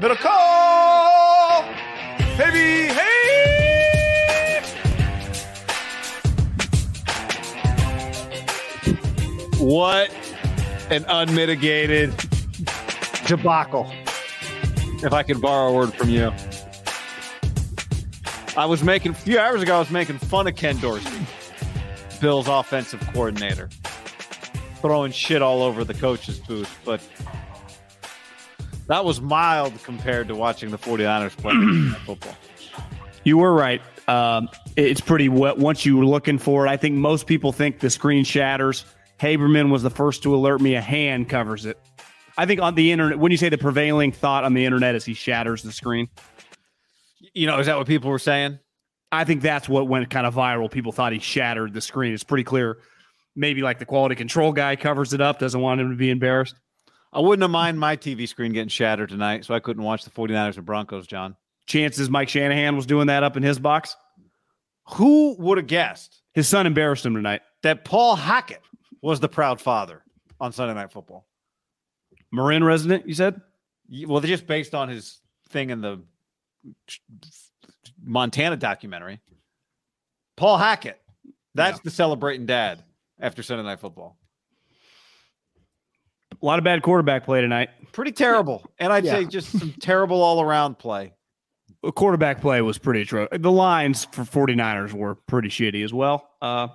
Better 0.00 0.14
call, 0.14 1.62
baby, 2.38 2.90
hey. 2.90 4.62
What 9.58 10.10
an 10.88 11.04
unmitigated 11.06 12.14
debacle. 13.26 13.92
If 15.02 15.12
I 15.12 15.22
could 15.22 15.42
borrow 15.42 15.68
a 15.68 15.74
word 15.74 15.92
from 15.92 16.08
you. 16.08 16.32
I 18.56 18.64
was 18.64 18.82
making, 18.82 19.12
a 19.12 19.14
few 19.14 19.38
hours 19.38 19.60
ago, 19.60 19.76
I 19.76 19.80
was 19.80 19.90
making 19.90 20.16
fun 20.16 20.46
of 20.46 20.56
Ken 20.56 20.78
Dorsey, 20.78 21.26
Bill's 22.22 22.48
offensive 22.48 23.06
coordinator, 23.12 23.68
throwing 24.76 25.12
shit 25.12 25.42
all 25.42 25.62
over 25.62 25.84
the 25.84 25.92
coach's 25.92 26.38
booth. 26.38 26.74
But 26.86 27.02
that 28.90 29.04
was 29.04 29.20
mild 29.20 29.72
compared 29.84 30.26
to 30.26 30.34
watching 30.34 30.72
the 30.72 30.76
49ers 30.76 31.36
play 31.36 31.96
football. 32.04 32.36
You 33.22 33.38
were 33.38 33.54
right. 33.54 33.80
Um, 34.08 34.48
it's 34.74 35.00
pretty 35.00 35.28
wet 35.28 35.58
once 35.58 35.86
you 35.86 35.96
were 35.96 36.04
looking 36.04 36.38
for 36.38 36.66
it. 36.66 36.70
I 36.70 36.76
think 36.76 36.96
most 36.96 37.28
people 37.28 37.52
think 37.52 37.78
the 37.78 37.88
screen 37.88 38.24
shatters. 38.24 38.84
Haberman 39.20 39.70
was 39.70 39.84
the 39.84 39.90
first 39.90 40.24
to 40.24 40.34
alert 40.34 40.60
me 40.60 40.74
a 40.74 40.80
hand 40.80 41.28
covers 41.28 41.66
it. 41.66 41.78
I 42.36 42.46
think 42.46 42.60
on 42.60 42.74
the 42.74 42.90
internet, 42.90 43.20
when 43.20 43.30
you 43.30 43.38
say 43.38 43.48
the 43.48 43.58
prevailing 43.58 44.10
thought 44.10 44.42
on 44.42 44.54
the 44.54 44.64
internet 44.64 44.96
is 44.96 45.04
he 45.04 45.14
shatters 45.14 45.62
the 45.62 45.70
screen. 45.70 46.08
You 47.32 47.46
know, 47.46 47.60
is 47.60 47.66
that 47.66 47.78
what 47.78 47.86
people 47.86 48.10
were 48.10 48.18
saying? 48.18 48.58
I 49.12 49.22
think 49.22 49.40
that's 49.40 49.68
what 49.68 49.86
went 49.86 50.10
kind 50.10 50.26
of 50.26 50.34
viral. 50.34 50.68
People 50.68 50.90
thought 50.90 51.12
he 51.12 51.20
shattered 51.20 51.74
the 51.74 51.80
screen. 51.80 52.12
It's 52.12 52.24
pretty 52.24 52.44
clear. 52.44 52.78
Maybe 53.36 53.62
like 53.62 53.78
the 53.78 53.86
quality 53.86 54.16
control 54.16 54.52
guy 54.52 54.74
covers 54.74 55.12
it 55.12 55.20
up, 55.20 55.38
doesn't 55.38 55.60
want 55.60 55.80
him 55.80 55.90
to 55.90 55.96
be 55.96 56.10
embarrassed. 56.10 56.56
I 57.12 57.18
wouldn't 57.20 57.42
have 57.42 57.50
mind 57.50 57.78
my 57.80 57.96
TV 57.96 58.28
screen 58.28 58.52
getting 58.52 58.68
shattered 58.68 59.08
tonight, 59.08 59.44
so 59.44 59.54
I 59.54 59.60
couldn't 59.60 59.82
watch 59.82 60.04
the 60.04 60.10
49ers 60.10 60.56
and 60.56 60.64
Broncos, 60.66 61.06
John. 61.06 61.36
Chances 61.66 62.08
Mike 62.08 62.28
Shanahan 62.28 62.76
was 62.76 62.86
doing 62.86 63.08
that 63.08 63.22
up 63.22 63.36
in 63.36 63.42
his 63.42 63.58
box. 63.58 63.96
Who 64.94 65.36
would 65.38 65.58
have 65.58 65.66
guessed 65.66 66.22
His 66.34 66.48
son 66.48 66.66
embarrassed 66.66 67.04
him 67.06 67.14
tonight. 67.14 67.42
that 67.62 67.84
Paul 67.84 68.16
Hackett 68.16 68.62
was 69.02 69.20
the 69.20 69.28
proud 69.28 69.60
father 69.60 70.02
on 70.40 70.52
Sunday 70.52 70.74
Night 70.74 70.92
Football? 70.92 71.26
Marin 72.32 72.62
resident, 72.64 73.06
you 73.08 73.14
said? 73.14 73.40
Well, 74.06 74.20
just 74.20 74.46
based 74.46 74.74
on 74.74 74.88
his 74.88 75.20
thing 75.48 75.70
in 75.70 75.80
the 75.80 76.00
Montana 78.02 78.56
documentary. 78.56 79.20
Paul 80.36 80.58
Hackett. 80.58 81.00
That's 81.54 81.78
Yeah. 81.78 81.82
the 81.84 81.90
celebrating 81.90 82.46
dad 82.46 82.84
after 83.18 83.42
Sunday 83.42 83.64
Night 83.64 83.80
Football. 83.80 84.16
A 86.42 86.46
lot 86.46 86.58
of 86.58 86.64
bad 86.64 86.82
quarterback 86.82 87.24
play 87.24 87.40
tonight. 87.40 87.68
Pretty 87.92 88.12
terrible. 88.12 88.64
And 88.78 88.92
I'd 88.92 89.04
say 89.04 89.24
just 89.24 89.58
some 89.58 89.74
terrible 89.80 90.22
all 90.22 90.40
around 90.40 90.78
play. 90.78 91.12
The 91.82 91.92
quarterback 91.92 92.40
play 92.40 92.60
was 92.62 92.78
pretty 92.78 93.02
atrocious. 93.02 93.38
The 93.40 93.50
lines 93.50 94.06
for 94.12 94.22
49ers 94.22 94.92
were 94.92 95.14
pretty 95.14 95.48
shitty 95.48 95.82
as 95.82 95.92
well. 95.92 96.28
Uh, 96.42 96.68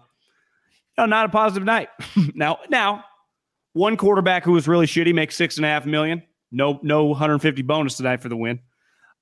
no, 0.97 1.05
not 1.05 1.25
a 1.25 1.29
positive 1.29 1.63
night. 1.63 1.89
now, 2.35 2.59
now, 2.69 3.03
one 3.73 3.97
quarterback 3.97 4.43
who 4.43 4.53
was 4.53 4.67
really 4.67 4.85
shitty 4.85 5.13
makes 5.13 5.35
six 5.35 5.57
and 5.57 5.65
a 5.65 5.69
half 5.69 5.85
million. 5.85 6.23
No, 6.51 6.79
no 6.81 7.05
150 7.05 7.61
bonus 7.63 7.97
tonight 7.97 8.21
for 8.21 8.29
the 8.29 8.37
win. 8.37 8.59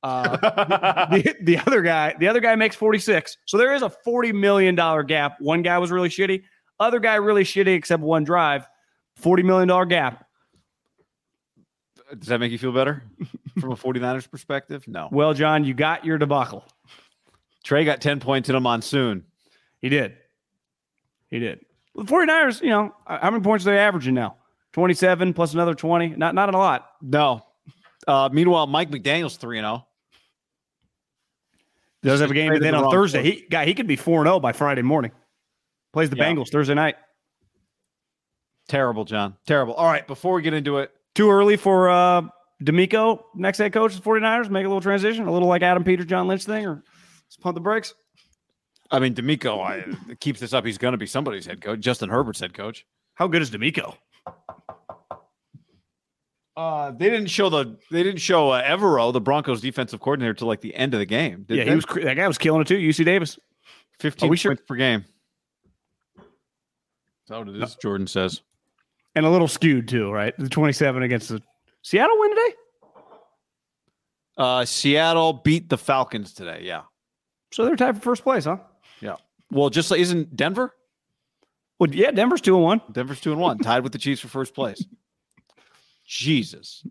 Uh, 0.04 0.38
the, 1.12 1.36
the 1.42 1.58
other 1.58 1.81
guy, 1.81 2.16
the 2.20 2.28
other 2.28 2.40
guy 2.40 2.56
makes 2.56 2.75
46. 2.75 3.38
So 3.46 3.58
there 3.58 3.74
is 3.74 3.81
a 3.81 3.90
40 3.90 4.34
million 4.34 4.75
dollar 4.75 5.04
gap. 5.04 5.38
One 5.40 5.62
guy 5.62 5.78
was 5.80 5.92
really 5.92 6.10
shitty. 6.10 6.44
Other 6.80 7.00
guy 7.00 7.16
really 7.16 7.44
shitty 7.44 7.75
except 7.75 8.04
one 8.04 8.24
drive. 8.24 8.68
40 9.18 9.44
million 9.44 9.68
dollar 9.68 9.86
gap. 9.86 10.25
Does 12.19 12.28
that 12.28 12.40
make 12.40 12.51
you 12.51 12.57
feel 12.57 12.72
better 12.72 13.03
from 13.59 13.72
a 13.72 13.75
49ers 13.75 14.29
perspective? 14.29 14.88
No. 14.88 15.09
Well, 15.12 15.34
John, 15.34 15.63
you 15.63 15.74
got 15.74 16.06
your 16.06 16.18
debacle. 16.18 16.63
Trey 17.63 17.85
got 17.85 18.01
10 18.01 18.19
points 18.19 18.50
in 18.50 18.56
a 18.56 18.59
monsoon. 18.59 19.24
He 19.79 19.90
did. 19.90 20.16
He 21.29 21.40
did. 21.40 21.66
The 21.96 22.03
49ers, 22.03 22.62
you 22.62 22.69
know, 22.69 22.94
how 23.07 23.31
many 23.31 23.44
points 23.44 23.66
are 23.66 23.72
they 23.72 23.78
averaging 23.79 24.13
now? 24.13 24.35
27 24.74 25.34
plus 25.34 25.53
another 25.53 25.74
20. 25.75 26.09
Not 26.09 26.34
not 26.35 26.53
a 26.53 26.57
lot. 26.57 26.90
No. 27.01 27.46
Uh, 28.07 28.30
meanwhile, 28.31 28.66
Mike 28.68 28.90
McDaniel's 28.90 29.38
3 29.38 29.59
0. 29.59 29.85
Does 32.01 32.19
have 32.19 32.31
a 32.31 32.34
game, 32.34 32.51
but 32.51 32.62
then 32.62 32.74
the 32.74 32.80
on 32.80 32.91
Thursday, 32.91 33.24
coach. 33.24 33.40
he 33.41 33.47
guy 33.50 33.66
he 33.66 33.74
could 33.74 33.88
be 33.88 33.95
4 33.95 34.25
0 34.25 34.40
by 34.40 34.51
Friday 34.51 34.81
morning. 34.81 35.12
Plays 35.94 36.09
the 36.09 36.18
Yeah. 36.18 36.25
Bengals 36.31 36.50
Thursday 36.50 36.74
night. 36.74 36.95
Terrible, 38.68 39.06
John. 39.06 39.35
Terrible. 39.45 39.74
All 39.75 39.85
right. 39.85 40.06
Before 40.07 40.34
we 40.34 40.41
get 40.41 40.53
into 40.53 40.80
it, 40.80 40.91
Too 41.16 41.29
early 41.29 41.57
for 41.57 41.90
uh 41.90 42.24
DeMeco, 42.63 43.22
next 43.35 43.57
head 43.57 43.74
coach 43.74 43.96
of 43.96 44.03
the 44.03 44.09
49ers, 44.09 44.50
make 44.50 44.66
a 44.66 44.68
little 44.68 44.81
transition, 44.81 45.28
a 45.28 45.31
little 45.31 45.47
like 45.47 45.62
Adam 45.62 45.84
Peters, 45.84 46.06
John 46.06 46.28
Lynch 46.28 46.46
thing, 46.46 46.66
or 46.66 46.84
just 47.28 47.41
pump 47.41 47.56
the 47.56 47.62
brakes. 47.62 47.94
I 48.90 49.00
mean, 49.00 49.13
DeMeco 49.16 49.59
I, 49.59 50.16
keeps 50.16 50.40
this 50.40 50.53
up. 50.53 50.66
He's 50.66 50.78
going 50.78 50.94
to 50.94 50.97
be 50.97 51.07
somebody's 51.07 51.46
head 51.46 51.62
coach. 51.62 51.79
Justin 51.79 52.09
Herbert's 52.09 52.40
head 52.40 52.53
coach. 52.53 52.85
How 53.16 53.28
good 53.28 53.41
is 53.41 53.51
DeMeco? 53.51 53.96
Uh, 56.56 56.91
they 56.91 57.09
didn't 57.09 57.28
show 57.28 57.50
the 57.50 57.78
they 57.90 58.03
didn't 58.03 58.22
show 58.22 58.51
uh, 58.51 58.63
Evero, 58.63 59.12
the 59.12 59.19
Broncos 59.19 59.59
defensive 59.62 60.00
coordinator, 60.00 60.35
till 60.35 60.47
like 60.47 60.62
the 60.62 60.75
end 60.75 60.94
of 60.94 61.00
the 61.00 61.06
game. 61.06 61.45
Did 61.47 61.57
yeah, 61.57 61.63
they? 61.63 61.69
he 61.72 61.75
was 61.75 61.85
that 62.03 62.13
guy 62.16 62.28
was 62.28 62.38
killing 62.38 62.62
it 62.62 62.68
too. 62.68 62.78
UC 62.78 63.06
Davis. 63.06 63.40
15 64.00 64.28
Are 64.28 64.30
we 64.30 64.38
sure- 64.38 64.51
points 64.51 64.63
per 64.68 64.75
game. 64.75 65.06
That's 67.28 67.40
what 67.40 67.50
it 67.50 67.62
is. 67.62 67.75
Jordan 67.75 68.06
says. 68.06 68.41
And 69.16 69.25
a 69.25 69.29
little 69.29 69.47
skewed 69.47 69.88
too, 69.88 70.12
right? 70.12 70.34
The 70.38 70.50
27 70.50 71.03
against 71.03 71.29
the 71.29 71.41
Seattle 71.84 72.19
win 72.19 72.29
today. 72.31 72.56
Uh, 74.38 74.66
Seattle 74.66 75.34
beat 75.34 75.69
the 75.69 75.78
Falcons 75.78 76.34
today. 76.34 76.62
Yeah. 76.63 76.84
So 77.51 77.66
they're 77.66 77.75
tied 77.75 77.96
for 77.96 78.01
first 78.01 78.24
place, 78.24 78.46
huh? 78.46 78.57
Yeah. 79.00 79.18
Well, 79.51 79.69
just 79.69 79.91
like 79.91 80.00
isn't 80.00 80.35
Denver? 80.35 80.74
Well, 81.79 81.94
yeah, 81.94 82.12
Denver's 82.12 82.41
two 82.41 82.56
and 82.56 82.63
one. 82.63 82.81
Denver's 82.91 83.22
two 83.22 83.31
and 83.31 83.41
one, 83.41 83.59
tied 83.59 83.84
with 83.84 83.91
the 83.91 84.00
Chiefs 84.00 84.22
for 84.22 84.28
first 84.28 84.56
place. 84.56 84.84
Jesus. 86.07 86.85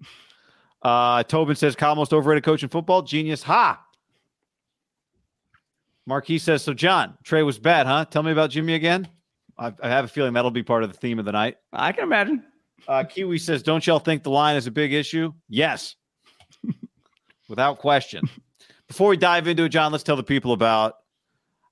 Uh, 0.83 1.23
Tobin 1.25 1.57
says 1.57 1.75
Kyle 1.75 1.97
most 1.97 2.13
overrated 2.13 2.45
coach 2.45 2.63
in 2.63 2.69
football. 2.69 3.03
Genius. 3.03 3.43
Ha. 3.45 3.85
Marquis 6.07 6.39
says, 6.39 6.63
so 6.63 6.75
John, 6.75 7.17
Trey 7.23 7.43
was 7.43 7.59
bad, 7.59 7.87
huh? 7.87 8.05
Tell 8.07 8.23
me 8.23 8.33
about 8.33 8.51
Jimmy 8.51 8.75
again. 8.75 9.09
I, 9.59 9.73
I 9.83 9.89
have 9.89 10.05
a 10.05 10.09
feeling 10.09 10.33
that'll 10.33 10.51
be 10.51 10.63
part 10.63 10.83
of 10.83 10.93
the 10.93 10.99
theme 10.99 11.19
of 11.19 11.25
the 11.25 11.33
night. 11.33 11.57
I 11.73 11.93
can 11.93 12.05
imagine. 12.05 12.45
Uh, 12.89 13.05
Kiwi 13.05 13.39
says, 13.39 13.63
don't 13.63 13.87
y'all 13.87 13.99
think 13.99 14.23
the 14.23 14.31
line 14.31 14.57
is 14.57 14.67
a 14.67 14.71
big 14.71 14.93
issue? 14.93 15.33
Yes. 15.49 15.97
Without 17.49 17.79
question. 17.79 18.29
Before 18.89 19.11
we 19.11 19.17
dive 19.17 19.47
into 19.47 19.65
it, 19.65 19.69
John, 19.69 19.93
let's 19.93 20.05
tell 20.05 20.17
the 20.17 20.23
people 20.23 20.53
about. 20.53 20.95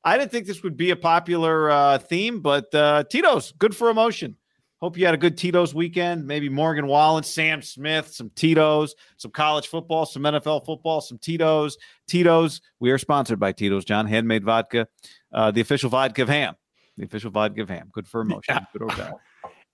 I 0.02 0.16
didn't 0.16 0.30
think 0.30 0.46
this 0.46 0.62
would 0.62 0.76
be 0.76 0.90
a 0.90 0.96
popular 0.96 1.70
uh, 1.70 1.98
theme, 1.98 2.40
but 2.40 2.74
uh, 2.74 3.04
Tito's 3.10 3.52
good 3.52 3.76
for 3.76 3.90
emotion. 3.90 4.36
Hope 4.80 4.96
you 4.96 5.04
had 5.04 5.12
a 5.12 5.18
good 5.18 5.36
Tito's 5.36 5.74
weekend. 5.74 6.26
Maybe 6.26 6.48
Morgan 6.48 6.86
Wallen, 6.86 7.22
Sam 7.22 7.60
Smith, 7.60 8.08
some 8.08 8.30
Tito's, 8.34 8.94
some 9.18 9.30
college 9.30 9.68
football, 9.68 10.06
some 10.06 10.22
NFL 10.22 10.64
football, 10.64 11.02
some 11.02 11.18
Tito's. 11.18 11.76
Tito's. 12.08 12.62
We 12.78 12.90
are 12.90 12.96
sponsored 12.96 13.38
by 13.38 13.52
Tito's, 13.52 13.84
John. 13.84 14.06
Handmade 14.06 14.42
vodka, 14.42 14.88
uh, 15.34 15.50
the 15.50 15.60
official 15.60 15.90
vodka 15.90 16.22
of 16.22 16.28
ham. 16.30 16.54
The 17.00 17.06
official 17.06 17.30
vodka 17.30 17.62
of 17.62 17.70
ham. 17.70 17.88
Good 17.92 18.06
for 18.06 18.20
emotion. 18.22 18.54
Yeah. 18.54 18.64
Good 18.72 18.82
or 18.82 18.88
bad. 18.88 19.14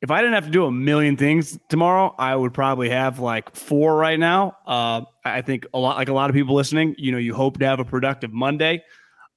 If 0.00 0.10
I 0.10 0.18
didn't 0.20 0.34
have 0.34 0.44
to 0.44 0.50
do 0.50 0.66
a 0.66 0.70
million 0.70 1.16
things 1.16 1.58
tomorrow, 1.68 2.14
I 2.18 2.36
would 2.36 2.54
probably 2.54 2.90
have 2.90 3.18
like 3.18 3.56
four 3.56 3.96
right 3.96 4.18
now. 4.18 4.56
Uh, 4.66 5.02
I 5.24 5.42
think 5.42 5.66
a 5.74 5.78
lot, 5.78 5.96
like 5.96 6.08
a 6.08 6.12
lot 6.12 6.30
of 6.30 6.34
people 6.34 6.54
listening, 6.54 6.94
you 6.98 7.10
know, 7.10 7.18
you 7.18 7.34
hope 7.34 7.58
to 7.58 7.66
have 7.66 7.80
a 7.80 7.84
productive 7.84 8.32
Monday, 8.32 8.84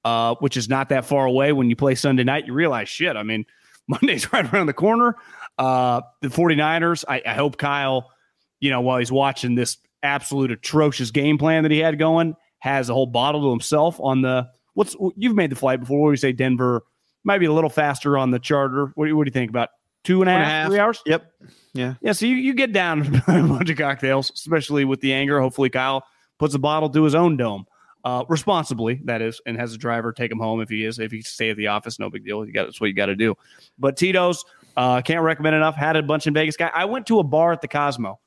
uh, 0.05 0.35
which 0.35 0.55
is 0.55 0.69
not 0.69 0.89
that 0.89 1.05
far 1.05 1.25
away. 1.25 1.51
When 1.51 1.69
you 1.69 1.75
play 1.75 1.95
Sunday 1.95 2.23
night, 2.23 2.45
you 2.45 2.53
realize, 2.53 2.89
shit, 2.89 3.15
I 3.15 3.23
mean, 3.23 3.45
Monday's 3.87 4.31
right 4.31 4.53
around 4.53 4.67
the 4.67 4.73
corner. 4.73 5.15
Uh, 5.57 6.01
the 6.21 6.27
49ers, 6.27 7.05
I, 7.07 7.23
I 7.25 7.33
hope 7.33 7.57
Kyle, 7.57 8.11
you 8.59 8.69
know, 8.69 8.81
while 8.81 8.99
he's 8.99 9.11
watching 9.11 9.55
this 9.55 9.77
absolute 10.03 10.51
atrocious 10.51 11.09
game 11.09 11.39
plan 11.39 11.63
that 11.63 11.71
he 11.71 11.79
had 11.79 11.97
going, 11.97 12.35
has 12.59 12.89
a 12.89 12.93
whole 12.93 13.07
bottle 13.07 13.41
to 13.41 13.49
himself 13.49 13.99
on 13.99 14.21
the 14.21 14.47
what's 14.75 14.95
you've 15.15 15.35
made 15.35 15.49
the 15.49 15.55
flight 15.55 15.79
before. 15.79 16.01
What 16.01 16.09
do 16.09 16.11
you 16.11 16.17
say, 16.17 16.33
Denver? 16.33 16.83
Might 17.23 17.39
be 17.39 17.45
a 17.45 17.53
little 17.53 17.69
faster 17.69 18.17
on 18.17 18.31
the 18.31 18.39
charter. 18.39 18.91
What 18.95 19.05
do 19.05 19.09
you, 19.09 19.17
what 19.17 19.25
do 19.25 19.29
you 19.29 19.33
think 19.33 19.49
about 19.49 19.69
two 20.03 20.21
and 20.21 20.29
a 20.29 20.33
Two 20.33 20.35
and 20.35 20.43
half, 20.43 20.47
a 20.47 20.51
half. 20.51 20.67
three 20.69 20.79
hours. 20.79 21.01
Yep. 21.05 21.31
Yeah. 21.73 21.93
Yeah, 22.01 22.11
so 22.13 22.25
you, 22.25 22.35
you 22.35 22.53
get 22.53 22.71
down 22.71 23.21
a 23.27 23.43
bunch 23.43 23.69
of 23.69 23.77
cocktails, 23.77 24.31
especially 24.31 24.85
with 24.85 25.01
the 25.01 25.13
anger. 25.13 25.39
Hopefully, 25.39 25.69
Kyle 25.69 26.03
puts 26.37 26.55
a 26.55 26.59
bottle 26.59 26.89
to 26.89 27.03
his 27.03 27.15
own 27.15 27.37
dome, 27.37 27.65
uh, 28.05 28.23
responsibly, 28.29 29.01
that 29.05 29.21
is, 29.21 29.41
and 29.45 29.57
has 29.57 29.73
a 29.73 29.77
driver 29.77 30.11
take 30.11 30.31
him 30.31 30.39
home 30.39 30.61
if 30.61 30.69
he 30.69 30.85
is. 30.85 30.99
If 30.99 31.11
he 31.11 31.21
stay 31.21 31.49
at 31.49 31.57
the 31.57 31.67
office, 31.67 31.99
no 31.99 32.09
big 32.09 32.25
deal. 32.25 32.45
You 32.45 32.53
got 32.53 32.65
that's 32.65 32.79
what 32.81 32.87
you 32.87 32.93
got 32.93 33.07
to 33.07 33.15
do. 33.15 33.35
But 33.77 33.97
Tito's, 33.97 34.43
uh, 34.77 35.01
can't 35.01 35.21
recommend 35.21 35.55
enough. 35.55 35.75
Had 35.75 35.97
a 35.97 36.03
bunch 36.03 36.25
in 36.25 36.33
Vegas. 36.33 36.55
Guy, 36.55 36.71
I 36.73 36.85
went 36.85 37.05
to 37.07 37.19
a 37.19 37.23
bar 37.23 37.51
at 37.51 37.61
the 37.61 37.67
Cosmo. 37.67 38.19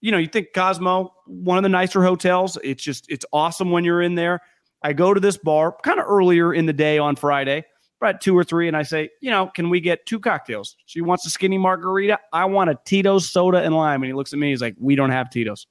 You 0.00 0.12
know, 0.12 0.18
you 0.18 0.28
think 0.28 0.48
Cosmo, 0.54 1.12
one 1.26 1.58
of 1.58 1.62
the 1.62 1.68
nicer 1.68 2.02
hotels. 2.02 2.56
It's 2.62 2.82
just 2.82 3.06
it's 3.10 3.26
awesome 3.32 3.70
when 3.70 3.84
you're 3.84 4.00
in 4.00 4.14
there. 4.14 4.40
I 4.82 4.92
go 4.94 5.12
to 5.12 5.20
this 5.20 5.36
bar 5.36 5.76
kind 5.82 6.00
of 6.00 6.06
earlier 6.08 6.54
in 6.54 6.64
the 6.64 6.72
day 6.72 6.98
on 6.98 7.16
Friday, 7.16 7.64
right 8.00 8.20
two 8.20 8.36
or 8.36 8.44
three, 8.44 8.66
and 8.68 8.76
I 8.76 8.82
say, 8.82 9.10
you 9.20 9.30
know, 9.30 9.46
can 9.54 9.70
we 9.70 9.80
get 9.80 10.06
two 10.06 10.18
cocktails? 10.20 10.76
She 10.86 11.00
wants 11.00 11.26
a 11.26 11.30
skinny 11.30 11.58
margarita. 11.58 12.18
I 12.32 12.44
want 12.46 12.70
a 12.70 12.78
Tito's 12.84 13.28
soda 13.28 13.58
and 13.58 13.74
lime. 13.74 14.02
And 14.02 14.08
he 14.08 14.12
looks 14.14 14.32
at 14.32 14.38
me. 14.38 14.50
He's 14.50 14.60
like, 14.62 14.74
we 14.78 14.94
don't 14.96 15.10
have 15.10 15.30
Tito's. 15.30 15.66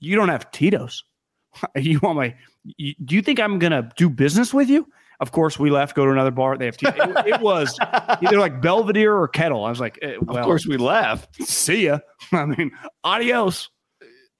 You 0.00 0.16
don't 0.16 0.28
have 0.28 0.50
Tito's. 0.50 1.04
you 1.76 1.98
want 2.02 2.16
my? 2.16 2.34
You, 2.76 2.94
do 3.04 3.14
you 3.14 3.22
think 3.22 3.40
I'm 3.40 3.58
gonna 3.58 3.90
do 3.96 4.08
business 4.10 4.52
with 4.54 4.68
you? 4.68 4.86
Of 5.20 5.30
course, 5.30 5.58
we 5.58 5.70
left. 5.70 5.94
Go 5.94 6.04
to 6.04 6.10
another 6.10 6.30
bar. 6.32 6.56
They 6.58 6.64
have 6.66 6.76
Tito's. 6.76 6.96
It, 7.24 7.34
it 7.34 7.40
was 7.40 7.78
either 8.22 8.38
like 8.40 8.60
Belvedere 8.60 9.14
or 9.16 9.28
Kettle. 9.28 9.64
I 9.64 9.70
was 9.70 9.78
like, 9.78 9.98
eh, 10.02 10.16
well, 10.20 10.38
of 10.38 10.44
course, 10.44 10.66
we 10.66 10.76
left. 10.78 11.42
see 11.46 11.84
ya. 11.86 11.98
I 12.32 12.46
mean, 12.46 12.72
adios. 13.04 13.68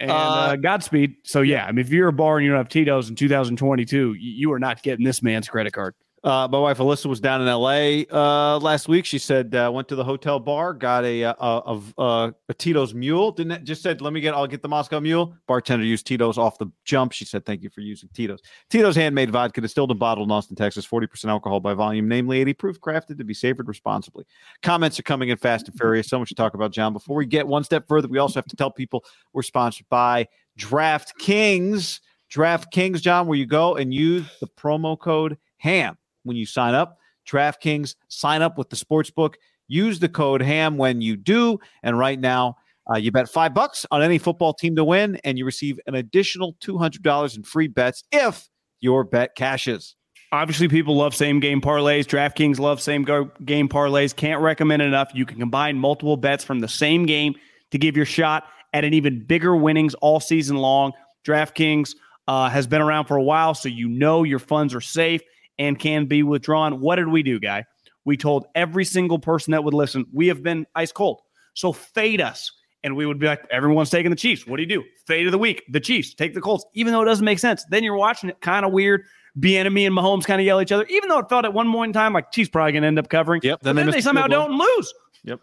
And 0.01 0.11
uh, 0.11 0.15
Uh, 0.15 0.57
Godspeed. 0.57 1.15
So 1.25 1.43
yeah, 1.43 1.67
I 1.67 1.71
mean, 1.71 1.85
if 1.85 1.91
you're 1.91 2.09
a 2.09 2.13
bar 2.13 2.39
and 2.39 2.45
you 2.45 2.51
don't 2.51 2.59
have 2.59 2.69
Tito's 2.69 3.09
in 3.09 3.15
2022, 3.15 4.11
y- 4.11 4.17
you 4.19 4.53
are 4.53 4.59
not 4.59 4.83
getting 4.83 5.05
this 5.05 5.23
man's 5.23 5.49
credit 5.49 5.73
card. 5.73 5.95
Uh, 6.25 6.47
my 6.51 6.59
wife 6.59 6.79
Alyssa 6.79 7.07
was 7.07 7.19
down 7.19 7.43
in 7.43 7.49
L.A. 7.49 8.07
Uh, 8.09 8.57
last 8.61 8.87
week. 8.87 9.05
She 9.05 9.19
said 9.19 9.57
uh, 9.57 9.71
went 9.75 9.89
to 9.89 9.97
the 9.97 10.05
hotel 10.05 10.39
bar, 10.39 10.73
got 10.73 11.05
a 11.05 11.25
uh, 11.25 11.35
of 11.39 11.93
uh, 11.99 12.31
a 12.49 12.55
Tito's 12.55 12.95
Mule. 12.95 13.33
Didn't 13.33 13.53
it? 13.53 13.65
just 13.65 13.83
said 13.83 14.01
let 14.01 14.13
me 14.13 14.21
get 14.21 14.33
I'll 14.33 14.47
get 14.47 14.63
the 14.63 14.69
Moscow 14.69 15.01
Mule. 15.01 15.35
Bartender 15.49 15.85
used 15.85 16.07
Tito's 16.07 16.39
off 16.39 16.59
the 16.59 16.67
jump. 16.85 17.11
She 17.11 17.25
said 17.25 17.45
thank 17.45 17.65
you 17.65 17.71
for 17.71 17.81
using 17.81 18.09
Tito's. 18.15 18.41
Tito's 18.71 18.95
handmade 18.95 19.31
vodka, 19.31 19.61
distilled 19.61 19.91
and 19.91 19.99
bottled 19.99 20.29
in 20.29 20.33
Austin, 20.33 20.55
Texas. 20.55 20.85
Forty 20.85 21.09
percent 21.09 21.31
alcohol 21.31 21.59
by 21.59 21.75
volume, 21.75 22.07
namely 22.07 22.39
eighty 22.39 22.55
proof, 22.55 22.81
crafted 22.81 23.19
to 23.19 23.25
be 23.25 23.35
savored 23.35 23.67
responsibly. 23.67 24.25
Comments 24.63 24.97
are 25.01 25.05
coming 25.05 25.31
in 25.31 25.39
fast 25.39 25.67
and 25.67 25.77
furious. 25.77 26.09
So 26.09 26.21
much 26.21 26.29
to 26.29 26.37
talk 26.37 26.55
about, 26.55 26.71
John. 26.71 26.93
Before 26.93 27.17
we 27.17 27.27
get 27.27 27.49
one 27.49 27.65
step 27.65 27.89
further, 27.89 28.07
we 28.07 28.19
also 28.19 28.35
have 28.35 28.47
to 28.47 28.57
tell 28.57 28.71
people 28.71 29.05
we're 29.33 29.43
sponsored 29.43 29.87
by 29.89 30.29
DraftKings. 30.57 31.99
DraftKings, 32.33 33.01
John, 33.01 33.27
where 33.27 33.37
you 33.37 33.45
go 33.45 33.75
and 33.75 33.93
use 33.93 34.25
the 34.41 34.47
promo 34.47 34.97
code 34.97 35.37
HAM 35.59 35.99
when 36.25 36.37
you 36.37 36.47
sign 36.47 36.75
up. 36.75 36.99
DraftKings, 37.29 37.95
sign 38.09 38.43
up 38.43 38.59
with 38.59 38.71
the 38.71 38.77
sportsbook. 38.77 39.35
Use 39.69 40.01
the 40.01 40.09
code 40.09 40.43
HAM 40.43 40.77
when 40.77 41.01
you 41.01 41.17
do. 41.17 41.59
And 41.83 41.99
right 41.99 42.19
now, 42.19 42.57
uh, 42.91 42.97
you 42.97 43.13
bet 43.13 43.29
five 43.29 43.55
bucks 43.55 43.87
on 43.91 44.03
any 44.03 44.19
football 44.19 44.53
team 44.53 44.75
to 44.77 44.85
win, 44.85 45.19
and 45.25 45.39
you 45.39 45.45
receive 45.45 45.79
an 45.87 45.95
additional 45.95 46.55
$200 46.55 47.37
in 47.37 47.43
free 47.43 47.69
bets 47.69 48.03
if 48.11 48.49
your 48.81 49.05
bet 49.05 49.37
cashes. 49.37 49.95
Obviously, 50.33 50.67
people 50.67 50.97
love 50.97 51.15
same 51.15 51.41
game 51.41 51.61
parlays. 51.61 52.05
DraftKings 52.07 52.59
love 52.59 52.81
same 52.81 53.05
go- 53.05 53.31
game 53.45 53.69
parlays. 53.69 54.17
Can't 54.17 54.41
recommend 54.41 54.83
enough. 54.83 55.11
You 55.15 55.27
can 55.27 55.39
combine 55.39 55.79
multiple 55.79 56.17
bets 56.17 56.43
from 56.43 56.61
the 56.61 56.69
same 56.69 57.07
game 57.07 57.35
to 57.71 57.79
give 57.79 57.97
your 57.97 58.07
shot 58.07 58.45
at 58.73 58.85
an 58.85 58.95
even 58.95 59.25
bigger 59.25 59.55
winnings 59.55 59.95
all 59.95 60.21
season 60.21 60.57
long. 60.57 60.93
DraftKings 61.27 61.95
uh, 62.27 62.49
has 62.49 62.67
been 62.67 62.81
around 62.81 63.05
for 63.05 63.17
a 63.17 63.23
while, 63.23 63.55
so 63.55 63.69
you 63.69 63.89
know 63.89 64.23
your 64.23 64.39
funds 64.39 64.75
are 64.75 64.81
safe 64.81 65.21
and 65.63 65.79
can 65.79 66.07
be 66.07 66.23
withdrawn. 66.23 66.81
What 66.81 66.97
did 66.97 67.09
we 67.09 67.23
do, 67.23 67.39
guy? 67.39 67.65
We 68.05 68.17
told 68.17 68.47
every 68.55 68.85
single 68.85 69.19
person 69.19 69.53
that 69.53 69.63
would 69.63 69.75
listen, 69.75 70.07
we 70.13 70.27
have 70.27 70.43
been 70.43 70.67
ice 70.75 70.91
cold. 70.93 71.21
So 71.55 71.73
fade 71.73 72.21
us. 72.21 72.51
And 72.85 72.97
we 72.97 73.07
would 73.07 73.21
be 73.21 73.27
like, 73.27 73.47
everyone's 73.49 73.91
taking 73.91 74.11
the 74.11 74.17
Chiefs. 74.17 74.45
What 74.45 74.57
do 74.57 74.65
you 74.65 74.69
do? 74.69 74.83
Fade 75.07 75.27
of 75.27 75.33
the 75.33 75.39
week, 75.39 75.63
the 75.71 75.79
Chiefs, 75.79 76.15
take 76.15 76.35
the 76.35 76.41
Colts, 76.41 76.65
even 76.75 76.93
though 76.93 77.03
it 77.03 77.05
doesn't 77.05 77.25
make 77.25 77.39
sense. 77.39 77.65
Then 77.71 77.85
you're 77.85 77.97
watching 77.97 78.29
it 78.29 78.41
kind 78.41 78.67
of 78.67 78.73
weird. 78.73 79.03
Bieniemy 79.39 79.87
and 79.87 79.97
Mahomes 79.97 80.25
kind 80.25 80.41
of 80.41 80.45
yell 80.45 80.59
at 80.59 80.65
each 80.65 80.73
other, 80.73 80.85
even 80.87 81.09
though 81.09 81.21
it 81.21 81.29
felt 81.29 81.45
at 81.45 81.55
one 81.55 81.71
point 81.71 81.91
in 81.91 81.93
time 81.93 82.13
like 82.13 82.33
Chiefs 82.33 82.51
probably 82.51 82.73
going 82.73 82.83
to 82.83 82.89
end 82.89 82.99
up 82.99 83.09
covering. 83.09 83.41
Yep, 83.45 83.61
Then, 83.63 83.77
then 83.77 83.87
they, 83.87 83.93
they 83.93 84.01
somehow 84.01 84.27
don't 84.27 84.59
lose. 84.59 84.93
Yep. 85.23 85.41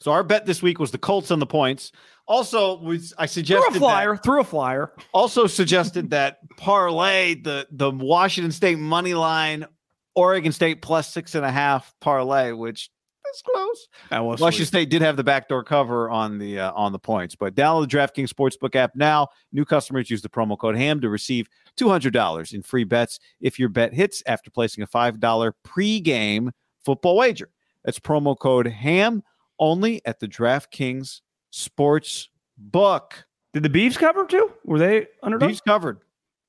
So 0.00 0.12
our 0.12 0.22
bet 0.22 0.44
this 0.44 0.62
week 0.62 0.78
was 0.78 0.90
the 0.90 0.98
Colts 0.98 1.30
on 1.30 1.38
the 1.38 1.46
points. 1.46 1.92
Also, 2.30 2.78
was 2.78 3.12
I 3.18 3.26
Threw 3.26 3.42
suggested 3.42 3.76
a 3.76 3.78
flyer, 3.80 4.16
threw 4.16 4.40
a 4.40 4.44
flyer. 4.44 4.92
Also 5.12 5.48
suggested 5.48 6.10
that 6.10 6.38
parlay 6.56 7.34
the 7.34 7.66
the 7.72 7.90
Washington 7.90 8.52
State 8.52 8.78
money 8.78 9.14
line, 9.14 9.66
Oregon 10.14 10.52
State 10.52 10.80
plus 10.80 11.12
six 11.12 11.34
and 11.34 11.44
a 11.44 11.50
half 11.50 11.92
parlay, 12.00 12.52
which 12.52 12.88
is 13.34 13.42
close. 13.42 13.88
That 14.10 14.24
was 14.24 14.40
Washington 14.40 14.66
State 14.66 14.90
did 14.90 15.02
have 15.02 15.16
the 15.16 15.24
backdoor 15.24 15.64
cover 15.64 16.08
on 16.08 16.38
the 16.38 16.60
uh, 16.60 16.72
on 16.72 16.92
the 16.92 17.00
points, 17.00 17.34
but 17.34 17.56
download 17.56 17.90
the 17.90 17.96
DraftKings 17.96 18.32
Sportsbook 18.32 18.76
app 18.76 18.92
now. 18.94 19.26
New 19.50 19.64
customers 19.64 20.08
use 20.08 20.22
the 20.22 20.28
promo 20.28 20.56
code 20.56 20.76
HAM 20.76 21.00
to 21.00 21.08
receive 21.08 21.48
two 21.74 21.88
hundred 21.88 22.12
dollars 22.12 22.52
in 22.52 22.62
free 22.62 22.84
bets 22.84 23.18
if 23.40 23.58
your 23.58 23.70
bet 23.70 23.92
hits 23.92 24.22
after 24.26 24.52
placing 24.52 24.84
a 24.84 24.86
five 24.86 25.18
dollar 25.18 25.56
pregame 25.66 26.50
football 26.84 27.16
wager. 27.16 27.50
That's 27.84 27.98
promo 27.98 28.38
code 28.38 28.68
HAM 28.68 29.24
only 29.58 30.00
at 30.04 30.20
the 30.20 30.28
DraftKings 30.28 31.22
Sports 31.50 32.28
Book. 32.58 33.24
Did 33.52 33.62
the 33.62 33.68
Beavs 33.70 33.96
cover 33.96 34.24
too? 34.26 34.52
Were 34.64 34.78
they 34.78 35.06
underdogs? 35.22 35.50
He's 35.52 35.60
covered. 35.60 35.98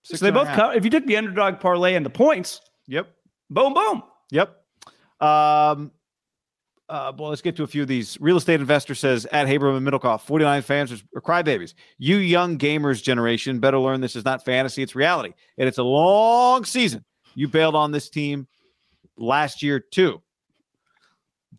so 0.03 0.17
they 0.17 0.31
both 0.31 0.47
cover. 0.49 0.73
If 0.73 0.83
you 0.83 0.89
took 0.91 1.05
the 1.05 1.17
underdog 1.17 1.59
parlay 1.59 1.95
and 1.95 2.05
the 2.05 2.09
points, 2.09 2.61
Yep. 2.87 3.07
boom, 3.49 3.73
boom. 3.73 4.03
Yep. 4.31 4.49
Um, 5.19 5.91
uh, 6.89 7.13
well, 7.17 7.29
let's 7.29 7.41
get 7.41 7.55
to 7.55 7.63
a 7.63 7.67
few 7.67 7.81
of 7.83 7.87
these. 7.87 8.19
Real 8.19 8.35
estate 8.37 8.59
investor 8.59 8.93
says 8.95 9.25
at 9.31 9.47
Haberman 9.47 9.77
and 9.77 9.87
Middlecoff, 9.87 10.21
49 10.21 10.61
fans 10.61 10.91
are 10.91 11.21
crybabies. 11.21 11.73
You 11.97 12.17
young 12.17 12.57
gamers 12.57 13.01
generation 13.01 13.59
better 13.59 13.79
learn 13.79 14.01
this 14.01 14.15
is 14.17 14.25
not 14.25 14.43
fantasy, 14.43 14.83
it's 14.83 14.93
reality. 14.95 15.33
And 15.57 15.67
it's 15.69 15.77
a 15.77 15.83
long 15.83 16.65
season. 16.65 17.05
You 17.33 17.47
bailed 17.47 17.75
on 17.75 17.91
this 17.91 18.09
team 18.09 18.45
last 19.17 19.63
year, 19.63 19.79
too. 19.79 20.21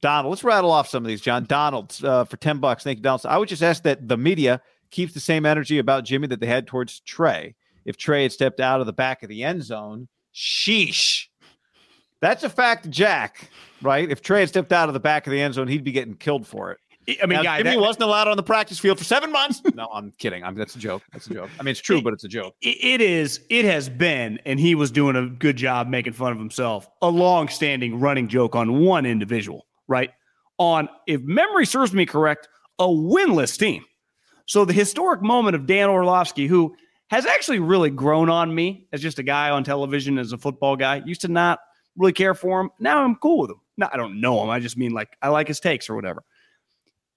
Donald, 0.02 0.30
let's 0.32 0.44
rattle 0.44 0.70
off 0.72 0.88
some 0.88 1.04
of 1.04 1.08
these, 1.08 1.20
John. 1.20 1.44
Donald, 1.44 1.96
uh, 2.04 2.24
for 2.24 2.36
10 2.36 2.58
bucks. 2.58 2.82
Thank 2.84 2.98
you, 2.98 3.02
Donald. 3.02 3.24
I 3.24 3.38
would 3.38 3.48
just 3.48 3.62
ask 3.62 3.84
that 3.84 4.08
the 4.08 4.18
media 4.18 4.60
keeps 4.90 5.14
the 5.14 5.20
same 5.20 5.46
energy 5.46 5.78
about 5.78 6.04
Jimmy 6.04 6.26
that 6.26 6.40
they 6.40 6.46
had 6.46 6.66
towards 6.66 7.00
Trey. 7.00 7.54
If 7.84 7.96
Trey 7.96 8.24
had 8.24 8.32
stepped 8.32 8.60
out 8.60 8.80
of 8.80 8.86
the 8.86 8.92
back 8.92 9.22
of 9.22 9.28
the 9.28 9.42
end 9.44 9.62
zone, 9.62 10.08
sheesh. 10.34 11.26
That's 12.20 12.42
a 12.44 12.48
fact, 12.50 12.90
Jack, 12.90 13.48
right? 13.80 14.08
If 14.10 14.22
Trey 14.22 14.40
had 14.40 14.48
stepped 14.48 14.72
out 14.72 14.88
of 14.88 14.92
the 14.94 15.00
back 15.00 15.26
of 15.26 15.30
the 15.32 15.40
end 15.40 15.54
zone, 15.54 15.66
he'd 15.68 15.82
be 15.84 15.92
getting 15.92 16.14
killed 16.14 16.46
for 16.46 16.72
it. 16.72 16.78
I 17.20 17.26
mean, 17.26 17.38
Now, 17.38 17.42
guy, 17.42 17.58
Jimmy 17.58 17.70
that- 17.70 17.80
wasn't 17.80 18.04
allowed 18.04 18.28
on 18.28 18.36
the 18.36 18.44
practice 18.44 18.78
field 18.78 18.98
for 18.98 19.04
seven 19.04 19.32
months. 19.32 19.60
no, 19.74 19.88
I'm 19.92 20.12
kidding. 20.18 20.44
I'm, 20.44 20.54
that's 20.54 20.76
a 20.76 20.78
joke. 20.78 21.02
That's 21.12 21.26
a 21.28 21.34
joke. 21.34 21.50
I 21.58 21.62
mean, 21.64 21.72
it's 21.72 21.80
true, 21.80 22.00
but 22.02 22.12
it's 22.12 22.22
a 22.24 22.28
joke. 22.28 22.54
it- 22.60 22.78
it 22.84 23.00
is 23.00 23.40
it 23.50 23.64
has 23.64 23.88
been 23.88 24.38
and 24.46 24.58
he 24.60 24.74
was 24.76 24.90
doing 24.92 25.16
a 25.16 25.26
good 25.26 25.56
job 25.56 25.88
making 25.88 26.12
fun 26.12 26.30
of 26.32 26.38
himself 26.38 26.88
a 27.02 27.08
long-standing 27.08 27.98
running 27.98 28.28
joke 28.28 28.54
on 28.56 28.80
one 28.80 29.04
individual 29.06 29.66
right 29.92 30.10
on 30.58 30.88
if 31.06 31.20
memory 31.22 31.66
serves 31.66 31.92
me 31.92 32.06
correct 32.06 32.48
a 32.78 32.86
winless 32.86 33.58
team 33.58 33.84
so 34.46 34.64
the 34.64 34.72
historic 34.72 35.20
moment 35.22 35.54
of 35.54 35.66
dan 35.66 35.90
orlovsky 35.90 36.46
who 36.46 36.74
has 37.10 37.26
actually 37.26 37.58
really 37.58 37.90
grown 37.90 38.30
on 38.30 38.54
me 38.54 38.86
as 38.92 39.02
just 39.02 39.18
a 39.18 39.22
guy 39.22 39.50
on 39.50 39.62
television 39.62 40.18
as 40.18 40.32
a 40.32 40.38
football 40.38 40.76
guy 40.76 41.02
used 41.04 41.20
to 41.20 41.28
not 41.28 41.58
really 41.96 42.12
care 42.12 42.34
for 42.34 42.62
him 42.62 42.70
now 42.80 43.04
i'm 43.04 43.16
cool 43.16 43.40
with 43.42 43.50
him 43.50 43.60
no, 43.76 43.86
i 43.92 43.96
don't 43.98 44.18
know 44.18 44.42
him 44.42 44.48
i 44.48 44.58
just 44.58 44.78
mean 44.78 44.92
like 44.92 45.10
i 45.20 45.28
like 45.28 45.46
his 45.46 45.60
takes 45.60 45.90
or 45.90 45.94
whatever 45.94 46.24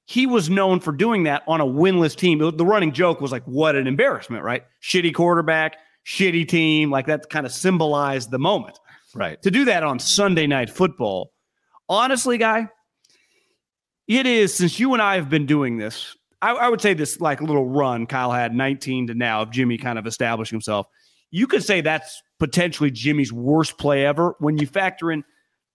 he 0.06 0.28
was 0.28 0.50
known 0.50 0.80
for 0.80 0.92
doing 0.92 1.24
that 1.24 1.44
on 1.48 1.62
a 1.62 1.66
winless 1.66 2.16
team. 2.16 2.38
The 2.38 2.66
running 2.66 2.92
joke 2.92 3.22
was 3.22 3.32
like, 3.32 3.44
what 3.46 3.76
an 3.76 3.88
embarrassment, 3.88 4.44
right? 4.44 4.64
Shitty 4.82 5.14
quarterback, 5.16 5.78
shitty 6.06 6.48
team. 6.48 6.92
Like 6.92 7.08
that 7.08 7.30
kind 7.30 7.46
of 7.46 7.52
symbolized 7.52 8.32
the 8.32 8.40
moment. 8.40 8.80
Right. 9.16 9.42
To 9.42 9.52
do 9.52 9.66
that 9.66 9.84
on 9.84 9.98
Sunday 9.98 10.46
night 10.46 10.70
football, 10.70 11.32
honestly, 11.90 12.38
guy, 12.38 12.70
it 14.08 14.26
is 14.26 14.54
since 14.54 14.80
you 14.80 14.94
and 14.94 15.02
I 15.02 15.16
have 15.16 15.30
been 15.30 15.46
doing 15.46 15.78
this. 15.78 16.16
I, 16.42 16.52
I 16.52 16.70
would 16.70 16.82
say 16.82 16.94
this 16.94 17.20
like 17.20 17.42
little 17.42 17.68
run 17.68 18.06
Kyle 18.06 18.32
had 18.32 18.54
19 18.54 19.08
to 19.08 19.14
now 19.14 19.42
of 19.42 19.52
Jimmy 19.52 19.78
kind 19.78 19.98
of 19.98 20.06
establishing 20.06 20.56
himself. 20.56 20.88
You 21.32 21.48
could 21.48 21.64
say 21.64 21.82
that's 21.82 22.22
potentially 22.40 22.92
Jimmy's 22.92 23.34
worst 23.34 23.78
play 23.78 24.06
ever 24.06 24.36
when 24.40 24.58
you 24.58 24.68
factor 24.68 25.12
in 25.12 25.24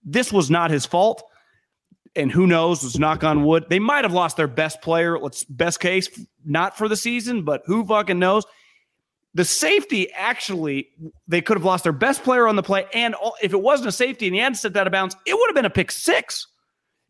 this 0.03 0.31
was 0.31 0.49
not 0.49 0.71
his 0.71 0.85
fault 0.85 1.23
and 2.15 2.31
who 2.31 2.47
knows? 2.47 2.83
Let's 2.83 2.97
knock 2.97 3.23
on 3.23 3.45
wood. 3.45 3.65
They 3.69 3.79
might 3.79 4.03
have 4.03 4.13
lost 4.13 4.37
their 4.37 4.47
best 4.47 4.81
player. 4.81 5.17
Let's 5.17 5.43
best 5.43 5.79
case, 5.79 6.09
not 6.43 6.77
for 6.77 6.87
the 6.87 6.97
season, 6.97 7.43
but 7.43 7.61
who 7.65 7.85
fucking 7.85 8.19
knows? 8.19 8.45
The 9.33 9.45
safety 9.45 10.11
actually, 10.11 10.89
they 11.27 11.41
could 11.41 11.55
have 11.57 11.63
lost 11.63 11.83
their 11.83 11.93
best 11.93 12.23
player 12.23 12.47
on 12.47 12.55
the 12.57 12.63
play, 12.63 12.85
and 12.93 13.15
all- 13.15 13.35
if 13.41 13.53
it 13.53 13.61
wasn't 13.61 13.87
a 13.87 13.91
safety 13.93 14.27
and 14.27 14.35
he 14.35 14.41
hadn't 14.41 14.55
stepped 14.55 14.75
out 14.75 14.87
of 14.87 14.91
bounds, 14.91 15.15
it 15.25 15.33
would 15.33 15.47
have 15.47 15.55
been 15.55 15.65
a 15.65 15.69
pick 15.69 15.89
six. 15.91 16.47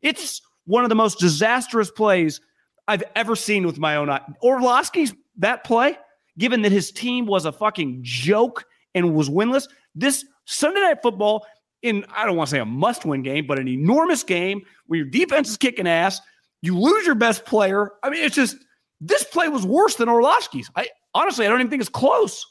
It's 0.01 0.41
one 0.65 0.83
of 0.83 0.89
the 0.89 0.95
most 0.95 1.19
disastrous 1.19 1.89
plays 1.89 2.39
I've 2.87 3.03
ever 3.15 3.35
seen 3.35 3.65
with 3.65 3.79
my 3.79 3.95
own 3.95 4.09
eye. 4.09 4.21
Orlovsky's 4.43 5.13
that 5.37 5.63
play, 5.63 5.97
given 6.37 6.61
that 6.61 6.71
his 6.71 6.91
team 6.91 7.25
was 7.25 7.45
a 7.45 7.51
fucking 7.51 7.99
joke 8.03 8.65
and 8.93 9.15
was 9.15 9.29
winless. 9.29 9.67
This 9.95 10.23
Sunday 10.45 10.81
night 10.81 11.01
football 11.01 11.45
in, 11.81 12.05
I 12.15 12.25
don't 12.25 12.35
want 12.35 12.49
to 12.49 12.55
say 12.55 12.59
a 12.59 12.65
must 12.65 13.05
win 13.05 13.23
game, 13.23 13.47
but 13.47 13.57
an 13.57 13.67
enormous 13.67 14.23
game 14.23 14.61
where 14.85 14.99
your 14.99 15.07
defense 15.07 15.49
is 15.49 15.57
kicking 15.57 15.87
ass. 15.87 16.19
You 16.61 16.77
lose 16.77 17.05
your 17.05 17.15
best 17.15 17.45
player. 17.45 17.91
I 18.03 18.09
mean, 18.11 18.23
it's 18.23 18.35
just 18.35 18.57
this 18.99 19.23
play 19.23 19.47
was 19.47 19.65
worse 19.65 19.95
than 19.95 20.07
Orlovsky's. 20.09 20.69
I 20.75 20.87
honestly, 21.13 21.45
I 21.45 21.49
don't 21.49 21.59
even 21.59 21.69
think 21.69 21.81
it's 21.81 21.89
close 21.89 22.45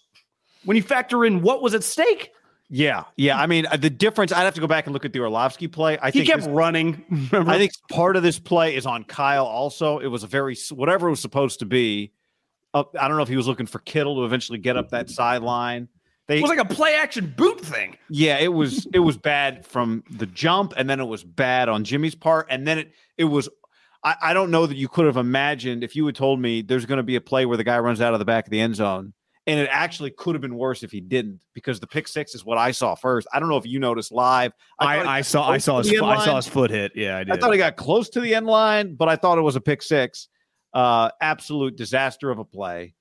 when 0.64 0.76
you 0.76 0.82
factor 0.82 1.24
in 1.24 1.42
what 1.42 1.62
was 1.62 1.74
at 1.74 1.82
stake. 1.84 2.30
Yeah, 2.72 3.04
yeah. 3.16 3.36
I 3.40 3.46
mean, 3.48 3.66
uh, 3.66 3.76
the 3.76 3.90
difference. 3.90 4.30
I'd 4.32 4.44
have 4.44 4.54
to 4.54 4.60
go 4.60 4.68
back 4.68 4.86
and 4.86 4.92
look 4.92 5.04
at 5.04 5.12
the 5.12 5.18
Orlovsky 5.20 5.66
play. 5.66 5.98
I 5.98 6.10
he 6.12 6.20
think 6.20 6.26
kept 6.28 6.42
this- 6.42 6.48
running. 6.50 7.04
Remember? 7.32 7.50
I 7.50 7.58
think 7.58 7.72
part 7.90 8.14
of 8.16 8.22
this 8.22 8.38
play 8.38 8.76
is 8.76 8.86
on 8.86 9.02
Kyle. 9.04 9.44
Also, 9.46 9.98
it 9.98 10.06
was 10.06 10.22
a 10.22 10.28
very 10.28 10.56
whatever 10.70 11.08
it 11.08 11.10
was 11.10 11.20
supposed 11.20 11.58
to 11.60 11.66
be. 11.66 12.12
Uh, 12.72 12.84
I 12.98 13.08
don't 13.08 13.16
know 13.16 13.24
if 13.24 13.28
he 13.28 13.36
was 13.36 13.48
looking 13.48 13.66
for 13.66 13.80
Kittle 13.80 14.14
to 14.16 14.24
eventually 14.24 14.58
get 14.58 14.76
up 14.76 14.90
that 14.90 15.10
sideline. 15.10 15.88
They, 16.28 16.38
it 16.38 16.42
was 16.42 16.50
like 16.50 16.60
a 16.60 16.64
play 16.74 16.94
action 16.94 17.34
boot 17.36 17.60
thing. 17.60 17.96
yeah, 18.08 18.38
it 18.38 18.52
was 18.52 18.86
it 18.94 19.00
was 19.00 19.16
bad 19.16 19.66
from 19.66 20.04
the 20.08 20.26
jump, 20.26 20.72
and 20.76 20.88
then 20.88 21.00
it 21.00 21.04
was 21.06 21.24
bad 21.24 21.68
on 21.68 21.82
Jimmy's 21.82 22.14
part, 22.14 22.46
and 22.50 22.64
then 22.68 22.78
it 22.78 22.92
it 23.18 23.24
was. 23.24 23.48
I, 24.02 24.16
I 24.22 24.34
don't 24.34 24.50
know 24.50 24.66
that 24.66 24.76
you 24.76 24.88
could 24.88 25.06
have 25.06 25.16
imagined 25.16 25.84
if 25.84 25.94
you 25.94 26.06
had 26.06 26.14
told 26.14 26.40
me 26.40 26.62
there's 26.62 26.86
going 26.86 26.98
to 26.98 27.02
be 27.02 27.16
a 27.16 27.20
play 27.20 27.46
where 27.46 27.56
the 27.56 27.64
guy 27.64 27.78
runs 27.78 28.00
out 28.00 28.12
of 28.12 28.18
the 28.18 28.24
back 28.24 28.46
of 28.46 28.50
the 28.50 28.60
end 28.60 28.76
zone, 28.76 29.12
and 29.46 29.60
it 29.60 29.68
actually 29.70 30.10
could 30.10 30.34
have 30.34 30.42
been 30.42 30.56
worse 30.56 30.82
if 30.82 30.90
he 30.90 31.00
didn't, 31.00 31.40
because 31.54 31.80
the 31.80 31.86
pick 31.86 32.08
six 32.08 32.34
is 32.34 32.44
what 32.44 32.58
I 32.58 32.70
saw 32.70 32.94
first. 32.94 33.28
I 33.32 33.40
don't 33.40 33.48
know 33.48 33.56
if 33.56 33.66
you 33.66 33.78
noticed 33.78 34.12
live. 34.12 34.52
I, 34.78 34.98
he 34.98 35.04
I, 35.04 35.20
saw 35.22 35.50
I 35.50 35.58
saw 35.58 35.78
his 35.78 35.90
fo- 35.90 36.06
I 36.06 36.24
saw 36.24 36.36
his 36.36 36.46
foot 36.46 36.70
hit. 36.70 36.92
Yeah, 36.94 37.18
I 37.18 37.24
did. 37.24 37.34
I 37.34 37.36
thought 37.36 37.52
he 37.52 37.58
got 37.58 37.76
close 37.76 38.08
to 38.10 38.20
the 38.20 38.34
end 38.34 38.46
line, 38.46 38.94
but 38.94 39.08
I 39.08 39.16
thought 39.16 39.38
it 39.38 39.42
was 39.42 39.56
a 39.56 39.60
pick 39.60 39.82
six. 39.82 40.28
Uh, 40.72 41.10
absolute 41.20 41.76
disaster 41.76 42.30
of 42.30 42.38
a 42.38 42.44
play. 42.44 42.94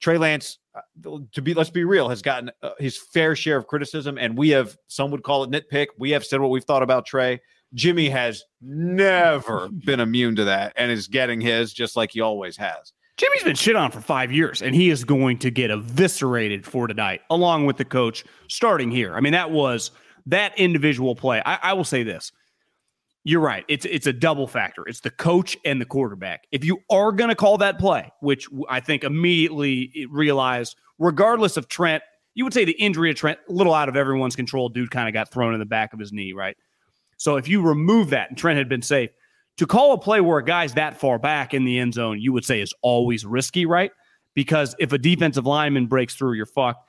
Trey 0.00 0.18
Lance, 0.18 0.58
uh, 0.74 1.18
to 1.32 1.40
be 1.40 1.54
let's 1.54 1.70
be 1.70 1.84
real, 1.84 2.08
has 2.10 2.20
gotten 2.20 2.50
uh, 2.62 2.72
his 2.78 2.98
fair 2.98 3.34
share 3.34 3.56
of 3.56 3.66
criticism, 3.66 4.18
and 4.18 4.36
we 4.36 4.50
have 4.50 4.76
some 4.86 5.10
would 5.10 5.22
call 5.22 5.42
it 5.42 5.50
nitpick. 5.50 5.86
We 5.98 6.10
have 6.10 6.24
said 6.24 6.40
what 6.40 6.50
we've 6.50 6.64
thought 6.64 6.82
about 6.82 7.06
Trey. 7.06 7.40
Jimmy 7.74 8.08
has 8.08 8.44
never 8.60 9.68
been 9.68 10.00
immune 10.00 10.36
to 10.36 10.44
that, 10.44 10.72
and 10.76 10.90
is 10.90 11.08
getting 11.08 11.40
his 11.40 11.72
just 11.72 11.96
like 11.96 12.12
he 12.12 12.20
always 12.20 12.56
has. 12.56 12.92
Jimmy's 13.16 13.44
been 13.44 13.54
shit 13.54 13.76
on 13.76 13.90
for 13.90 14.00
five 14.00 14.32
years, 14.32 14.60
and 14.60 14.74
he 14.74 14.90
is 14.90 15.04
going 15.04 15.38
to 15.38 15.50
get 15.50 15.70
eviscerated 15.70 16.66
for 16.66 16.88
tonight, 16.88 17.20
along 17.30 17.66
with 17.66 17.76
the 17.76 17.84
coach 17.84 18.24
starting 18.48 18.90
here. 18.90 19.14
I 19.14 19.20
mean, 19.20 19.32
that 19.32 19.50
was 19.52 19.92
that 20.26 20.58
individual 20.58 21.14
play. 21.14 21.40
I, 21.44 21.58
I 21.62 21.72
will 21.74 21.84
say 21.84 22.02
this. 22.02 22.32
You're 23.22 23.40
right. 23.40 23.64
It's 23.68 23.86
it's 23.86 24.06
a 24.06 24.12
double 24.12 24.46
factor. 24.46 24.86
It's 24.86 25.00
the 25.00 25.10
coach 25.10 25.56
and 25.64 25.80
the 25.80 25.86
quarterback. 25.86 26.46
If 26.52 26.64
you 26.64 26.80
are 26.90 27.10
going 27.10 27.30
to 27.30 27.34
call 27.34 27.56
that 27.58 27.78
play, 27.78 28.12
which 28.20 28.48
I 28.68 28.80
think 28.80 29.02
immediately 29.02 30.06
realized, 30.10 30.76
regardless 30.98 31.56
of 31.56 31.68
Trent, 31.68 32.02
you 32.34 32.44
would 32.44 32.52
say 32.52 32.64
the 32.64 32.72
injury 32.72 33.10
of 33.10 33.16
Trent, 33.16 33.38
a 33.48 33.52
little 33.52 33.72
out 33.72 33.88
of 33.88 33.96
everyone's 33.96 34.36
control. 34.36 34.68
Dude 34.68 34.90
kind 34.90 35.08
of 35.08 35.14
got 35.14 35.30
thrown 35.30 35.54
in 35.54 35.60
the 35.60 35.66
back 35.66 35.94
of 35.94 36.00
his 36.00 36.12
knee, 36.12 36.32
right? 36.32 36.56
So 37.24 37.36
if 37.36 37.48
you 37.48 37.62
remove 37.62 38.10
that 38.10 38.28
and 38.28 38.36
Trent 38.36 38.58
had 38.58 38.68
been 38.68 38.82
safe, 38.82 39.08
to 39.56 39.66
call 39.66 39.94
a 39.94 39.98
play 39.98 40.20
where 40.20 40.36
a 40.36 40.44
guy's 40.44 40.74
that 40.74 41.00
far 41.00 41.18
back 41.18 41.54
in 41.54 41.64
the 41.64 41.78
end 41.78 41.94
zone, 41.94 42.20
you 42.20 42.34
would 42.34 42.44
say 42.44 42.60
is 42.60 42.74
always 42.82 43.24
risky, 43.24 43.64
right? 43.64 43.92
Because 44.34 44.76
if 44.78 44.92
a 44.92 44.98
defensive 44.98 45.46
lineman 45.46 45.86
breaks 45.86 46.14
through, 46.14 46.34
you're 46.34 46.44
fucked. 46.44 46.86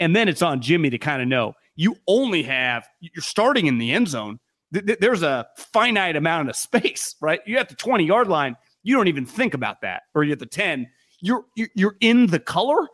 And 0.00 0.16
then 0.16 0.26
it's 0.26 0.40
on 0.40 0.62
Jimmy 0.62 0.88
to 0.88 0.96
kind 0.96 1.20
of 1.20 1.28
know 1.28 1.52
you 1.76 1.96
only 2.08 2.42
have, 2.44 2.88
you're 3.00 3.20
starting 3.20 3.66
in 3.66 3.76
the 3.76 3.92
end 3.92 4.08
zone. 4.08 4.40
Th- 4.72 4.86
th- 4.86 5.00
there's 5.00 5.22
a 5.22 5.48
finite 5.54 6.16
amount 6.16 6.48
of 6.48 6.56
space, 6.56 7.14
right? 7.20 7.40
You're 7.44 7.60
at 7.60 7.68
the 7.68 7.74
20 7.74 8.06
yard 8.06 8.28
line. 8.28 8.56
You 8.84 8.96
don't 8.96 9.08
even 9.08 9.26
think 9.26 9.52
about 9.52 9.82
that. 9.82 10.04
Or 10.14 10.24
you're 10.24 10.32
at 10.32 10.38
the 10.38 10.46
10. 10.46 10.88
You're, 11.20 11.44
you're, 11.56 11.68
you're 11.74 11.96
in 12.00 12.28
the 12.28 12.40
color. 12.40 12.88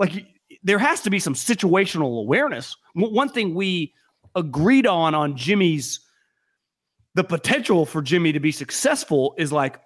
Like 0.00 0.26
there 0.64 0.80
has 0.80 1.02
to 1.02 1.10
be 1.10 1.20
some 1.20 1.34
situational 1.34 2.18
awareness. 2.18 2.76
One 2.94 3.28
thing 3.28 3.54
we 3.54 3.94
agreed 4.34 4.88
on 4.88 5.14
on 5.14 5.36
Jimmy's 5.36 6.00
the 7.14 7.24
potential 7.24 7.86
for 7.86 8.02
Jimmy 8.02 8.32
to 8.32 8.40
be 8.40 8.52
successful 8.52 9.34
is 9.38 9.52
like 9.52 9.78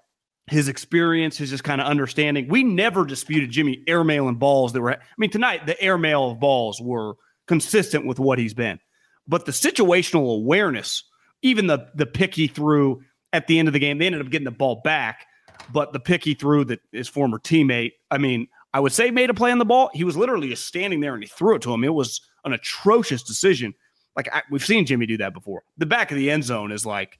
his 0.49 0.69
experience, 0.69 1.37
his 1.37 1.51
just 1.51 1.65
kind 1.65 1.81
of 1.81 1.87
understanding. 1.87 2.49
We 2.49 2.63
never 2.63 3.05
disputed 3.05 3.51
Jimmy 3.51 3.83
airmailing 3.89 4.39
balls 4.39 4.73
that 4.73 4.81
were. 4.81 4.93
I 4.93 4.99
mean, 5.19 5.31
tonight 5.31 5.67
the 5.67 5.81
airmail 5.81 6.31
of 6.31 6.41
balls 6.41 6.81
were 6.81 7.15
consistent 7.49 8.07
with 8.07 8.19
what 8.19 8.39
he's 8.39 8.55
been, 8.55 8.79
but 9.27 9.47
the 9.47 9.53
situational 9.53 10.37
awareness, 10.37 11.03
even 11.43 11.67
the 11.67 11.89
the 11.95 12.07
pick 12.07 12.35
he 12.35 12.47
threw 12.47 13.03
at 13.33 13.47
the 13.49 13.59
end 13.59 13.69
of 13.69 13.75
the 13.75 13.81
game, 13.81 13.99
they 13.99 14.07
ended 14.07 14.21
up 14.21 14.31
getting 14.31 14.45
the 14.45 14.51
ball 14.51 14.81
back, 14.85 15.27
but 15.73 15.93
the 15.93 16.01
pick 16.01 16.25
he 16.25 16.35
threw 16.35 16.65
that 16.65 16.81
his 16.93 17.09
former 17.09 17.39
teammate, 17.39 17.93
I 18.11 18.19
mean, 18.19 18.47
I 18.73 18.81
would 18.81 18.93
say 18.93 19.11
made 19.11 19.31
a 19.31 19.35
play 19.35 19.51
on 19.51 19.59
the 19.59 19.65
ball. 19.65 19.91
He 19.95 20.05
was 20.05 20.17
literally 20.17 20.49
just 20.49 20.67
standing 20.67 21.01
there 21.01 21.15
and 21.15 21.23
he 21.23 21.29
threw 21.29 21.57
it 21.57 21.63
to 21.63 21.73
him. 21.73 21.83
It 21.83 21.95
was 21.95 22.21
an 22.45 22.53
atrocious 22.53 23.23
decision. 23.23 23.75
Like 24.17 24.29
I, 24.33 24.43
we've 24.51 24.65
seen 24.65 24.87
Jimmy 24.87 25.07
do 25.07 25.19
that 25.19 25.33
before. 25.35 25.63
The 25.79 25.87
back 25.87 26.11
of 26.11 26.17
the 26.17 26.31
end 26.31 26.45
zone 26.45 26.73
is 26.73 26.87
like 26.87 27.19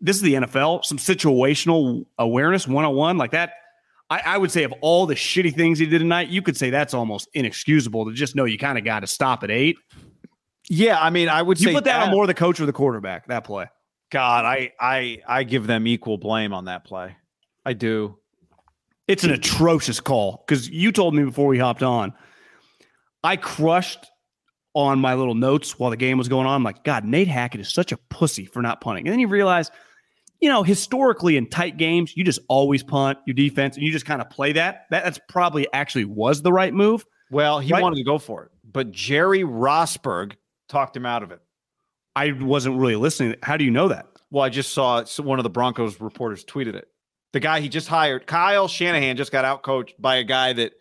this 0.00 0.16
is 0.16 0.22
the 0.22 0.34
NFL. 0.34 0.84
Some 0.84 0.98
situational 0.98 2.06
awareness, 2.18 2.68
one 2.68 2.84
on 2.84 2.94
one, 2.94 3.18
like 3.18 3.32
that. 3.32 3.52
I, 4.10 4.20
I 4.24 4.38
would 4.38 4.50
say 4.50 4.62
of 4.64 4.72
all 4.80 5.06
the 5.06 5.14
shitty 5.14 5.54
things 5.54 5.78
he 5.78 5.86
did 5.86 5.98
tonight, 5.98 6.28
you 6.28 6.40
could 6.40 6.56
say 6.56 6.70
that's 6.70 6.94
almost 6.94 7.28
inexcusable 7.34 8.06
to 8.06 8.12
just 8.12 8.34
know 8.34 8.44
you 8.44 8.58
kind 8.58 8.78
of 8.78 8.84
got 8.84 9.00
to 9.00 9.06
stop 9.06 9.42
at 9.42 9.50
eight. 9.50 9.76
Yeah, 10.70 10.98
I 11.00 11.10
mean, 11.10 11.28
I 11.28 11.42
would 11.42 11.60
You 11.60 11.68
say 11.68 11.74
put 11.74 11.84
that 11.84 12.08
on 12.08 12.10
more 12.10 12.26
the 12.26 12.34
coach 12.34 12.60
or 12.60 12.66
the 12.66 12.72
quarterback. 12.72 13.26
That 13.28 13.44
play. 13.44 13.66
God, 14.10 14.44
I 14.44 14.72
I 14.80 15.22
I 15.26 15.42
give 15.44 15.66
them 15.66 15.86
equal 15.86 16.18
blame 16.18 16.52
on 16.52 16.66
that 16.66 16.84
play. 16.84 17.16
I 17.64 17.74
do. 17.74 18.18
It's 19.06 19.24
an 19.24 19.30
atrocious 19.30 20.00
call 20.00 20.44
because 20.46 20.68
you 20.68 20.92
told 20.92 21.14
me 21.14 21.24
before 21.24 21.46
we 21.46 21.58
hopped 21.58 21.82
on. 21.82 22.12
I 23.24 23.36
crushed 23.36 24.06
on 24.78 25.00
my 25.00 25.14
little 25.14 25.34
notes 25.34 25.76
while 25.78 25.90
the 25.90 25.96
game 25.96 26.18
was 26.18 26.28
going 26.28 26.46
on. 26.46 26.54
I'm 26.54 26.62
like, 26.62 26.84
God, 26.84 27.04
Nate 27.04 27.26
Hackett 27.26 27.60
is 27.60 27.72
such 27.72 27.90
a 27.90 27.96
pussy 27.96 28.44
for 28.46 28.62
not 28.62 28.80
punting. 28.80 29.06
And 29.08 29.12
then 29.12 29.18
you 29.18 29.26
realize, 29.26 29.72
you 30.40 30.48
know, 30.48 30.62
historically 30.62 31.36
in 31.36 31.48
tight 31.48 31.76
games, 31.78 32.16
you 32.16 32.22
just 32.22 32.38
always 32.48 32.84
punt 32.84 33.18
your 33.26 33.34
defense 33.34 33.76
and 33.76 33.84
you 33.84 33.90
just 33.90 34.06
kind 34.06 34.22
of 34.22 34.30
play 34.30 34.52
that. 34.52 34.86
that. 34.90 35.02
That's 35.02 35.18
probably 35.28 35.66
actually 35.72 36.04
was 36.04 36.42
the 36.42 36.52
right 36.52 36.72
move. 36.72 37.04
Well, 37.30 37.58
he 37.58 37.72
Right. 37.72 37.82
wanted 37.82 37.96
to 37.96 38.04
go 38.04 38.18
for 38.18 38.44
it, 38.44 38.52
but 38.64 38.92
Jerry 38.92 39.40
Rosburg 39.40 40.34
talked 40.68 40.96
him 40.96 41.04
out 41.04 41.24
of 41.24 41.32
it. 41.32 41.40
I 42.14 42.30
wasn't 42.32 42.78
really 42.78 42.96
listening. 42.96 43.34
How 43.42 43.56
do 43.56 43.64
you 43.64 43.70
know 43.72 43.88
that? 43.88 44.06
Well, 44.30 44.44
I 44.44 44.48
just 44.48 44.72
saw 44.72 45.02
one 45.18 45.40
of 45.40 45.42
the 45.42 45.50
Broncos 45.50 46.00
reporters 46.00 46.44
tweeted 46.44 46.74
it. 46.76 46.86
The 47.32 47.40
guy 47.40 47.60
he 47.60 47.68
just 47.68 47.88
hired, 47.88 48.26
Kyle 48.28 48.68
Shanahan, 48.68 49.16
just 49.16 49.32
got 49.32 49.44
outcoached 49.44 49.94
by 49.98 50.16
a 50.16 50.24
guy 50.24 50.52
that 50.52 50.72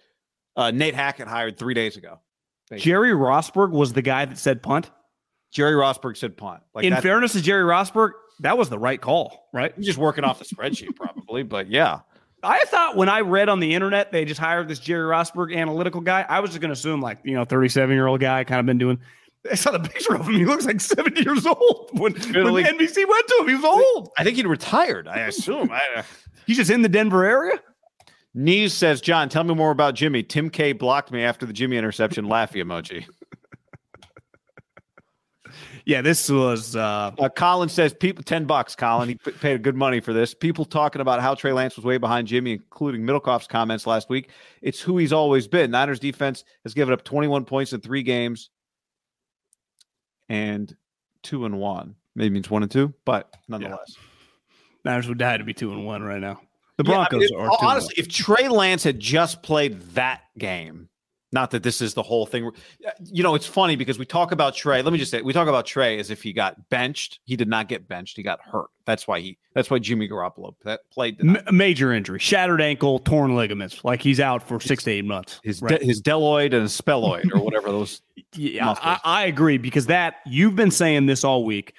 uh, 0.56 0.70
Nate 0.72 0.94
Hackett 0.96 1.28
hired 1.28 1.58
three 1.58 1.74
days 1.74 1.98
ago. 1.98 2.20
Jerry 2.76 3.12
Rosburg 3.12 3.72
was 3.72 3.94
the 3.94 4.02
guy 4.02 4.26
that 4.26 4.38
said 4.38 4.62
punt. 4.62 4.90
Jerry 5.52 5.74
Rosburg 5.74 6.18
said 6.18 6.36
punt. 6.36 6.62
Like 6.74 6.84
In 6.86 6.92
that, 6.94 7.02
fairness 7.04 7.32
to 7.34 7.42
Jerry 7.42 7.64
Rosburg, 7.64 8.12
that 8.42 8.58
was 8.58 8.70
the 8.70 8.78
right 8.78 9.00
call, 9.00 9.48
right? 9.54 9.74
he's 9.78 9.86
just 9.86 9.98
working 9.98 10.24
off 10.24 10.40
the 10.40 10.46
spreadsheet, 10.46 10.96
probably. 10.96 11.44
But 11.44 11.70
yeah, 11.70 12.02
I 12.44 12.60
thought 12.68 12.98
when 12.98 13.10
I 13.10 13.22
read 13.22 13.48
on 13.50 13.60
the 13.62 13.74
internet 13.74 14.12
they 14.12 14.26
just 14.26 14.40
hired 14.40 14.68
this 14.68 14.80
Jerry 14.80 15.10
Rosburg 15.10 15.56
analytical 15.56 16.02
guy, 16.02 16.26
I 16.28 16.42
was 16.42 16.50
just 16.52 16.60
going 16.62 16.70
to 16.70 16.74
assume 16.74 17.02
like 17.02 17.20
you 17.24 17.34
know, 17.34 17.46
thirty 17.46 17.70
seven 17.70 17.96
year 17.96 18.08
old 18.08 18.20
guy, 18.20 18.44
kind 18.44 18.60
of 18.60 18.66
been 18.66 18.78
doing. 18.78 19.00
I 19.50 19.56
saw 19.56 19.72
the 19.72 19.80
picture 19.80 20.14
of 20.16 20.28
him. 20.28 20.34
He 20.36 20.46
looks 20.46 20.66
like 20.66 20.82
seventy 20.82 21.24
years 21.24 21.46
old. 21.46 21.90
When, 21.94 22.14
when 22.14 22.54
like- 22.54 22.66
NBC 22.66 23.08
went 23.08 23.28
to 23.28 23.38
him, 23.40 23.48
he 23.48 23.56
was 23.56 23.64
old. 23.64 24.10
I 24.18 24.24
think 24.26 24.36
he'd 24.36 24.46
retired. 24.48 25.08
I 25.08 25.20
assume. 25.20 25.72
I, 25.72 25.82
uh, 25.96 26.04
He's 26.46 26.58
just 26.58 26.70
in 26.72 26.82
the 26.82 26.90
Denver 26.90 27.24
area. 27.26 27.60
Nees 28.38 28.72
says, 28.72 29.02
John, 29.02 29.30
tell 29.30 29.44
me 29.44 29.56
more 29.56 29.72
about 29.72 29.96
Jimmy. 29.96 30.22
Tim 30.22 30.52
K 30.52 30.72
blocked 30.72 31.12
me 31.12 31.24
after 31.24 31.48
the 31.48 31.54
Jimmy 31.54 31.76
interception. 31.76 32.26
Laughy 32.26 32.64
emoji. 32.64 33.04
Yeah, 35.86 36.02
this 36.02 36.30
was. 36.30 36.76
uh 36.76 37.12
Uh, 37.18 37.30
Colin 37.30 37.68
says, 37.70 37.94
people, 37.94 38.24
10 38.24 38.46
bucks, 38.46 38.76
Colin. 38.76 39.10
He 39.10 39.16
p- 39.16 39.32
paid 39.32 39.64
good 39.64 39.76
money 39.76 40.02
for 40.02 40.14
this. 40.14 40.36
People 40.36 40.66
talking 40.66 41.02
about 41.02 41.20
how 41.20 41.34
Trey 41.34 41.52
Lance 41.52 41.78
was 41.78 41.86
way 41.86 41.98
behind 41.98 42.28
Jimmy, 42.28 42.52
including 42.52 43.02
Middlecoff's 43.02 43.48
comments 43.48 43.88
last 43.88 44.08
week. 44.08 44.30
It's 44.62 44.82
who 44.82 44.98
he's 44.98 45.14
always 45.14 45.48
been. 45.48 45.72
Niners 45.72 46.00
defense 46.00 46.44
has 46.64 46.76
given 46.76 46.94
up 46.94 47.04
21 47.04 47.46
points 47.46 47.74
in 47.74 47.82
three 47.82 48.04
games 48.04 48.52
and 50.30 50.76
two 51.24 51.46
and 51.46 51.58
one. 51.58 51.96
Maybe 52.16 52.32
means 52.34 52.52
one 52.52 52.62
and 52.62 52.72
two, 52.72 52.94
but 53.04 53.34
nonetheless. 53.48 53.96
Niners 54.86 55.08
would 55.08 55.18
die 55.18 55.38
to 55.38 55.44
be 55.44 55.54
two 55.54 55.72
and 55.72 55.86
one 55.86 56.04
right 56.04 56.22
now. 56.22 56.40
The 56.78 56.84
Yeah, 56.86 56.92
I 56.92 56.96
Broncos 57.10 57.32
mean, 57.32 57.40
are 57.40 57.46
it- 57.46 57.50
two 57.50 57.58
and 57.60 57.68
honestly, 57.70 57.94
if 57.98 58.08
Trey 58.08 58.48
Lance 58.48 58.84
had 58.84 59.00
just 59.00 59.42
played 59.44 59.82
that 59.94 60.22
game, 60.38 60.90
not 61.34 61.52
that 61.52 61.62
this 61.62 61.82
is 61.82 61.94
the 61.94 62.02
whole 62.04 62.26
thing. 62.26 62.46
Uh, 62.48 62.90
you 63.04 63.22
know, 63.22 63.36
it's 63.36 63.46
funny 63.46 63.76
because 63.76 64.00
we 64.00 64.06
talk 64.06 64.32
about 64.32 64.56
Trey. 64.56 64.82
Let 64.82 64.94
me 64.94 64.98
just 65.00 65.12
say, 65.12 65.22
we 65.22 65.34
talk 65.34 65.50
about 65.50 65.66
Trey 65.66 66.00
as 66.00 66.10
if 66.10 66.24
he 66.24 66.32
got 66.32 66.70
benched. 66.70 67.20
He 67.26 67.36
did 67.36 67.50
not 67.50 67.68
get 67.68 67.86
benched. 67.88 68.16
He 68.16 68.24
got 68.24 68.40
hurt. 68.42 68.68
That's 68.86 69.08
why 69.10 69.20
he. 69.20 69.38
That's 69.54 69.70
why 69.70 69.80
Jimmy 69.80 70.08
Garoppolo 70.08 70.54
played. 70.94 71.20
M- 71.20 71.38
major 71.52 71.92
injury, 71.92 72.20
shattered 72.20 72.62
ankle, 72.62 73.00
torn 73.00 73.36
ligaments. 73.36 73.84
Like 73.84 74.02
he's 74.02 74.22
out 74.22 74.42
for 74.42 74.62
six 74.62 74.86
to 74.86 74.92
eight 74.92 75.04
months. 75.06 75.42
His 75.44 75.62
Right. 75.62 75.80
de- 75.80 75.86
his 75.86 76.02
deloid 76.02 76.54
and 76.54 76.62
his 76.62 76.80
spelloid 76.80 77.30
or 77.34 77.42
whatever 77.42 77.72
those. 77.72 78.02
Yeah. 78.34 78.76
I, 78.82 79.00
I 79.04 79.26
agree 79.26 79.58
because 79.58 79.88
that 79.88 80.18
you've 80.26 80.56
been 80.56 80.72
saying 80.72 81.08
this 81.08 81.24
all 81.26 81.44
week. 81.44 81.74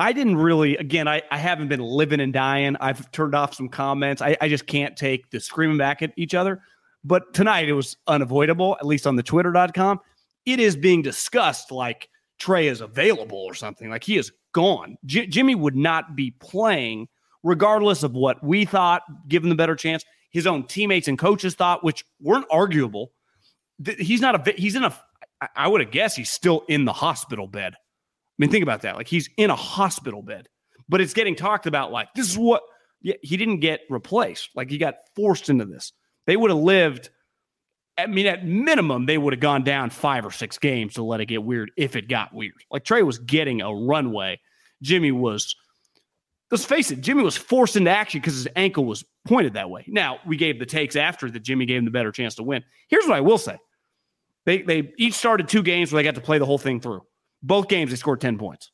I 0.00 0.14
didn't 0.14 0.38
really, 0.38 0.78
again, 0.78 1.06
I, 1.06 1.20
I 1.30 1.36
haven't 1.36 1.68
been 1.68 1.82
living 1.82 2.20
and 2.20 2.32
dying. 2.32 2.74
I've 2.80 3.10
turned 3.12 3.34
off 3.34 3.54
some 3.54 3.68
comments. 3.68 4.22
I, 4.22 4.34
I 4.40 4.48
just 4.48 4.66
can't 4.66 4.96
take 4.96 5.30
the 5.30 5.38
screaming 5.38 5.76
back 5.76 6.00
at 6.00 6.12
each 6.16 6.34
other. 6.34 6.62
But 7.04 7.34
tonight 7.34 7.68
it 7.68 7.74
was 7.74 7.98
unavoidable, 8.06 8.78
at 8.80 8.86
least 8.86 9.06
on 9.06 9.16
the 9.16 9.22
twitter.com. 9.22 10.00
It 10.46 10.58
is 10.58 10.74
being 10.74 11.02
discussed 11.02 11.70
like 11.70 12.08
Trey 12.38 12.68
is 12.68 12.80
available 12.80 13.36
or 13.36 13.52
something. 13.52 13.90
Like 13.90 14.02
he 14.02 14.16
is 14.16 14.32
gone. 14.52 14.96
J- 15.04 15.26
Jimmy 15.26 15.54
would 15.54 15.76
not 15.76 16.16
be 16.16 16.30
playing 16.40 17.06
regardless 17.42 18.02
of 18.02 18.12
what 18.14 18.42
we 18.42 18.64
thought, 18.64 19.02
given 19.28 19.50
the 19.50 19.54
better 19.54 19.76
chance. 19.76 20.02
His 20.30 20.46
own 20.46 20.66
teammates 20.66 21.08
and 21.08 21.18
coaches 21.18 21.54
thought, 21.54 21.84
which 21.84 22.06
weren't 22.22 22.46
arguable. 22.50 23.12
He's 23.98 24.22
not 24.22 24.48
a. 24.48 24.52
He's 24.52 24.76
in 24.76 24.84
a. 24.84 24.94
I 25.54 25.68
would 25.68 25.82
have 25.82 25.90
guessed 25.90 26.16
he's 26.16 26.30
still 26.30 26.64
in 26.68 26.86
the 26.86 26.92
hospital 26.92 27.46
bed. 27.46 27.74
I 28.40 28.44
mean, 28.44 28.50
think 28.50 28.62
about 28.62 28.82
that. 28.82 28.96
Like 28.96 29.08
he's 29.08 29.28
in 29.36 29.50
a 29.50 29.56
hospital 29.56 30.22
bed, 30.22 30.48
but 30.88 31.00
it's 31.00 31.12
getting 31.12 31.36
talked 31.36 31.66
about 31.66 31.92
like 31.92 32.08
this 32.14 32.28
is 32.28 32.38
what. 32.38 32.62
Yeah, 33.02 33.14
he 33.22 33.38
didn't 33.38 33.60
get 33.60 33.80
replaced. 33.88 34.50
Like 34.54 34.68
he 34.68 34.76
got 34.76 34.96
forced 35.16 35.48
into 35.48 35.64
this. 35.64 35.92
They 36.26 36.36
would 36.36 36.50
have 36.50 36.58
lived 36.58 37.08
I 38.00 38.06
mean, 38.06 38.26
at 38.26 38.46
minimum, 38.46 39.06
they 39.06 39.18
would 39.18 39.32
have 39.32 39.40
gone 39.40 39.62
down 39.62 39.90
five 39.90 40.24
or 40.24 40.30
six 40.30 40.58
games 40.58 40.94
to 40.94 41.02
let 41.02 41.20
it 41.20 41.26
get 41.26 41.42
weird 41.42 41.70
if 41.76 41.96
it 41.96 42.08
got 42.08 42.32
weird. 42.32 42.54
Like 42.70 42.84
Trey 42.84 43.02
was 43.02 43.18
getting 43.18 43.60
a 43.60 43.72
runway. 43.74 44.40
Jimmy 44.82 45.12
was, 45.12 45.54
let's 46.50 46.64
face 46.64 46.90
it, 46.90 47.02
Jimmy 47.02 47.22
was 47.22 47.36
forced 47.36 47.76
into 47.76 47.90
action 47.90 48.20
because 48.20 48.34
his 48.34 48.48
ankle 48.56 48.86
was 48.86 49.04
pointed 49.26 49.54
that 49.54 49.68
way. 49.68 49.84
Now, 49.86 50.18
we 50.26 50.36
gave 50.36 50.58
the 50.58 50.66
takes 50.66 50.96
after 50.96 51.30
that 51.30 51.40
Jimmy 51.40 51.66
gave 51.66 51.78
him 51.78 51.84
the 51.84 51.90
better 51.90 52.12
chance 52.12 52.36
to 52.36 52.42
win. 52.42 52.64
Here's 52.88 53.06
what 53.06 53.16
I 53.16 53.20
will 53.20 53.38
say 53.38 53.58
they, 54.46 54.62
they 54.62 54.92
each 54.96 55.14
started 55.14 55.48
two 55.48 55.62
games 55.62 55.92
where 55.92 56.02
they 56.02 56.08
got 56.08 56.14
to 56.14 56.22
play 56.24 56.38
the 56.38 56.46
whole 56.46 56.58
thing 56.58 56.80
through. 56.80 57.02
Both 57.42 57.68
games, 57.68 57.90
they 57.90 57.96
scored 57.96 58.20
10 58.20 58.38
points. 58.38 58.70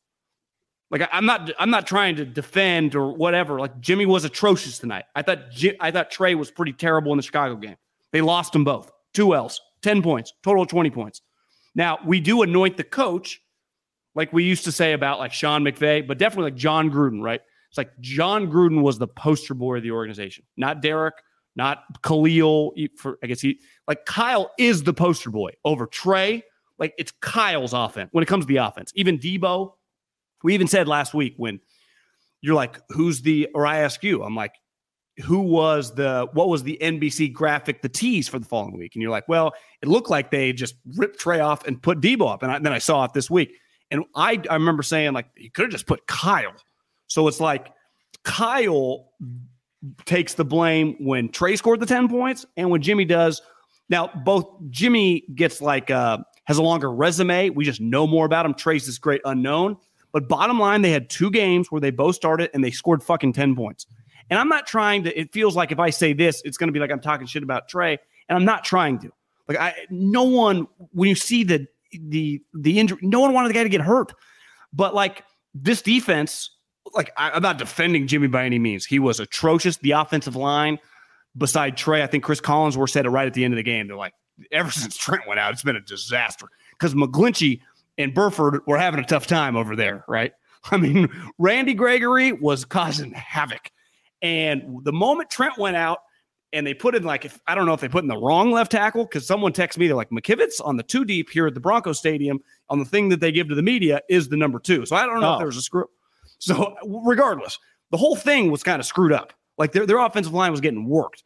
Like 0.90 1.02
I, 1.02 1.18
am 1.18 1.26
not, 1.26 1.50
I'm 1.58 1.70
not 1.70 1.86
trying 1.86 2.16
to 2.16 2.24
defend 2.24 2.94
or 2.94 3.12
whatever. 3.12 3.58
Like 3.58 3.80
Jimmy 3.80 4.06
was 4.06 4.24
atrocious 4.24 4.78
tonight. 4.78 5.04
I 5.14 5.22
thought, 5.22 5.38
I 5.80 5.90
thought 5.90 6.10
Trey 6.10 6.34
was 6.34 6.50
pretty 6.50 6.72
terrible 6.72 7.12
in 7.12 7.16
the 7.16 7.22
Chicago 7.22 7.56
game. 7.56 7.76
They 8.12 8.20
lost 8.20 8.52
them 8.52 8.64
both 8.64 8.90
two 9.12 9.34
L's, 9.34 9.60
10 9.82 10.02
points, 10.02 10.32
total 10.42 10.62
of 10.62 10.68
20 10.68 10.90
points. 10.90 11.22
Now, 11.74 11.98
we 12.06 12.20
do 12.20 12.42
anoint 12.42 12.76
the 12.76 12.84
coach, 12.84 13.40
like 14.14 14.32
we 14.32 14.44
used 14.44 14.64
to 14.64 14.72
say 14.72 14.92
about 14.92 15.18
like 15.18 15.32
Sean 15.32 15.62
McVay, 15.62 16.06
but 16.06 16.18
definitely 16.18 16.50
like 16.50 16.56
Jon 16.58 16.90
Gruden, 16.90 17.22
right? 17.22 17.40
It's 17.68 17.78
like 17.78 17.90
Jon 18.00 18.50
Gruden 18.50 18.82
was 18.82 18.98
the 18.98 19.08
poster 19.08 19.54
boy 19.54 19.76
of 19.76 19.82
the 19.82 19.90
organization, 19.90 20.44
not 20.56 20.80
Derek, 20.80 21.14
not 21.56 21.82
Khalil. 22.02 22.72
For 22.96 23.18
I 23.22 23.26
guess 23.26 23.40
he 23.40 23.60
like 23.86 24.06
Kyle 24.06 24.50
is 24.58 24.82
the 24.82 24.94
poster 24.94 25.30
boy 25.30 25.50
over 25.64 25.86
Trey. 25.86 26.42
Like 26.78 26.94
it's 26.98 27.12
Kyle's 27.20 27.72
offense 27.72 28.08
when 28.12 28.22
it 28.22 28.26
comes 28.26 28.44
to 28.44 28.48
the 28.48 28.58
offense. 28.58 28.92
Even 28.94 29.18
Deebo, 29.18 29.72
we 30.42 30.54
even 30.54 30.66
said 30.66 30.88
last 30.88 31.14
week 31.14 31.34
when 31.36 31.60
you're 32.40 32.54
like, 32.54 32.80
who's 32.90 33.22
the, 33.22 33.48
or 33.54 33.66
I 33.66 33.78
ask 33.78 34.02
you, 34.02 34.22
I'm 34.22 34.36
like, 34.36 34.52
who 35.24 35.40
was 35.40 35.94
the 35.94 36.28
what 36.34 36.48
was 36.48 36.62
the 36.62 36.78
NBC 36.82 37.32
graphic, 37.32 37.80
the 37.80 37.88
tease 37.88 38.28
for 38.28 38.38
the 38.38 38.44
following 38.44 38.76
week? 38.76 38.94
And 38.94 39.02
you're 39.02 39.10
like, 39.10 39.26
well, 39.28 39.54
it 39.80 39.88
looked 39.88 40.10
like 40.10 40.30
they 40.30 40.52
just 40.52 40.74
ripped 40.94 41.18
Trey 41.18 41.40
off 41.40 41.66
and 41.66 41.80
put 41.80 42.00
Deebo 42.00 42.30
up. 42.30 42.42
And, 42.42 42.52
I, 42.52 42.58
then 42.58 42.72
I 42.72 42.78
saw 42.78 43.04
it 43.04 43.14
this 43.14 43.30
week. 43.30 43.54
And 43.90 44.04
I, 44.14 44.40
I 44.50 44.54
remember 44.54 44.82
saying, 44.82 45.12
like, 45.14 45.28
he 45.36 45.48
could 45.48 45.66
have 45.66 45.72
just 45.72 45.86
put 45.86 46.06
Kyle. 46.06 46.54
So 47.06 47.28
it's 47.28 47.40
like 47.40 47.72
Kyle 48.24 49.12
takes 50.04 50.34
the 50.34 50.44
blame 50.44 50.96
when 50.98 51.30
Trey 51.30 51.56
scored 51.56 51.80
the 51.80 51.86
10 51.86 52.08
points 52.08 52.44
and 52.56 52.70
when 52.70 52.82
Jimmy 52.82 53.04
does. 53.04 53.40
Now, 53.88 54.08
both 54.08 54.48
Jimmy 54.70 55.24
gets 55.34 55.62
like 55.62 55.90
uh 55.90 56.18
has 56.46 56.58
a 56.58 56.62
longer 56.62 56.90
resume. 56.90 57.50
We 57.50 57.64
just 57.64 57.80
know 57.80 58.06
more 58.06 58.24
about 58.24 58.46
him. 58.46 58.54
Trey's 58.54 58.86
this 58.86 58.98
great 58.98 59.20
unknown. 59.24 59.76
But 60.12 60.28
bottom 60.28 60.58
line, 60.58 60.82
they 60.82 60.90
had 60.90 61.10
two 61.10 61.30
games 61.30 61.70
where 61.70 61.80
they 61.80 61.90
both 61.90 62.14
started 62.14 62.50
and 62.54 62.64
they 62.64 62.70
scored 62.70 63.02
fucking 63.02 63.32
10 63.32 63.54
points. 63.54 63.86
And 64.30 64.38
I'm 64.38 64.48
not 64.48 64.66
trying 64.66 65.04
to, 65.04 65.18
it 65.18 65.32
feels 65.32 65.56
like 65.56 65.72
if 65.72 65.78
I 65.78 65.90
say 65.90 66.12
this, 66.12 66.42
it's 66.44 66.56
going 66.56 66.68
to 66.68 66.72
be 66.72 66.80
like 66.80 66.90
I'm 66.90 67.00
talking 67.00 67.26
shit 67.26 67.42
about 67.42 67.68
Trey. 67.68 67.98
And 68.28 68.36
I'm 68.36 68.44
not 68.44 68.64
trying 68.64 68.98
to. 69.00 69.10
Like, 69.48 69.58
I, 69.58 69.74
no 69.90 70.24
one, 70.24 70.66
when 70.92 71.08
you 71.08 71.14
see 71.14 71.44
the, 71.44 71.66
the, 71.92 72.42
the 72.54 72.78
injury, 72.78 72.98
no 73.02 73.20
one 73.20 73.32
wanted 73.32 73.50
the 73.50 73.54
guy 73.54 73.62
to 73.62 73.68
get 73.68 73.80
hurt. 73.80 74.12
But 74.72 74.94
like 74.94 75.24
this 75.54 75.82
defense, 75.82 76.50
like 76.94 77.12
I, 77.16 77.30
I'm 77.30 77.42
not 77.42 77.58
defending 77.58 78.06
Jimmy 78.06 78.28
by 78.28 78.44
any 78.44 78.58
means. 78.58 78.84
He 78.84 78.98
was 78.98 79.20
atrocious. 79.20 79.76
The 79.78 79.92
offensive 79.92 80.36
line, 80.36 80.78
beside 81.36 81.76
Trey, 81.76 82.02
I 82.02 82.06
think 82.06 82.24
Chris 82.24 82.40
Collinsworth 82.40 82.90
said 82.90 83.06
it 83.06 83.10
right 83.10 83.26
at 83.26 83.34
the 83.34 83.44
end 83.44 83.54
of 83.54 83.56
the 83.56 83.62
game. 83.62 83.86
They're 83.88 83.96
like, 83.96 84.14
ever 84.52 84.70
since 84.72 84.96
Trent 84.96 85.26
went 85.26 85.40
out, 85.40 85.52
it's 85.52 85.62
been 85.62 85.76
a 85.76 85.80
disaster 85.80 86.46
because 86.72 86.94
McGlinchey 86.94 87.60
and 87.98 88.14
Burford 88.14 88.60
were 88.66 88.78
having 88.78 89.00
a 89.00 89.06
tough 89.06 89.26
time 89.26 89.56
over 89.56 89.74
there, 89.76 90.04
right? 90.08 90.32
I 90.70 90.76
mean, 90.76 91.08
Randy 91.38 91.74
Gregory 91.74 92.32
was 92.32 92.64
causing 92.64 93.12
havoc. 93.12 93.70
And 94.22 94.80
the 94.82 94.92
moment 94.92 95.30
Trent 95.30 95.58
went 95.58 95.76
out 95.76 95.98
and 96.52 96.66
they 96.66 96.74
put 96.74 96.94
in 96.94 97.02
like 97.02 97.24
if 97.24 97.38
I 97.46 97.54
don't 97.54 97.66
know 97.66 97.74
if 97.74 97.80
they 97.80 97.88
put 97.88 98.02
in 98.02 98.08
the 98.08 98.16
wrong 98.16 98.50
left 98.50 98.72
tackle 98.72 99.04
because 99.04 99.26
someone 99.26 99.52
texted 99.52 99.78
me 99.78 99.88
they're 99.88 99.96
like 99.96 100.10
McKivitz 100.10 100.54
on 100.64 100.76
the 100.76 100.82
two 100.82 101.04
deep 101.04 101.28
here 101.28 101.46
at 101.46 101.54
the 101.54 101.60
Bronco 101.60 101.92
Stadium 101.92 102.40
on 102.70 102.78
the 102.78 102.84
thing 102.84 103.08
that 103.10 103.20
they 103.20 103.30
give 103.30 103.48
to 103.48 103.54
the 103.54 103.62
media 103.62 104.00
is 104.08 104.28
the 104.28 104.36
number 104.36 104.58
two. 104.58 104.86
So 104.86 104.96
I 104.96 105.06
don't 105.06 105.20
know 105.20 105.30
oh. 105.30 105.32
if 105.34 105.38
there 105.38 105.46
was 105.46 105.56
a 105.56 105.62
screw. 105.62 105.86
So 106.38 106.74
regardless, 107.04 107.58
the 107.90 107.96
whole 107.96 108.16
thing 108.16 108.50
was 108.50 108.62
kind 108.62 108.80
of 108.80 108.86
screwed 108.86 109.12
up. 109.12 109.32
Like 109.58 109.72
their 109.72 109.86
their 109.86 109.98
offensive 109.98 110.32
line 110.32 110.50
was 110.50 110.60
getting 110.60 110.86
worked. 110.86 111.24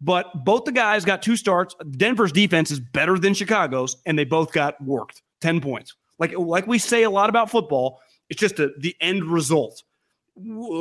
But 0.00 0.44
both 0.44 0.64
the 0.64 0.72
guys 0.72 1.04
got 1.04 1.22
two 1.22 1.36
starts. 1.36 1.74
Denver's 1.92 2.32
defense 2.32 2.70
is 2.70 2.80
better 2.80 3.18
than 3.18 3.34
Chicago's, 3.34 3.96
and 4.06 4.18
they 4.18 4.24
both 4.24 4.52
got 4.52 4.82
worked. 4.82 5.22
10 5.40 5.60
points. 5.60 5.94
Like, 6.18 6.36
like 6.38 6.66
we 6.66 6.78
say 6.78 7.02
a 7.02 7.10
lot 7.10 7.28
about 7.28 7.50
football, 7.50 8.00
it's 8.28 8.40
just 8.40 8.58
a, 8.60 8.70
the 8.78 8.94
end 9.00 9.24
result 9.24 9.82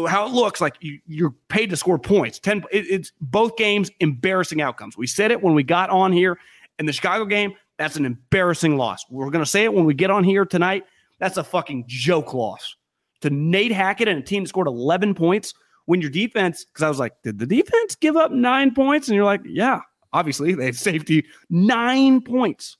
how 0.07 0.25
it 0.25 0.31
looks 0.31 0.61
like 0.61 0.75
you, 0.79 1.27
are 1.27 1.33
paid 1.49 1.69
to 1.69 1.75
score 1.75 1.99
points. 1.99 2.39
Ten, 2.39 2.63
it, 2.71 2.85
it's 2.89 3.11
both 3.19 3.57
games 3.57 3.91
embarrassing 3.99 4.61
outcomes. 4.61 4.97
We 4.97 5.07
said 5.07 5.31
it 5.31 5.41
when 5.41 5.53
we 5.53 5.63
got 5.63 5.89
on 5.89 6.11
here 6.11 6.37
in 6.77 6.85
the 6.85 6.93
Chicago 6.93 7.25
game. 7.25 7.53
That's 7.77 7.95
an 7.95 8.05
embarrassing 8.05 8.77
loss. 8.77 9.05
We're 9.09 9.29
going 9.29 9.43
to 9.43 9.49
say 9.49 9.63
it 9.63 9.73
when 9.73 9.85
we 9.85 9.93
get 9.93 10.11
on 10.11 10.23
here 10.23 10.45
tonight. 10.45 10.83
That's 11.19 11.37
a 11.37 11.43
fucking 11.43 11.85
joke 11.87 12.33
loss 12.33 12.75
to 13.21 13.29
Nate 13.29 13.71
Hackett 13.71 14.07
and 14.07 14.19
a 14.19 14.21
team 14.21 14.43
that 14.43 14.49
scored 14.49 14.67
11 14.67 15.15
points. 15.15 15.53
When 15.85 16.01
your 16.01 16.09
defense, 16.09 16.65
because 16.65 16.83
I 16.83 16.89
was 16.89 16.99
like, 16.99 17.13
did 17.23 17.39
the 17.39 17.47
defense 17.47 17.95
give 17.95 18.15
up 18.15 18.31
nine 18.31 18.73
points? 18.73 19.07
And 19.07 19.15
you're 19.15 19.25
like, 19.25 19.41
yeah, 19.45 19.79
obviously 20.13 20.53
they 20.53 20.65
had 20.65 20.75
safety 20.75 21.25
nine 21.49 22.21
points, 22.21 22.77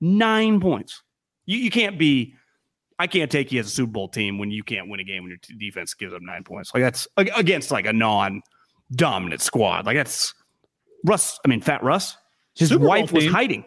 nine 0.00 0.60
points. 0.60 1.02
You, 1.46 1.58
you 1.58 1.70
can't 1.70 1.98
be 1.98 2.34
I 2.98 3.06
can't 3.06 3.30
take 3.30 3.52
you 3.52 3.60
as 3.60 3.66
a 3.66 3.70
Super 3.70 3.92
Bowl 3.92 4.08
team 4.08 4.38
when 4.38 4.50
you 4.50 4.62
can't 4.62 4.88
win 4.88 5.00
a 5.00 5.04
game 5.04 5.22
when 5.22 5.30
your 5.30 5.58
defense 5.58 5.94
gives 5.94 6.14
up 6.14 6.22
nine 6.22 6.44
points. 6.44 6.72
Like 6.72 6.82
that's 6.82 7.06
against 7.16 7.70
like 7.70 7.86
a 7.86 7.92
non-dominant 7.92 9.42
squad. 9.42 9.86
Like 9.86 9.96
that's 9.96 10.34
Russ. 11.04 11.38
I 11.44 11.48
mean, 11.48 11.60
Fat 11.60 11.82
Russ. 11.82 12.16
His 12.54 12.70
Super 12.70 12.86
wife 12.86 13.12
was 13.12 13.26
hiding. 13.26 13.66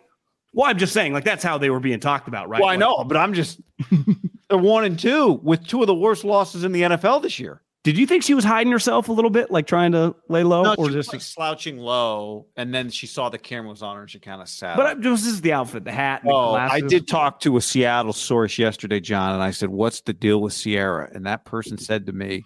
Well, 0.53 0.67
I'm 0.67 0.79
just 0.79 0.93
saying, 0.93 1.13
like 1.13 1.23
that's 1.23 1.43
how 1.43 1.59
they 1.59 1.69
were 1.69 1.79
being 1.79 1.99
talked 1.99 2.27
about, 2.27 2.49
right? 2.49 2.59
Well, 2.59 2.69
I 2.69 2.73
like, 2.73 2.79
know, 2.79 3.03
but 3.03 3.17
I'm 3.17 3.35
just 3.35 3.61
they're 4.49 4.57
one 4.57 4.83
and 4.83 4.97
two 4.97 5.39
with 5.43 5.65
two 5.67 5.81
of 5.81 5.87
the 5.87 5.93
worst 5.93 6.23
losses 6.23 6.63
in 6.63 6.71
the 6.71 6.81
NFL 6.81 7.21
this 7.21 7.39
year. 7.39 7.61
Did 7.83 7.97
you 7.97 8.05
think 8.05 8.23
she 8.23 8.33
was 8.33 8.43
hiding 8.43 8.73
herself 8.73 9.07
a 9.07 9.13
little 9.13 9.29
bit, 9.29 9.51
like 9.51 9.65
trying 9.65 9.93
to 9.93 10.13
lay 10.27 10.43
low, 10.43 10.63
no, 10.63 10.75
or 10.75 10.89
just 10.89 11.13
like 11.13 11.21
slouching 11.21 11.77
low? 11.77 12.47
And 12.57 12.73
then 12.73 12.89
she 12.89 13.07
saw 13.07 13.29
the 13.29 13.37
camera 13.37 13.69
was 13.69 13.81
on 13.81 13.95
her, 13.95 14.01
and 14.01 14.11
she 14.11 14.19
kind 14.19 14.41
of 14.41 14.49
sat. 14.49 14.75
But 14.75 15.01
this 15.01 15.25
is 15.25 15.39
the 15.39 15.53
outfit, 15.53 15.85
the 15.85 15.91
hat. 15.93 16.23
oh, 16.25 16.53
I 16.53 16.81
did 16.81 17.07
talk 17.07 17.39
to 17.41 17.55
a 17.55 17.61
Seattle 17.61 18.11
source 18.11 18.57
yesterday, 18.57 18.99
John, 18.99 19.33
and 19.33 19.41
I 19.41 19.51
said, 19.51 19.69
"What's 19.69 20.01
the 20.01 20.11
deal 20.11 20.41
with 20.41 20.53
Ciara?" 20.61 21.09
And 21.13 21.25
that 21.25 21.45
person 21.45 21.77
said 21.79 22.05
to 22.07 22.11
me, 22.11 22.43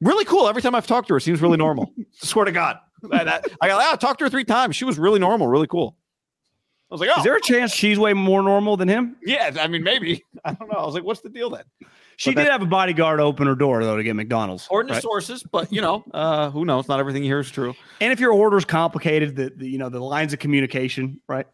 "Really 0.00 0.24
cool. 0.24 0.46
Every 0.46 0.62
time 0.62 0.76
I've 0.76 0.86
talked 0.86 1.08
to 1.08 1.14
her, 1.14 1.20
seems 1.20 1.42
really 1.42 1.56
normal. 1.56 1.92
swear 2.12 2.44
to 2.44 2.52
God, 2.52 2.78
I, 3.10 3.24
I, 3.60 3.68
I 3.68 3.70
ah, 3.72 3.92
I 3.94 3.96
talked 3.96 4.20
to 4.20 4.26
her 4.26 4.30
three 4.30 4.44
times. 4.44 4.76
She 4.76 4.84
was 4.84 4.96
really 4.96 5.18
normal, 5.18 5.48
really 5.48 5.66
cool." 5.66 5.96
I 6.88 6.94
was 6.94 7.00
like, 7.00 7.10
"Oh, 7.12 7.18
is 7.18 7.24
there 7.24 7.34
oh. 7.34 7.38
a 7.38 7.40
chance 7.40 7.72
she's 7.72 7.98
way 7.98 8.12
more 8.12 8.44
normal 8.44 8.76
than 8.76 8.86
him?" 8.86 9.16
Yeah, 9.24 9.56
I 9.58 9.66
mean, 9.66 9.82
maybe. 9.82 10.22
I 10.44 10.52
don't 10.52 10.70
know. 10.72 10.78
I 10.78 10.86
was 10.86 10.94
like, 10.94 11.02
"What's 11.02 11.20
the 11.20 11.30
deal 11.30 11.50
then?" 11.50 11.64
She 12.22 12.34
did 12.34 12.46
have 12.46 12.62
a 12.62 12.66
bodyguard 12.66 13.18
open 13.18 13.48
her 13.48 13.56
door 13.56 13.84
though 13.84 13.96
to 13.96 14.02
get 14.04 14.14
McDonald's. 14.14 14.68
Or 14.70 14.84
right? 14.84 15.02
sources, 15.02 15.42
but 15.42 15.72
you 15.72 15.80
know, 15.80 16.04
uh, 16.14 16.50
who 16.50 16.64
knows? 16.64 16.86
Not 16.86 17.00
everything 17.00 17.24
here 17.24 17.40
is 17.40 17.50
true. 17.50 17.74
And 18.00 18.12
if 18.12 18.20
your 18.20 18.32
order 18.32 18.56
is 18.56 18.64
complicated, 18.64 19.34
the, 19.34 19.52
the 19.56 19.68
you 19.68 19.78
know 19.78 19.88
the 19.88 19.98
lines 19.98 20.32
of 20.32 20.38
communication, 20.38 21.20
right? 21.26 21.46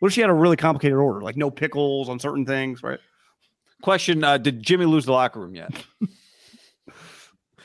What 0.00 0.08
if 0.08 0.12
she 0.14 0.20
had 0.20 0.28
a 0.28 0.34
really 0.34 0.56
complicated 0.56 0.98
order, 0.98 1.22
like 1.22 1.38
no 1.38 1.50
pickles 1.50 2.10
on 2.10 2.18
certain 2.18 2.44
things, 2.44 2.82
right? 2.82 2.98
Question: 3.80 4.22
uh, 4.22 4.36
Did 4.36 4.62
Jimmy 4.62 4.84
lose 4.84 5.06
the 5.06 5.12
locker 5.12 5.40
room 5.40 5.54
yet? 5.54 5.72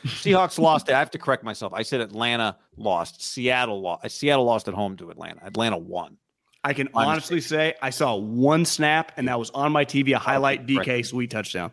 Seahawks 0.05 0.57
lost. 0.57 0.87
It. 0.87 0.93
I 0.93 0.99
have 0.99 1.11
to 1.11 1.17
correct 1.17 1.43
myself. 1.43 1.73
I 1.73 1.81
said 1.81 1.99
Atlanta 1.99 2.55
lost. 2.77 3.21
Seattle 3.21 3.81
lost. 3.81 4.09
Seattle 4.17 4.45
lost 4.45 4.69
at 4.69 4.73
home 4.73 4.95
to 4.97 5.09
Atlanta. 5.09 5.41
Atlanta 5.43 5.77
won. 5.77 6.15
I 6.63 6.71
can 6.73 6.87
honestly 6.93 7.41
say 7.41 7.73
I 7.81 7.89
saw 7.89 8.15
one 8.15 8.63
snap, 8.63 9.11
and 9.17 9.27
that 9.27 9.37
was 9.37 9.49
on 9.49 9.73
my 9.73 9.83
TV, 9.83 10.13
a 10.13 10.17
highlight 10.17 10.65
DK 10.65 11.05
sweet 11.05 11.29
touchdown. 11.29 11.71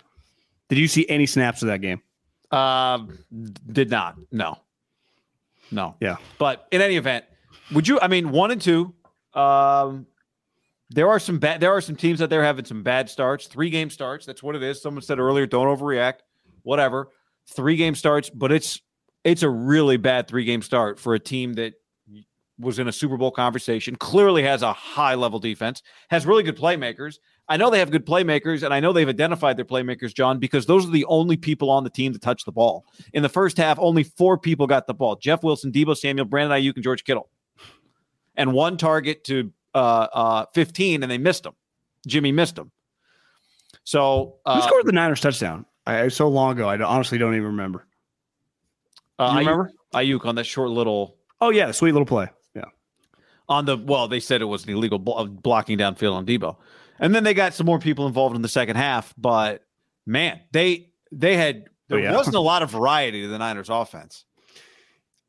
Did 0.69 0.79
you 0.79 0.89
see 0.89 1.07
any 1.09 1.27
snaps 1.27 1.63
of 1.63 1.69
that 1.69 1.81
game? 1.81 2.01
Uh, 2.51 3.01
did 3.73 3.91
not. 3.91 4.17
No. 4.31 4.59
No. 5.71 5.97
Yeah. 6.01 6.17
But 6.39 6.67
in 6.71 6.81
any 6.81 6.97
event, 6.97 7.25
would 7.73 7.89
you? 7.89 7.99
I 8.01 8.09
mean, 8.09 8.31
one 8.31 8.51
and 8.51 8.61
two. 8.61 8.95
Um, 9.35 10.07
there 10.91 11.09
are 11.09 11.19
some 11.19 11.39
bad. 11.39 11.61
There 11.61 11.73
are 11.73 11.81
some 11.81 11.97
teams 11.97 12.19
that 12.21 12.31
they're 12.31 12.45
having 12.45 12.65
some 12.65 12.83
bad 12.83 13.11
starts. 13.11 13.47
Three 13.47 13.71
game 13.71 13.91
starts. 13.91 14.27
That's 14.27 14.43
what 14.43 14.55
it 14.55 14.63
is. 14.63 14.81
Someone 14.81 15.03
said 15.03 15.19
earlier, 15.19 15.47
don't 15.47 15.67
overreact. 15.67 16.21
Whatever. 16.63 17.09
Three 17.47 17.77
game 17.77 17.95
starts, 17.95 18.31
but 18.31 18.53
it's 18.53 18.81
it's 19.25 19.43
a 19.43 19.51
really 19.51 19.97
bad 19.97 20.29
three 20.29 20.45
game 20.45 20.63
start 20.63 20.99
for 20.99 21.15
a 21.15 21.19
team 21.19 21.55
that 21.55 21.75
was 22.59 22.79
in 22.79 22.87
a 22.87 22.93
Super 22.93 23.17
Bowl 23.17 23.31
conversation. 23.31 23.97
Clearly 23.97 24.43
has 24.45 24.63
a 24.63 24.73
high 24.73 25.15
level 25.15 25.39
defense. 25.39 25.83
Has 26.11 26.27
really 26.27 26.43
good 26.43 26.57
playmakers. 26.57 27.19
I 27.49 27.57
know 27.59 27.69
they 27.69 27.79
have 27.79 27.91
good 27.91 28.07
playmakers, 28.07 28.63
and 28.63 28.73
I 28.73 28.81
know 28.81 28.93
they've 28.93 29.09
identified 29.09 29.59
their 29.59 29.67
playmakers, 29.67 30.15
John, 30.15 30.39
because 30.39 30.65
those 30.65 30.87
are 30.87 30.91
the 30.91 31.05
only 31.07 31.37
people 31.37 31.71
on 31.71 31.85
the 31.85 31.91
team 31.91 32.13
to 32.15 32.19
touch 32.19 32.45
the 32.45 32.53
ball. 32.53 32.87
In 33.13 33.23
the 33.23 33.29
first 33.29 33.59
half, 33.59 33.79
only 33.79 34.03
four 34.03 34.39
people 34.39 34.67
got 34.67 34.87
the 34.87 34.95
ball: 34.95 35.17
Jeff 35.17 35.43
Wilson, 35.43 35.71
Deebo 35.71 35.97
Samuel, 35.97 36.25
Brandon 36.25 36.59
Aiyuk, 36.59 36.75
and 36.75 36.83
George 36.83 37.05
Kittle, 37.05 37.29
and 38.35 38.53
one 38.53 38.77
target 38.79 39.25
to 39.25 39.53
uh, 39.75 40.07
uh, 40.13 40.47
15, 40.55 41.03
and 41.03 41.11
they 41.11 41.19
missed 41.19 41.45
him. 41.45 41.53
Jimmy 42.07 42.33
missed 42.33 42.57
him. 42.57 42.71
So 43.85 44.37
uh, 44.47 44.61
who 44.61 44.67
scored 44.67 44.87
the 44.87 44.93
Niners 44.93 45.21
touchdown? 45.21 45.67
I, 45.87 46.09
so 46.09 46.29
long 46.29 46.53
ago, 46.53 46.69
I 46.69 46.81
honestly 46.83 47.19
don't 47.19 47.35
even 47.35 47.49
remember. 47.49 47.87
Uh, 49.19 49.33
you 49.33 49.39
remember 49.41 49.71
Aiyuk 49.93 50.25
on 50.25 50.35
that 50.37 50.45
short 50.45 50.71
little? 50.71 51.17
Oh 51.41 51.51
yeah, 51.51 51.71
sweet 51.71 51.93
little 51.93 52.07
play. 52.07 52.29
Yeah. 52.55 52.65
On 53.49 53.65
the 53.67 53.77
well, 53.77 54.09
they 54.09 54.21
said 54.21 54.41
it 54.41 54.47
was 54.47 54.65
an 54.65 54.71
illegal 54.71 54.99
blo- 54.99 55.27
blocking 55.27 55.79
downfield 55.79 56.15
on 56.15 56.25
Deebo. 56.25 56.57
And 56.99 57.15
then 57.15 57.25
they 57.25 57.35
got 57.35 57.55
some 57.55 57.67
more 57.67 57.79
people 57.79 58.07
involved 58.07 58.37
in 58.37 58.43
the 58.43 58.49
second 58.49 58.77
half, 58.77 59.15
but 59.19 59.65
man, 60.07 60.41
they 60.53 60.91
they 61.13 61.37
had 61.37 61.65
there 61.89 61.99
oh, 61.99 62.03
yeah. 62.03 62.17
wasn't 62.17 62.37
a 62.37 62.41
lot 62.41 62.63
of 62.63 62.71
variety 62.71 63.23
to 63.23 63.29
the 63.29 63.39
Niners 63.39 63.69
offense. 63.69 64.25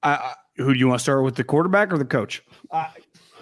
Uh, 0.04 0.34
who 0.58 0.74
do 0.74 0.80
you 0.80 0.88
want 0.88 1.00
to 1.00 1.04
start 1.04 1.24
with, 1.24 1.36
the 1.36 1.44
quarterback 1.44 1.92
or 1.92 1.98
the 1.98 2.06
coach? 2.06 2.44
Uh, 2.72 2.86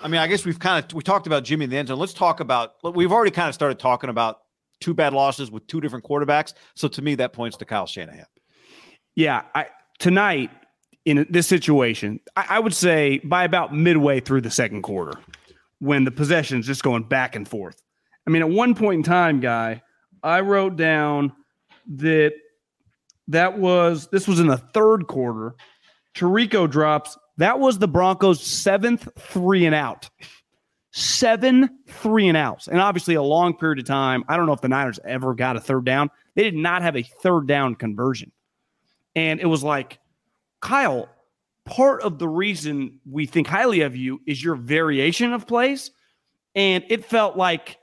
I 0.02 0.08
mean, 0.08 0.20
I 0.20 0.28
guess 0.28 0.46
we've 0.46 0.60
kind 0.60 0.84
of 0.84 0.94
we 0.94 1.04
talked 1.04 1.28
about 1.28 1.44
Jimmy 1.44 1.66
in 1.66 1.70
the 1.70 1.78
end 1.78 1.90
zone. 1.90 2.00
Let's 2.00 2.14
talk 2.14 2.40
about 2.40 2.76
we've 2.84 3.12
already 3.12 3.32
kind 3.32 3.50
of 3.50 3.54
started 3.54 3.80
talking 3.80 4.10
about 4.10 4.40
two 4.80 4.94
bad 4.94 5.14
losses 5.14 5.52
with 5.52 5.66
two 5.68 5.82
different 5.82 6.06
quarterbacks. 6.06 6.54
So 6.76 6.88
to 6.90 7.02
me, 7.02 7.16
that 7.16 7.34
points 7.34 7.58
to 7.58 7.66
Kyle 7.66 7.86
Shanahan. 7.86 8.26
Yeah, 9.16 9.44
I 9.54 9.68
tonight 10.00 10.50
in 11.06 11.26
this 11.30 11.48
situation, 11.48 12.20
I, 12.36 12.46
I 12.50 12.60
would 12.60 12.74
say 12.74 13.20
by 13.24 13.44
about 13.44 13.74
midway 13.74 14.20
through 14.20 14.42
the 14.42 14.52
second 14.52 14.82
quarter, 14.82 15.20
when 15.80 16.04
the 16.04 16.12
possession 16.12 16.60
is 16.60 16.66
just 16.66 16.84
going 16.84 17.04
back 17.04 17.36
and 17.36 17.48
forth, 17.48 17.82
I 18.26 18.30
mean, 18.30 18.42
at 18.42 18.50
one 18.50 18.76
point 18.76 18.98
in 18.98 19.04
time, 19.04 19.40
guy, 19.40 19.82
I 20.22 20.42
wrote 20.42 20.76
down 20.76 21.34
that 21.96 22.34
that 23.28 23.58
was 23.58 24.08
this 24.08 24.28
was 24.28 24.40
in 24.40 24.48
the 24.48 24.58
third 24.58 25.08
quarter. 25.08 25.56
Tirico 26.16 26.70
drops. 26.70 27.18
That 27.38 27.60
was 27.60 27.80
the 27.80 27.88
Broncos' 27.88 28.42
seventh 28.42 29.08
three 29.18 29.66
and 29.66 29.76
out. 29.76 30.10
Seven 30.92 31.80
three 31.88 32.28
and 32.28 32.38
outs. 32.38 32.68
And 32.68 32.80
obviously, 32.80 33.16
a 33.16 33.24
long 33.24 33.58
period 33.58 33.80
of 33.80 33.86
time. 33.86 34.24
I 34.28 34.38
don't 34.38 34.46
know 34.46 34.54
if 34.54 34.62
the 34.62 34.70
Niners 34.70 35.00
ever 35.06 35.34
got 35.34 35.56
a 35.56 35.60
third 35.60 35.86
down. 35.86 36.10
They 36.36 36.44
did 36.44 36.56
not 36.56 36.82
have 36.82 36.96
a 36.96 37.04
third 37.04 37.48
down 37.48 37.76
conversion. 37.76 38.32
And 39.16 39.40
it 39.40 39.46
was 39.46 39.64
like, 39.64 40.00
Kyle, 40.62 41.10
part 41.66 42.02
of 42.02 42.20
the 42.20 42.28
reason 42.28 43.00
we 43.10 43.26
think 43.26 43.48
highly 43.48 43.82
of 43.82 43.96
you 43.96 44.22
is 44.26 44.44
your 44.44 44.56
variation 44.56 45.34
of 45.34 45.48
plays. 45.48 45.92
And 46.56 46.84
it 46.90 47.06
felt 47.06 47.38
like 47.38 47.78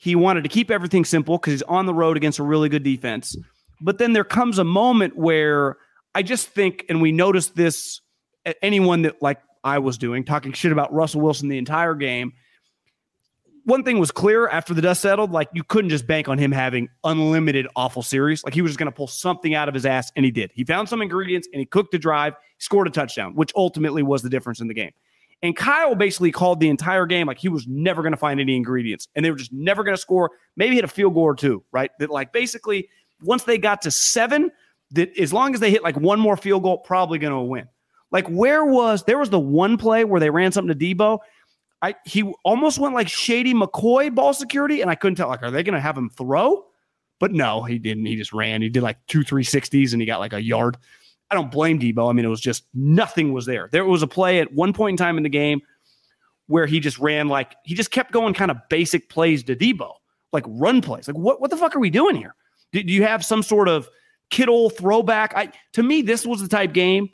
he 0.00 0.16
wanted 0.16 0.42
to 0.44 0.48
keep 0.48 0.70
everything 0.70 1.04
simple 1.04 1.36
because 1.36 1.52
he's 1.52 1.62
on 1.62 1.84
the 1.84 1.92
road 1.92 2.16
against 2.16 2.38
a 2.38 2.42
really 2.42 2.70
good 2.70 2.82
defense. 2.82 3.36
But 3.82 3.98
then 3.98 4.14
there 4.14 4.24
comes 4.24 4.58
a 4.58 4.64
moment 4.64 5.14
where 5.14 5.76
I 6.14 6.22
just 6.22 6.48
think, 6.48 6.86
and 6.88 7.02
we 7.02 7.12
noticed 7.12 7.54
this 7.54 8.00
at 8.46 8.56
anyone 8.62 9.02
that, 9.02 9.20
like 9.20 9.42
I 9.62 9.78
was 9.78 9.98
doing, 9.98 10.24
talking 10.24 10.52
shit 10.52 10.72
about 10.72 10.90
Russell 10.90 11.20
Wilson 11.20 11.50
the 11.50 11.58
entire 11.58 11.94
game. 11.94 12.32
One 13.66 13.84
thing 13.84 13.98
was 13.98 14.10
clear 14.10 14.48
after 14.48 14.72
the 14.72 14.80
dust 14.80 15.02
settled 15.02 15.32
like 15.32 15.50
you 15.52 15.62
couldn't 15.62 15.90
just 15.90 16.06
bank 16.06 16.28
on 16.28 16.38
him 16.38 16.50
having 16.50 16.88
unlimited 17.04 17.66
awful 17.76 18.02
series. 18.02 18.42
Like 18.42 18.54
he 18.54 18.62
was 18.62 18.70
just 18.70 18.78
going 18.78 18.90
to 18.90 18.96
pull 18.96 19.06
something 19.06 19.54
out 19.54 19.68
of 19.68 19.74
his 19.74 19.84
ass, 19.84 20.10
and 20.16 20.24
he 20.24 20.30
did. 20.30 20.50
He 20.54 20.64
found 20.64 20.88
some 20.88 21.02
ingredients 21.02 21.46
and 21.52 21.60
he 21.60 21.66
cooked 21.66 21.92
the 21.92 21.98
drive, 21.98 22.32
scored 22.56 22.86
a 22.86 22.90
touchdown, 22.90 23.34
which 23.34 23.52
ultimately 23.54 24.02
was 24.02 24.22
the 24.22 24.30
difference 24.30 24.62
in 24.62 24.68
the 24.68 24.74
game. 24.74 24.92
And 25.42 25.56
Kyle 25.56 25.94
basically 25.94 26.32
called 26.32 26.60
the 26.60 26.68
entire 26.68 27.06
game 27.06 27.26
like 27.26 27.38
he 27.38 27.48
was 27.48 27.66
never 27.66 28.02
going 28.02 28.12
to 28.12 28.18
find 28.18 28.40
any 28.40 28.56
ingredients 28.56 29.08
and 29.14 29.24
they 29.24 29.30
were 29.30 29.38
just 29.38 29.52
never 29.52 29.82
going 29.82 29.96
to 29.96 30.00
score, 30.00 30.30
maybe 30.56 30.74
hit 30.74 30.84
a 30.84 30.88
field 30.88 31.14
goal 31.14 31.22
or 31.22 31.34
two, 31.34 31.64
right? 31.72 31.90
That 31.98 32.10
like 32.10 32.32
basically 32.32 32.88
once 33.22 33.44
they 33.44 33.56
got 33.56 33.82
to 33.82 33.90
seven, 33.90 34.50
that 34.92 35.16
as 35.18 35.32
long 35.32 35.54
as 35.54 35.60
they 35.60 35.70
hit 35.70 35.82
like 35.82 35.96
one 35.96 36.20
more 36.20 36.36
field 36.36 36.62
goal, 36.62 36.78
probably 36.78 37.18
going 37.18 37.32
to 37.32 37.40
win. 37.40 37.68
Like 38.10 38.28
where 38.28 38.64
was 38.64 39.04
there 39.04 39.18
was 39.18 39.30
the 39.30 39.40
one 39.40 39.76
play 39.76 40.04
where 40.04 40.20
they 40.20 40.30
ran 40.30 40.52
something 40.52 40.76
to 40.76 40.94
Deebo. 40.94 41.20
I 41.80 41.94
he 42.04 42.22
almost 42.44 42.78
went 42.78 42.94
like 42.94 43.08
Shady 43.08 43.54
McCoy 43.54 44.14
ball 44.14 44.34
security, 44.34 44.82
and 44.82 44.90
I 44.90 44.94
couldn't 44.94 45.16
tell 45.16 45.28
like 45.28 45.42
are 45.42 45.50
they 45.50 45.62
going 45.62 45.74
to 45.74 45.80
have 45.80 45.96
him 45.96 46.10
throw? 46.10 46.66
But 47.20 47.32
no, 47.32 47.62
he 47.62 47.78
didn't. 47.78 48.06
He 48.06 48.16
just 48.16 48.32
ran. 48.32 48.62
He 48.62 48.68
did 48.68 48.82
like 48.82 48.96
two 49.06 49.20
360s 49.20 49.92
and 49.92 50.00
he 50.00 50.06
got 50.06 50.20
like 50.20 50.32
a 50.32 50.42
yard. 50.42 50.78
I 51.30 51.36
don't 51.36 51.50
blame 51.50 51.78
Deebo. 51.78 52.10
I 52.10 52.12
mean, 52.12 52.24
it 52.24 52.28
was 52.28 52.40
just 52.40 52.64
nothing 52.74 53.32
was 53.32 53.46
there. 53.46 53.68
There 53.70 53.84
was 53.84 54.02
a 54.02 54.06
play 54.06 54.40
at 54.40 54.52
one 54.52 54.72
point 54.72 54.94
in 54.94 54.96
time 54.96 55.16
in 55.16 55.22
the 55.22 55.28
game 55.28 55.60
where 56.48 56.66
he 56.66 56.80
just 56.80 56.98
ran 56.98 57.28
like 57.28 57.54
he 57.64 57.74
just 57.74 57.92
kept 57.92 58.10
going 58.10 58.34
kind 58.34 58.50
of 58.50 58.56
basic 58.68 59.08
plays 59.08 59.44
to 59.44 59.54
Deebo, 59.54 59.92
like 60.32 60.44
run 60.48 60.80
plays. 60.80 61.06
Like 61.06 61.16
what 61.16 61.40
what 61.40 61.50
the 61.50 61.56
fuck 61.56 61.76
are 61.76 61.80
we 61.80 61.90
doing 61.90 62.16
here? 62.16 62.34
Do, 62.72 62.82
do 62.82 62.92
you 62.92 63.04
have 63.04 63.24
some 63.24 63.42
sort 63.42 63.68
of 63.68 63.88
Kittle 64.30 64.70
throwback? 64.70 65.32
I 65.36 65.52
to 65.74 65.82
me, 65.82 66.02
this 66.02 66.26
was 66.26 66.42
the 66.42 66.48
type 66.48 66.72
game 66.72 67.10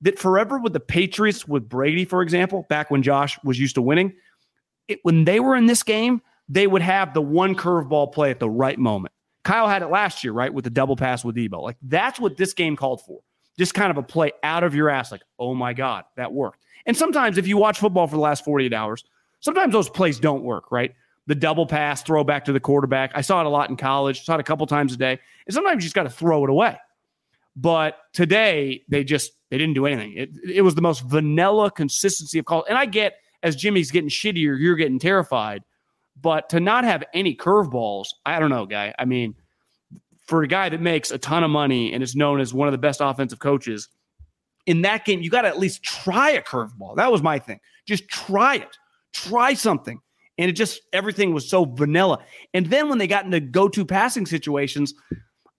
that 0.00 0.18
forever 0.18 0.58
with 0.58 0.72
the 0.72 0.80
Patriots 0.80 1.46
with 1.46 1.68
Brady, 1.68 2.04
for 2.04 2.22
example, 2.22 2.64
back 2.70 2.90
when 2.90 3.02
Josh 3.02 3.38
was 3.44 3.58
used 3.58 3.74
to 3.74 3.82
winning, 3.82 4.14
it, 4.86 5.00
when 5.02 5.24
they 5.24 5.40
were 5.40 5.56
in 5.56 5.66
this 5.66 5.82
game, 5.82 6.22
they 6.48 6.66
would 6.66 6.82
have 6.82 7.12
the 7.12 7.20
one 7.20 7.54
curveball 7.54 8.12
play 8.12 8.30
at 8.30 8.38
the 8.38 8.48
right 8.48 8.78
moment. 8.78 9.12
Kyle 9.44 9.68
had 9.68 9.82
it 9.82 9.88
last 9.88 10.24
year, 10.24 10.32
right, 10.32 10.52
with 10.52 10.64
the 10.64 10.70
double 10.70 10.96
pass 10.96 11.24
with 11.24 11.36
Deebo. 11.36 11.62
Like 11.62 11.76
that's 11.82 12.18
what 12.18 12.38
this 12.38 12.54
game 12.54 12.74
called 12.74 13.02
for 13.04 13.20
just 13.58 13.74
kind 13.74 13.90
of 13.90 13.98
a 13.98 14.02
play 14.02 14.32
out 14.42 14.64
of 14.64 14.74
your 14.74 14.88
ass, 14.88 15.10
like, 15.10 15.22
oh 15.38 15.54
my 15.54 15.74
God, 15.74 16.04
that 16.16 16.32
worked. 16.32 16.64
And 16.86 16.96
sometimes 16.96 17.36
if 17.36 17.46
you 17.46 17.56
watch 17.56 17.78
football 17.78 18.06
for 18.06 18.16
the 18.16 18.22
last 18.22 18.44
48 18.44 18.72
hours, 18.72 19.04
sometimes 19.40 19.72
those 19.72 19.90
plays 19.90 20.18
don't 20.18 20.42
work, 20.42 20.70
right? 20.70 20.94
The 21.26 21.34
double 21.34 21.66
pass, 21.66 22.02
throw 22.02 22.24
back 22.24 22.44
to 22.46 22.52
the 22.52 22.60
quarterback. 22.60 23.12
I 23.14 23.20
saw 23.20 23.40
it 23.40 23.46
a 23.46 23.50
lot 23.50 23.68
in 23.68 23.76
college, 23.76 24.24
saw 24.24 24.34
it 24.34 24.40
a 24.40 24.44
couple 24.44 24.66
times 24.66 24.94
a 24.94 24.96
day. 24.96 25.18
And 25.46 25.54
sometimes 25.54 25.82
you 25.82 25.86
just 25.86 25.94
got 25.94 26.04
to 26.04 26.10
throw 26.10 26.44
it 26.44 26.50
away. 26.50 26.78
But 27.56 27.98
today 28.12 28.84
they 28.88 29.02
just 29.02 29.32
they 29.50 29.58
didn't 29.58 29.74
do 29.74 29.86
anything. 29.86 30.14
It, 30.16 30.30
it 30.44 30.62
was 30.62 30.76
the 30.76 30.80
most 30.80 31.02
vanilla 31.02 31.70
consistency 31.70 32.38
of 32.38 32.44
call. 32.44 32.64
And 32.68 32.78
I 32.78 32.86
get 32.86 33.16
as 33.42 33.56
Jimmy's 33.56 33.90
getting 33.90 34.08
shittier, 34.08 34.58
you're 34.58 34.76
getting 34.76 34.98
terrified. 34.98 35.64
But 36.20 36.48
to 36.50 36.60
not 36.60 36.84
have 36.84 37.04
any 37.12 37.34
curveballs, 37.34 38.08
I 38.24 38.38
don't 38.38 38.50
know, 38.50 38.66
guy. 38.66 38.94
I 38.98 39.04
mean, 39.04 39.34
for 40.28 40.42
a 40.42 40.48
guy 40.48 40.68
that 40.68 40.80
makes 40.80 41.10
a 41.10 41.18
ton 41.18 41.42
of 41.42 41.50
money 41.50 41.92
and 41.92 42.02
is 42.02 42.14
known 42.14 42.38
as 42.38 42.52
one 42.52 42.68
of 42.68 42.72
the 42.72 42.78
best 42.78 43.00
offensive 43.02 43.38
coaches, 43.38 43.88
in 44.66 44.82
that 44.82 45.06
game, 45.06 45.22
you 45.22 45.30
got 45.30 45.42
to 45.42 45.48
at 45.48 45.58
least 45.58 45.82
try 45.82 46.30
a 46.30 46.42
curveball. 46.42 46.96
That 46.96 47.10
was 47.10 47.22
my 47.22 47.38
thing. 47.38 47.58
Just 47.86 48.06
try 48.08 48.56
it, 48.56 48.76
try 49.14 49.54
something. 49.54 49.98
And 50.36 50.50
it 50.50 50.52
just, 50.52 50.82
everything 50.92 51.32
was 51.32 51.48
so 51.48 51.64
vanilla. 51.64 52.22
And 52.52 52.66
then 52.66 52.90
when 52.90 52.98
they 52.98 53.06
got 53.06 53.24
into 53.24 53.40
go 53.40 53.68
to 53.70 53.84
passing 53.84 54.26
situations, 54.26 54.92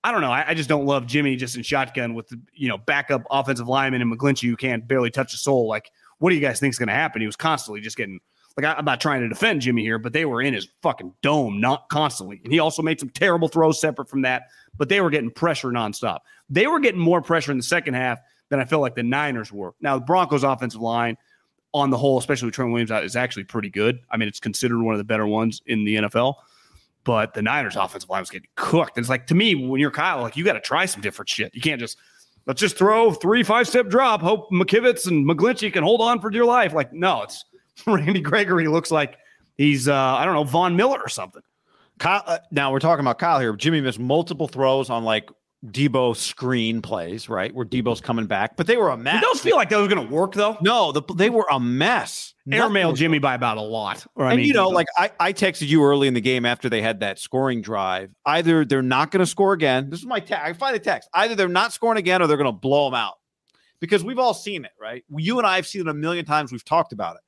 I 0.03 0.11
don't 0.11 0.21
know. 0.21 0.31
I, 0.31 0.49
I, 0.49 0.53
just 0.53 0.69
don't 0.69 0.85
love 0.85 1.07
Jimmy 1.07 1.35
just 1.35 1.57
in 1.57 1.63
shotgun 1.63 2.13
with 2.13 2.31
you 2.53 2.69
know, 2.69 2.77
backup 2.77 3.23
offensive 3.31 3.67
lineman 3.67 4.01
and 4.01 4.15
McGlinchey 4.15 4.47
who 4.47 4.55
can't 4.55 4.87
barely 4.87 5.09
touch 5.09 5.33
a 5.33 5.37
soul. 5.37 5.67
Like, 5.67 5.91
what 6.19 6.29
do 6.29 6.35
you 6.35 6.41
guys 6.41 6.59
think 6.59 6.73
is 6.73 6.79
going 6.79 6.87
to 6.87 6.93
happen? 6.93 7.19
He 7.19 7.25
was 7.25 7.35
constantly 7.35 7.81
just 7.81 7.97
getting 7.97 8.19
like 8.59 8.75
I, 8.75 8.79
am 8.79 8.85
not 8.85 9.01
trying 9.01 9.21
to 9.21 9.29
defend 9.29 9.61
Jimmy 9.61 9.81
here, 9.81 9.97
but 9.97 10.13
they 10.13 10.25
were 10.25 10.41
in 10.41 10.53
his 10.53 10.67
fucking 10.81 11.13
dome, 11.21 11.59
not 11.59 11.89
constantly. 11.89 12.41
And 12.43 12.51
he 12.51 12.59
also 12.59 12.81
made 12.81 12.99
some 12.99 13.09
terrible 13.09 13.47
throws 13.47 13.79
separate 13.79 14.09
from 14.09 14.21
that, 14.23 14.43
but 14.77 14.89
they 14.89 15.01
were 15.01 15.09
getting 15.09 15.31
pressure 15.31 15.69
nonstop. 15.69 16.19
They 16.49 16.67
were 16.67 16.79
getting 16.79 16.99
more 16.99 17.21
pressure 17.21 17.51
in 17.51 17.57
the 17.57 17.63
second 17.63 17.93
half 17.93 18.19
than 18.49 18.59
I 18.59 18.65
felt 18.65 18.81
like 18.81 18.95
the 18.95 19.03
Niners 19.03 19.51
were. 19.51 19.73
Now, 19.81 19.97
the 19.97 20.05
Broncos' 20.05 20.43
offensive 20.43 20.81
line, 20.81 21.17
on 21.73 21.91
the 21.91 21.97
whole, 21.97 22.17
especially 22.17 22.47
with 22.47 22.55
Trent 22.55 22.71
Williams 22.71 22.89
out, 22.89 23.03
is 23.03 23.15
actually 23.15 23.43
pretty 23.43 23.69
good. 23.69 23.99
I 24.09 24.17
mean, 24.17 24.27
it's 24.27 24.39
considered 24.39 24.81
one 24.81 24.95
of 24.95 24.97
the 24.97 25.03
better 25.03 25.27
ones 25.27 25.61
in 25.67 25.85
the 25.85 25.95
NFL. 25.97 26.35
But 27.03 27.33
the 27.33 27.43
Niners' 27.43 27.75
offensive 27.75 28.09
line 28.09 28.21
was 28.21 28.29
getting 28.29 28.49
cooked. 28.55 28.97
And 28.97 29.03
it's 29.03 29.09
like 29.09 29.27
to 29.27 29.35
me, 29.35 29.55
when 29.55 29.79
you're 29.79 29.91
Kyle, 29.91 30.21
like 30.21 30.35
you 30.35 30.43
got 30.43 30.53
to 30.53 30.59
try 30.59 30.85
some 30.85 31.01
different 31.01 31.29
shit. 31.29 31.53
You 31.53 31.61
can't 31.61 31.79
just 31.79 31.97
let's 32.45 32.59
just 32.59 32.77
throw 32.77 33.13
three 33.13 33.43
five 33.43 33.67
step 33.67 33.87
drop. 33.87 34.21
Hope 34.21 34.51
McKivitz 34.51 35.07
and 35.07 35.25
McGlinchey 35.25 35.71
can 35.71 35.83
hold 35.83 36.01
on 36.01 36.19
for 36.19 36.29
dear 36.29 36.43
life. 36.43 36.73
Like 36.73 36.91
no, 36.91 37.21
it's 37.21 37.45
Randy 37.87 38.21
Gregory 38.21 38.67
looks 38.67 38.91
like 38.91 39.17
he's 39.57 39.87
uh, 39.87 39.95
I 39.95 40.25
don't 40.25 40.33
know 40.33 40.43
Von 40.43 40.75
Miller 40.75 40.99
or 40.99 41.09
something. 41.09 41.41
Kyle, 41.99 42.23
uh, 42.25 42.39
now 42.51 42.71
we're 42.71 42.79
talking 42.79 43.01
about 43.01 43.19
Kyle 43.19 43.39
here. 43.39 43.53
Jimmy 43.55 43.81
missed 43.81 43.99
multiple 43.99 44.47
throws 44.47 44.89
on 44.89 45.03
like 45.03 45.29
Deebo 45.65 46.15
screen 46.15 46.81
plays, 46.81 47.27
right? 47.27 47.53
Where 47.53 47.65
Deebo's 47.65 47.99
coming 47.99 48.25
back, 48.25 48.55
but 48.55 48.65
they 48.65 48.77
were 48.77 48.89
a 48.89 48.97
mess. 48.97 49.21
Did 49.21 49.29
those 49.29 49.41
feel 49.41 49.57
like 49.57 49.69
that 49.69 49.77
was 49.77 49.89
going 49.89 50.07
to 50.07 50.13
work 50.13 50.33
though? 50.33 50.57
No, 50.61 50.93
the, 50.93 51.01
they 51.15 51.29
were 51.29 51.45
a 51.51 51.59
mess. 51.59 52.33
Airmail 52.51 52.93
Jimmy 52.93 53.19
by 53.19 53.35
about 53.35 53.57
a 53.57 53.61
lot. 53.61 54.07
Or, 54.15 54.23
and 54.23 54.33
I 54.33 54.37
mean, 54.37 54.47
you 54.47 54.53
know, 54.53 54.69
like 54.69 54.87
I, 54.97 55.11
I 55.19 55.33
texted 55.33 55.67
you 55.67 55.83
early 55.83 56.07
in 56.07 56.15
the 56.15 56.21
game 56.21 56.45
after 56.45 56.67
they 56.69 56.81
had 56.81 57.01
that 57.01 57.19
scoring 57.19 57.61
drive. 57.61 58.09
Either 58.25 58.65
they're 58.65 58.81
not 58.81 59.11
going 59.11 59.19
to 59.19 59.27
score 59.27 59.53
again. 59.53 59.89
This 59.89 59.99
is 59.99 60.05
my 60.07 60.19
text. 60.19 60.45
I 60.45 60.53
find 60.53 60.73
the 60.73 60.79
text. 60.79 61.09
Either 61.13 61.35
they're 61.35 61.47
not 61.47 61.73
scoring 61.73 61.99
again 61.99 62.21
or 62.21 62.27
they're 62.27 62.37
going 62.37 62.45
to 62.45 62.51
blow 62.51 62.85
them 62.85 62.95
out. 62.95 63.15
Because 63.81 64.03
we've 64.03 64.19
all 64.19 64.33
seen 64.33 64.65
it, 64.65 64.71
right? 64.81 65.03
You 65.15 65.37
and 65.37 65.47
I 65.47 65.57
have 65.57 65.67
seen 65.67 65.81
it 65.81 65.87
a 65.87 65.93
million 65.93 66.25
times. 66.25 66.51
We've 66.51 66.65
talked 66.65 66.91
about 66.91 67.17
it 67.17 67.21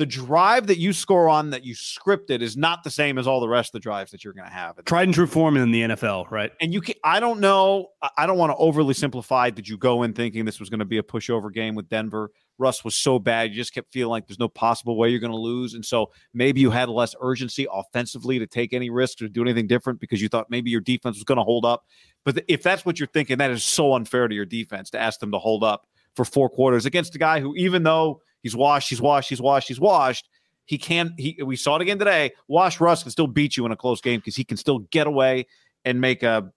the 0.00 0.06
drive 0.06 0.66
that 0.68 0.78
you 0.78 0.94
score 0.94 1.28
on 1.28 1.50
that 1.50 1.62
you 1.62 1.74
scripted 1.74 2.40
is 2.40 2.56
not 2.56 2.82
the 2.84 2.90
same 2.90 3.18
as 3.18 3.26
all 3.26 3.38
the 3.38 3.46
rest 3.46 3.68
of 3.68 3.72
the 3.72 3.80
drives 3.80 4.10
that 4.12 4.24
you're 4.24 4.32
going 4.32 4.48
to 4.48 4.52
have. 4.52 4.82
Tried 4.86 5.02
and 5.02 5.12
true 5.12 5.26
form 5.26 5.58
in 5.58 5.70
the 5.72 5.82
NFL, 5.82 6.30
right? 6.30 6.50
And 6.58 6.72
you 6.72 6.80
can, 6.80 6.94
I 7.04 7.20
don't 7.20 7.38
know. 7.38 7.88
I 8.16 8.24
don't 8.24 8.38
want 8.38 8.50
to 8.50 8.56
overly 8.56 8.94
simplify. 8.94 9.50
Did 9.50 9.68
you 9.68 9.76
go 9.76 10.02
in 10.02 10.14
thinking 10.14 10.46
this 10.46 10.58
was 10.58 10.70
going 10.70 10.78
to 10.78 10.86
be 10.86 10.96
a 10.96 11.02
pushover 11.02 11.52
game 11.52 11.74
with 11.74 11.90
Denver? 11.90 12.30
Russ 12.56 12.82
was 12.82 12.96
so 12.96 13.18
bad. 13.18 13.50
You 13.50 13.56
just 13.56 13.74
kept 13.74 13.92
feeling 13.92 14.08
like 14.08 14.26
there's 14.26 14.38
no 14.38 14.48
possible 14.48 14.96
way 14.96 15.10
you're 15.10 15.20
going 15.20 15.32
to 15.32 15.36
lose. 15.36 15.74
And 15.74 15.84
so 15.84 16.10
maybe 16.32 16.62
you 16.62 16.70
had 16.70 16.88
less 16.88 17.14
urgency 17.20 17.66
offensively 17.70 18.38
to 18.38 18.46
take 18.46 18.72
any 18.72 18.88
risks 18.88 19.20
or 19.20 19.28
do 19.28 19.42
anything 19.42 19.66
different 19.66 20.00
because 20.00 20.22
you 20.22 20.30
thought 20.30 20.46
maybe 20.48 20.70
your 20.70 20.80
defense 20.80 21.16
was 21.16 21.24
going 21.24 21.36
to 21.36 21.44
hold 21.44 21.66
up. 21.66 21.84
But 22.24 22.42
if 22.48 22.62
that's 22.62 22.86
what 22.86 22.98
you're 22.98 23.06
thinking, 23.06 23.36
that 23.36 23.50
is 23.50 23.64
so 23.64 23.92
unfair 23.92 24.28
to 24.28 24.34
your 24.34 24.46
defense 24.46 24.88
to 24.90 24.98
ask 24.98 25.20
them 25.20 25.32
to 25.32 25.38
hold 25.38 25.62
up 25.62 25.86
for 26.16 26.24
four 26.24 26.48
quarters 26.48 26.86
against 26.86 27.14
a 27.14 27.18
guy 27.18 27.40
who, 27.40 27.54
even 27.54 27.82
though 27.82 28.22
He's 28.42 28.56
washed. 28.56 28.88
He's 28.88 29.00
washed. 29.00 29.28
He's 29.28 29.40
washed. 29.40 29.68
He's 29.68 29.80
washed. 29.80 30.28
He 30.64 30.78
can. 30.78 31.14
He. 31.18 31.38
We 31.44 31.56
saw 31.56 31.76
it 31.76 31.82
again 31.82 31.98
today. 31.98 32.32
Wash 32.48 32.80
Russ 32.80 33.02
can 33.02 33.10
still 33.10 33.26
beat 33.26 33.56
you 33.56 33.66
in 33.66 33.72
a 33.72 33.76
close 33.76 34.00
game 34.00 34.20
because 34.20 34.36
he 34.36 34.44
can 34.44 34.56
still 34.56 34.80
get 34.90 35.06
away 35.06 35.46
and 35.84 36.00
make 36.00 36.22
a, 36.22 36.50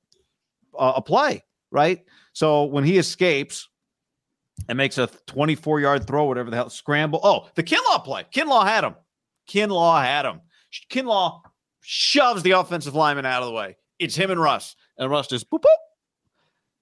a 0.78 0.86
a 0.98 1.02
play. 1.02 1.44
Right. 1.72 2.04
So 2.34 2.66
when 2.66 2.84
he 2.84 2.98
escapes 2.98 3.70
and 4.70 4.78
makes 4.78 4.98
a 4.98 5.08
24 5.28 5.80
yard 5.80 6.08
throw, 6.08 6.26
whatever 6.26 6.50
the 6.50 6.56
hell, 6.56 6.70
scramble. 6.70 7.20
Oh, 7.24 7.50
the 7.56 7.64
Kinlaw 7.64 8.04
play. 8.04 8.26
Kinlaw 8.34 8.66
had 8.66 8.84
him. 8.84 8.96
Kinlaw 9.48 10.04
had 10.04 10.26
him. 10.26 10.42
Kinlaw 10.90 11.42
shoves 11.82 12.44
the 12.44 12.52
offensive 12.52 12.96
lineman 12.96 13.26
out 13.26 13.44
of 13.44 13.48
the 13.48 13.54
way. 13.54 13.78
It's 14.00 14.16
him 14.16 14.32
and 14.32 14.42
Russ. 14.42 14.76
And 14.98 15.10
Russ 15.10 15.28
just 15.28 15.50
boop, 15.50 15.62
boop. 15.62 15.68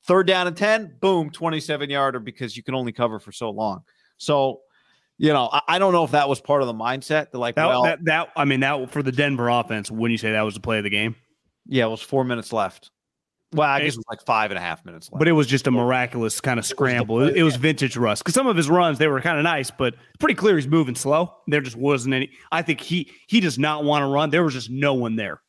Third 0.05 0.27
down 0.27 0.47
and 0.47 0.57
10, 0.57 0.97
boom, 0.99 1.29
27 1.29 1.89
yarder 1.89 2.19
because 2.19 2.57
you 2.57 2.63
can 2.63 2.73
only 2.73 2.91
cover 2.91 3.19
for 3.19 3.31
so 3.31 3.49
long. 3.49 3.83
So 4.17 4.61
you 5.21 5.31
know, 5.31 5.49
I, 5.51 5.61
I, 5.67 5.79
don't 5.79 5.93
know 5.93 6.03
if 6.03 6.11
that 6.11 6.27
was 6.27 6.41
part 6.41 6.63
of 6.63 6.67
the 6.67 6.73
mindset. 6.73 7.29
That 7.29 7.37
like, 7.37 7.53
that, 7.53 7.67
well, 7.67 7.83
that, 7.83 8.03
that, 8.05 8.29
I 8.35 8.43
mean, 8.43 8.61
that 8.61 8.89
for 8.89 9.03
the 9.03 9.11
Denver 9.11 9.49
offense, 9.49 9.91
wouldn't 9.91 10.11
you 10.13 10.17
say 10.17 10.31
that 10.31 10.41
was 10.41 10.55
the 10.55 10.59
play 10.59 10.79
of 10.79 10.83
the 10.83 10.89
game? 10.89 11.15
Yeah, 11.67 11.85
it 11.85 11.89
was 11.89 12.01
four 12.01 12.23
minutes 12.23 12.51
left. 12.51 12.89
Well, 13.53 13.69
I 13.69 13.81
guess 13.81 13.93
it 13.93 13.97
was 13.97 14.05
like 14.09 14.25
five 14.25 14.49
and 14.49 14.57
a 14.57 14.61
half 14.61 14.83
minutes 14.83 15.11
left. 15.11 15.19
But 15.19 15.27
it 15.27 15.33
was 15.33 15.45
just 15.45 15.67
a 15.67 15.71
miraculous 15.71 16.41
kind 16.41 16.57
of 16.57 16.65
scramble. 16.65 17.19
It 17.21 17.25
was, 17.25 17.35
it 17.35 17.43
was 17.43 17.55
vintage 17.57 17.97
Russ 17.97 18.21
because 18.23 18.33
some 18.33 18.47
of 18.47 18.57
his 18.57 18.67
runs 18.67 18.97
they 18.97 19.07
were 19.07 19.21
kind 19.21 19.37
of 19.37 19.43
nice, 19.43 19.69
but 19.69 19.93
pretty 20.19 20.33
clear 20.33 20.55
he's 20.55 20.67
moving 20.67 20.95
slow. 20.95 21.35
There 21.47 21.61
just 21.61 21.75
wasn't 21.75 22.15
any. 22.15 22.31
I 22.51 22.63
think 22.63 22.81
he 22.81 23.11
he 23.27 23.41
does 23.41 23.59
not 23.59 23.83
want 23.83 24.01
to 24.01 24.07
run. 24.07 24.31
There 24.31 24.43
was 24.43 24.55
just 24.55 24.71
no 24.71 24.95
one 24.95 25.17
there, 25.17 25.41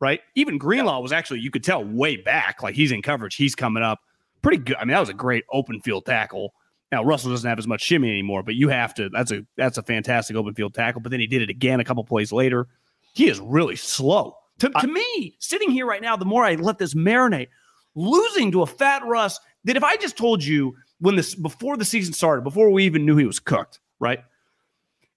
right? 0.00 0.20
Even 0.34 0.58
Greenlaw 0.58 1.00
was 1.00 1.12
actually 1.12 1.38
you 1.40 1.52
could 1.52 1.62
tell 1.62 1.84
way 1.84 2.16
back, 2.16 2.64
like 2.64 2.74
he's 2.74 2.90
in 2.90 3.00
coverage. 3.00 3.36
He's 3.36 3.54
coming 3.54 3.82
up 3.82 4.00
pretty 4.42 4.58
good. 4.58 4.76
I 4.76 4.84
mean, 4.84 4.94
that 4.94 5.00
was 5.00 5.10
a 5.10 5.14
great 5.14 5.44
open 5.52 5.80
field 5.82 6.06
tackle. 6.06 6.52
Now 6.94 7.02
Russell 7.02 7.32
doesn't 7.32 7.48
have 7.48 7.58
as 7.58 7.66
much 7.66 7.82
shimmy 7.82 8.08
anymore, 8.08 8.44
but 8.44 8.54
you 8.54 8.68
have 8.68 8.94
to. 8.94 9.08
That's 9.08 9.32
a 9.32 9.44
that's 9.56 9.78
a 9.78 9.82
fantastic 9.82 10.36
open 10.36 10.54
field 10.54 10.74
tackle. 10.74 11.00
But 11.00 11.10
then 11.10 11.18
he 11.18 11.26
did 11.26 11.42
it 11.42 11.50
again 11.50 11.80
a 11.80 11.84
couple 11.84 12.04
plays 12.04 12.30
later. 12.30 12.68
He 13.14 13.28
is 13.28 13.40
really 13.40 13.74
slow. 13.74 14.36
To, 14.60 14.68
to 14.68 14.78
I, 14.78 14.86
me, 14.86 15.34
sitting 15.40 15.72
here 15.72 15.86
right 15.86 16.00
now, 16.00 16.14
the 16.14 16.24
more 16.24 16.44
I 16.44 16.54
let 16.54 16.78
this 16.78 16.94
marinate, 16.94 17.48
losing 17.96 18.52
to 18.52 18.62
a 18.62 18.66
fat 18.66 19.02
Russ. 19.04 19.40
That 19.64 19.76
if 19.76 19.82
I 19.82 19.96
just 19.96 20.16
told 20.16 20.44
you 20.44 20.76
when 21.00 21.16
this 21.16 21.34
before 21.34 21.76
the 21.76 21.84
season 21.84 22.14
started, 22.14 22.42
before 22.44 22.70
we 22.70 22.84
even 22.84 23.04
knew 23.04 23.16
he 23.16 23.24
was 23.24 23.40
cooked, 23.40 23.80
right? 23.98 24.20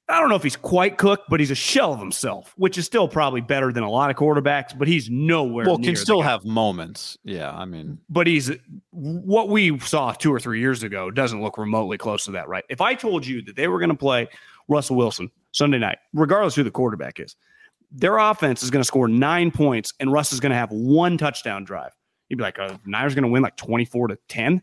I 0.09 0.21
don't 0.21 0.29
know 0.29 0.35
if 0.35 0.43
he's 0.43 0.55
quite 0.55 0.97
cooked, 0.97 1.25
but 1.29 1.41
he's 1.41 1.51
a 1.51 1.55
shell 1.55 1.91
of 1.91 1.99
himself, 1.99 2.53
which 2.55 2.77
is 2.77 2.85
still 2.85 3.09
probably 3.09 3.41
better 3.41 3.73
than 3.73 3.83
a 3.83 3.89
lot 3.89 4.09
of 4.09 4.15
quarterbacks. 4.15 4.77
But 4.77 4.87
he's 4.87 5.09
nowhere. 5.09 5.65
Well, 5.65 5.77
can 5.77 5.97
still 5.97 6.21
have 6.21 6.45
moments. 6.45 7.17
Yeah, 7.25 7.51
I 7.51 7.65
mean, 7.65 7.99
but 8.09 8.25
he's 8.25 8.51
what 8.91 9.49
we 9.49 9.77
saw 9.79 10.13
two 10.13 10.33
or 10.33 10.39
three 10.39 10.61
years 10.61 10.83
ago 10.83 11.11
doesn't 11.11 11.41
look 11.41 11.57
remotely 11.57 11.97
close 11.97 12.23
to 12.25 12.31
that, 12.31 12.47
right? 12.47 12.63
If 12.69 12.79
I 12.79 12.95
told 12.95 13.25
you 13.25 13.41
that 13.43 13.57
they 13.57 13.67
were 13.67 13.79
going 13.79 13.89
to 13.89 13.95
play 13.95 14.29
Russell 14.69 14.95
Wilson 14.95 15.29
Sunday 15.51 15.77
night, 15.77 15.97
regardless 16.13 16.55
who 16.55 16.63
the 16.63 16.71
quarterback 16.71 17.19
is, 17.19 17.35
their 17.91 18.17
offense 18.17 18.63
is 18.63 18.69
going 18.69 18.81
to 18.81 18.87
score 18.87 19.09
nine 19.09 19.51
points, 19.51 19.93
and 19.99 20.11
Russ 20.11 20.31
is 20.31 20.39
going 20.39 20.51
to 20.51 20.57
have 20.57 20.71
one 20.71 21.17
touchdown 21.17 21.65
drive. 21.65 21.91
You'd 22.29 22.37
be 22.37 22.43
like, 22.43 22.59
"Oh, 22.59 22.77
Niners 22.85 23.13
going 23.13 23.23
to 23.23 23.29
win 23.29 23.43
like 23.43 23.57
twenty-four 23.57 24.07
to 24.07 24.17
10. 24.29 24.61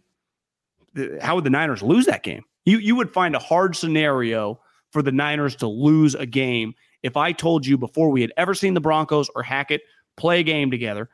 How 1.21 1.35
would 1.35 1.45
the 1.45 1.51
Niners 1.51 1.83
lose 1.83 2.07
that 2.07 2.23
game? 2.23 2.45
You 2.65 2.79
you 2.79 2.97
would 2.97 3.13
find 3.13 3.37
a 3.37 3.39
hard 3.39 3.77
scenario 3.77 4.59
for 4.95 5.03
the 5.03 5.13
Niners 5.13 5.57
to 5.57 5.67
lose 5.67 6.15
a 6.15 6.25
game 6.25 6.73
if 7.03 7.19
I 7.19 7.33
told 7.33 7.67
you 7.67 7.77
before 7.77 8.09
we 8.11 8.23
had 8.23 8.33
ever 8.39 8.55
seen 8.55 8.73
the 8.73 8.81
Broncos 8.81 9.29
or 9.35 9.43
Hackett 9.43 9.83
play 10.17 10.41
a 10.41 10.43
game 10.43 10.71
together, 10.71 11.11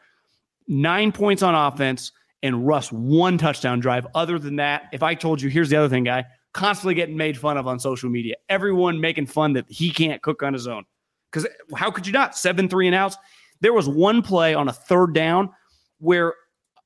nine 0.68 1.10
points 1.10 1.42
on 1.42 1.54
offense 1.54 2.12
and 2.42 2.66
Russ 2.66 2.92
one 2.92 3.38
touchdown 3.38 3.80
drive. 3.80 4.06
Other 4.14 4.38
than 4.38 4.56
that, 4.56 4.84
if 4.92 5.02
I 5.02 5.14
told 5.14 5.42
you, 5.42 5.48
here's 5.48 5.70
the 5.70 5.76
other 5.76 5.88
thing, 5.88 6.04
guy, 6.04 6.26
constantly 6.52 6.94
getting 6.94 7.16
made 7.16 7.38
fun 7.38 7.56
of 7.56 7.66
on 7.66 7.80
social 7.80 8.10
media, 8.10 8.36
everyone 8.50 9.00
making 9.00 9.26
fun 9.26 9.54
that 9.54 9.64
he 9.68 9.90
can't 9.90 10.22
cook 10.22 10.42
on 10.42 10.52
his 10.52 10.68
own. 10.68 10.84
Because 11.32 11.48
how 11.74 11.90
could 11.90 12.06
you 12.06 12.12
not? 12.12 12.36
Seven 12.36 12.68
three 12.68 12.86
and 12.86 12.94
outs. 12.94 13.16
There 13.60 13.72
was 13.72 13.88
one 13.88 14.20
play 14.20 14.54
on 14.54 14.68
a 14.68 14.72
third 14.72 15.14
down 15.14 15.50
where 15.98 16.34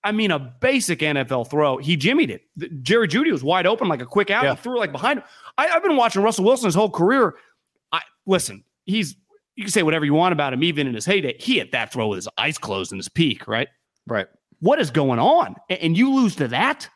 I 0.05 0.13
mean, 0.13 0.31
a 0.31 0.39
basic 0.39 0.99
NFL 1.01 1.51
throw. 1.51 1.79
He 1.79 1.97
jimmied 1.97 2.29
it. 2.29 2.83
Jerry 2.83 3.09
Jeudy 3.09 3.33
was 3.33 3.43
wide 3.43 3.67
open, 3.67 3.89
like 3.89 4.03
a 4.03 4.07
quick 4.07 4.31
out. 4.31 4.45
Yeah. 4.45 4.55
He 4.55 4.61
threw 4.61 4.77
it 4.77 4.81
like 4.81 4.93
behind 4.93 5.21
him. 5.21 5.25
I, 5.57 5.67
have 5.69 5.83
been 5.83 5.97
watching 5.97 6.23
Russell 6.23 6.45
Wilson 6.45 6.67
his 6.67 6.75
whole 6.75 6.91
career. 6.91 7.35
I 7.91 8.03
listen. 8.27 8.65
He's 8.85 9.17
you 9.57 9.65
can 9.65 9.73
say 9.73 9.83
whatever 9.83 10.05
you 10.05 10.15
want 10.15 10.33
about 10.33 10.53
him, 10.53 10.63
even 10.63 10.87
in 10.87 10.95
his 10.95 11.07
heyday. 11.07 11.37
He 11.39 11.59
hit 11.59 11.73
that 11.73 11.93
throw 11.93 12.09
with 12.09 12.19
his 12.19 12.29
eyes 12.37 12.59
closed 12.59 12.93
in 12.93 12.99
his 12.99 13.09
peak, 13.09 13.49
right? 13.49 13.69
Right. 14.07 14.27
What 14.61 14.79
is 14.79 14.91
going 14.91 15.19
on? 15.19 15.57
And 15.71 15.97
you 15.97 16.13
lose 16.13 16.37
to 16.37 16.49
that? 16.49 16.89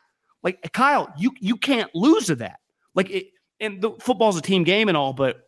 Like 0.43 0.71
Kyle, 0.71 1.11
you 1.17 1.31
you 1.39 1.57
can't 1.57 1.93
lose 1.95 2.27
to 2.27 2.35
that. 2.35 2.59
Like 2.93 3.09
it, 3.09 3.27
and 3.59 3.81
the 3.81 3.91
football's 3.99 4.37
a 4.37 4.41
team 4.41 4.63
game 4.63 4.87
and 4.87 4.95
all, 4.95 5.13
but 5.13 5.47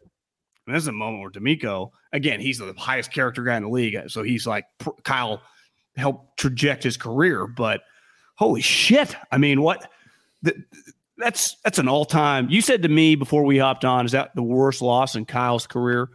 there's 0.67 0.88
a 0.88 0.91
moment 0.91 1.21
where 1.21 1.32
DeMeco, 1.32 1.91
again, 2.12 2.39
he's 2.39 2.60
the 2.60 2.74
highest 2.78 3.12
character 3.12 3.43
guy 3.43 3.56
in 3.56 3.63
the 3.63 3.69
league, 3.69 3.97
so 4.08 4.24
he's 4.24 4.47
like 4.47 4.65
Kyle 5.04 5.41
help 5.95 6.36
traject 6.38 6.84
his 6.84 6.97
career. 6.97 7.47
But 7.47 7.82
holy 8.36 8.62
shit! 8.62 9.15
I 9.32 9.38
mean, 9.38 9.62
what? 9.62 9.89
The, 10.41 10.63
that's 11.17 11.56
that's 11.63 11.77
an 11.77 11.88
all 11.88 12.06
time. 12.06 12.49
You 12.49 12.62
said 12.62 12.84
to 12.84 12.89
me 12.89 13.15
before 13.15 13.43
we 13.43 13.58
hopped 13.58 13.86
on, 13.86 14.06
is 14.06 14.12
that 14.12 14.36
the 14.36 14.43
worst 14.43 14.82
loss 14.82 15.15
in 15.15 15.25
Kyle's 15.25 15.67
career? 15.67 16.10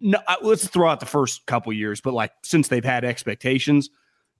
No, 0.00 0.18
let's 0.42 0.66
throw 0.66 0.88
out 0.88 1.00
the 1.00 1.06
first 1.06 1.44
couple 1.46 1.72
years, 1.72 2.00
but 2.00 2.14
like 2.14 2.32
since 2.42 2.68
they've 2.68 2.84
had 2.84 3.04
expectations, 3.04 3.90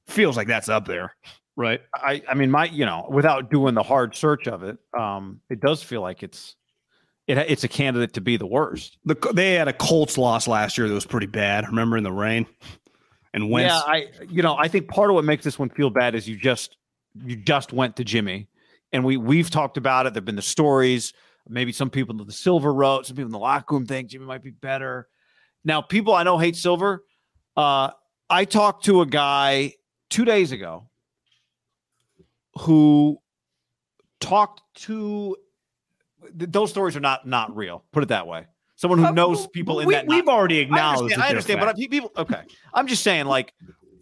feels 0.07 0.37
like 0.37 0.47
that's 0.47 0.69
up 0.69 0.87
there, 0.87 1.15
right? 1.57 1.81
I 1.95 2.23
I 2.29 2.35
mean, 2.35 2.51
my 2.51 2.67
you 2.67 2.87
know, 2.87 3.07
without 3.11 3.51
doing 3.51 3.75
the 3.75 3.83
hard 3.83 4.15
search 4.15 4.47
of 4.47 4.63
it, 4.63 4.79
um, 4.99 5.41
it 5.51 5.61
does 5.61 5.83
feel 5.83 6.03
like 6.03 6.23
it's 6.23 6.55
it, 7.27 7.39
it's 7.39 7.65
a 7.65 7.69
candidate 7.69 8.15
to 8.15 8.21
be 8.21 8.37
the 8.37 8.47
worst. 8.47 8.99
The, 9.05 9.17
they 9.35 9.55
had 9.55 9.69
a 9.69 9.73
Colts 9.73 10.17
loss 10.19 10.49
last 10.49 10.79
year 10.79 10.89
that 10.89 10.95
was 10.95 11.07
pretty 11.07 11.27
bad. 11.27 11.67
Remember 11.67 11.97
in 11.97 12.05
the 12.05 12.13
rain 12.13 12.47
and 13.35 13.51
Wentz. 13.51 13.73
Yeah, 13.73 13.93
I 13.93 14.09
you 14.29 14.43
know 14.43 14.57
I 14.57 14.69
think 14.69 14.89
part 14.89 15.11
of 15.11 15.15
what 15.15 15.25
makes 15.25 15.45
this 15.45 15.59
one 15.59 15.71
feel 15.71 15.91
bad 15.91 16.15
is 16.15 16.29
you 16.29 16.37
just 16.37 16.77
you 17.25 17.37
just 17.37 17.73
went 17.73 17.97
to 17.97 18.05
Jimmy, 18.05 18.49
and 18.93 19.05
we 19.05 19.17
we've 19.17 19.51
talked 19.51 19.77
about 19.77 20.07
it. 20.07 20.15
There've 20.15 20.25
been 20.25 20.37
the 20.37 20.43
stories. 20.43 21.13
Maybe 21.49 21.73
some 21.73 21.91
people 21.91 22.19
in 22.19 22.27
the 22.27 22.33
Silver 22.33 22.73
wrote. 22.73 23.07
Some 23.07 23.17
people 23.17 23.29
in 23.29 23.33
the 23.33 23.39
locker 23.39 23.75
room 23.75 23.87
think 23.87 24.11
Jimmy 24.11 24.27
might 24.27 24.43
be 24.43 24.51
better. 24.51 25.09
Now, 25.65 25.81
people 25.81 26.15
I 26.15 26.23
know 26.23 26.39
hate 26.39 26.57
Silver. 26.57 27.05
Uh, 27.57 27.91
I 28.29 28.45
talked 28.45 28.85
to 28.85 29.01
a 29.01 29.07
guy 29.07 29.75
two 30.09 30.25
days 30.25 30.53
ago 30.53 30.89
who 32.61 33.19
talked 34.21 34.63
to 34.75 35.37
those 36.33 36.71
stories 36.71 36.97
are 36.97 37.01
not 37.01 37.27
not 37.27 37.57
real. 37.57 37.85
Put 37.93 38.03
it 38.03 38.11
that 38.11 38.27
way 38.27 38.47
someone 38.81 38.99
who 38.99 39.07
uh, 39.07 39.11
knows 39.11 39.47
people 39.49 39.81
in 39.81 39.87
we, 39.87 39.95
that. 39.95 40.07
We've 40.07 40.27
already 40.27 40.59
acknowledged. 40.59 41.13
I 41.13 41.29
understand, 41.29 41.61
I 41.61 41.61
understand 41.61 41.61
but 41.61 41.91
people. 41.91 42.13
Okay, 42.17 42.43
I'm 42.73 42.87
just 42.87 43.03
saying, 43.03 43.27
like 43.27 43.53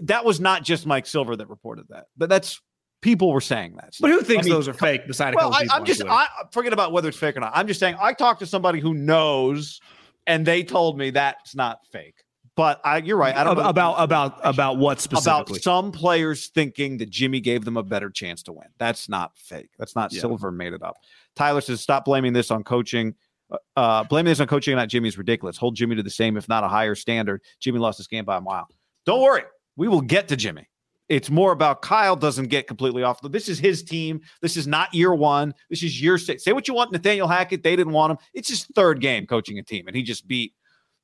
that 0.00 0.24
was 0.24 0.40
not 0.40 0.62
just 0.62 0.86
Mike 0.86 1.06
Silver 1.06 1.34
that 1.34 1.48
reported 1.48 1.86
that, 1.88 2.06
but 2.16 2.28
that's 2.28 2.60
people 3.02 3.32
were 3.32 3.40
saying 3.40 3.74
that. 3.76 3.94
But 4.00 4.10
who 4.10 4.20
thinks 4.22 4.46
I 4.46 4.50
mean, 4.50 4.54
those 4.54 4.68
are 4.68 4.72
fake? 4.72 5.02
Besides, 5.06 5.34
well, 5.36 5.52
I, 5.52 5.66
am 5.72 5.84
just 5.84 6.02
I 6.04 6.28
forget 6.52 6.72
about 6.72 6.92
whether 6.92 7.08
it's 7.08 7.18
fake 7.18 7.36
or 7.36 7.40
not. 7.40 7.52
I'm 7.54 7.66
just 7.66 7.80
saying 7.80 7.96
I 8.00 8.12
talked 8.12 8.38
to 8.40 8.46
somebody 8.46 8.78
who 8.78 8.94
knows, 8.94 9.80
and 10.26 10.46
they 10.46 10.62
told 10.62 10.96
me 10.96 11.10
that's 11.10 11.56
not 11.56 11.80
fake. 11.90 12.14
But 12.54 12.80
I, 12.84 12.98
you're 12.98 13.16
right. 13.16 13.36
I 13.36 13.44
don't 13.44 13.58
about 13.58 13.70
about 13.70 13.98
about, 13.98 14.40
about 14.42 14.78
what 14.78 15.00
specifically? 15.00 15.54
About 15.54 15.62
some 15.62 15.92
players 15.92 16.48
thinking 16.48 16.98
that 16.98 17.10
Jimmy 17.10 17.40
gave 17.40 17.64
them 17.64 17.76
a 17.76 17.84
better 17.84 18.10
chance 18.10 18.42
to 18.44 18.52
win. 18.52 18.66
That's 18.78 19.08
not 19.08 19.36
fake. 19.36 19.70
That's 19.78 19.94
not 19.94 20.12
yeah. 20.12 20.20
Silver 20.20 20.50
made 20.50 20.72
it 20.72 20.82
up. 20.82 20.96
Tyler 21.36 21.60
says, 21.60 21.80
stop 21.80 22.04
blaming 22.04 22.32
this 22.32 22.50
on 22.50 22.64
coaching. 22.64 23.14
Uh, 23.50 23.56
uh, 23.76 24.04
blaming 24.04 24.30
this 24.30 24.40
on 24.40 24.46
coaching 24.46 24.72
and 24.72 24.78
not 24.78 24.88
Jimmy 24.88 25.08
is 25.08 25.16
ridiculous. 25.16 25.56
Hold 25.56 25.74
Jimmy 25.74 25.96
to 25.96 26.02
the 26.02 26.10
same, 26.10 26.36
if 26.36 26.48
not 26.48 26.64
a 26.64 26.68
higher 26.68 26.94
standard. 26.94 27.42
Jimmy 27.60 27.78
lost 27.78 27.98
this 27.98 28.06
game 28.06 28.24
by 28.24 28.36
a 28.36 28.40
mile. 28.40 28.68
Don't 29.06 29.22
worry, 29.22 29.42
we 29.76 29.88
will 29.88 30.02
get 30.02 30.28
to 30.28 30.36
Jimmy. 30.36 30.68
It's 31.08 31.30
more 31.30 31.52
about 31.52 31.80
Kyle 31.80 32.16
doesn't 32.16 32.48
get 32.48 32.66
completely 32.66 33.02
off. 33.02 33.20
This 33.22 33.48
is 33.48 33.58
his 33.58 33.82
team. 33.82 34.20
This 34.42 34.58
is 34.58 34.66
not 34.66 34.92
year 34.92 35.14
one. 35.14 35.54
This 35.70 35.82
is 35.82 36.00
year 36.02 36.18
six. 36.18 36.44
Say 36.44 36.52
what 36.52 36.68
you 36.68 36.74
want, 36.74 36.92
Nathaniel 36.92 37.26
Hackett. 37.26 37.62
They 37.62 37.76
didn't 37.76 37.94
want 37.94 38.10
him. 38.10 38.18
It's 38.34 38.48
his 38.48 38.64
third 38.74 39.00
game 39.00 39.26
coaching 39.26 39.58
a 39.58 39.62
team, 39.62 39.86
and 39.86 39.96
he 39.96 40.02
just 40.02 40.28
beat, 40.28 40.52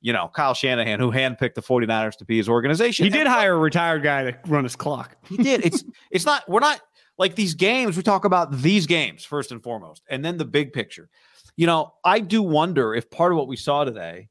you 0.01 0.13
know, 0.13 0.29
Kyle 0.35 0.53
Shanahan, 0.53 0.99
who 0.99 1.11
handpicked 1.11 1.55
the 1.55 1.63
49ers 1.63 2.17
to 2.17 2.25
be 2.25 2.37
his 2.37 2.47
organization. 2.47 3.03
He 3.03 3.09
did 3.09 3.25
hire 3.25 3.55
a 3.55 3.57
retired 3.57 4.03
guy 4.03 4.29
to 4.29 4.37
run 4.45 4.63
his 4.63 4.75
clock. 4.75 5.15
He 5.27 5.37
did. 5.37 5.65
It's 5.65 5.83
it's 6.11 6.25
not, 6.25 6.47
we're 6.47 6.59
not 6.59 6.79
like 7.17 7.33
these 7.33 7.55
games, 7.55 7.97
we 7.97 8.03
talk 8.03 8.25
about 8.25 8.51
these 8.51 8.85
games 8.85 9.25
first 9.25 9.51
and 9.51 9.63
foremost, 9.63 10.03
and 10.07 10.23
then 10.23 10.37
the 10.37 10.45
big 10.45 10.71
picture 10.71 11.09
you 11.55 11.67
know, 11.67 11.93
I 12.03 12.19
do 12.19 12.41
wonder 12.41 12.93
if 12.93 13.09
part 13.09 13.31
of 13.31 13.37
what 13.37 13.47
we 13.47 13.55
saw 13.55 13.83
today 13.83 14.29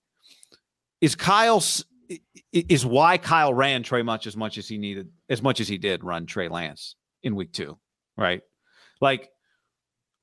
is 1.01 1.15
Kyle's 1.15 1.85
is 2.53 2.87
why 2.87 3.19
Kyle 3.19 3.55
ran 3.55 3.83
Trey 3.83 4.03
much 4.03 4.27
as 4.27 4.37
much 4.37 4.59
as 4.59 4.69
he 4.69 4.79
needed, 4.79 5.09
as 5.29 5.43
much 5.43 5.61
as 5.61 5.69
he 5.69 5.79
did 5.79 6.05
run 6.05 6.27
Trey 6.27 6.49
Lance 6.49 6.97
in 7.23 7.35
week 7.35 7.53
two, 7.53 7.79
right? 8.17 8.43
Like, 9.01 9.31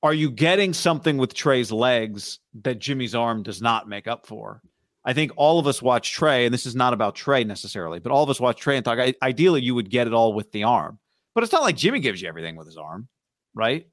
are 0.03 0.13
you 0.13 0.31
getting 0.31 0.73
something 0.73 1.17
with 1.17 1.33
Trey's 1.33 1.71
legs 1.71 2.39
that 2.63 2.79
Jimmy's 2.79 3.15
arm 3.15 3.43
does 3.43 3.61
not 3.61 3.89
make 3.89 4.07
up 4.07 4.25
for? 4.25 4.61
I 5.03 5.13
think 5.13 5.31
all 5.35 5.59
of 5.59 5.67
us 5.67 5.81
watch 5.81 6.13
Trey, 6.13 6.45
and 6.45 6.53
this 6.53 6.65
is 6.65 6.75
not 6.75 6.93
about 6.93 7.15
Trey 7.15 7.43
necessarily, 7.43 7.99
but 7.99 8.11
all 8.11 8.23
of 8.23 8.29
us 8.29 8.39
watch 8.39 8.59
Trey 8.59 8.77
and 8.77 8.85
talk. 8.85 8.99
Ideally, 9.21 9.61
you 9.61 9.75
would 9.75 9.89
get 9.89 10.07
it 10.07 10.13
all 10.13 10.33
with 10.33 10.51
the 10.51 10.63
arm, 10.63 10.99
but 11.33 11.43
it's 11.43 11.53
not 11.53 11.63
like 11.63 11.75
Jimmy 11.75 11.99
gives 11.99 12.21
you 12.21 12.27
everything 12.27 12.55
with 12.55 12.67
his 12.67 12.77
arm, 12.77 13.07
right? 13.53 13.87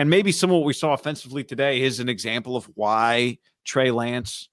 And 0.00 0.08
maybe 0.08 0.32
some 0.32 0.48
of 0.48 0.56
what 0.56 0.64
we 0.64 0.72
saw 0.72 0.94
offensively 0.94 1.44
today 1.44 1.82
is 1.82 2.00
an 2.00 2.08
example 2.08 2.56
of 2.56 2.64
why 2.74 3.36
Trey 3.66 3.90
Lance, 3.90 4.48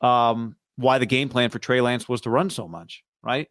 um, 0.00 0.56
why 0.76 0.96
the 0.96 1.04
game 1.04 1.28
plan 1.28 1.50
for 1.50 1.58
Trey 1.58 1.82
Lance 1.82 2.08
was 2.08 2.22
to 2.22 2.30
run 2.30 2.48
so 2.48 2.66
much, 2.66 3.04
right? 3.22 3.48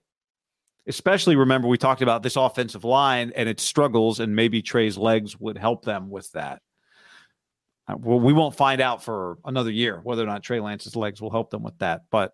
Especially 0.87 1.35
remember 1.35 1.67
we 1.67 1.77
talked 1.77 2.01
about 2.01 2.23
this 2.23 2.37
offensive 2.37 2.83
line 2.83 3.33
and 3.35 3.47
its 3.47 3.61
struggles, 3.61 4.19
and 4.19 4.35
maybe 4.35 4.63
Trey's 4.63 4.97
legs 4.97 5.39
would 5.39 5.59
help 5.59 5.85
them 5.85 6.09
with 6.09 6.31
that. 6.31 6.63
Uh, 7.87 7.97
well, 7.99 8.19
we 8.19 8.33
won't 8.33 8.55
find 8.55 8.81
out 8.81 9.03
for 9.03 9.37
another 9.45 9.69
year 9.69 9.99
whether 10.01 10.23
or 10.23 10.25
not 10.25 10.41
Trey 10.41 10.59
Lance's 10.59 10.95
legs 10.95 11.21
will 11.21 11.29
help 11.29 11.51
them 11.51 11.61
with 11.61 11.77
that. 11.77 12.05
But, 12.09 12.33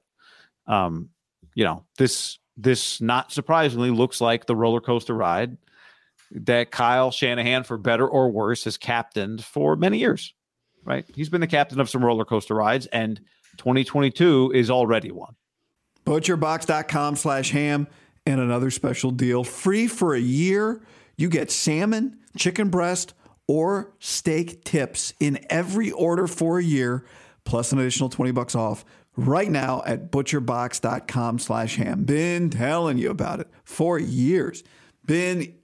um, 0.65 1.09
you 1.55 1.65
know, 1.65 1.83
this 1.97 2.39
this 2.55 3.01
not 3.01 3.33
surprisingly 3.33 3.91
looks 3.91 4.21
like 4.21 4.45
the 4.45 4.55
roller 4.55 4.79
coaster 4.79 5.13
ride 5.13 5.57
that 6.33 6.71
Kyle 6.71 7.11
Shanahan, 7.11 7.63
for 7.63 7.77
better 7.77 8.07
or 8.07 8.31
worse, 8.31 8.63
has 8.65 8.77
captained 8.77 9.43
for 9.43 9.75
many 9.75 9.99
years. 9.99 10.33
Right? 10.83 11.05
He's 11.15 11.29
been 11.29 11.41
the 11.41 11.47
captain 11.47 11.79
of 11.79 11.89
some 11.89 12.03
roller 12.03 12.25
coaster 12.25 12.55
rides, 12.55 12.87
and 12.87 13.21
2022 13.57 14.51
is 14.53 14.69
already 14.69 15.11
one. 15.11 15.35
Butcherbox.com 16.05 17.15
slash 17.15 17.51
ham 17.51 17.87
and 18.25 18.41
another 18.41 18.69
special 18.71 19.11
deal. 19.11 19.43
Free 19.43 19.87
for 19.87 20.13
a 20.13 20.19
year. 20.19 20.81
You 21.17 21.29
get 21.29 21.51
salmon, 21.51 22.17
chicken 22.37 22.69
breast, 22.69 23.13
or 23.47 23.93
steak 23.99 24.63
tips 24.63 25.13
in 25.19 25.45
every 25.49 25.91
order 25.91 26.27
for 26.27 26.59
a 26.59 26.63
year, 26.63 27.05
plus 27.45 27.71
an 27.71 27.79
additional 27.79 28.09
20 28.09 28.31
bucks 28.31 28.55
off 28.55 28.83
right 29.15 29.49
now 29.49 29.83
at 29.85 30.11
butcherbox.com 30.11 31.39
slash 31.39 31.75
ham. 31.75 32.03
Been 32.03 32.49
telling 32.49 32.97
you 32.97 33.09
about 33.09 33.39
it 33.39 33.47
for 33.63 33.99
years. 33.99 34.63
Been 35.05 35.53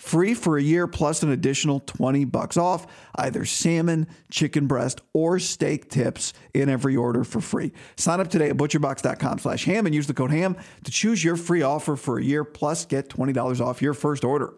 free 0.00 0.32
for 0.32 0.56
a 0.56 0.62
year 0.62 0.86
plus 0.86 1.22
an 1.22 1.30
additional 1.30 1.78
20 1.80 2.24
bucks 2.24 2.56
off 2.56 2.86
either 3.16 3.44
salmon, 3.44 4.06
chicken 4.30 4.66
breast, 4.66 5.02
or 5.12 5.38
steak 5.38 5.90
tips 5.90 6.32
in 6.54 6.70
every 6.70 6.96
order 6.96 7.22
for 7.22 7.40
free. 7.40 7.70
Sign 7.96 8.18
up 8.18 8.28
today 8.28 8.48
at 8.48 8.56
butcherbox.com 8.56 9.38
slash 9.38 9.64
ham 9.66 9.84
and 9.84 9.94
use 9.94 10.06
the 10.06 10.14
code 10.14 10.30
ham 10.30 10.56
to 10.84 10.90
choose 10.90 11.22
your 11.22 11.36
free 11.36 11.60
offer 11.60 11.96
for 11.96 12.18
a 12.18 12.24
year 12.24 12.44
plus 12.44 12.86
get 12.86 13.10
$20 13.10 13.60
off 13.60 13.82
your 13.82 13.92
first 13.92 14.24
order. 14.24 14.54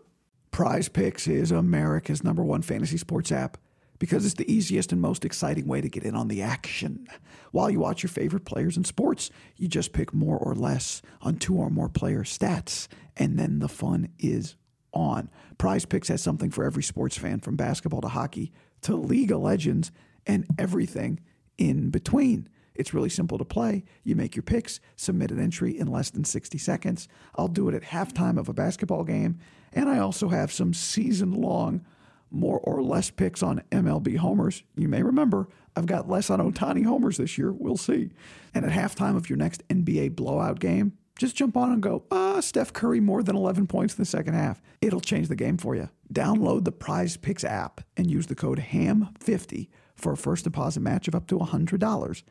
Prize 0.52 0.88
Picks 0.88 1.26
is 1.26 1.50
America's 1.50 2.22
number 2.22 2.44
one 2.44 2.62
fantasy 2.62 2.96
sports 2.96 3.32
app 3.32 3.56
because 3.98 4.24
it's 4.24 4.34
the 4.34 4.52
easiest 4.52 4.92
and 4.92 5.00
most 5.00 5.24
exciting 5.24 5.66
way 5.66 5.80
to 5.80 5.88
get 5.88 6.04
in 6.04 6.14
on 6.14 6.28
the 6.28 6.42
action. 6.42 7.06
While 7.50 7.70
you 7.70 7.80
watch 7.80 8.02
your 8.02 8.10
favorite 8.10 8.44
players 8.44 8.76
in 8.76 8.84
sports, 8.84 9.30
you 9.56 9.66
just 9.66 9.92
pick 9.92 10.14
more 10.14 10.36
or 10.36 10.54
less 10.54 11.02
on 11.20 11.36
two 11.36 11.56
or 11.56 11.68
more 11.68 11.88
player 11.88 12.22
stats, 12.22 12.86
and 13.16 13.38
then 13.38 13.58
the 13.58 13.68
fun 13.68 14.08
is 14.18 14.56
on. 14.92 15.30
Prize 15.58 15.84
Picks 15.84 16.08
has 16.08 16.22
something 16.22 16.50
for 16.50 16.64
every 16.64 16.82
sports 16.82 17.16
fan 17.16 17.40
from 17.40 17.56
basketball 17.56 18.00
to 18.00 18.08
hockey 18.08 18.52
to 18.82 18.96
League 18.96 19.32
of 19.32 19.40
Legends 19.40 19.92
and 20.26 20.46
everything 20.58 21.20
in 21.58 21.90
between. 21.90 22.48
It's 22.74 22.94
really 22.94 23.10
simple 23.10 23.38
to 23.38 23.44
play. 23.44 23.84
You 24.02 24.16
make 24.16 24.34
your 24.34 24.42
picks, 24.42 24.80
submit 24.96 25.30
an 25.30 25.40
entry 25.40 25.78
in 25.78 25.88
less 25.88 26.10
than 26.10 26.24
60 26.24 26.56
seconds. 26.58 27.06
I'll 27.34 27.48
do 27.48 27.68
it 27.68 27.74
at 27.74 27.82
halftime 27.82 28.38
of 28.38 28.48
a 28.48 28.54
basketball 28.54 29.04
game. 29.04 29.38
And 29.72 29.88
I 29.88 29.98
also 29.98 30.28
have 30.28 30.52
some 30.52 30.72
season 30.72 31.32
long 31.32 31.84
more 32.30 32.58
or 32.60 32.82
less 32.82 33.10
picks 33.10 33.42
on 33.42 33.62
MLB 33.70 34.16
homers. 34.16 34.62
You 34.74 34.88
may 34.88 35.02
remember 35.02 35.48
I've 35.76 35.86
got 35.86 36.08
less 36.08 36.30
on 36.30 36.38
Ohtani 36.38 36.84
homers 36.84 37.18
this 37.18 37.36
year. 37.36 37.52
We'll 37.52 37.76
see. 37.76 38.10
And 38.54 38.64
at 38.64 38.72
halftime 38.72 39.16
of 39.16 39.28
your 39.28 39.36
next 39.36 39.66
NBA 39.68 40.16
blowout 40.16 40.58
game, 40.60 40.92
just 41.18 41.36
jump 41.36 41.56
on 41.56 41.72
and 41.72 41.82
go, 41.82 42.04
ah, 42.10 42.40
Steph 42.40 42.72
Curry 42.72 43.00
more 43.00 43.22
than 43.22 43.36
11 43.36 43.66
points 43.66 43.94
in 43.94 44.00
the 44.00 44.06
second 44.06 44.34
half. 44.34 44.60
It'll 44.80 45.00
change 45.00 45.28
the 45.28 45.36
game 45.36 45.56
for 45.56 45.74
you. 45.74 45.88
Download 46.12 46.64
the 46.64 46.72
Prize 46.72 47.16
Picks 47.16 47.44
app 47.44 47.82
and 47.96 48.10
use 48.10 48.26
the 48.26 48.34
code 48.34 48.58
HAM50 48.58 49.68
for 49.94 50.12
a 50.12 50.16
first 50.16 50.44
deposit 50.44 50.80
match 50.80 51.08
of 51.08 51.14
up 51.14 51.26
to 51.28 51.38
$100. 51.38 52.22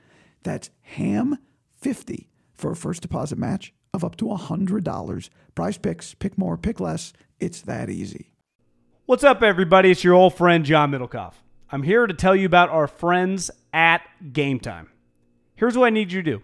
That's 0.43 0.69
HAM50 0.95 2.27
for 2.53 2.71
a 2.71 2.75
first 2.75 3.01
deposit 3.01 3.37
match 3.37 3.73
of 3.93 4.03
up 4.03 4.15
to 4.17 4.25
$100. 4.25 5.29
Prize 5.55 5.77
Picks, 5.77 6.13
pick 6.13 6.37
more, 6.37 6.57
pick 6.57 6.79
less. 6.79 7.13
It's 7.39 7.61
that 7.61 7.89
easy. 7.89 8.33
What's 9.05 9.23
up, 9.23 9.41
everybody? 9.43 9.91
It's 9.91 10.03
your 10.03 10.13
old 10.13 10.35
friend, 10.35 10.63
John 10.63 10.91
Middlekauff. 10.91 11.33
I'm 11.71 11.83
here 11.83 12.05
to 12.07 12.13
tell 12.13 12.35
you 12.35 12.45
about 12.45 12.69
our 12.69 12.87
friends 12.87 13.49
at 13.73 14.01
Game 14.33 14.59
Time. 14.59 14.89
Here's 15.55 15.77
what 15.77 15.87
I 15.87 15.89
need 15.89 16.11
you 16.11 16.21
to 16.21 16.31
do 16.37 16.43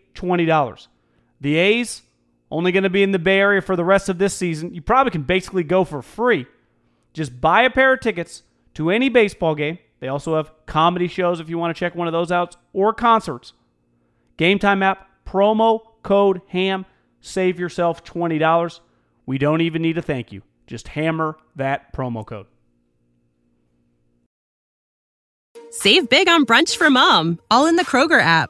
$20. 0.15 0.87
The 1.39 1.55
A's, 1.55 2.01
only 2.51 2.71
going 2.71 2.83
to 2.83 2.89
be 2.89 3.03
in 3.03 3.11
the 3.11 3.19
Bay 3.19 3.39
Area 3.39 3.61
for 3.61 3.75
the 3.75 3.85
rest 3.85 4.09
of 4.09 4.17
this 4.17 4.33
season. 4.33 4.73
You 4.73 4.81
probably 4.81 5.11
can 5.11 5.23
basically 5.23 5.63
go 5.63 5.83
for 5.83 6.01
free. 6.01 6.45
Just 7.13 7.39
buy 7.39 7.63
a 7.63 7.69
pair 7.69 7.93
of 7.93 8.01
tickets 8.01 8.43
to 8.75 8.89
any 8.89 9.09
baseball 9.09 9.55
game. 9.55 9.79
They 9.99 10.07
also 10.07 10.35
have 10.35 10.51
comedy 10.65 11.07
shows 11.07 11.39
if 11.39 11.49
you 11.49 11.57
want 11.57 11.75
to 11.75 11.79
check 11.79 11.95
one 11.95 12.07
of 12.07 12.13
those 12.13 12.31
out 12.31 12.57
or 12.73 12.93
concerts. 12.93 13.53
Game 14.37 14.59
Time 14.59 14.83
app, 14.83 15.07
promo 15.25 15.81
code 16.03 16.41
HAM, 16.47 16.85
save 17.21 17.59
yourself 17.59 18.03
$20. 18.03 18.79
We 19.25 19.37
don't 19.37 19.61
even 19.61 19.81
need 19.81 19.97
a 19.97 20.01
thank 20.01 20.31
you. 20.31 20.41
Just 20.67 20.87
hammer 20.89 21.37
that 21.55 21.93
promo 21.93 22.25
code. 22.25 22.47
Save 25.69 26.09
big 26.09 26.27
on 26.27 26.45
brunch 26.45 26.75
for 26.75 26.89
mom, 26.89 27.39
all 27.49 27.65
in 27.65 27.77
the 27.77 27.85
Kroger 27.85 28.21
app. 28.21 28.49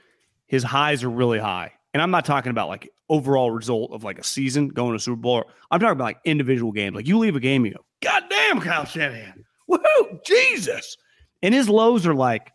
His 0.51 0.63
highs 0.63 1.01
are 1.05 1.09
really 1.09 1.39
high. 1.39 1.71
And 1.93 2.03
I'm 2.03 2.11
not 2.11 2.25
talking 2.25 2.49
about 2.49 2.67
like 2.67 2.91
overall 3.07 3.51
result 3.51 3.93
of 3.93 4.03
like 4.03 4.19
a 4.19 4.23
season 4.23 4.67
going 4.67 4.91
to 4.91 4.99
Super 4.99 5.15
Bowl. 5.15 5.45
I'm 5.71 5.79
talking 5.79 5.93
about 5.93 6.03
like 6.03 6.19
individual 6.25 6.73
games. 6.73 6.93
Like 6.93 7.07
you 7.07 7.17
leave 7.17 7.37
a 7.37 7.39
game, 7.39 7.65
you 7.65 7.71
go, 7.71 7.85
God 8.03 8.23
damn, 8.29 8.59
Kyle 8.59 8.83
Shanahan. 8.83 9.45
Woohoo, 9.69 10.25
Jesus. 10.25 10.97
And 11.41 11.53
his 11.53 11.69
lows 11.69 12.05
are 12.05 12.13
like, 12.13 12.51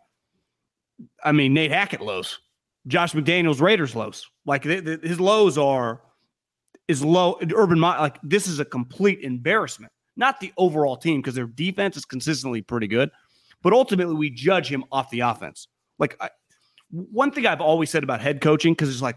I 1.24 1.32
mean, 1.32 1.54
Nate 1.54 1.70
Hackett 1.70 2.02
lows. 2.02 2.38
Josh 2.86 3.14
McDaniels 3.14 3.62
Raiders 3.62 3.96
lows. 3.96 4.28
Like 4.44 4.64
his 4.64 5.18
lows 5.18 5.56
are 5.56 6.02
is 6.88 7.02
low. 7.02 7.38
Urban 7.54 7.80
like 7.80 8.18
this 8.22 8.46
is 8.46 8.60
a 8.60 8.64
complete 8.66 9.20
embarrassment. 9.22 9.90
Not 10.18 10.38
the 10.40 10.52
overall 10.58 10.98
team 10.98 11.22
because 11.22 11.34
their 11.34 11.46
defense 11.46 11.96
is 11.96 12.04
consistently 12.04 12.60
pretty 12.60 12.88
good, 12.88 13.10
but 13.62 13.72
ultimately 13.72 14.16
we 14.16 14.28
judge 14.28 14.68
him 14.68 14.84
off 14.92 15.08
the 15.08 15.20
offense. 15.20 15.68
Like 15.98 16.18
I, 16.20 16.28
one 16.90 17.30
thing 17.30 17.46
I've 17.46 17.60
always 17.60 17.90
said 17.90 18.02
about 18.02 18.20
head 18.20 18.40
coaching 18.40 18.72
because 18.72 18.90
it's 18.90 19.02
like 19.02 19.16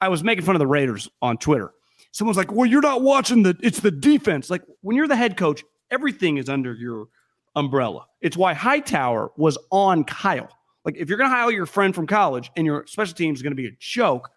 I 0.00 0.08
was 0.08 0.22
making 0.22 0.44
fun 0.44 0.54
of 0.54 0.60
the 0.60 0.66
Raiders 0.66 1.08
on 1.22 1.38
Twitter. 1.38 1.72
Someone's 2.12 2.36
like, 2.36 2.52
"Well, 2.52 2.66
you're 2.66 2.80
not 2.80 3.02
watching 3.02 3.42
the. 3.42 3.56
It's 3.62 3.80
the 3.80 3.90
defense." 3.90 4.50
Like 4.50 4.62
when 4.80 4.96
you're 4.96 5.08
the 5.08 5.16
head 5.16 5.36
coach, 5.36 5.64
everything 5.90 6.38
is 6.38 6.48
under 6.48 6.74
your 6.74 7.08
umbrella. 7.54 8.06
It's 8.20 8.36
why 8.36 8.54
Hightower 8.54 9.32
was 9.36 9.58
on 9.70 10.04
Kyle. 10.04 10.48
Like 10.84 10.96
if 10.96 11.08
you're 11.08 11.18
to 11.18 11.28
hire 11.28 11.50
your 11.50 11.66
friend 11.66 11.94
from 11.94 12.06
college 12.06 12.50
and 12.56 12.64
your 12.64 12.86
special 12.86 13.14
teams 13.14 13.40
is 13.40 13.42
to 13.42 13.54
be 13.54 13.66
a 13.66 13.76
joke, 13.78 14.30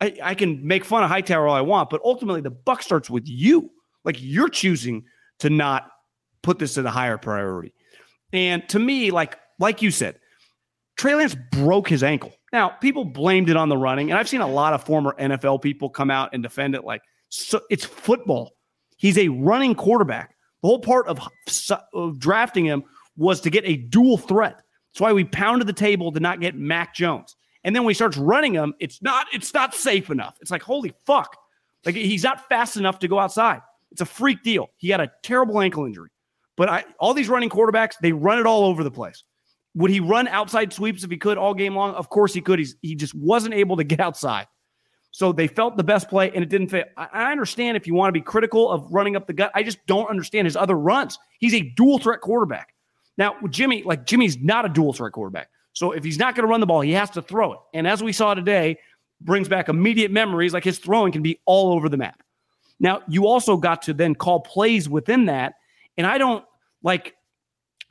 I, 0.00 0.16
I, 0.22 0.34
can 0.34 0.66
make 0.66 0.84
fun 0.84 1.04
of 1.04 1.10
Hightower 1.10 1.46
all 1.46 1.54
I 1.54 1.60
want, 1.60 1.90
but 1.90 2.00
ultimately 2.04 2.40
the 2.40 2.50
buck 2.50 2.82
starts 2.82 3.08
with 3.08 3.24
you. 3.26 3.70
Like 4.04 4.16
you're 4.18 4.48
choosing 4.48 5.04
to 5.38 5.50
not 5.50 5.88
put 6.42 6.58
this 6.58 6.76
at 6.76 6.86
a 6.86 6.90
higher 6.90 7.18
priority. 7.18 7.72
And 8.32 8.68
to 8.70 8.78
me, 8.78 9.10
like 9.10 9.38
like 9.60 9.82
you 9.82 9.90
said, 9.90 10.18
Trey 10.96 11.14
Lance 11.14 11.36
broke 11.52 11.88
his 11.88 12.02
ankle. 12.02 12.32
Now, 12.52 12.68
people 12.68 13.04
blamed 13.04 13.48
it 13.48 13.56
on 13.56 13.68
the 13.68 13.76
running, 13.76 14.10
and 14.10 14.18
I've 14.18 14.28
seen 14.28 14.42
a 14.42 14.46
lot 14.46 14.74
of 14.74 14.84
former 14.84 15.14
NFL 15.18 15.62
people 15.62 15.88
come 15.88 16.10
out 16.10 16.30
and 16.32 16.42
defend 16.42 16.74
it 16.74 16.84
like 16.84 17.02
so 17.30 17.60
it's 17.70 17.84
football. 17.84 18.52
He's 18.98 19.16
a 19.16 19.28
running 19.28 19.74
quarterback. 19.74 20.36
The 20.60 20.68
whole 20.68 20.78
part 20.78 21.06
of, 21.08 21.18
of 21.94 22.18
drafting 22.18 22.66
him 22.66 22.84
was 23.16 23.40
to 23.40 23.50
get 23.50 23.64
a 23.66 23.76
dual 23.76 24.18
threat. 24.18 24.62
That's 24.92 25.00
why 25.00 25.12
we 25.12 25.24
pounded 25.24 25.66
the 25.66 25.72
table 25.72 26.12
to 26.12 26.20
not 26.20 26.40
get 26.40 26.54
Mac 26.54 26.94
Jones. 26.94 27.34
And 27.64 27.74
then 27.74 27.84
when 27.84 27.90
he 27.90 27.94
starts 27.94 28.16
running 28.16 28.52
him, 28.52 28.74
it's 28.80 29.00
not 29.02 29.26
it's 29.32 29.54
not 29.54 29.74
safe 29.74 30.10
enough. 30.10 30.36
It's 30.40 30.50
like 30.50 30.62
holy 30.62 30.92
fuck, 31.06 31.36
like 31.86 31.94
he's 31.94 32.24
not 32.24 32.48
fast 32.48 32.76
enough 32.76 32.98
to 33.00 33.08
go 33.08 33.18
outside. 33.18 33.62
It's 33.90 34.00
a 34.00 34.06
freak 34.06 34.42
deal. 34.42 34.70
He 34.76 34.88
had 34.88 35.00
a 35.00 35.10
terrible 35.22 35.60
ankle 35.60 35.86
injury, 35.86 36.10
but 36.56 36.68
I, 36.68 36.84
all 36.98 37.14
these 37.14 37.28
running 37.28 37.50
quarterbacks 37.50 37.94
they 38.02 38.12
run 38.12 38.38
it 38.38 38.46
all 38.46 38.64
over 38.64 38.84
the 38.84 38.90
place. 38.90 39.24
Would 39.74 39.90
he 39.90 40.00
run 40.00 40.28
outside 40.28 40.72
sweeps 40.72 41.04
if 41.04 41.10
he 41.10 41.16
could 41.16 41.38
all 41.38 41.54
game 41.54 41.74
long? 41.74 41.94
Of 41.94 42.08
course 42.10 42.34
he 42.34 42.40
could. 42.40 42.58
He's, 42.58 42.76
he 42.82 42.94
just 42.94 43.14
wasn't 43.14 43.54
able 43.54 43.76
to 43.76 43.84
get 43.84 44.00
outside. 44.00 44.46
So 45.12 45.30
they 45.30 45.46
felt 45.46 45.76
the 45.76 45.84
best 45.84 46.08
play 46.08 46.30
and 46.34 46.42
it 46.42 46.48
didn't 46.48 46.68
fit. 46.68 46.90
I, 46.96 47.08
I 47.12 47.32
understand 47.32 47.76
if 47.76 47.86
you 47.86 47.94
want 47.94 48.08
to 48.08 48.12
be 48.12 48.22
critical 48.22 48.70
of 48.70 48.90
running 48.90 49.14
up 49.14 49.26
the 49.26 49.34
gut. 49.34 49.52
I 49.54 49.62
just 49.62 49.78
don't 49.86 50.08
understand 50.08 50.46
his 50.46 50.56
other 50.56 50.76
runs. 50.76 51.18
He's 51.38 51.54
a 51.54 51.60
dual 51.76 51.98
threat 51.98 52.20
quarterback. 52.20 52.74
Now, 53.18 53.36
Jimmy, 53.50 53.82
like 53.82 54.06
Jimmy's 54.06 54.38
not 54.38 54.64
a 54.64 54.68
dual 54.68 54.92
threat 54.92 55.12
quarterback. 55.12 55.48
So 55.74 55.92
if 55.92 56.02
he's 56.02 56.18
not 56.18 56.34
going 56.34 56.44
to 56.44 56.50
run 56.50 56.60
the 56.60 56.66
ball, 56.66 56.80
he 56.80 56.92
has 56.92 57.10
to 57.10 57.22
throw 57.22 57.52
it. 57.52 57.58
And 57.74 57.86
as 57.86 58.02
we 58.02 58.12
saw 58.12 58.34
today, 58.34 58.78
brings 59.20 59.48
back 59.48 59.68
immediate 59.68 60.10
memories 60.10 60.52
like 60.52 60.64
his 60.64 60.78
throwing 60.78 61.12
can 61.12 61.22
be 61.22 61.40
all 61.44 61.72
over 61.72 61.88
the 61.88 61.96
map. 61.96 62.22
Now, 62.80 63.02
you 63.06 63.26
also 63.26 63.56
got 63.56 63.82
to 63.82 63.94
then 63.94 64.14
call 64.14 64.40
plays 64.40 64.88
within 64.88 65.26
that. 65.26 65.54
And 65.96 66.06
I 66.06 66.18
don't 66.18 66.44
like, 66.82 67.14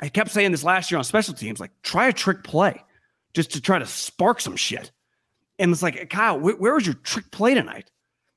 I 0.01 0.09
kept 0.09 0.31
saying 0.31 0.51
this 0.51 0.63
last 0.63 0.89
year 0.89 0.97
on 0.97 1.03
special 1.03 1.33
teams 1.33 1.59
like, 1.59 1.71
try 1.83 2.07
a 2.07 2.13
trick 2.13 2.43
play 2.43 2.83
just 3.33 3.51
to 3.51 3.61
try 3.61 3.79
to 3.79 3.85
spark 3.85 4.41
some 4.41 4.55
shit. 4.55 4.91
And 5.59 5.71
it's 5.71 5.83
like, 5.83 6.09
Kyle, 6.09 6.39
wh- 6.39 6.59
where 6.59 6.73
was 6.73 6.85
your 6.85 6.95
trick 6.95 7.29
play 7.31 7.53
tonight? 7.53 7.91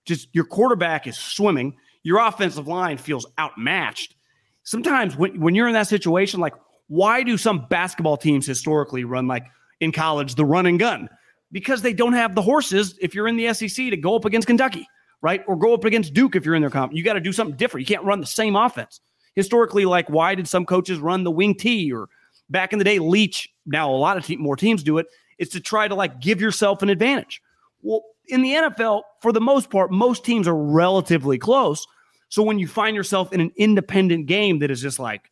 Just 0.04 0.28
your 0.32 0.44
quarterback 0.44 1.06
is 1.06 1.16
swimming, 1.16 1.76
your 2.02 2.18
offensive 2.18 2.68
line 2.68 2.98
feels 2.98 3.26
outmatched. 3.38 4.14
Sometimes 4.62 5.16
when, 5.16 5.40
when 5.40 5.54
you're 5.54 5.66
in 5.66 5.74
that 5.74 5.88
situation, 5.88 6.40
like, 6.40 6.54
why 6.88 7.22
do 7.22 7.38
some 7.38 7.66
basketball 7.70 8.18
teams 8.18 8.46
historically 8.46 9.04
run 9.04 9.26
like 9.26 9.46
in 9.80 9.90
college 9.90 10.34
the 10.34 10.44
run 10.44 10.66
and 10.66 10.78
gun? 10.78 11.08
Because 11.50 11.80
they 11.80 11.94
don't 11.94 12.12
have 12.12 12.34
the 12.34 12.42
horses 12.42 12.98
if 13.00 13.14
you're 13.14 13.28
in 13.28 13.36
the 13.36 13.52
SEC 13.54 13.90
to 13.90 13.96
go 13.96 14.16
up 14.16 14.26
against 14.26 14.46
Kentucky, 14.46 14.86
right? 15.22 15.42
Or 15.46 15.56
go 15.56 15.72
up 15.72 15.84
against 15.84 16.12
Duke 16.12 16.36
if 16.36 16.44
you're 16.44 16.54
in 16.54 16.62
their 16.62 16.70
comp. 16.70 16.92
You 16.92 17.02
got 17.02 17.14
to 17.14 17.20
do 17.20 17.32
something 17.32 17.56
different. 17.56 17.88
You 17.88 17.94
can't 17.94 18.04
run 18.06 18.20
the 18.20 18.26
same 18.26 18.54
offense. 18.54 19.00
Historically, 19.34 19.84
like 19.84 20.08
why 20.08 20.34
did 20.34 20.48
some 20.48 20.64
coaches 20.64 20.98
run 20.98 21.24
the 21.24 21.30
wing 21.30 21.54
T 21.54 21.92
or 21.92 22.08
back 22.50 22.72
in 22.72 22.78
the 22.78 22.84
day 22.84 22.98
Leach? 22.98 23.48
Now 23.66 23.90
a 23.90 23.96
lot 23.96 24.16
of 24.16 24.24
te- 24.24 24.36
more 24.36 24.56
teams 24.56 24.82
do 24.82 24.98
it. 24.98 25.06
Is 25.38 25.48
to 25.50 25.60
try 25.60 25.88
to 25.88 25.94
like 25.94 26.20
give 26.20 26.40
yourself 26.40 26.82
an 26.82 26.88
advantage. 26.88 27.42
Well, 27.82 28.02
in 28.28 28.42
the 28.42 28.52
NFL, 28.52 29.02
for 29.20 29.32
the 29.32 29.40
most 29.40 29.70
part, 29.70 29.90
most 29.90 30.24
teams 30.24 30.48
are 30.48 30.56
relatively 30.56 31.38
close. 31.38 31.86
So 32.28 32.42
when 32.42 32.58
you 32.58 32.66
find 32.66 32.96
yourself 32.96 33.32
in 33.32 33.40
an 33.40 33.52
independent 33.56 34.26
game 34.26 34.60
that 34.60 34.70
is 34.70 34.80
just 34.80 34.98
like 34.98 35.30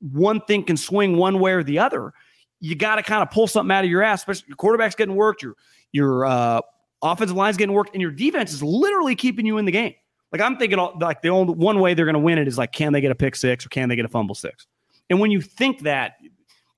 one 0.00 0.40
thing 0.42 0.64
can 0.64 0.76
swing 0.76 1.16
one 1.16 1.38
way 1.38 1.52
or 1.52 1.62
the 1.62 1.78
other, 1.78 2.12
you 2.60 2.74
got 2.74 2.96
to 2.96 3.02
kind 3.02 3.22
of 3.22 3.30
pull 3.30 3.46
something 3.46 3.74
out 3.74 3.84
of 3.84 3.90
your 3.90 4.02
ass. 4.02 4.20
Especially 4.20 4.46
your 4.48 4.56
quarterback's 4.56 4.94
getting 4.94 5.14
worked, 5.14 5.42
your 5.42 5.54
your 5.92 6.26
uh, 6.26 6.60
offensive 7.02 7.36
line's 7.36 7.56
getting 7.56 7.74
worked, 7.74 7.94
and 7.94 8.02
your 8.02 8.10
defense 8.10 8.52
is 8.52 8.62
literally 8.62 9.14
keeping 9.14 9.46
you 9.46 9.58
in 9.58 9.64
the 9.64 9.72
game. 9.72 9.94
Like 10.34 10.42
I'm 10.42 10.56
thinking, 10.56 10.80
like 11.00 11.22
the 11.22 11.28
only 11.28 11.54
one 11.54 11.78
way 11.78 11.94
they're 11.94 12.06
going 12.06 12.14
to 12.14 12.18
win 12.18 12.38
it 12.38 12.48
is 12.48 12.58
like, 12.58 12.72
can 12.72 12.92
they 12.92 13.00
get 13.00 13.12
a 13.12 13.14
pick 13.14 13.36
six 13.36 13.64
or 13.64 13.68
can 13.68 13.88
they 13.88 13.94
get 13.94 14.04
a 14.04 14.08
fumble 14.08 14.34
six? 14.34 14.66
And 15.08 15.20
when 15.20 15.30
you 15.30 15.40
think 15.40 15.82
that, 15.82 16.14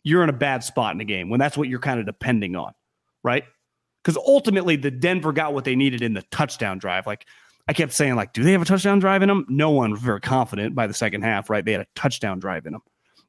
you're 0.03 0.23
in 0.23 0.29
a 0.29 0.35
bad 0.35 0.63
spot 0.63 0.93
in 0.93 0.99
the 0.99 1.05
game 1.05 1.31
when 1.31 1.41
that's 1.41 1.57
what 1.57 1.67
you're 1.67 1.81
kind 1.81 1.99
of 1.99 2.05
depending 2.05 2.55
on, 2.55 2.73
right? 3.25 3.45
Because 4.05 4.19
ultimately, 4.19 4.77
the 4.77 4.91
Denver 4.91 5.33
got 5.33 5.55
what 5.55 5.65
they 5.65 5.75
needed 5.75 6.03
in 6.03 6.13
the 6.13 6.23
touchdown 6.31 6.77
drive. 6.77 7.07
Like 7.07 7.27
I 7.67 7.73
kept 7.73 7.95
saying, 7.95 8.15
like, 8.15 8.35
do 8.35 8.45
they 8.45 8.53
have 8.53 8.61
a 8.61 8.67
touchdown 8.67 8.99
drive 8.99 9.23
in 9.23 9.29
them? 9.29 9.47
No 9.49 9.71
one 9.71 9.91
was 9.91 10.03
very 10.03 10.21
confident 10.21 10.75
by 10.75 10.87
the 10.87 10.93
second 10.93 11.23
half, 11.23 11.49
right? 11.49 11.65
They 11.65 11.73
had 11.73 11.81
a 11.81 11.87
touchdown 11.97 12.39
drive 12.39 12.67
in 12.67 12.75
them. 12.75 12.83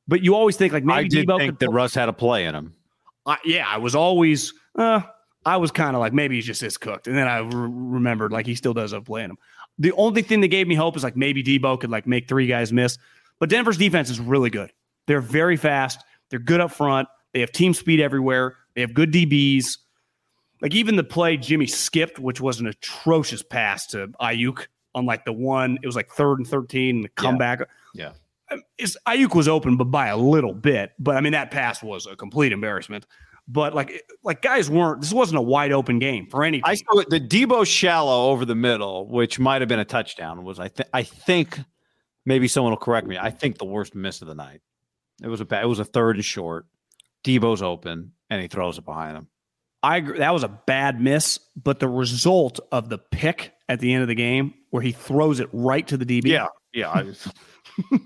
But 0.09 0.23
you 0.23 0.36
always 0.36 0.57
think 0.57 0.73
like 0.73 0.84
maybe 0.84 1.05
I 1.05 1.07
did 1.07 1.28
Deebo 1.28 1.38
think 1.39 1.59
that 1.59 1.69
Russ 1.69 1.95
had 1.95 2.09
a 2.09 2.13
play 2.13 2.45
in 2.45 2.53
him. 2.53 2.75
I, 3.25 3.38
yeah, 3.45 3.65
I 3.65 3.78
was 3.78 3.95
always, 3.95 4.53
uh, 4.78 5.01
I 5.45 5.57
was 5.57 5.71
kind 5.71 5.95
of 5.95 5.99
like 5.99 6.13
maybe 6.13 6.36
he's 6.36 6.45
just 6.45 6.61
this 6.61 6.78
cooked, 6.78 7.07
and 7.07 7.17
then 7.17 7.28
I 7.28 7.39
re- 7.39 7.49
remembered 7.53 8.32
like 8.32 8.45
he 8.45 8.55
still 8.55 8.73
does 8.73 8.91
have 8.91 9.01
a 9.01 9.05
play 9.05 9.23
in 9.23 9.32
him. 9.32 9.38
The 9.80 9.91
only 9.93 10.21
thing 10.21 10.41
that 10.41 10.47
gave 10.47 10.67
me 10.67 10.75
hope 10.75 10.97
is 10.97 11.03
like 11.03 11.15
maybe 11.15 11.43
Deebo 11.43 11.80
could 11.80 11.89
like 11.89 12.07
make 12.07 12.28
three 12.28 12.47
guys 12.47 12.73
miss, 12.73 12.97
but 13.39 13.49
Denver's 13.49 13.78
defense 13.78 14.09
is 14.09 14.19
really 14.19 14.49
good. 14.49 14.71
They're 15.05 15.21
very 15.21 15.57
fast. 15.57 16.03
They're 16.30 16.39
good 16.39 16.59
up 16.59 16.71
front. 16.71 17.07
They 17.34 17.41
have 17.41 17.51
team 17.51 17.73
speed 17.73 17.99
everywhere. 17.99 18.55
They 18.75 18.82
have 18.82 18.93
good 18.93 19.11
DBs. 19.11 19.78
Like 20.61 20.73
even 20.73 20.95
the 20.95 21.03
play 21.03 21.38
Jimmy 21.38 21.67
skipped, 21.67 22.19
which 22.19 22.41
was 22.41 22.59
an 22.59 22.67
atrocious 22.67 23.43
pass 23.43 23.88
to 23.88 24.07
Aiyuk 24.19 24.67
on 24.95 25.05
like 25.05 25.25
the 25.25 25.34
one, 25.34 25.78
it 25.82 25.86
was 25.86 25.95
like 25.95 26.09
third 26.09 26.39
and 26.39 26.47
13, 26.47 27.03
the 27.03 27.09
comeback. 27.09 27.59
Yeah. 27.93 28.13
Um, 28.49 28.63
it's, 28.78 28.97
Aiyuk 29.07 29.36
was 29.36 29.47
open, 29.47 29.78
but 29.78 29.86
by 29.86 30.07
a 30.07 30.17
little 30.17 30.53
bit. 30.53 30.93
But 30.97 31.15
I 31.15 31.21
mean, 31.21 31.34
that 31.34 31.51
pass 31.51 31.84
was 31.84 32.07
a 32.07 32.15
complete 32.15 32.51
embarrassment. 32.51 33.05
But 33.48 33.74
like, 33.74 33.91
eh, 33.91 34.00
like 34.24 34.41
guys 34.41 34.70
weren't. 34.70 35.02
This 35.02 35.14
wasn't 35.14 35.39
a 35.39 35.41
wide 35.41 35.72
open 35.72 36.00
game 36.00 36.28
for 36.28 36.43
any. 36.43 36.62
I 36.64 36.76
saw 36.76 37.00
it, 37.00 37.10
the 37.10 37.20
Deebo 37.20 37.66
shallow 37.66 38.32
over 38.32 38.43
the 38.45 38.56
middle, 38.56 39.08
which 39.08 39.39
might 39.39 39.62
have 39.62 39.70
been 39.70 39.80
a 39.80 39.86
touchdown. 39.86 40.43
Was 40.43 40.60
I 40.60 40.68
think 40.68 40.89
I 40.93 41.04
think 41.04 41.60
maybe 42.26 42.48
someone 42.48 42.72
will 42.72 42.78
correct 42.78 43.08
me. 43.08 43.18
I 43.18 43.32
think 43.32 43.58
the 43.58 43.66
worst 43.66 43.95
miss 43.95 44.22
of 44.22 44.28
the 44.28 44.36
night. 44.36 44.62
It 45.24 45.28
was 45.28 45.41
a 45.41 45.45
bad, 45.45 45.64
it 45.64 45.68
was 45.68 45.80
a 45.80 45.86
third 45.86 46.18
and 46.18 46.26
short. 46.26 46.66
Deebo's 47.24 47.62
open 47.62 48.12
and 48.30 48.41
he 48.41 48.48
throws 48.48 48.78
it 48.78 48.86
behind 48.86 49.18
him. 49.18 49.28
I 49.82 49.98
agree. 49.98 50.20
That 50.20 50.34
was 50.34 50.43
a 50.43 50.50
bad 50.50 51.00
miss, 51.00 51.39
but 51.56 51.80
the 51.80 51.88
result 51.88 52.60
of 52.72 52.89
the 52.89 52.98
pick 52.98 53.54
at 53.70 53.80
the 53.80 53.93
end 53.93 54.02
of 54.02 54.08
the 54.08 54.16
game, 54.16 54.54
where 54.70 54.82
he 54.82 54.91
throws 54.91 55.39
it 55.39 55.50
right 55.54 55.88
to 55.88 55.98
the 55.98 56.06
DB, 56.06 56.28
Yeah, 56.28 56.48
yeah, 56.74 56.89
I 56.89 57.04
was, 57.04 57.32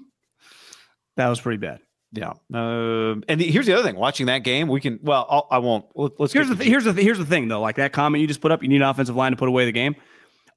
that 1.17 1.27
was 1.27 1.39
pretty 1.39 1.57
bad. 1.57 1.79
Yeah. 2.13 2.33
Um, 2.53 3.23
and 3.27 3.39
the, 3.39 3.49
here's 3.49 3.65
the 3.65 3.73
other 3.73 3.83
thing: 3.83 3.95
watching 3.95 4.25
that 4.25 4.39
game, 4.39 4.67
we 4.67 4.81
can. 4.81 4.99
Well, 5.01 5.25
I'll, 5.29 5.47
I 5.49 5.57
won't. 5.59 5.85
Let, 5.95 6.19
us 6.19 6.33
Here's 6.33 6.49
the 6.49 6.55
th- 6.55 6.67
here's 6.67 6.83
the 6.83 6.93
th- 6.93 7.03
here's 7.03 7.17
the 7.17 7.25
thing 7.25 7.47
though. 7.47 7.61
Like 7.61 7.77
that 7.77 7.93
comment 7.93 8.21
you 8.21 8.27
just 8.27 8.41
put 8.41 8.51
up, 8.51 8.61
you 8.61 8.69
need 8.69 8.77
an 8.77 8.81
offensive 8.83 9.15
line 9.15 9.31
to 9.31 9.37
put 9.37 9.47
away 9.47 9.65
the 9.65 9.71
game 9.71 9.95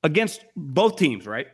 against 0.02 0.44
both 0.56 0.96
teams, 0.96 1.26
right? 1.26 1.46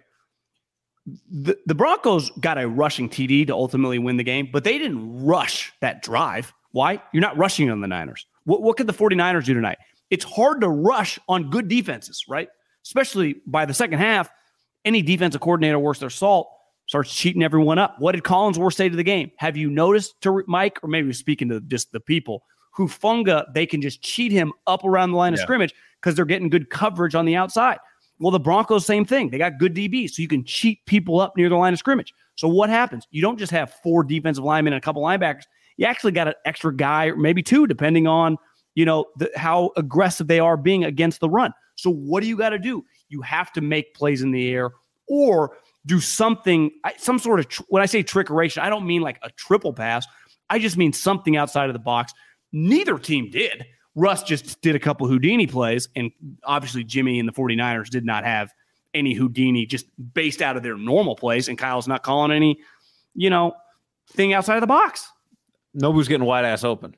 The 1.31 1.59
the 1.67 1.75
Broncos 1.75 2.31
got 2.41 2.59
a 2.59 2.67
rushing 2.67 3.11
TD 3.11 3.49
to 3.49 3.55
ultimately 3.55 3.99
win 3.99 4.17
the 4.17 4.25
game, 4.25 4.49
but 4.51 4.65
they 4.65 4.79
didn't 4.79 5.25
rush 5.25 5.73
that 5.81 6.03
drive. 6.03 6.53
Why? 6.73 7.03
You're 7.13 7.21
not 7.23 7.37
rushing 7.37 7.71
on 7.71 7.81
the 7.81 7.89
Niners. 7.89 8.25
What 8.45 8.63
what 8.63 8.79
could 8.79 8.87
the 8.87 8.95
49ers 8.95 9.45
do 9.45 9.55
tonight? 9.55 9.79
It's 10.09 10.25
hard 10.25 10.63
to 10.63 10.69
rush 10.69 11.19
on 11.29 11.51
good 11.51 11.69
defenses, 11.69 12.25
right? 12.27 12.49
Especially 12.85 13.37
by 13.47 13.67
the 13.67 13.75
second 13.75 13.99
half, 13.99 14.31
any 14.85 15.03
defensive 15.03 15.43
coordinator 15.43 15.79
worth 15.79 16.01
their 16.01 16.11
salt 16.11 16.49
starts 16.91 17.15
cheating 17.15 17.45
everyone 17.45 17.79
up. 17.79 17.95
What 18.01 18.17
did 18.17 18.25
Collinsworth 18.25 18.75
say 18.75 18.89
to 18.89 18.97
the 18.97 19.05
game? 19.05 19.31
Have 19.37 19.57
you 19.57 19.71
noticed 19.71 20.21
to 20.23 20.43
Mike, 20.49 20.81
or 20.83 20.89
maybe 20.89 21.13
speaking 21.13 21.49
to 21.51 21.61
just 21.61 21.93
the 21.93 22.01
people 22.01 22.43
who 22.75 22.89
Funga, 22.89 23.45
they 23.55 23.65
can 23.65 23.81
just 23.81 24.03
cheat 24.03 24.33
him 24.33 24.53
up 24.67 24.85
around 24.85 25.13
the 25.13 25.17
line 25.17 25.33
of 25.33 25.39
scrimmage 25.39 25.73
because 26.01 26.17
they're 26.17 26.25
getting 26.25 26.49
good 26.49 26.69
coverage 26.69 27.15
on 27.15 27.27
the 27.27 27.37
outside. 27.37 27.79
Well, 28.19 28.33
the 28.33 28.41
Broncos, 28.41 28.85
same 28.85 29.05
thing. 29.05 29.31
They 29.31 29.39
got 29.39 29.61
good 29.61 29.73
DBs, 29.73 30.11
so 30.11 30.23
you 30.23 30.27
can 30.27 30.45
cheat 30.45 30.85
people 30.87 31.21
up 31.21 31.37
near 31.37 31.49
the 31.49 31.55
line 31.55 31.73
of 31.73 31.79
scrimmage. 31.79 32.13
So 32.35 32.49
what 32.49 32.71
happens? 32.71 33.07
You 33.13 33.23
don't 33.23 33.39
just 33.39 33.53
have 33.53 33.73
four 33.85 34.03
defensive 34.03 34.43
linemen 34.43 34.73
and 34.73 34.83
a 34.83 34.85
couple 34.85 35.01
linebackers. 35.01 35.45
You 35.77 35.87
actually 35.87 36.11
got 36.11 36.27
an 36.27 36.35
extra 36.45 36.75
guy, 36.75 37.07
or 37.07 37.17
maybe 37.17 37.41
two, 37.41 37.69
depending 37.69 38.09
on 38.09 38.37
you 38.75 38.85
know 38.85 39.05
the, 39.17 39.31
how 39.37 39.71
aggressive 39.77 40.27
they 40.27 40.41
are 40.41 40.57
being 40.57 40.83
against 40.83 41.21
the 41.21 41.31
run. 41.31 41.53
So 41.77 41.89
what 41.89 42.21
do 42.21 42.29
you 42.29 42.37
got 42.37 42.49
to 42.49 42.59
do? 42.59 42.85
You 43.11 43.23
have 43.23 43.53
to 43.53 43.61
make 43.61 43.95
plays 43.95 44.23
in 44.23 44.33
the 44.33 44.51
air 44.51 44.73
or 45.09 45.53
do 45.87 46.01
something, 46.01 46.71
I- 46.85 46.95
some 46.99 47.19
sort 47.19 47.41
of. 47.41 47.49
Tr- 47.49 47.63
when 47.69 47.83
I 47.83 47.87
say 47.87 48.03
trickeration, 48.03 48.59
I 48.63 48.69
don't 48.71 48.87
mean 48.87 49.03
like 49.03 49.19
a 49.23 49.31
triple 49.31 49.73
pass. 49.73 50.07
I 50.49 50.59
just 50.59 50.77
mean 50.77 50.93
something 50.93 51.37
outside 51.37 51.69
of 51.69 51.73
the 51.75 51.79
box. 51.81 52.13
Neither 52.53 52.99
team 52.99 53.31
did. 53.31 53.65
Russ 53.95 54.23
just 54.23 54.61
did 54.63 54.75
a 54.77 54.79
couple 54.79 55.07
Houdini 55.09 55.47
plays, 55.47 55.89
and 55.97 56.11
obviously 56.45 56.85
Jimmy 56.85 57.19
and 57.19 57.29
the 57.29 57.33
49ers 57.33 57.89
did 57.91 58.05
not 58.05 58.25
have 58.25 58.51
any 58.95 59.15
Houdini 59.15 59.67
just 59.67 59.87
based 60.15 60.43
out 60.43 60.57
of 60.57 60.63
their 60.63 60.77
normal 60.77 61.17
plays, 61.17 61.49
and 61.49 61.57
Kyle's 61.59 61.87
not 61.89 62.03
calling 62.03 62.31
any, 62.33 62.59
you 63.15 63.31
know, 63.31 63.53
thing 64.13 64.33
outside 64.33 64.57
of 64.57 64.61
the 64.61 64.67
box. 64.67 65.09
Nobody's 65.75 66.09
getting 66.09 66.27
wide 66.27 66.45
ass 66.45 66.65
open. 66.65 66.95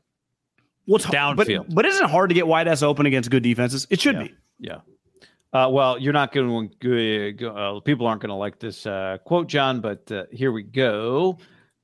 What's 0.87 1.07
Downfield. 1.07 1.37
But, 1.69 1.75
but 1.75 1.87
isn't 1.87 2.05
it 2.05 2.11
hard 2.11 2.31
to 2.31 2.35
get 2.35 2.47
wide 2.47 2.67
ass 2.69 2.83
open 2.83 3.07
against 3.07 3.31
good 3.31 3.43
defenses? 3.43 3.87
It 3.91 4.01
should 4.01 4.17
Yeah. 4.17 4.23
be. 4.23 4.35
Yeah. 4.59 4.77
Uh, 5.53 5.69
well, 5.71 5.99
you're 5.99 6.13
not 6.15 6.33
going 6.33 6.71
to. 6.81 7.51
Uh, 7.51 7.81
people 7.81 8.07
aren't 8.07 8.23
going 8.23 8.31
to 8.31 8.35
like 8.35 8.59
this 8.59 8.87
uh, 8.87 9.19
quote, 9.25 9.49
John. 9.49 9.81
But 9.81 10.11
uh, 10.11 10.25
here 10.33 10.51
we 10.51 10.63
go. 10.63 11.39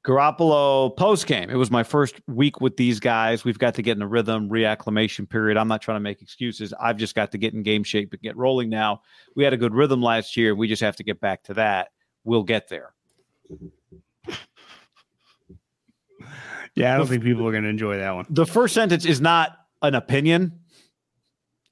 Garoppolo 0.07 0.97
post 0.97 1.27
game. 1.27 1.51
It 1.51 1.57
was 1.57 1.71
my 1.71 1.83
first 1.83 2.19
week 2.29 2.63
with 2.63 2.79
these 2.79 2.99
guys. 2.99 3.45
We've 3.45 3.59
got 3.59 3.75
to 3.75 3.83
get 3.83 3.97
in 3.97 4.03
a 4.03 4.07
rhythm, 4.07 4.49
reacclimation 4.49 5.29
period. 5.29 5.59
I'm 5.59 5.69
not 5.69 5.83
trying 5.83 5.97
to 5.97 6.01
make 6.01 6.23
excuses. 6.23 6.73
I've 6.81 6.97
just 6.97 7.15
got 7.15 7.31
to 7.33 7.39
get 7.39 7.53
in 7.53 7.63
game 7.63 7.85
shape 7.85 8.13
and 8.13 8.23
get 8.23 8.37
rolling 8.37 8.71
now. 8.71 9.03
We 9.37 9.45
had 9.45 9.53
a 9.53 9.59
good 9.59 9.75
rhythm 9.75 10.01
last 10.01 10.35
year. 10.37 10.55
We 10.55 10.67
just 10.67 10.81
have 10.81 10.97
to 10.97 11.05
get 11.05 11.21
back 11.21 11.43
to 11.45 11.55
that. 11.55 11.89
We'll 12.25 12.45
get 12.45 12.69
there. 12.69 12.95
Yeah, 16.75 16.95
I 16.95 16.99
don't 16.99 17.09
think 17.09 17.25
people 17.25 17.47
are 17.49 17.51
going 17.51 17.65
to 17.65 17.69
enjoy 17.71 17.97
that 17.99 18.15
one. 18.15 18.27
the 18.31 18.47
first 18.47 18.73
sentence 18.73 19.05
is 19.05 19.21
not 19.21 19.57
an 19.83 19.97
opinion. 19.97 20.61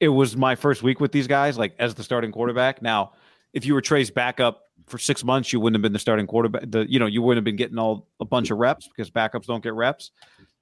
It 0.00 0.08
was 0.08 0.36
my 0.36 0.54
first 0.54 0.82
week 0.82 1.00
with 1.00 1.12
these 1.12 1.26
guys, 1.26 1.56
like 1.56 1.74
as 1.78 1.94
the 1.94 2.02
starting 2.02 2.32
quarterback. 2.32 2.82
Now, 2.82 3.12
if 3.52 3.64
you 3.64 3.74
were 3.74 3.80
Trey's 3.80 4.10
backup 4.10 4.62
for 4.86 4.98
six 4.98 5.24
months, 5.24 5.52
you 5.52 5.60
wouldn't 5.60 5.76
have 5.76 5.82
been 5.82 5.92
the 5.92 5.98
starting 5.98 6.26
quarterback. 6.26 6.64
The 6.66 6.86
you 6.88 6.98
know 6.98 7.06
you 7.06 7.22
wouldn't 7.22 7.38
have 7.38 7.44
been 7.44 7.56
getting 7.56 7.78
all 7.78 8.08
a 8.20 8.24
bunch 8.24 8.50
of 8.50 8.58
reps 8.58 8.88
because 8.88 9.10
backups 9.10 9.46
don't 9.46 9.62
get 9.62 9.74
reps. 9.74 10.10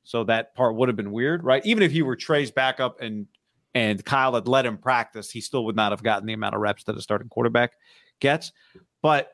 So 0.05 0.22
that 0.24 0.55
part 0.55 0.76
would 0.76 0.89
have 0.89 0.97
been 0.97 1.12
weird, 1.12 1.43
right? 1.43 1.64
Even 1.64 1.82
if 1.82 1.93
you 1.93 2.05
were 2.05 2.14
Trey's 2.14 2.51
backup 2.51 3.01
and 3.01 3.26
and 3.74 4.05
Kyle 4.05 4.35
had 4.35 4.47
let 4.47 4.64
him 4.64 4.78
practice, 4.78 5.30
he 5.30 5.41
still 5.41 5.64
would 5.64 5.76
not 5.76 5.93
have 5.93 6.03
gotten 6.03 6.26
the 6.26 6.32
amount 6.32 6.55
of 6.55 6.61
reps 6.61 6.85
that 6.85 6.97
a 6.97 7.03
starting 7.03 7.28
quarterback 7.28 7.72
gets. 8.20 8.53
But 9.03 9.32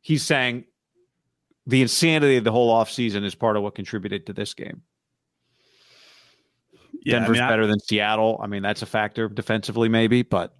he's 0.00 0.24
saying 0.24 0.64
the 1.66 1.80
insanity 1.80 2.36
of 2.36 2.44
the 2.44 2.52
whole 2.52 2.74
offseason 2.74 3.24
is 3.24 3.34
part 3.34 3.56
of 3.56 3.62
what 3.62 3.74
contributed 3.74 4.26
to 4.26 4.32
this 4.32 4.54
game. 4.54 4.82
Yeah, 7.02 7.16
I 7.16 7.18
Denver's 7.20 7.34
mean, 7.38 7.42
I- 7.44 7.48
better 7.48 7.66
than 7.66 7.80
Seattle. 7.80 8.40
I 8.42 8.46
mean, 8.46 8.62
that's 8.62 8.82
a 8.82 8.86
factor 8.86 9.28
defensively, 9.28 9.88
maybe, 9.88 10.22
but 10.22 10.54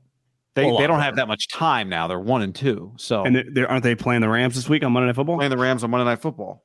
they, 0.55 0.71
they 0.79 0.87
don't 0.87 1.01
have 1.01 1.17
that 1.17 1.27
much 1.29 1.49
time 1.49 1.89
now. 1.89 2.07
They're 2.07 2.19
one 2.21 2.43
and 2.43 2.55
two. 2.55 2.93
So 2.97 3.25
And 3.25 3.35
they're, 3.37 3.45
they're- 3.53 3.67
aren't 3.67 3.83
they 3.83 3.95
playing 3.95 4.21
the 4.21 4.29
Rams 4.29 4.55
this 4.55 4.69
week 4.69 4.85
on 4.85 4.93
Monday 4.93 5.07
Night 5.07 5.17
Football? 5.17 5.37
playing 5.37 5.51
the 5.51 5.59
Rams 5.59 5.83
on 5.85 5.91
Monday 5.91 6.05
Night 6.05 6.21
Football. 6.21 6.63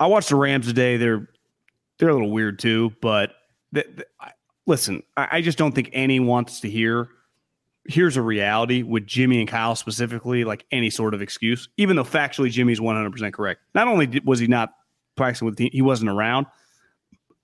I 0.00 0.06
watched 0.06 0.28
the 0.30 0.36
Rams 0.36 0.66
today. 0.66 0.96
They're 0.96 1.28
they're 1.98 2.08
a 2.08 2.12
little 2.12 2.30
weird 2.32 2.58
too, 2.58 2.92
but 3.00 3.32
th- 3.72 3.86
th- 3.86 4.08
I- 4.20 4.32
listen, 4.66 5.02
I, 5.16 5.28
I 5.32 5.40
just 5.42 5.58
don't 5.58 5.72
think 5.72 5.90
any 5.92 6.20
wants 6.20 6.60
to 6.60 6.70
hear. 6.70 7.08
Here's 7.86 8.16
a 8.16 8.22
reality 8.22 8.82
with 8.82 9.06
Jimmy 9.06 9.38
and 9.40 9.48
Kyle 9.48 9.76
specifically, 9.76 10.42
like 10.44 10.64
any 10.72 10.88
sort 10.90 11.12
of 11.14 11.20
excuse, 11.22 11.68
even 11.76 11.96
though 11.96 12.04
factually 12.04 12.50
Jimmy's 12.50 12.80
100 12.80 13.10
percent 13.12 13.34
correct. 13.34 13.60
Not 13.74 13.86
only 13.88 14.20
was 14.24 14.40
he 14.40 14.46
not 14.46 14.70
practicing 15.16 15.46
with 15.46 15.56
the 15.56 15.64
team, 15.64 15.70
he 15.72 15.82
wasn't 15.82 16.10
around. 16.10 16.46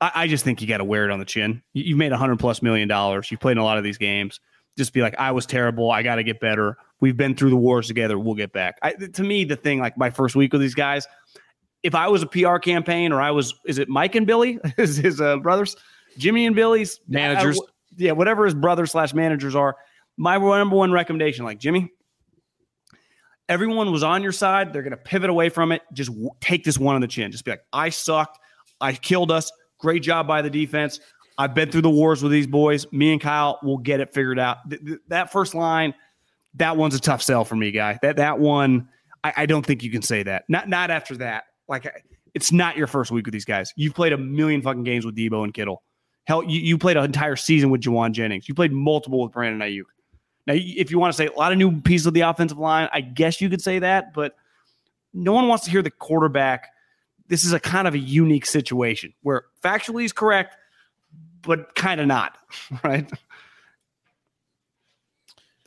I, 0.01 0.13
I 0.15 0.27
just 0.27 0.45
think 0.45 0.61
you 0.61 0.69
got 0.69 0.79
to 0.79 0.85
wear 0.85 1.05
it 1.05 1.11
on 1.11 1.19
the 1.19 1.25
chin. 1.25 1.63
You, 1.73 1.85
you've 1.85 1.99
made 1.99 2.13
a 2.13 2.17
100 2.17 2.39
plus 2.39 2.63
million 2.63 2.89
dollars. 2.89 3.31
You've 3.31 3.41
played 3.41 3.53
in 3.53 3.59
a 3.59 3.65
lot 3.65 3.79
of 3.79 3.85
these 3.85 3.99
games. 3.99 4.41
Just 4.79 4.93
be 4.93 5.03
like, 5.03 5.15
I 5.19 5.33
was 5.33 5.47
terrible. 5.47 5.91
I 5.91 6.03
got 6.03 6.17
to 6.17 6.23
get 6.23 6.41
better. 6.41 6.77
We've 7.01 7.17
been 7.17 7.35
through 7.35 7.51
the 7.51 7.57
wars 7.57 7.87
together. 7.89 8.19
We'll 8.19 8.35
get 8.35 8.53
back. 8.53 8.79
I, 8.83 8.93
to 8.93 9.23
me, 9.23 9.45
the 9.45 9.57
thing, 9.57 9.81
like 9.81 9.99
my 9.99 10.11
first 10.11 10.37
week 10.37 10.53
with 10.53 10.61
these 10.61 10.75
guys, 10.75 11.07
if 11.83 11.95
I 11.95 12.09
was 12.09 12.23
a 12.23 12.27
PR 12.27 12.59
campaign 12.59 13.13
or 13.13 13.21
I 13.21 13.31
was, 13.31 13.55
is 13.67 13.79
it 13.79 13.89
Mike 13.89 14.15
and 14.15 14.27
Billy, 14.27 14.59
his, 14.77 14.97
his 14.97 15.21
uh, 15.21 15.39
brothers, 15.39 15.77
Jimmy 16.19 16.47
and 16.47 16.55
Billy's 16.55 17.01
Managers. 17.09 17.59
uh, 17.59 17.65
yeah, 17.97 18.13
whatever 18.13 18.45
his 18.45 18.55
brothers 18.55 18.93
slash 18.93 19.13
managers 19.15 19.55
are. 19.55 19.77
My 20.17 20.39
number 20.39 20.77
one 20.77 20.93
recommendation, 20.93 21.45
like 21.45 21.59
Jimmy, 21.59 21.91
everyone 23.49 23.91
was 23.91 24.03
on 24.03 24.23
your 24.23 24.33
side. 24.33 24.73
They're 24.73 24.83
going 24.83 24.93
to 24.93 24.97
pivot 24.97 25.31
away 25.31 25.49
from 25.49 25.73
it. 25.73 25.83
Just 25.93 26.11
w- 26.11 26.31
take 26.41 26.63
this 26.65 26.79
one 26.79 26.95
on 26.95 27.01
the 27.01 27.09
chin. 27.09 27.33
Just 27.33 27.45
be 27.45 27.51
like, 27.51 27.65
I 27.73 27.89
sucked. 27.89 28.39
I 28.81 28.93
killed 28.93 29.31
us. 29.31 29.51
Great 29.81 30.03
job 30.03 30.27
by 30.27 30.43
the 30.43 30.51
defense. 30.51 31.01
I've 31.39 31.55
been 31.55 31.71
through 31.71 31.83
the 31.83 31.91
wars 31.91 32.23
with 32.23 32.33
these 32.33 32.47
boys. 32.47 32.91
Me 32.93 33.13
and 33.13 33.21
Kyle 33.21 33.59
will 33.63 33.79
get 33.79 34.01
it 34.01 34.13
figured 34.13 34.39
out. 34.39 34.59
Th- 34.69 34.85
th- 34.85 34.99
that 35.09 35.33
first 35.33 35.55
line, 35.55 35.95
that 36.55 36.77
one's 36.77 36.95
a 36.95 37.01
tough 37.01 37.23
sell 37.23 37.45
for 37.45 37.57
me, 37.57 37.71
guy. 37.71 37.99
That 38.03 38.17
that 38.17 38.39
one, 38.39 38.89
I, 39.25 39.33
I 39.39 39.47
don't 39.47 39.65
think 39.65 39.83
you 39.83 39.91
can 39.91 40.03
say 40.03 40.23
that. 40.23 40.45
Not 40.49 40.69
not 40.69 40.91
after 40.91 41.17
that. 41.19 41.45
Like 41.69 41.91
it's 42.35 42.53
not 42.53 42.77
your 42.77 42.87
first 42.87 43.11
week 43.11 43.27
with 43.27 43.33
these 43.33 43.45
guys. 43.45 43.73
You've 43.77 43.95
played 43.95 44.13
a 44.13 44.19
million 44.19 44.61
fucking 44.63 44.85
games 44.85 45.07
with 45.07 45.17
Deebo 45.17 45.45
and 45.45 45.55
Kittle. 45.55 45.83
Hell, 46.25 46.45
you, 46.45 46.61
you 46.61 46.79
played 46.79 46.97
an 46.97 47.05
entire 47.05 47.37
season 47.37 47.71
with 47.71 47.81
Jauan 47.81 48.13
Jennings. 48.13 48.49
You 48.49 48.55
played 48.55 48.73
multiple 48.73 49.23
with 49.23 49.33
Brandon 49.33 49.67
Aiyuk. 49.67 49.85
Now, 50.47 50.55
if 50.57 50.91
you 50.91 50.99
want 50.99 51.13
to 51.13 51.17
say 51.17 51.27
a 51.27 51.33
lot 51.33 51.53
of 51.53 51.59
new 51.59 51.81
pieces 51.81 52.07
of 52.07 52.15
the 52.15 52.23
offensive 52.23 52.59
line, 52.59 52.89
I 52.93 53.01
guess 53.01 53.41
you 53.41 53.49
could 53.49 53.63
say 53.63 53.79
that, 53.79 54.13
but 54.15 54.37
no 55.13 55.33
one 55.33 55.49
wants 55.49 55.65
to 55.65 55.71
hear 55.71 55.83
the 55.83 55.91
quarterback. 55.91 56.69
This 57.31 57.45
is 57.45 57.53
a 57.53 57.61
kind 57.61 57.87
of 57.87 57.95
a 57.95 57.99
unique 57.99 58.45
situation 58.45 59.15
where 59.23 59.45
factually 59.63 60.05
is 60.05 60.13
correct, 60.13 60.57
but 61.43 61.77
kind 61.77 62.01
of 62.01 62.09
not, 62.09 62.37
right? 62.85 63.09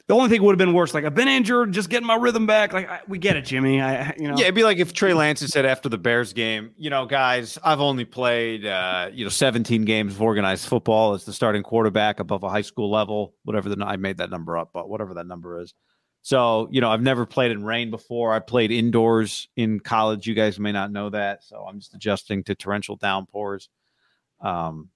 The 0.07 0.14
only 0.14 0.28
thing 0.28 0.43
would 0.43 0.51
have 0.51 0.57
been 0.57 0.74
worse, 0.74 0.93
like 0.93 1.05
I've 1.05 1.16
been 1.16 1.30
injured, 1.30 1.72
just 1.72 1.89
getting 1.89 2.05
my 2.05 2.16
rhythm 2.16 2.45
back. 2.45 2.74
Like 2.74 2.89
I, 2.89 2.99
we 3.07 3.18
get 3.18 3.38
it, 3.38 3.45
Jimmy. 3.45 3.82
I, 3.82 4.14
you 4.18 4.28
know, 4.28 4.36
Yeah, 4.36 4.43
it'd 4.43 4.55
be 4.55 4.66
like 4.66 4.78
if 4.78 4.91
Trey 4.91 5.14
Lance 5.14 5.39
said 5.39 5.66
after 5.66 5.88
the 5.88 5.97
Bears 5.97 6.34
game, 6.34 6.72
you 6.78 6.89
know, 6.89 7.05
guys, 7.05 7.57
I've 7.64 7.80
only 7.80 8.03
played, 8.03 8.66
uh, 8.66 9.09
you 9.14 9.24
know, 9.24 9.30
17 9.30 9.86
games 9.86 10.16
of 10.16 10.22
organized 10.22 10.68
football 10.68 11.14
as 11.14 11.24
the 11.24 11.32
starting 11.32 11.64
quarterback 11.64 12.20
above 12.20 12.43
a 12.43 12.49
high 12.49 12.61
school 12.61 12.91
level, 12.91 13.36
whatever 13.45 13.74
the, 13.74 13.82
I 13.86 13.95
made 13.95 14.18
that 14.18 14.30
number 14.30 14.57
up, 14.57 14.72
but 14.74 14.89
whatever 14.89 15.14
that 15.14 15.26
number 15.26 15.61
is. 15.61 15.74
So, 16.26 16.69
you 16.71 16.80
know, 16.80 16.89
I've 16.89 17.01
never 17.01 17.26
played 17.26 17.51
in 17.51 17.65
rain 17.65 17.91
before. 17.91 18.34
I 18.34 18.39
played 18.39 18.71
indoors 18.71 19.49
in 19.57 19.82
college. 19.82 20.26
You 20.26 20.34
guys 20.34 20.57
may 20.57 20.71
not 20.71 20.89
know 20.89 21.09
that. 21.09 21.43
So 21.43 21.65
I'm 21.67 21.80
just 21.80 21.93
adjusting 21.93 22.45
to 22.45 22.55
torrential 22.55 22.95
downpours. 22.95 23.67
Um, 24.39 24.89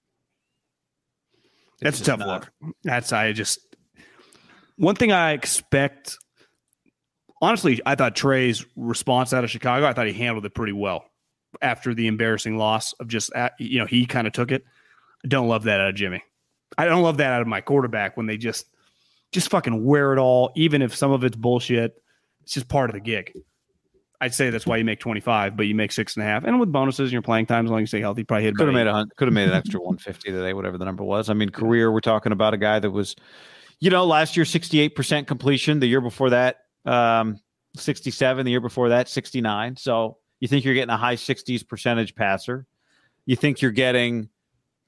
That's 1.82 2.00
a 2.00 2.04
tough 2.06 2.20
not- 2.20 2.28
look. 2.62 2.74
That's 2.84 3.12
I 3.12 3.34
just 3.34 3.60
one 4.78 4.96
thing 4.96 5.12
I 5.12 5.34
expect. 5.34 6.18
Honestly, 7.42 7.82
I 7.86 7.96
thought 7.96 8.16
Trey's 8.16 8.66
response 8.76 9.34
out 9.34 9.44
of 9.44 9.52
Chicago. 9.52 9.86
I 9.86 9.94
thought 9.94 10.08
he 10.08 10.14
handled 10.14 10.46
it 10.46 10.56
pretty 10.56 10.74
well 10.74 11.06
after 11.62 11.94
the 11.94 12.08
embarrassing 12.08 12.58
loss 12.58 12.94
of 12.94 13.08
just 13.10 13.34
uh, 13.36 13.50
you 13.60 13.80
know 13.80 13.86
he 13.86 14.06
kind 14.06 14.28
of 14.28 14.34
took 14.34 14.52
it. 14.52 14.64
I 15.26 15.28
don't 15.28 15.48
love 15.50 15.64
that 15.64 15.82
out 15.82 15.90
of 15.90 15.96
Jimmy. 15.96 16.24
I 16.78 16.86
don't 16.86 17.04
love 17.04 17.18
that 17.18 17.34
out 17.34 17.42
of 17.42 17.48
my 17.48 17.62
quarterback 17.62 18.16
when 18.18 18.28
they 18.28 18.38
just 18.38 18.66
just 19.32 19.50
fucking 19.50 19.84
wear 19.86 20.14
it 20.14 20.20
all, 20.20 20.52
even 20.56 20.82
if 20.82 20.96
some 20.96 21.12
of 21.12 21.24
it's 21.24 21.36
bullshit. 21.36 21.96
It's 22.44 22.54
just 22.54 22.68
part 22.68 22.90
of 22.90 22.94
the 22.94 23.02
gig. 23.02 23.34
I'd 24.20 24.34
say 24.34 24.50
that's 24.50 24.66
why 24.66 24.78
you 24.78 24.86
make 24.86 25.00
twenty 25.00 25.20
five, 25.20 25.56
but 25.56 25.68
you 25.68 25.76
make 25.76 25.92
six 25.92 26.16
and 26.16 26.24
a 26.24 26.26
half, 26.26 26.44
and 26.44 26.60
with 26.60 26.72
bonuses 26.72 27.10
and 27.10 27.12
your 27.12 27.22
playing 27.22 27.46
time, 27.46 27.66
as 27.66 27.72
long 27.72 27.80
as 27.80 27.82
you 27.84 27.88
stay 27.88 28.00
healthy, 28.00 28.24
probably 28.24 28.46
hit. 28.46 28.56
Could 28.56 28.68
have 28.68 28.74
made 28.74 28.88
a 28.88 29.06
could 29.18 29.28
have 29.28 29.34
made 29.34 29.50
an 29.50 29.54
extra 29.54 29.80
150 29.80 30.32
today, 30.32 30.54
whatever 30.54 30.78
the 30.78 30.86
number 30.86 31.04
was. 31.04 31.30
I 31.30 31.34
mean, 31.34 31.50
career, 31.50 31.92
we're 31.92 32.00
talking 32.00 32.32
about 32.32 32.54
a 32.54 32.58
guy 32.58 32.80
that 32.80 32.90
was, 32.90 33.16
you 33.80 33.92
know, 33.92 34.06
last 34.06 34.36
year 34.36 34.46
68% 34.46 35.28
completion. 35.28 35.80
The 35.80 35.88
year 35.88 36.02
before 36.02 36.32
that, 36.32 36.62
um, 36.86 37.40
67. 37.76 38.46
The 38.46 38.52
year 38.52 38.62
before 38.62 38.90
that, 38.90 39.08
69. 39.08 39.76
So 39.76 40.18
you 40.40 40.48
think 40.48 40.66
you're 40.66 40.74
getting 40.74 40.90
a 40.90 40.98
high 40.98 41.16
60s 41.16 41.68
percentage 41.68 42.16
passer. 42.16 42.66
You 43.26 43.36
think 43.36 43.62
you're 43.62 43.72
getting 43.72 44.30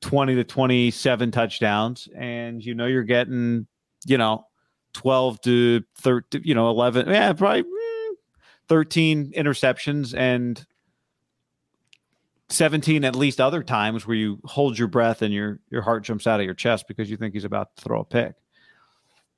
20 0.02 0.36
to 0.36 0.44
27 0.44 1.32
touchdowns, 1.32 2.08
and 2.16 2.64
you 2.64 2.74
know 2.74 2.86
you're 2.86 3.04
getting, 3.04 3.68
you 4.06 4.18
know, 4.18 4.46
12 4.94 5.42
to 5.42 5.84
13, 6.00 6.42
you 6.44 6.56
know, 6.56 6.70
11. 6.70 7.10
Yeah, 7.10 7.34
probably 7.34 7.64
mm, 7.64 8.10
13 8.68 9.34
interceptions 9.34 10.16
and 10.18 10.66
17 12.50 13.06
at 13.06 13.16
least 13.16 13.40
other 13.40 13.62
times 13.62 14.08
where 14.08 14.18
you 14.18 14.40
hold 14.44 14.78
your 14.78 14.88
breath 14.88 15.22
and 15.22 15.34
your 15.34 15.60
your 15.70 15.84
heart 15.84 16.04
jumps 16.04 16.26
out 16.26 16.40
of 16.40 16.46
your 16.46 16.56
chest 16.56 16.88
because 16.88 17.10
you 17.10 17.16
think 17.16 17.34
he's 17.34 17.44
about 17.44 17.76
to 17.76 17.84
throw 17.84 18.02
a 18.02 18.06
pick. 18.06 18.34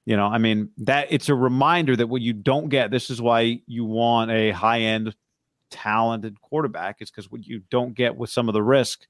You 0.05 0.16
know, 0.16 0.26
I 0.26 0.39
mean, 0.39 0.70
that 0.78 1.07
it's 1.12 1.30
a 1.30 1.36
reminder 1.36 1.95
that 1.95 2.07
what 2.07 2.22
you 2.22 2.34
don't 2.34 2.70
get, 2.70 2.89
this 2.89 3.09
is 3.09 3.22
why 3.22 3.62
you 3.68 3.86
want 3.86 4.32
a 4.32 4.49
high-end 4.49 5.16
talented 5.70 6.41
quarterback, 6.41 7.01
is 7.01 7.12
because 7.12 7.30
what 7.30 7.45
you 7.45 7.62
don't 7.70 7.93
get 7.93 8.16
with 8.16 8.32
some 8.32 8.49
of 8.49 8.53
the 8.53 8.64
risk 8.64 9.05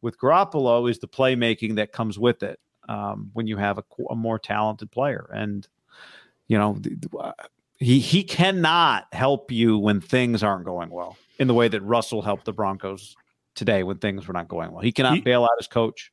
with 0.00 0.18
Garoppolo 0.18 0.88
is 0.88 1.00
the 1.00 1.08
playmaking 1.08 1.76
that 1.76 1.90
comes 1.90 2.18
with 2.18 2.42
it 2.44 2.60
um, 2.88 3.30
when 3.32 3.46
you 3.46 3.56
have 3.56 3.78
a, 3.78 3.84
a 4.10 4.16
more 4.16 4.38
talented 4.38 4.90
player. 4.90 5.28
And 5.32 5.66
you 6.48 6.58
know, 6.58 6.78
uh, 7.18 7.32
he 7.78 7.98
he 7.98 8.22
cannot 8.22 9.06
help 9.12 9.50
you 9.50 9.78
when 9.78 10.00
things 10.00 10.42
aren't 10.42 10.64
going 10.64 10.90
well 10.90 11.16
in 11.38 11.48
the 11.48 11.54
way 11.54 11.68
that 11.68 11.80
Russell 11.82 12.22
helped 12.22 12.44
the 12.44 12.52
Broncos 12.52 13.16
today 13.54 13.82
when 13.82 13.98
things 13.98 14.26
were 14.26 14.34
not 14.34 14.48
going 14.48 14.70
well. 14.72 14.82
He 14.82 14.92
cannot 14.92 15.14
He- 15.14 15.20
bail 15.20 15.44
out 15.44 15.50
his 15.58 15.68
coach. 15.68 16.12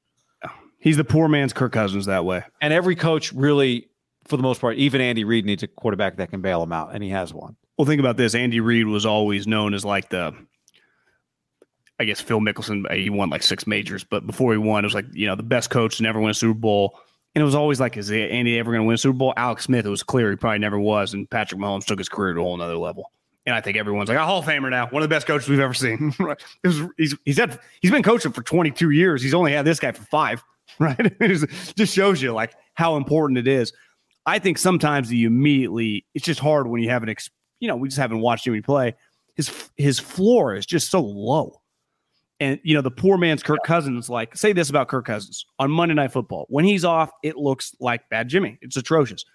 He's 0.82 0.96
the 0.96 1.04
poor 1.04 1.28
man's 1.28 1.52
Kirk 1.52 1.74
Cousins 1.74 2.06
that 2.06 2.24
way. 2.24 2.42
And 2.62 2.72
every 2.72 2.96
coach 2.96 3.34
really, 3.34 3.90
for 4.26 4.38
the 4.38 4.44
most 4.44 4.62
part, 4.62 4.78
even 4.78 5.02
Andy 5.02 5.26
Reid 5.26 5.46
needs 5.46 5.62
a 5.62 5.68
quarterback 5.68 6.16
that 6.18 6.30
can 6.30 6.40
bail 6.40 6.64
him 6.64 6.72
out, 6.72 6.94
and 6.94 7.04
he 7.04 7.10
has 7.10 7.34
one. 7.34 7.58
Well, 7.78 7.86
think 7.86 8.00
about 8.00 8.16
this. 8.16 8.34
Andy 8.34 8.62
Reid 8.62 8.88
was 8.88 9.06
always 9.06 9.46
known 9.46 9.74
as 9.74 9.84
like 9.84 10.08
the 10.10 10.34
I 12.00 12.06
guess 12.06 12.22
Phil 12.22 12.40
Mickelson, 12.40 12.90
he 12.96 13.10
won 13.10 13.30
like 13.30 13.44
six 13.44 13.68
majors, 13.68 14.06
but 14.06 14.26
before 14.26 14.54
he 14.54 14.58
won, 14.58 14.84
it 14.84 14.88
was 14.88 14.94
like, 14.94 15.14
you 15.14 15.28
know, 15.28 15.36
the 15.36 15.44
best 15.44 15.70
coach 15.70 15.98
to 15.98 16.04
never 16.04 16.20
win 16.20 16.30
a 16.30 16.34
Super 16.34 16.58
Bowl. 16.58 16.98
And 17.36 17.42
it 17.42 17.46
was 17.46 17.56
always 17.56 17.80
like, 17.80 17.98
is 17.98 18.10
Andy 18.10 18.58
ever 18.58 18.72
going 18.72 18.82
to 18.82 18.88
win 18.88 18.96
a 18.96 18.98
Super 18.98 19.18
Bowl? 19.18 19.34
Alex 19.36 19.66
Smith, 19.66 19.86
it 19.86 19.90
was 19.90 20.02
clear 20.02 20.30
he 20.30 20.38
probably 20.38 20.60
never 20.60 20.80
was. 20.80 21.14
And 21.14 21.30
Patrick 21.30 21.60
Mahomes 21.60 21.86
took 21.86 22.00
his 22.00 22.10
career 22.10 22.34
to 22.34 22.40
a 22.40 22.44
whole 22.44 22.58
nother 22.58 22.78
level. 22.78 23.12
And 23.46 23.56
I 23.56 23.62
think 23.62 23.78
everyone's 23.78 24.10
like 24.10 24.18
a 24.18 24.26
Hall 24.26 24.40
of 24.40 24.46
Famer 24.46 24.70
now, 24.70 24.88
one 24.88 25.04
of 25.04 25.10
the 25.10 25.14
best 25.14 25.28
coaches 25.28 25.50
we've 25.50 25.60
ever 25.60 25.74
seen. 25.74 26.14
it 26.20 26.38
was, 26.68 26.82
he's 26.98 27.16
he's 27.26 27.38
had 27.38 27.60
he's 27.82 27.92
been 27.92 28.04
coaching 28.04 28.32
for 28.32 28.44
22 28.44 28.92
years. 28.92 29.22
He's 29.22 29.34
only 29.34 29.52
had 29.52 29.66
this 29.66 29.80
guy 29.80 29.92
for 29.92 30.04
five, 30.04 30.44
right? 30.80 30.96
it 31.00 31.50
just 31.76 31.94
shows 31.94 32.22
you 32.22 32.32
like 32.32 32.54
how 32.76 32.96
important 32.96 33.38
it 33.40 33.48
is. 33.48 33.74
I 34.26 34.40
think 34.40 34.58
sometimes 34.58 35.12
you 35.12 35.28
immediately 35.28 36.06
it's 36.14 36.26
just 36.26 36.40
hard 36.40 36.68
when 36.68 36.82
you 36.82 36.90
haven't, 36.90 37.30
you 37.60 37.68
know, 37.68 37.76
we 37.76 37.88
just 37.88 38.00
haven't 38.00 38.20
watched 38.20 38.46
him 38.46 38.62
play. 38.62 38.96
His 39.36 39.70
his 39.78 40.00
floor 40.00 40.54
is 40.56 40.66
just 40.66 40.92
so 40.92 41.02
low 41.02 41.59
and 42.40 42.60
you 42.64 42.74
know, 42.74 42.82
the 42.82 42.92
poor 42.92 43.18
man's 43.18 43.44
Kirk 43.44 43.64
Cousins, 43.66 44.10
like 44.10 44.36
say 44.36 44.54
this 44.54 44.70
about 44.70 44.88
Kirk 44.88 45.06
Cousins 45.06 45.46
on 45.60 45.72
Monday 45.72 45.96
Night 45.96 46.12
Football. 46.12 46.46
When 46.50 46.66
he's 46.66 46.86
off, 46.86 47.12
it 47.24 47.36
looks 47.36 47.76
like 47.80 48.08
bad 48.10 48.30
Jimmy. 48.30 48.58
It's 48.62 48.78
atrocious. 48.78 49.26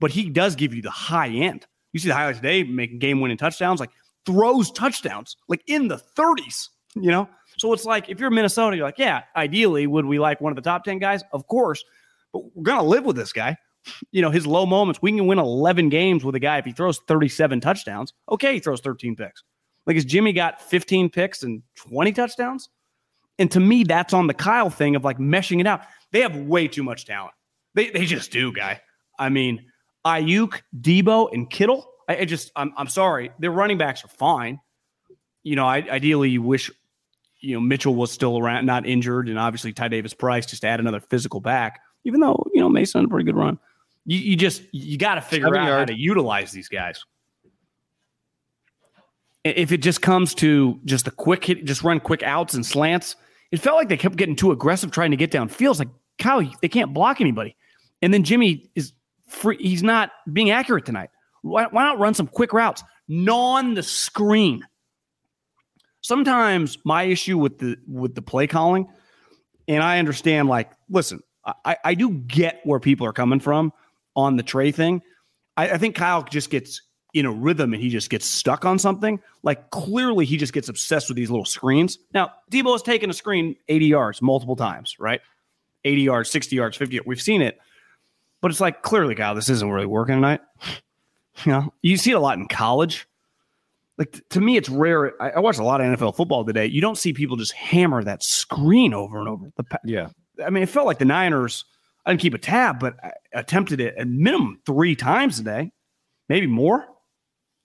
But 0.00 0.10
he 0.10 0.28
does 0.28 0.56
give 0.56 0.74
you 0.74 0.82
the 0.82 0.90
high 0.90 1.28
end. 1.28 1.66
You 1.92 2.00
see 2.00 2.08
the 2.08 2.14
highlights 2.14 2.38
today, 2.38 2.64
making 2.64 2.98
game 2.98 3.20
winning 3.20 3.36
touchdowns, 3.36 3.80
like 3.80 3.90
throws 4.26 4.70
touchdowns, 4.70 5.36
like 5.48 5.62
in 5.66 5.88
the 5.88 6.00
30s, 6.16 6.68
you 6.94 7.10
know? 7.10 7.28
So 7.58 7.72
it's 7.72 7.84
like 7.84 8.08
if 8.08 8.18
you're 8.18 8.30
Minnesota, 8.30 8.76
you're 8.76 8.86
like, 8.86 8.98
yeah, 8.98 9.22
ideally, 9.36 9.86
would 9.86 10.06
we 10.06 10.18
like 10.18 10.40
one 10.40 10.52
of 10.52 10.56
the 10.56 10.62
top 10.62 10.84
10 10.84 10.98
guys? 10.98 11.22
Of 11.32 11.46
course, 11.46 11.84
but 12.32 12.42
we're 12.54 12.62
gonna 12.62 12.82
live 12.82 13.04
with 13.04 13.16
this 13.16 13.32
guy. 13.32 13.56
You 14.12 14.22
know, 14.22 14.30
his 14.30 14.46
low 14.46 14.64
moments, 14.64 15.02
we 15.02 15.10
can 15.10 15.26
win 15.26 15.40
11 15.40 15.88
games 15.88 16.24
with 16.24 16.36
a 16.36 16.38
guy 16.38 16.58
if 16.58 16.64
he 16.64 16.70
throws 16.70 17.00
37 17.08 17.60
touchdowns. 17.60 18.12
Okay, 18.30 18.54
he 18.54 18.60
throws 18.60 18.80
13 18.80 19.16
picks. 19.16 19.42
Like, 19.86 19.96
has 19.96 20.04
Jimmy 20.04 20.32
got 20.32 20.60
15 20.62 21.10
picks 21.10 21.42
and 21.42 21.62
20 21.76 22.12
touchdowns? 22.12 22.68
And 23.38 23.50
to 23.50 23.60
me, 23.60 23.84
that's 23.84 24.12
on 24.12 24.26
the 24.26 24.34
Kyle 24.34 24.70
thing 24.70 24.94
of 24.94 25.04
like 25.04 25.18
meshing 25.18 25.60
it 25.60 25.66
out. 25.66 25.82
They 26.12 26.20
have 26.20 26.36
way 26.36 26.68
too 26.68 26.82
much 26.82 27.06
talent. 27.06 27.34
They, 27.74 27.90
they 27.90 28.04
just 28.04 28.30
do, 28.30 28.52
guy. 28.52 28.80
I 29.18 29.28
mean, 29.28 29.64
Aiyuk, 30.06 30.60
Deebo, 30.80 31.32
and 31.32 31.48
Kittle. 31.50 31.88
I, 32.08 32.18
I 32.18 32.24
just, 32.24 32.52
I'm, 32.54 32.72
I'm 32.76 32.88
sorry. 32.88 33.30
Their 33.38 33.50
running 33.50 33.78
backs 33.78 34.04
are 34.04 34.08
fine. 34.08 34.60
You 35.42 35.56
know, 35.56 35.66
I, 35.66 35.78
ideally, 35.78 36.30
you 36.30 36.42
wish, 36.42 36.70
you 37.40 37.54
know, 37.54 37.60
Mitchell 37.60 37.94
was 37.94 38.12
still 38.12 38.38
around, 38.38 38.66
not 38.66 38.86
injured, 38.86 39.28
and 39.28 39.38
obviously 39.38 39.72
Ty 39.72 39.88
Davis 39.88 40.14
Price 40.14 40.46
just 40.46 40.64
add 40.64 40.78
another 40.78 41.00
physical 41.00 41.40
back. 41.40 41.80
Even 42.04 42.20
though 42.20 42.46
you 42.52 42.60
know 42.60 42.68
Mason 42.68 43.00
had 43.00 43.06
a 43.06 43.08
pretty 43.08 43.24
good 43.24 43.36
run, 43.36 43.58
you, 44.06 44.18
you 44.18 44.36
just 44.36 44.62
you 44.72 44.98
got 44.98 45.16
to 45.16 45.20
figure 45.20 45.56
out 45.56 45.68
how 45.68 45.84
to 45.84 45.94
utilize 45.94 46.52
these 46.52 46.68
guys 46.68 47.04
if 49.44 49.72
it 49.72 49.78
just 49.78 50.02
comes 50.02 50.34
to 50.36 50.80
just 50.84 51.08
a 51.08 51.10
quick 51.10 51.44
hit, 51.44 51.64
just 51.64 51.82
run 51.82 52.00
quick 52.00 52.22
outs 52.22 52.54
and 52.54 52.64
slants, 52.64 53.16
it 53.50 53.60
felt 53.60 53.76
like 53.76 53.88
they 53.88 53.96
kept 53.96 54.16
getting 54.16 54.36
too 54.36 54.52
aggressive 54.52 54.90
trying 54.90 55.10
to 55.10 55.16
get 55.16 55.30
down. 55.30 55.48
Feels 55.48 55.78
like 55.78 55.88
Kyle, 56.18 56.48
they 56.60 56.68
can't 56.68 56.94
block 56.94 57.20
anybody. 57.20 57.56
And 58.00 58.12
then 58.12 58.22
Jimmy 58.22 58.70
is 58.74 58.92
free. 59.28 59.56
He's 59.58 59.82
not 59.82 60.10
being 60.32 60.50
accurate 60.50 60.86
tonight. 60.86 61.10
Why, 61.42 61.66
why 61.66 61.82
not 61.82 61.98
run 61.98 62.14
some 62.14 62.28
quick 62.28 62.52
routes? 62.52 62.82
Non 63.08 63.74
the 63.74 63.82
screen. 63.82 64.64
Sometimes 66.00 66.78
my 66.84 67.04
issue 67.04 67.38
with 67.38 67.58
the 67.58 67.76
with 67.86 68.14
the 68.14 68.22
play 68.22 68.46
calling, 68.46 68.88
and 69.68 69.82
I 69.82 69.98
understand, 69.98 70.48
like, 70.48 70.70
listen, 70.88 71.20
I, 71.64 71.76
I 71.84 71.94
do 71.94 72.10
get 72.10 72.60
where 72.64 72.80
people 72.80 73.06
are 73.06 73.12
coming 73.12 73.40
from 73.40 73.72
on 74.16 74.36
the 74.36 74.42
Trey 74.42 74.72
thing. 74.72 75.02
I, 75.56 75.70
I 75.70 75.78
think 75.78 75.94
Kyle 75.94 76.22
just 76.22 76.50
gets 76.50 76.82
in 77.14 77.26
a 77.26 77.32
rhythm 77.32 77.74
and 77.74 77.82
he 77.82 77.88
just 77.88 78.10
gets 78.10 78.26
stuck 78.26 78.64
on 78.64 78.78
something, 78.78 79.20
like 79.42 79.70
clearly 79.70 80.24
he 80.24 80.36
just 80.36 80.52
gets 80.52 80.68
obsessed 80.68 81.08
with 81.08 81.16
these 81.16 81.30
little 81.30 81.44
screens. 81.44 81.98
Now, 82.14 82.30
Deebo 82.50 82.72
has 82.72 82.82
taken 82.82 83.10
a 83.10 83.12
screen 83.12 83.56
80 83.68 83.86
yards 83.86 84.22
multiple 84.22 84.56
times, 84.56 84.96
right? 84.98 85.20
80 85.84 86.02
yards, 86.02 86.30
60 86.30 86.56
yards, 86.56 86.76
50. 86.76 86.96
Yards. 86.96 87.06
We've 87.06 87.20
seen 87.20 87.42
it. 87.42 87.58
But 88.40 88.50
it's 88.50 88.60
like 88.60 88.82
clearly, 88.82 89.14
Kyle, 89.14 89.34
this 89.34 89.48
isn't 89.48 89.70
really 89.70 89.86
working 89.86 90.16
tonight. 90.16 90.40
you 91.44 91.52
know, 91.52 91.72
you 91.82 91.96
see 91.96 92.10
it 92.12 92.16
a 92.16 92.20
lot 92.20 92.38
in 92.38 92.48
college. 92.48 93.06
Like 93.98 94.20
to 94.30 94.40
me, 94.40 94.56
it's 94.56 94.68
rare. 94.68 95.12
I, 95.22 95.30
I 95.30 95.38
watched 95.40 95.58
a 95.58 95.64
lot 95.64 95.80
of 95.80 95.86
NFL 95.86 96.16
football 96.16 96.44
today. 96.44 96.66
You 96.66 96.80
don't 96.80 96.96
see 96.96 97.12
people 97.12 97.36
just 97.36 97.52
hammer 97.52 98.02
that 98.02 98.22
screen 98.22 98.94
over 98.94 99.18
and 99.18 99.28
over. 99.28 99.52
The, 99.56 99.64
yeah. 99.84 100.08
I 100.44 100.50
mean, 100.50 100.62
it 100.62 100.68
felt 100.68 100.86
like 100.86 100.98
the 100.98 101.04
Niners. 101.04 101.64
I 102.04 102.10
didn't 102.10 102.22
keep 102.22 102.34
a 102.34 102.38
tab, 102.38 102.80
but 102.80 102.96
I 103.04 103.12
attempted 103.32 103.80
it 103.80 103.94
at 103.96 104.08
minimum 104.08 104.60
three 104.66 104.96
times 104.96 105.38
a 105.38 105.44
day, 105.44 105.72
maybe 106.28 106.48
more 106.48 106.88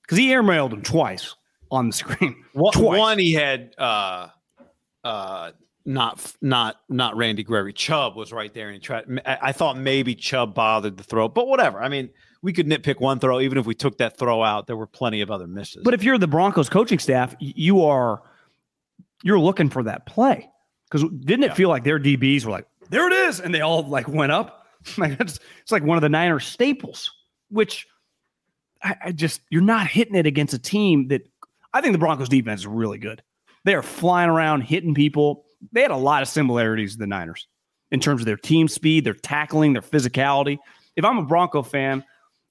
because 0.07 0.17
he 0.17 0.29
airmailed 0.29 0.71
him 0.71 0.81
twice 0.81 1.35
on 1.69 1.87
the 1.87 1.93
screen. 1.93 2.43
One, 2.53 2.81
one 2.81 3.19
he 3.19 3.33
had 3.33 3.75
uh, 3.77 4.29
uh, 5.03 5.51
not 5.85 6.33
not 6.41 6.77
not 6.89 7.15
Randy 7.15 7.43
Gregory. 7.43 7.73
Chubb 7.73 8.15
was 8.15 8.31
right 8.31 8.53
there, 8.53 8.67
and 8.67 8.75
he 8.75 8.79
tried. 8.79 9.05
I, 9.25 9.37
I 9.41 9.51
thought 9.51 9.77
maybe 9.77 10.15
Chubb 10.15 10.55
bothered 10.55 10.97
the 10.97 11.03
throw, 11.03 11.27
but 11.27 11.47
whatever. 11.47 11.81
I 11.81 11.89
mean, 11.89 12.09
we 12.41 12.51
could 12.51 12.67
nitpick 12.67 12.99
one 12.99 13.19
throw. 13.19 13.39
Even 13.41 13.57
if 13.57 13.65
we 13.65 13.75
took 13.75 13.97
that 13.99 14.17
throw 14.17 14.43
out, 14.43 14.67
there 14.67 14.77
were 14.77 14.87
plenty 14.87 15.21
of 15.21 15.29
other 15.29 15.47
misses. 15.47 15.83
But 15.83 15.93
if 15.93 16.03
you're 16.03 16.17
the 16.17 16.27
Broncos 16.27 16.69
coaching 16.69 16.99
staff, 16.99 17.35
you 17.39 17.83
are 17.83 18.23
you're 19.23 19.39
looking 19.39 19.69
for 19.69 19.83
that 19.83 20.05
play 20.05 20.49
because 20.89 21.07
didn't 21.19 21.43
it 21.43 21.47
yeah. 21.47 21.53
feel 21.53 21.69
like 21.69 21.83
their 21.83 21.99
DBs 21.99 22.45
were 22.45 22.51
like, 22.51 22.67
"There 22.89 23.07
it 23.07 23.13
is," 23.13 23.39
and 23.39 23.53
they 23.53 23.61
all 23.61 23.87
like 23.87 24.07
went 24.07 24.31
up. 24.31 24.55
Like 24.97 25.19
it's, 25.19 25.39
it's 25.61 25.71
like 25.71 25.83
one 25.83 25.97
of 25.97 26.01
the 26.01 26.07
Niners 26.07 26.45
staples, 26.45 27.11
which 27.49 27.87
I, 28.83 28.95
I 29.05 29.11
just 29.11 29.41
you're 29.49 29.61
not 29.61 29.87
hitting 29.87 30.15
it 30.15 30.25
against 30.25 30.53
a 30.53 30.59
team 30.59 31.07
that 31.09 31.21
I 31.73 31.81
think 31.81 31.93
the 31.93 31.99
Broncos 31.99 32.29
defense 32.29 32.61
is 32.61 32.67
really 32.67 32.97
good. 32.97 33.21
They 33.63 33.75
are 33.75 33.83
flying 33.83 34.29
around, 34.29 34.61
hitting 34.61 34.93
people. 34.93 35.45
They 35.71 35.81
had 35.81 35.91
a 35.91 35.97
lot 35.97 36.21
of 36.21 36.27
similarities 36.27 36.93
to 36.93 36.99
the 36.99 37.07
Niners 37.07 37.47
in 37.91 37.99
terms 37.99 38.21
of 38.21 38.25
their 38.25 38.37
team 38.37 38.67
speed, 38.67 39.03
their 39.03 39.13
tackling, 39.13 39.73
their 39.73 39.81
physicality. 39.81 40.57
If 40.95 41.05
I'm 41.05 41.17
a 41.17 41.23
Bronco 41.23 41.63
fan, 41.63 42.03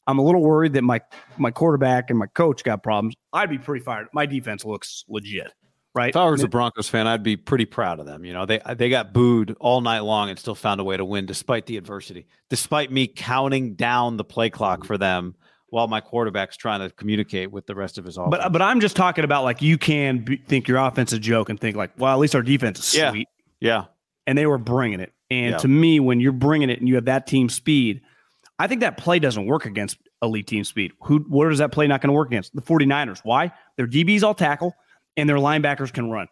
I'm 0.06 0.18
a 0.18 0.22
little 0.22 0.42
worried 0.42 0.74
that 0.74 0.82
my 0.82 1.00
my 1.36 1.50
quarterback 1.50 2.10
and 2.10 2.18
my 2.18 2.26
coach 2.26 2.62
got 2.64 2.82
problems. 2.82 3.14
I'd 3.32 3.50
be 3.50 3.58
pretty 3.58 3.84
fired. 3.84 4.08
My 4.12 4.26
defense 4.26 4.64
looks 4.64 5.04
legit, 5.08 5.52
right? 5.94 6.10
If 6.10 6.16
I 6.16 6.28
was 6.30 6.42
a 6.42 6.48
Broncos 6.48 6.88
fan, 6.88 7.06
I'd 7.06 7.22
be 7.22 7.36
pretty 7.36 7.64
proud 7.64 7.98
of 7.98 8.06
them. 8.06 8.24
You 8.24 8.32
know, 8.32 8.46
they 8.46 8.60
they 8.76 8.88
got 8.88 9.12
booed 9.12 9.56
all 9.58 9.80
night 9.80 10.00
long 10.00 10.30
and 10.30 10.38
still 10.38 10.54
found 10.54 10.80
a 10.80 10.84
way 10.84 10.96
to 10.96 11.04
win 11.04 11.26
despite 11.26 11.66
the 11.66 11.76
adversity, 11.76 12.26
despite 12.50 12.92
me 12.92 13.08
counting 13.08 13.74
down 13.74 14.16
the 14.16 14.24
play 14.24 14.50
clock 14.50 14.80
mm-hmm. 14.80 14.86
for 14.86 14.98
them 14.98 15.34
while 15.76 15.88
my 15.88 16.00
quarterback's 16.00 16.56
trying 16.56 16.80
to 16.80 16.88
communicate 16.88 17.52
with 17.52 17.66
the 17.66 17.74
rest 17.74 17.98
of 17.98 18.06
his 18.06 18.16
offense. 18.16 18.30
But 18.30 18.50
but 18.50 18.62
I'm 18.62 18.80
just 18.80 18.96
talking 18.96 19.24
about 19.24 19.44
like 19.44 19.60
you 19.60 19.76
can 19.76 20.24
be, 20.24 20.38
think 20.38 20.68
your 20.68 20.78
offense 20.78 21.12
is 21.12 21.18
a 21.18 21.20
joke 21.20 21.50
and 21.50 21.60
think 21.60 21.76
like, 21.76 21.90
well, 21.98 22.10
at 22.14 22.18
least 22.18 22.34
our 22.34 22.40
defense 22.40 22.78
is 22.78 22.94
yeah. 22.94 23.10
sweet. 23.10 23.28
Yeah. 23.60 23.84
And 24.26 24.38
they 24.38 24.46
were 24.46 24.56
bringing 24.56 25.00
it. 25.00 25.12
And 25.30 25.50
yeah. 25.50 25.58
to 25.58 25.68
me, 25.68 26.00
when 26.00 26.18
you're 26.18 26.32
bringing 26.32 26.70
it 26.70 26.78
and 26.78 26.88
you 26.88 26.94
have 26.94 27.04
that 27.04 27.26
team 27.26 27.50
speed, 27.50 28.00
I 28.58 28.68
think 28.68 28.80
that 28.80 28.96
play 28.96 29.18
doesn't 29.18 29.44
work 29.44 29.66
against 29.66 29.98
elite 30.22 30.46
team 30.46 30.64
speed. 30.64 30.92
Who 31.02 31.18
what 31.28 31.52
is 31.52 31.58
that 31.58 31.72
play 31.72 31.86
not 31.86 32.00
going 32.00 32.08
to 32.08 32.14
work 32.14 32.28
against? 32.28 32.54
The 32.54 32.62
49ers. 32.62 33.20
Why? 33.22 33.52
Their 33.76 33.86
DBs 33.86 34.22
all 34.22 34.34
tackle 34.34 34.74
and 35.18 35.28
their 35.28 35.36
linebackers 35.36 35.92
can 35.92 36.10
run. 36.10 36.28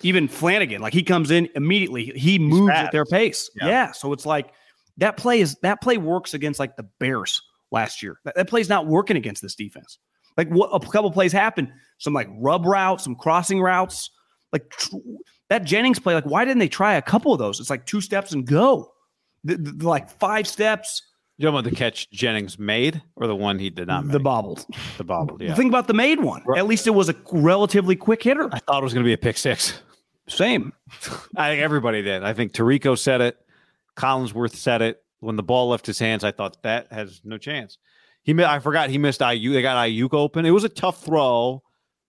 Even 0.00 0.26
Flanagan, 0.26 0.80
like 0.80 0.94
he 0.94 1.02
comes 1.02 1.30
in 1.30 1.50
immediately, 1.54 2.12
he 2.16 2.38
moves 2.38 2.70
at 2.70 2.92
their 2.92 3.04
pace. 3.04 3.50
Yeah. 3.56 3.68
yeah. 3.68 3.92
So 3.92 4.14
it's 4.14 4.24
like 4.24 4.54
that 4.96 5.18
play 5.18 5.42
is 5.42 5.54
that 5.60 5.82
play 5.82 5.98
works 5.98 6.32
against 6.32 6.58
like 6.58 6.76
the 6.76 6.84
Bears 6.98 7.42
last 7.74 8.02
year. 8.02 8.18
That, 8.24 8.34
that 8.36 8.48
play's 8.48 8.70
not 8.70 8.86
working 8.86 9.16
against 9.16 9.42
this 9.42 9.54
defense. 9.54 9.98
Like 10.36 10.48
what 10.48 10.70
a 10.72 10.80
couple 10.80 11.10
plays 11.10 11.32
happened, 11.32 11.70
some 11.98 12.14
like 12.14 12.28
rub 12.38 12.64
routes, 12.64 13.04
some 13.04 13.14
crossing 13.14 13.60
routes, 13.60 14.10
like 14.52 14.70
tr- 14.70 14.96
that 15.50 15.64
Jennings 15.64 15.98
play. 15.98 16.14
Like 16.14 16.26
why 16.26 16.44
didn't 16.44 16.60
they 16.60 16.68
try 16.68 16.94
a 16.94 17.02
couple 17.02 17.32
of 17.32 17.38
those? 17.38 17.60
It's 17.60 17.70
like 17.70 17.86
two 17.86 18.00
steps 18.00 18.32
and 18.32 18.46
go, 18.46 18.92
the, 19.44 19.56
the, 19.56 19.72
the, 19.72 19.88
like 19.88 20.08
five 20.08 20.48
steps. 20.48 21.02
You 21.36 21.44
know 21.44 21.50
about 21.50 21.64
the 21.64 21.76
catch 21.76 22.10
Jennings 22.10 22.58
made 22.58 23.02
or 23.16 23.26
the 23.26 23.34
one 23.34 23.58
he 23.58 23.68
did 23.68 23.88
not 23.88 24.04
make? 24.04 24.12
The 24.12 24.20
bobbled. 24.20 24.66
The 24.98 25.04
bobbled, 25.04 25.42
yeah. 25.42 25.54
Think 25.54 25.68
about 25.68 25.88
the 25.88 25.94
made 25.94 26.20
one. 26.20 26.44
At 26.56 26.66
least 26.66 26.86
it 26.86 26.90
was 26.92 27.08
a 27.08 27.16
relatively 27.32 27.96
quick 27.96 28.22
hitter. 28.22 28.48
I 28.52 28.60
thought 28.60 28.82
it 28.82 28.84
was 28.84 28.94
going 28.94 29.02
to 29.04 29.08
be 29.08 29.14
a 29.14 29.18
pick 29.18 29.36
six. 29.36 29.80
Same. 30.28 30.72
I 31.36 31.50
think 31.50 31.62
everybody 31.62 32.02
did. 32.02 32.22
I 32.22 32.34
think 32.34 32.52
Tirico 32.52 32.96
said 32.96 33.20
it. 33.20 33.36
Collinsworth 33.96 34.54
said 34.54 34.82
it 34.82 35.03
when 35.24 35.36
the 35.36 35.42
ball 35.42 35.68
left 35.68 35.86
his 35.86 35.98
hands, 35.98 36.22
I 36.22 36.30
thought 36.30 36.62
that 36.62 36.92
has 36.92 37.20
no 37.24 37.38
chance. 37.38 37.78
He, 38.22 38.42
I 38.42 38.58
forgot 38.58 38.90
he 38.90 38.98
missed 38.98 39.20
Aiyuk. 39.20 39.52
They 39.52 39.62
got 39.62 39.76
Aiyuk 39.76 40.14
open. 40.14 40.46
It 40.46 40.50
was 40.50 40.64
a 40.64 40.68
tough 40.68 41.02
throw, 41.02 41.62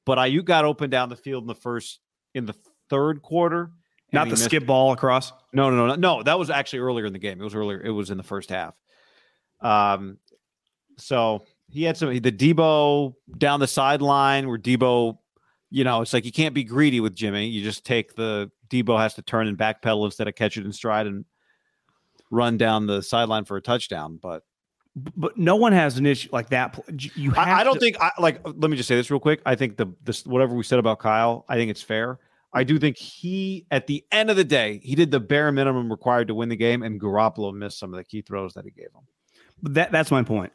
but 0.06 0.18
Aiyuk 0.18 0.46
got 0.46 0.66
open 0.66 0.90
down 0.90 1.10
the 1.10 1.16
field 1.16 1.44
in 1.44 1.48
the 1.48 1.56
first, 1.56 2.00
in 2.34 2.46
the 2.46 2.56
third 2.90 3.22
quarter. 3.22 3.72
Not 4.12 4.30
the 4.30 4.38
skip 4.38 4.66
ball 4.66 4.94
across. 4.94 5.34
No, 5.52 5.70
no, 5.70 5.88
no, 5.88 5.96
no. 5.96 6.24
That 6.24 6.40
was 6.40 6.50
actually 6.50 6.80
earlier 6.80 7.06
in 7.06 7.12
the 7.12 7.20
game. 7.20 7.42
It 7.42 7.44
was 7.44 7.56
earlier. 7.56 7.82
It 7.82 7.90
was 7.90 8.12
in 8.12 8.18
the 8.18 8.24
first 8.24 8.50
half. 8.50 8.74
Um, 9.60 10.20
so 10.98 11.44
he 11.70 11.84
had 11.84 11.98
some 11.98 12.10
the 12.10 12.32
Deebo 12.32 13.14
down 13.38 13.60
the 13.60 13.68
sideline 13.68 14.48
where 14.48 14.58
Deebo, 14.58 15.18
you 15.70 15.84
know, 15.84 16.02
it's 16.02 16.14
like 16.14 16.24
you 16.24 16.32
can't 16.32 16.56
be 16.56 16.64
greedy 16.64 17.02
with 17.02 17.14
Jimmy. 17.14 17.48
You 17.48 17.62
just 17.62 17.86
take 17.86 18.16
the 18.16 18.50
Deebo 18.70 18.98
has 18.98 19.16
to 19.16 19.22
turn 19.22 19.48
and 19.48 19.58
backpedal 19.58 20.06
instead 20.06 20.28
of 20.30 20.36
catch 20.36 20.58
it 20.58 20.66
in 20.66 20.72
stride 20.72 21.08
and 21.08 21.26
run 22.32 22.58
down 22.58 22.88
the 22.88 23.02
sideline 23.02 23.46
for 23.46 23.58
a 23.58 23.62
touchdown. 23.62 24.20
But 24.22 24.44
but 24.96 25.38
no 25.38 25.56
one 25.56 25.74
has 25.74 25.98
an 25.98 26.06
issue 26.06 26.30
like 26.32 26.50
that. 26.50 26.80
You, 27.16 27.34
I, 27.36 27.62
I, 27.62 27.64
don't 27.64 27.76
to- 27.76 27.80
think 27.80 27.98
I 28.00 28.12
like. 28.20 28.40
Uh, 28.46 28.54
let 28.56 28.72
me 28.72 28.78
just 28.78 28.88
say 28.88 28.96
this 28.96 29.12
real 29.12 29.20
quick. 29.20 29.42
I 29.46 29.56
think 29.56 29.78
the 29.78 29.88
this 30.04 30.26
whatever 30.26 30.56
we 30.56 30.64
said 30.64 30.80
about 30.80 31.00
Kyle, 31.00 31.46
I 31.50 31.56
think 31.56 31.70
it's 31.72 31.82
fair. 31.82 32.20
I 32.54 32.64
do 32.64 32.80
think 32.80 32.98
he, 32.98 33.66
at 33.70 33.86
the 33.86 34.06
end 34.14 34.30
of 34.30 34.38
the 34.38 34.46
day, 34.46 34.80
he 34.82 34.96
did 34.96 35.12
the 35.12 35.20
bare 35.20 35.52
minimum 35.52 35.92
required 35.92 36.30
to 36.30 36.36
win 36.36 36.48
the 36.48 36.56
game, 36.56 36.84
and 36.84 37.02
Garoppolo 37.02 37.54
missed 37.54 37.78
some 37.78 37.94
of 37.94 37.98
the 37.98 38.04
key 38.06 38.22
throws 38.22 38.54
that 38.54 38.64
he 38.64 38.72
gave 38.72 38.86
him. 38.86 39.02
But 39.62 39.74
that 39.74 39.92
that's 39.92 40.12
my 40.12 40.24
point. 40.24 40.54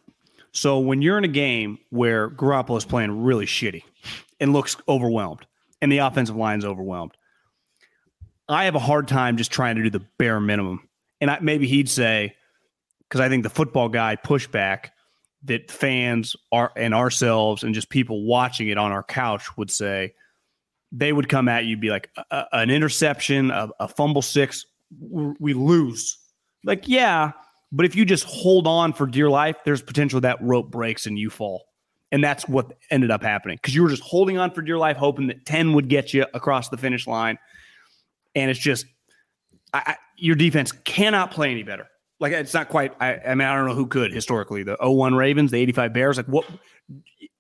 So 0.53 0.79
when 0.79 1.03
you're 1.03 1.18
in 1.18 1.25
a 1.25 1.29
game 1.29 1.79
where 1.91 2.31
Garoppolo 2.31 2.79
is 2.79 2.85
playing 2.85 3.23
really 3.23 3.47
shitty 3.47 3.83
and 4.41 4.53
looks 4.53 4.77
overwhelmed, 4.89 5.47
and 5.83 5.93
the 5.93 5.99
offensive 5.99 6.37
line's 6.37 6.64
overwhelmed, 6.64 7.12
I 8.49 8.64
have 8.64 8.75
a 8.75 8.81
hard 8.81 9.07
time 9.07 9.37
just 9.37 9.53
trying 9.53 9.77
to 9.77 9.83
do 9.83 9.91
the 9.91 10.05
bare 10.18 10.41
minimum. 10.41 10.89
And 11.21 11.31
I, 11.31 11.39
maybe 11.41 11.66
he'd 11.66 11.89
say, 11.89 12.35
because 13.09 13.21
I 13.21 13.29
think 13.29 13.43
the 13.43 13.51
football 13.51 13.89
guy 13.89 14.16
pushback 14.16 14.91
that 15.45 15.71
fans 15.71 16.37
are 16.53 16.71
and 16.77 16.95
ourselves 16.95 17.62
and 17.62 17.75
just 17.75 17.89
people 17.89 18.25
watching 18.25 18.68
it 18.68 18.79
on 18.79 18.93
our 18.93 19.03
couch 19.03 19.57
would 19.57 19.71
say, 19.71 20.14
they 20.93 21.12
would 21.12 21.29
come 21.29 21.49
at 21.49 21.64
you, 21.64 21.77
be 21.77 21.91
like 21.91 22.11
a, 22.31 22.45
an 22.53 22.71
interception, 22.71 23.51
a, 23.51 23.68
a 23.79 23.89
fumble 23.89 24.23
six, 24.23 24.66
we 25.01 25.55
lose. 25.55 26.18
Like, 26.64 26.89
yeah, 26.89 27.33
but 27.73 27.87
if 27.87 27.95
you 27.95 28.05
just 28.05 28.25
hold 28.25 28.66
on 28.66 28.93
for 28.93 29.07
dear 29.07 29.31
life, 29.31 29.57
there's 29.64 29.83
potential 29.83 30.21
that 30.23 30.43
rope 30.43 30.71
breaks 30.71 31.07
and 31.07 31.18
you 31.18 31.31
fall. 31.31 31.66
And 32.12 32.25
that's 32.25 32.49
what 32.49 32.77
ended 32.91 33.12
up 33.12 33.23
happening 33.23 33.57
because 33.57 33.75
you 33.75 33.85
were 33.85 33.89
just 33.89 34.03
holding 34.03 34.37
on 34.37 34.51
for 34.51 34.62
dear 34.62 34.79
life, 34.79 34.97
hoping 34.97 35.29
that 35.29 35.47
10 35.47 35.75
would 35.75 35.89
get 35.89 36.12
you 36.12 36.27
across 36.35 36.68
the 36.68 36.77
finish 36.77 37.07
line. 37.07 37.39
And 38.35 38.51
it's 38.51 38.59
just, 38.59 38.87
I, 39.73 39.83
I, 39.87 39.97
your 40.21 40.37
defense 40.37 40.73
cannot 40.73 41.31
play 41.31 41.51
any 41.51 41.62
better. 41.62 41.89
Like, 42.18 42.33
it's 42.33 42.53
not 42.53 42.68
quite, 42.68 42.95
I, 43.01 43.16
I 43.16 43.35
mean, 43.35 43.49
I 43.49 43.55
don't 43.55 43.66
know 43.66 43.75
who 43.75 43.87
could 43.87 44.12
historically. 44.12 44.62
The 44.62 44.77
01 44.81 45.14
Ravens, 45.14 45.51
the 45.51 45.59
85 45.59 45.93
Bears, 45.93 46.16
like 46.18 46.27
what, 46.27 46.47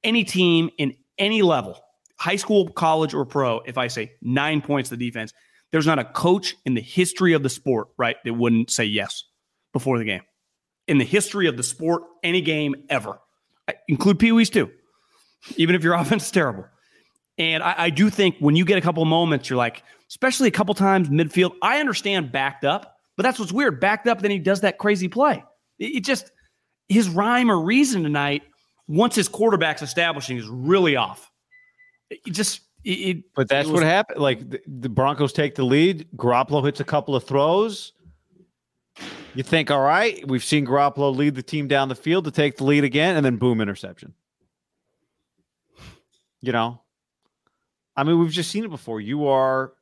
any 0.02 0.24
team 0.24 0.70
in 0.78 0.94
any 1.18 1.42
level, 1.42 1.78
high 2.18 2.36
school, 2.36 2.68
college, 2.70 3.12
or 3.12 3.26
pro, 3.26 3.60
if 3.60 3.76
I 3.76 3.88
say 3.88 4.12
nine 4.22 4.62
points 4.62 4.88
to 4.88 4.96
the 4.96 5.06
defense, 5.06 5.34
there's 5.70 5.86
not 5.86 5.98
a 5.98 6.04
coach 6.04 6.56
in 6.64 6.74
the 6.74 6.80
history 6.80 7.34
of 7.34 7.42
the 7.42 7.50
sport, 7.50 7.88
right, 7.98 8.16
that 8.24 8.34
wouldn't 8.34 8.70
say 8.70 8.84
yes 8.84 9.24
before 9.72 9.98
the 9.98 10.04
game. 10.04 10.22
In 10.88 10.98
the 10.98 11.04
history 11.04 11.46
of 11.46 11.56
the 11.56 11.62
sport, 11.62 12.02
any 12.22 12.40
game 12.40 12.74
ever, 12.88 13.20
I 13.68 13.74
include 13.86 14.18
Pee 14.18 14.32
Wees 14.32 14.50
too, 14.50 14.70
even 15.56 15.74
if 15.74 15.84
your 15.84 15.94
offense 15.94 16.24
is 16.24 16.30
terrible. 16.30 16.64
And 17.40 17.62
I, 17.62 17.74
I, 17.78 17.90
do 17.90 18.10
think 18.10 18.36
when 18.38 18.54
you 18.54 18.66
get 18.66 18.76
a 18.76 18.82
couple 18.82 19.02
moments, 19.06 19.48
you're 19.48 19.56
like, 19.56 19.82
especially 20.10 20.48
a 20.48 20.50
couple 20.50 20.74
times 20.74 21.08
midfield. 21.08 21.52
I 21.62 21.80
understand 21.80 22.30
backed 22.30 22.66
up, 22.66 22.98
but 23.16 23.22
that's 23.22 23.38
what's 23.38 23.50
weird. 23.50 23.80
Backed 23.80 24.06
up, 24.06 24.20
then 24.20 24.30
he 24.30 24.38
does 24.38 24.60
that 24.60 24.76
crazy 24.76 25.08
play. 25.08 25.42
It, 25.78 25.84
it 25.96 26.04
just 26.04 26.32
his 26.90 27.08
rhyme 27.08 27.50
or 27.50 27.58
reason 27.58 28.02
tonight, 28.02 28.42
once 28.88 29.14
his 29.14 29.26
quarterback's 29.26 29.80
establishing, 29.80 30.36
is 30.36 30.46
really 30.48 30.96
off. 30.96 31.32
It 32.10 32.26
just 32.26 32.60
it, 32.84 33.24
but 33.34 33.48
that's 33.48 33.68
was, 33.68 33.80
what 33.80 33.84
happened. 33.84 34.20
Like 34.20 34.50
the, 34.50 34.60
the, 34.66 34.90
Broncos 34.90 35.32
take 35.32 35.54
the 35.54 35.64
lead. 35.64 36.08
Garoppolo 36.16 36.62
hits 36.62 36.80
a 36.80 36.84
couple 36.84 37.16
of 37.16 37.24
throws. 37.24 37.94
You 39.34 39.42
think, 39.42 39.70
all 39.70 39.80
right, 39.80 40.26
we've 40.28 40.44
seen 40.44 40.66
Garoppolo 40.66 41.16
lead 41.16 41.36
the 41.36 41.42
team 41.42 41.68
down 41.68 41.88
the 41.88 41.94
field 41.94 42.26
to 42.26 42.30
take 42.30 42.58
the 42.58 42.64
lead 42.64 42.84
again, 42.84 43.16
and 43.16 43.24
then 43.24 43.36
boom, 43.36 43.62
interception. 43.62 44.12
You 46.42 46.52
know, 46.52 46.82
I 47.96 48.04
mean, 48.04 48.18
we've 48.18 48.30
just 48.30 48.50
seen 48.50 48.64
it 48.64 48.70
before. 48.70 49.00
You 49.00 49.26
are, 49.28 49.72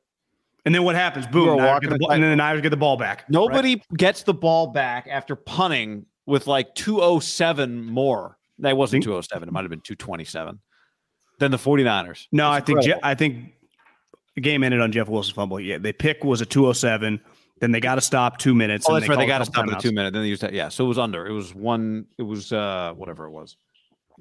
and 0.65 0.75
then 0.75 0.83
what 0.83 0.95
happens? 0.95 1.27
Boom, 1.27 1.57
the 1.57 1.97
ball, 1.99 2.11
and 2.11 2.23
then 2.23 2.29
the 2.31 2.35
Niners 2.35 2.61
get 2.61 2.69
the 2.69 2.77
ball 2.77 2.97
back. 2.97 3.29
Nobody 3.29 3.75
right? 3.75 3.97
gets 3.97 4.23
the 4.23 4.33
ball 4.33 4.67
back 4.67 5.07
after 5.09 5.35
punting 5.35 6.05
with 6.25 6.47
like 6.47 6.75
207 6.75 7.85
more. 7.85 8.37
That 8.59 8.75
wasn't 8.75 9.03
207. 9.03 9.47
It 9.47 9.51
might 9.51 9.61
have 9.61 9.69
been 9.69 9.81
227 9.81 10.59
than 11.39 11.51
the 11.51 11.57
49ers. 11.57 12.27
No, 12.31 12.51
That's 12.51 12.63
I 12.63 12.65
think 12.65 12.81
Je- 12.83 12.99
I 13.01 13.15
think 13.15 13.53
the 14.35 14.41
game 14.41 14.63
ended 14.63 14.81
on 14.81 14.91
Jeff 14.91 15.07
Wilson's 15.07 15.33
fumble. 15.33 15.59
Yeah, 15.59 15.77
the 15.77 15.93
pick 15.93 16.23
was 16.23 16.41
a 16.41 16.45
207. 16.45 17.21
Then 17.61 17.71
they 17.71 17.79
got 17.79 17.95
to 17.95 18.01
stop 18.01 18.37
two 18.37 18.55
minutes. 18.55 18.85
Oh, 18.87 18.93
that's 18.93 19.05
they 19.05 19.09
right. 19.09 19.19
They 19.19 19.25
got 19.25 19.39
to 19.39 19.45
stop 19.45 19.65
the 19.65 19.75
two 19.75 19.91
minute. 19.91 20.13
Then 20.13 20.21
they 20.21 20.29
used 20.29 20.41
that. 20.43 20.53
Yeah, 20.53 20.69
so 20.69 20.85
it 20.85 20.87
was 20.87 20.97
under. 20.97 21.27
It 21.27 21.33
was 21.33 21.53
one. 21.53 22.05
It 22.17 22.23
was 22.23 22.53
uh 22.53 22.93
whatever 22.95 23.25
it 23.25 23.31
was. 23.31 23.57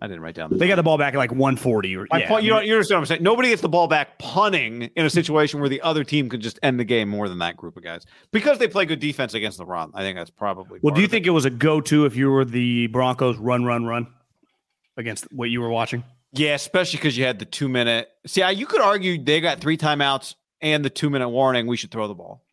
I 0.01 0.07
didn't 0.07 0.23
write 0.23 0.35
down. 0.35 0.51
The 0.51 0.57
they 0.57 0.67
time. 0.67 0.69
got 0.69 0.77
the 0.77 0.83
ball 0.83 0.99
back 0.99 1.15
at 1.15 1.19
like 1.19 1.31
140 1.31 1.97
or 1.97 2.07
yeah, 2.13 2.29
point, 2.29 2.45
you 2.45 2.51
know 2.51 2.61
you 2.61 2.73
understand 2.73 2.99
what 2.99 3.03
I'm 3.03 3.07
saying. 3.07 3.23
Nobody 3.23 3.49
gets 3.49 3.63
the 3.63 3.69
ball 3.69 3.89
back 3.89 4.19
punting 4.19 4.83
in 4.83 5.07
a 5.07 5.11
situation 5.11 5.61
where 5.61 5.69
the 5.69 5.81
other 5.83 6.05
team 6.05 6.29
could 6.29 6.41
just 6.41 6.59
end 6.63 6.79
the 6.79 6.85
game 6.85 7.09
more 7.09 7.29
than 7.29 7.39
that 7.39 7.57
group 7.57 7.77
of 7.77 7.83
guys 7.83 8.07
because 8.33 8.59
they 8.59 8.69
play 8.69 8.85
good 8.85 9.01
defense 9.01 9.35
against 9.35 9.59
the 9.59 9.67
run. 9.67 9.91
I 9.95 10.03
think 10.03 10.17
that's 10.17 10.31
probably. 10.31 10.81
Well, 10.83 10.95
do 10.95 11.01
you 11.01 11.09
think 11.09 11.27
it. 11.27 11.31
it 11.31 11.33
was 11.33 11.45
a 11.45 11.51
go-to 11.51 12.07
if 12.07 12.17
you 12.17 12.31
were 12.31 12.45
the 12.45 12.87
Broncos 12.89 13.37
run, 13.39 13.65
run, 13.65 13.85
run 13.85 14.07
against 14.97 15.25
what 15.33 15.51
you 15.51 15.61
were 15.61 15.71
watching? 15.71 16.05
Yeah, 16.33 16.55
especially 16.55 16.99
because 16.99 17.17
you 17.17 17.25
had 17.25 17.39
the 17.39 17.45
two 17.45 17.69
minute. 17.69 18.09
See, 18.27 18.49
you 18.53 18.67
could 18.67 18.81
argue 18.81 19.23
they 19.23 19.41
got 19.41 19.61
three 19.61 19.79
timeouts 19.79 20.35
and 20.61 20.85
the 20.85 20.91
two 20.91 21.11
minute 21.11 21.29
warning. 21.29 21.67
We 21.67 21.77
should 21.77 21.91
throw 21.91 22.09
the 22.09 22.15
ball. 22.15 22.45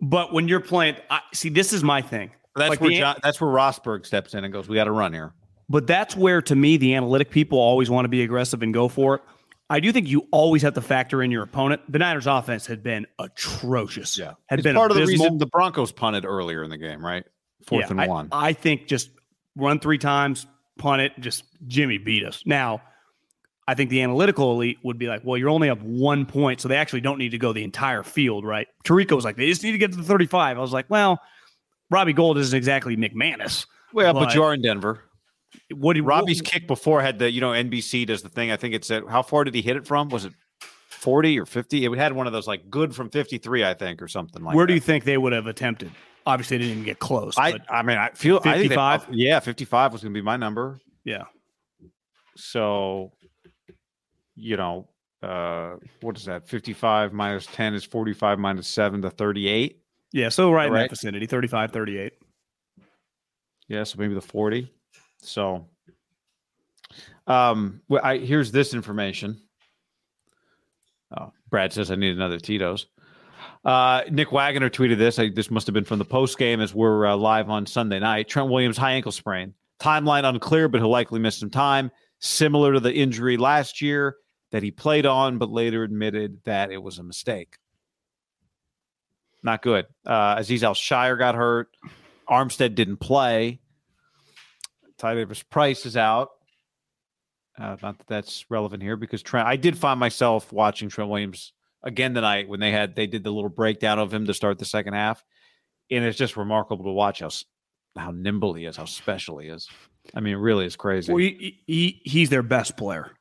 But 0.00 0.32
when 0.32 0.46
you're 0.46 0.60
playing, 0.60 0.96
I, 1.10 1.20
see, 1.32 1.48
this 1.48 1.72
is 1.72 1.82
my 1.82 2.02
thing. 2.02 2.30
That's 2.54 2.70
like 2.70 2.80
where 2.80 2.90
John, 2.90 3.16
that's 3.22 3.40
where 3.40 3.50
Rosburg 3.50 4.04
steps 4.06 4.34
in 4.34 4.44
and 4.44 4.52
goes, 4.52 4.68
"We 4.68 4.74
got 4.74 4.84
to 4.84 4.92
run 4.92 5.12
here." 5.12 5.32
But 5.68 5.86
that's 5.86 6.16
where, 6.16 6.40
to 6.42 6.56
me, 6.56 6.76
the 6.76 6.94
analytic 6.94 7.30
people 7.30 7.58
always 7.58 7.90
want 7.90 8.04
to 8.04 8.08
be 8.08 8.22
aggressive 8.22 8.62
and 8.62 8.72
go 8.72 8.88
for 8.88 9.16
it. 9.16 9.22
I 9.70 9.80
do 9.80 9.92
think 9.92 10.08
you 10.08 10.26
always 10.30 10.62
have 10.62 10.74
to 10.74 10.80
factor 10.80 11.22
in 11.22 11.30
your 11.30 11.42
opponent. 11.42 11.82
The 11.92 11.98
Niners' 11.98 12.26
offense 12.26 12.66
had 12.66 12.82
been 12.82 13.06
atrocious. 13.18 14.16
Yeah, 14.16 14.34
had 14.46 14.60
it's 14.60 14.64
been 14.64 14.74
part 14.74 14.90
abysmal. 14.90 15.02
of 15.02 15.18
the 15.18 15.24
reason 15.24 15.38
the 15.38 15.46
Broncos 15.46 15.92
punted 15.92 16.24
earlier 16.24 16.62
in 16.62 16.70
the 16.70 16.78
game, 16.78 17.04
right? 17.04 17.24
Fourth 17.66 17.84
yeah, 17.84 17.90
and 17.90 18.00
I, 18.00 18.06
one. 18.06 18.28
I 18.32 18.54
think 18.54 18.86
just 18.86 19.10
run 19.56 19.78
three 19.78 19.98
times, 19.98 20.46
punt 20.78 21.02
it, 21.02 21.12
just 21.20 21.44
Jimmy 21.66 21.98
beat 21.98 22.24
us. 22.24 22.44
Now, 22.46 22.80
I 23.66 23.74
think 23.74 23.90
the 23.90 24.00
analytical 24.00 24.52
elite 24.52 24.78
would 24.82 24.96
be 24.96 25.08
like, 25.08 25.22
well, 25.22 25.36
you're 25.36 25.50
only 25.50 25.68
up 25.68 25.82
one 25.82 26.24
point, 26.24 26.62
so 26.62 26.68
they 26.68 26.76
actually 26.76 27.02
don't 27.02 27.18
need 27.18 27.32
to 27.32 27.38
go 27.38 27.52
the 27.52 27.64
entire 27.64 28.02
field, 28.02 28.46
right? 28.46 28.68
Tirico 28.84 29.16
was 29.16 29.26
like, 29.26 29.36
they 29.36 29.46
just 29.46 29.62
need 29.62 29.72
to 29.72 29.78
get 29.78 29.90
to 29.90 29.98
the 29.98 30.04
35. 30.04 30.56
I 30.56 30.60
was 30.60 30.72
like, 30.72 30.86
well, 30.88 31.20
Robbie 31.90 32.14
Gould 32.14 32.38
isn't 32.38 32.56
exactly 32.56 32.96
McManus. 32.96 33.66
Well, 33.92 34.14
but, 34.14 34.26
but 34.26 34.34
you 34.34 34.42
are 34.42 34.54
in 34.54 34.62
Denver. 34.62 35.04
What 35.74 35.94
do, 35.94 36.02
Robbie's 36.02 36.38
what, 36.38 36.50
kick 36.50 36.66
before 36.66 37.00
had 37.00 37.18
the, 37.18 37.30
you 37.30 37.40
know, 37.40 37.50
NBC 37.50 38.06
does 38.06 38.22
the 38.22 38.28
thing. 38.28 38.50
I 38.50 38.56
think 38.56 38.74
it 38.74 38.84
said, 38.84 39.02
how 39.08 39.22
far 39.22 39.44
did 39.44 39.54
he 39.54 39.62
hit 39.62 39.76
it 39.76 39.86
from? 39.86 40.08
Was 40.08 40.24
it 40.24 40.32
40 40.60 41.38
or 41.38 41.46
50? 41.46 41.84
It 41.84 41.98
had 41.98 42.12
one 42.12 42.26
of 42.26 42.32
those 42.32 42.46
like 42.46 42.70
good 42.70 42.94
from 42.94 43.10
53, 43.10 43.64
I 43.64 43.74
think, 43.74 44.02
or 44.02 44.08
something 44.08 44.42
like 44.42 44.54
Where 44.54 44.64
that. 44.64 44.68
do 44.68 44.74
you 44.74 44.80
think 44.80 45.04
they 45.04 45.18
would 45.18 45.32
have 45.32 45.46
attempted? 45.46 45.90
Obviously, 46.26 46.58
they 46.58 46.64
didn't 46.64 46.72
even 46.72 46.84
get 46.84 46.98
close. 46.98 47.38
I, 47.38 47.58
I 47.70 47.82
mean, 47.82 47.96
I 47.96 48.10
feel 48.10 48.40
55. 48.40 49.06
yeah, 49.10 49.40
55 49.40 49.92
was 49.92 50.02
going 50.02 50.12
to 50.12 50.18
be 50.18 50.22
my 50.22 50.36
number. 50.36 50.78
Yeah. 51.04 51.24
So 52.36 53.12
you 54.38 54.56
know, 54.56 54.88
uh, 55.22 55.76
what 56.00 56.16
is 56.16 56.24
that? 56.26 56.48
55 56.48 57.12
minus 57.12 57.46
10 57.46 57.74
is 57.74 57.84
45 57.84 58.38
minus 58.38 58.68
7 58.68 59.02
to 59.02 59.10
38. 59.10 59.82
Yeah, 60.12 60.28
so 60.28 60.50
right, 60.50 60.70
right? 60.70 60.76
in 60.78 60.82
that 60.84 60.90
vicinity, 60.90 61.26
35, 61.26 61.72
38. 61.72 62.12
Yeah, 63.66 63.84
so 63.84 63.98
maybe 63.98 64.14
the 64.14 64.20
40. 64.20 64.72
So 65.18 65.66
um 67.26 67.82
well, 67.88 68.02
I 68.04 68.18
here's 68.18 68.52
this 68.52 68.74
information. 68.74 69.40
Oh, 71.16 71.32
Brad 71.50 71.72
says 71.72 71.90
I 71.90 71.96
need 71.96 72.14
another 72.16 72.38
Tito's. 72.38 72.86
Uh, 73.64 74.02
Nick 74.10 74.32
Wagoner 74.32 74.70
tweeted 74.70 74.98
this. 74.98 75.18
I, 75.18 75.28
this 75.28 75.50
must 75.50 75.66
have 75.66 75.74
been 75.74 75.84
from 75.84 75.98
the 75.98 76.04
post 76.04 76.38
game 76.38 76.60
as 76.60 76.74
we're 76.74 77.06
uh, 77.06 77.16
live 77.16 77.50
on 77.50 77.66
Sunday 77.66 77.98
night. 77.98 78.28
Trent 78.28 78.50
Williams 78.50 78.76
high 78.76 78.92
ankle 78.92 79.12
sprain. 79.12 79.54
Timeline 79.80 80.24
unclear, 80.24 80.68
but 80.68 80.80
he'll 80.80 80.90
likely 80.90 81.20
miss 81.20 81.36
some 81.36 81.50
time. 81.50 81.90
Similar 82.20 82.74
to 82.74 82.80
the 82.80 82.92
injury 82.92 83.36
last 83.36 83.80
year 83.80 84.16
that 84.50 84.62
he 84.62 84.70
played 84.70 85.06
on, 85.06 85.38
but 85.38 85.50
later 85.50 85.82
admitted 85.82 86.40
that 86.44 86.70
it 86.70 86.82
was 86.82 86.98
a 86.98 87.02
mistake. 87.02 87.58
Not 89.42 89.62
good. 89.62 89.86
Uh, 90.04 90.36
Azeez 90.36 90.62
Al-Shaair 90.62 91.18
got 91.18 91.34
hurt. 91.34 91.68
Armstead 92.28 92.74
didn't 92.74 92.96
play. 92.96 93.60
Ty 94.98 95.14
Davis 95.14 95.42
Price 95.42 95.86
is 95.86 95.96
out. 95.96 96.30
Uh, 97.58 97.76
not 97.82 97.98
that 97.98 98.06
that's 98.06 98.44
relevant 98.50 98.82
here 98.82 98.96
because 98.96 99.22
Trent. 99.22 99.48
I 99.48 99.56
did 99.56 99.76
find 99.76 99.98
myself 99.98 100.52
watching 100.52 100.88
Trent 100.88 101.10
Williams 101.10 101.52
again 101.82 102.14
tonight 102.14 102.48
when 102.48 102.60
they 102.60 102.70
had 102.70 102.94
they 102.94 103.06
did 103.06 103.24
the 103.24 103.32
little 103.32 103.50
breakdown 103.50 103.98
of 103.98 104.12
him 104.12 104.26
to 104.26 104.34
start 104.34 104.58
the 104.58 104.64
second 104.64 104.94
half, 104.94 105.24
and 105.90 106.04
it's 106.04 106.18
just 106.18 106.36
remarkable 106.36 106.84
to 106.84 106.92
watch 106.92 107.20
how 107.20 107.30
how 107.96 108.12
nimble 108.12 108.54
he 108.54 108.64
is, 108.64 108.76
how 108.76 108.84
special 108.84 109.38
he 109.38 109.48
is. 109.48 109.68
I 110.14 110.20
mean, 110.20 110.34
it 110.34 110.38
really 110.38 110.66
is 110.66 110.76
crazy. 110.76 111.12
Well, 111.12 111.20
he, 111.20 111.60
he 111.66 112.00
he's 112.04 112.30
their 112.30 112.42
best 112.42 112.76
player. 112.76 113.12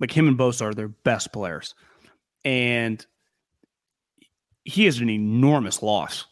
Like 0.00 0.10
him 0.10 0.28
and 0.28 0.38
Bosa 0.38 0.62
are 0.62 0.74
their 0.74 0.88
best 0.88 1.32
players. 1.32 1.74
And 2.44 3.04
he 4.64 4.86
is 4.86 4.98
an 5.00 5.10
enormous 5.10 5.82
loss. 5.82 6.24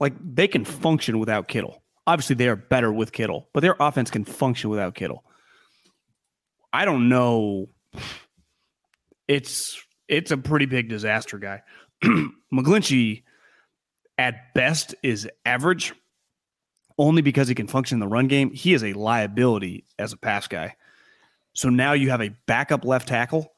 Like 0.00 0.14
they 0.20 0.48
can 0.48 0.64
function 0.64 1.20
without 1.20 1.46
Kittle. 1.46 1.83
Obviously, 2.06 2.36
they 2.36 2.48
are 2.48 2.56
better 2.56 2.92
with 2.92 3.12
Kittle, 3.12 3.48
but 3.52 3.60
their 3.60 3.76
offense 3.80 4.10
can 4.10 4.24
function 4.24 4.70
without 4.70 4.94
Kittle. 4.94 5.24
I 6.72 6.84
don't 6.84 7.08
know. 7.08 7.68
It's 9.26 9.80
it's 10.08 10.30
a 10.30 10.36
pretty 10.36 10.66
big 10.66 10.88
disaster, 10.88 11.38
guy. 11.38 11.62
McGlinchey, 12.52 13.22
at 14.18 14.52
best, 14.54 14.94
is 15.02 15.28
average, 15.46 15.94
only 16.98 17.22
because 17.22 17.48
he 17.48 17.54
can 17.54 17.66
function 17.66 17.96
in 17.96 18.00
the 18.00 18.08
run 18.08 18.28
game. 18.28 18.52
He 18.52 18.74
is 18.74 18.84
a 18.84 18.92
liability 18.92 19.84
as 19.98 20.12
a 20.12 20.16
pass 20.16 20.46
guy. 20.46 20.76
So 21.54 21.70
now 21.70 21.92
you 21.92 22.10
have 22.10 22.20
a 22.20 22.30
backup 22.46 22.84
left 22.84 23.08
tackle. 23.08 23.52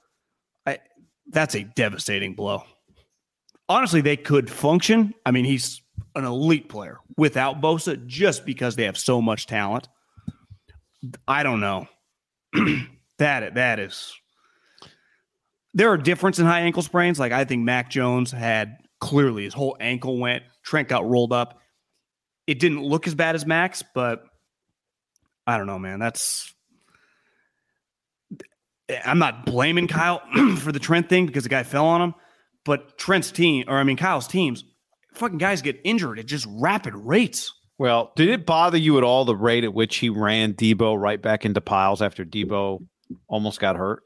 I, 0.67 0.79
that's 1.29 1.55
a 1.55 1.65
devastating 1.65 2.35
blow. 2.35 2.63
Honestly, 3.69 4.01
they 4.01 4.17
could 4.17 4.49
function. 4.49 5.15
I 5.25 5.33
mean, 5.33 5.45
he's 5.45 5.83
an 6.15 6.25
elite 6.25 6.69
player 6.69 6.99
without 7.17 7.61
Bosa 7.61 8.07
just 8.07 8.47
because 8.47 8.77
they 8.77 8.85
have 8.85 8.99
so 8.99 9.21
much 9.21 9.47
talent. 9.47 9.89
I 11.29 11.43
don't 11.43 11.61
know. 11.61 11.89
that 13.19 13.55
that 13.55 13.79
is 13.79 14.15
there 15.77 15.91
are 15.91 15.99
difference 15.99 16.39
in 16.39 16.47
high 16.47 16.61
ankle 16.61 16.83
sprains. 16.83 17.21
Like 17.21 17.33
I 17.33 17.45
think 17.45 17.63
Mac 17.63 17.91
Jones 17.91 18.33
had 18.33 18.79
clearly 18.99 19.45
his 19.45 19.53
whole 19.53 19.77
ankle 19.79 20.19
went. 20.19 20.43
Trent 20.65 20.89
got 20.89 21.09
rolled 21.09 21.35
up. 21.35 21.61
It 22.47 22.59
didn't 22.59 22.83
look 22.83 23.07
as 23.07 23.15
bad 23.15 23.35
as 23.35 23.45
Mac's, 23.45 23.85
but 23.95 24.25
I 25.47 25.59
don't 25.59 25.67
know, 25.67 25.79
man. 25.79 25.99
That's 25.99 26.53
I'm 29.05 29.19
not 29.19 29.45
blaming 29.45 29.87
Kyle 29.87 30.23
for 30.57 30.73
the 30.73 30.79
Trent 30.79 31.11
thing 31.11 31.27
because 31.27 31.43
the 31.43 31.51
guy 31.51 31.63
fell 31.63 31.87
on 31.87 32.01
him, 32.01 32.15
but 32.65 32.97
Trent's 32.97 33.31
team, 33.31 33.65
or 33.69 33.77
I 33.77 33.85
mean 33.85 33.99
Kyle's 33.99 34.29
teams, 34.29 34.65
fucking 35.17 35.39
guys 35.39 35.63
get 35.63 35.81
injured 35.85 36.19
at 36.19 36.27
just 36.27 36.47
rapid 36.49 36.95
rates. 36.95 37.53
Well, 37.79 38.13
did 38.17 38.29
it 38.31 38.47
bother 38.47 38.79
you 38.79 38.97
at 38.99 39.05
all 39.05 39.25
the 39.25 39.37
rate 39.37 39.65
at 39.65 39.75
which 39.75 39.97
he 39.97 40.09
ran 40.09 40.55
Deebo 40.55 40.99
right 40.99 41.21
back 41.21 41.45
into 41.45 41.61
piles 41.61 42.01
after 42.01 42.25
Deebo 42.25 42.87
almost 43.29 43.61
got 43.61 43.77
hurt? 43.77 44.03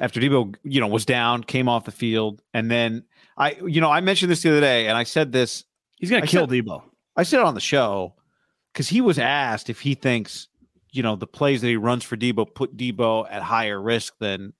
After 0.00 0.20
Deebo, 0.20 0.54
you 0.64 0.80
know, 0.80 0.88
was 0.88 1.06
down, 1.06 1.44
came 1.44 1.68
off 1.68 1.84
the 1.84 1.92
field, 1.92 2.42
and 2.52 2.70
then 2.70 3.04
I, 3.38 3.52
you 3.66 3.80
know, 3.80 3.90
I 3.90 4.00
mentioned 4.00 4.30
this 4.30 4.42
the 4.42 4.50
other 4.50 4.60
day, 4.60 4.86
and 4.88 4.98
I 4.98 5.04
said 5.04 5.32
this. 5.32 5.64
He's 5.96 6.10
gonna 6.10 6.24
I 6.24 6.26
kill 6.26 6.48
said- 6.48 6.50
Deebo. 6.64 6.82
I 7.16 7.22
said 7.22 7.40
it 7.40 7.46
on 7.46 7.54
the 7.54 7.60
show 7.60 8.14
because 8.72 8.88
he 8.88 9.00
was 9.00 9.18
asked 9.18 9.70
if 9.70 9.80
he 9.80 9.94
thinks, 9.94 10.48
you 10.90 11.02
know, 11.02 11.14
the 11.16 11.26
plays 11.28 11.60
that 11.62 11.68
he 11.68 11.76
runs 11.76 12.02
for 12.04 12.16
Deebo 12.16 12.52
put 12.54 12.76
Deebo 12.76 13.26
at 13.30 13.40
higher 13.42 13.80
risk 13.80 14.14
than, 14.18 14.52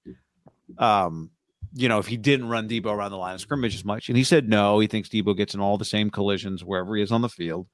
um, 0.78 1.30
you 1.74 1.88
know, 1.88 1.98
if 1.98 2.06
he 2.06 2.16
didn't 2.16 2.48
run 2.48 2.68
Deebo 2.68 2.86
around 2.86 3.10
the 3.10 3.16
line 3.16 3.34
of 3.34 3.40
scrimmage 3.40 3.74
as 3.74 3.84
much. 3.84 4.08
And 4.08 4.16
he 4.16 4.24
said 4.24 4.48
no. 4.48 4.78
He 4.78 4.86
thinks 4.86 5.08
Deebo 5.08 5.36
gets 5.36 5.54
in 5.54 5.60
all 5.60 5.76
the 5.76 5.84
same 5.84 6.08
collisions 6.08 6.64
wherever 6.64 6.94
he 6.94 7.02
is 7.02 7.10
on 7.10 7.20
the 7.20 7.28
field. 7.28 7.66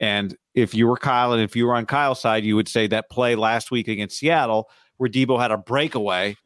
And 0.00 0.36
if 0.54 0.74
you 0.74 0.86
were 0.86 0.96
Kyle 0.96 1.32
and 1.32 1.42
if 1.42 1.56
you 1.56 1.66
were 1.66 1.74
on 1.74 1.86
Kyle's 1.86 2.20
side, 2.20 2.44
you 2.44 2.56
would 2.56 2.68
say 2.68 2.86
that 2.88 3.10
play 3.10 3.34
last 3.34 3.70
week 3.70 3.88
against 3.88 4.18
Seattle 4.18 4.68
where 4.98 5.08
Deebo 5.08 5.40
had 5.40 5.50
a 5.50 5.56
breakaway. 5.56 6.36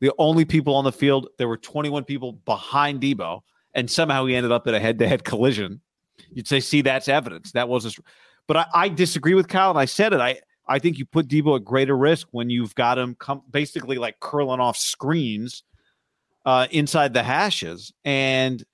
The 0.00 0.12
only 0.18 0.44
people 0.44 0.74
on 0.74 0.84
the 0.84 0.92
field, 0.92 1.28
there 1.38 1.48
were 1.48 1.56
21 1.56 2.04
people 2.04 2.32
behind 2.32 3.00
Deebo, 3.00 3.40
and 3.74 3.90
somehow 3.90 4.26
he 4.26 4.34
ended 4.34 4.52
up 4.52 4.66
in 4.66 4.74
a 4.74 4.80
head-to-head 4.80 5.24
collision. 5.24 5.80
You'd 6.30 6.48
say, 6.48 6.60
see, 6.60 6.82
that's 6.82 7.08
evidence. 7.08 7.52
That 7.52 7.68
was, 7.68 7.86
a, 7.86 8.02
but 8.46 8.56
I, 8.56 8.66
I 8.74 8.88
disagree 8.88 9.34
with 9.34 9.48
Kyle, 9.48 9.70
and 9.70 9.78
I 9.78 9.84
said 9.84 10.12
it. 10.12 10.20
I 10.20 10.40
I 10.68 10.78
think 10.78 10.98
you 10.98 11.06
put 11.06 11.28
Deebo 11.28 11.56
at 11.56 11.64
greater 11.64 11.96
risk 11.96 12.26
when 12.32 12.50
you've 12.50 12.74
got 12.74 12.98
him 12.98 13.14
come 13.14 13.42
basically 13.50 13.98
like 13.98 14.18
curling 14.20 14.60
off 14.60 14.76
screens 14.76 15.62
uh, 16.46 16.68
inside 16.70 17.12
the 17.12 17.24
hashes, 17.24 17.92
and 18.04 18.64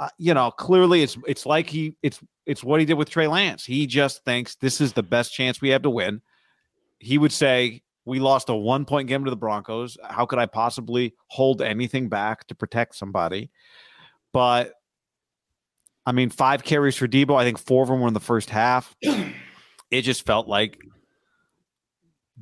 uh, 0.00 0.08
you 0.18 0.34
know 0.34 0.50
clearly 0.50 1.02
it's 1.02 1.16
it's 1.28 1.46
like 1.46 1.68
he 1.68 1.94
it's 2.02 2.18
it's 2.46 2.64
what 2.64 2.80
he 2.80 2.86
did 2.86 2.94
with 2.94 3.10
Trey 3.10 3.28
Lance. 3.28 3.64
He 3.64 3.86
just 3.86 4.24
thinks 4.24 4.56
this 4.56 4.80
is 4.80 4.94
the 4.94 5.02
best 5.02 5.32
chance 5.32 5.60
we 5.60 5.68
have 5.68 5.82
to 5.82 5.90
win. 5.90 6.22
He 6.98 7.18
would 7.18 7.32
say, 7.32 7.82
"We 8.06 8.18
lost 8.18 8.48
a 8.48 8.54
one 8.54 8.86
point 8.86 9.08
game 9.08 9.24
to 9.24 9.30
the 9.30 9.36
Broncos. 9.36 9.98
How 10.02 10.24
could 10.24 10.38
I 10.38 10.46
possibly 10.46 11.14
hold 11.28 11.60
anything 11.60 12.08
back 12.08 12.46
to 12.48 12.54
protect 12.54 12.96
somebody?" 12.96 13.50
But 14.32 14.72
I 16.06 16.12
mean, 16.12 16.30
five 16.30 16.64
carries 16.64 16.96
for 16.96 17.06
Deebo. 17.06 17.38
I 17.38 17.44
think 17.44 17.58
four 17.58 17.82
of 17.82 17.90
them 17.90 18.00
were 18.00 18.08
in 18.08 18.14
the 18.14 18.20
first 18.20 18.50
half. 18.50 18.96
It 19.02 20.02
just 20.02 20.24
felt 20.24 20.48
like 20.48 20.78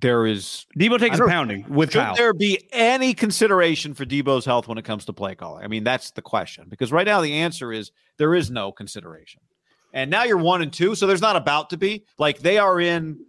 there 0.01 0.27
is 0.27 0.67
Deebo 0.79 0.99
takes 0.99 1.19
a 1.19 1.27
pounding 1.27 1.65
with 1.69 1.93
should 1.93 2.01
Kyle. 2.01 2.15
there 2.15 2.33
be 2.33 2.69
any 2.73 3.15
consideration 3.15 3.95
for 3.95 4.05
Deebo's 4.05 4.45
health 4.45 4.69
when 4.69 4.79
it 4.79 4.85
comes 4.85 5.05
to 5.07 5.13
play 5.13 5.35
calling? 5.35 5.65
I 5.65 5.69
mean, 5.69 5.85
that's 5.85 6.11
the 6.13 6.23
question. 6.23 6.67
Because 6.69 6.93
right 6.93 7.07
now 7.07 7.21
the 7.21 7.35
answer 7.35 7.73
is 7.73 7.91
there 8.17 8.35
is 8.35 8.51
no 8.51 8.73
consideration. 8.73 9.41
And 9.93 10.11
now 10.11 10.25
you're 10.25 10.39
one 10.39 10.63
and 10.63 10.73
two, 10.73 10.95
so 10.95 11.07
there's 11.07 11.21
not 11.21 11.37
about 11.37 11.71
to 11.71 11.77
be. 11.77 12.05
Like 12.19 12.39
they 12.39 12.59
are 12.59 12.81
in, 12.81 13.25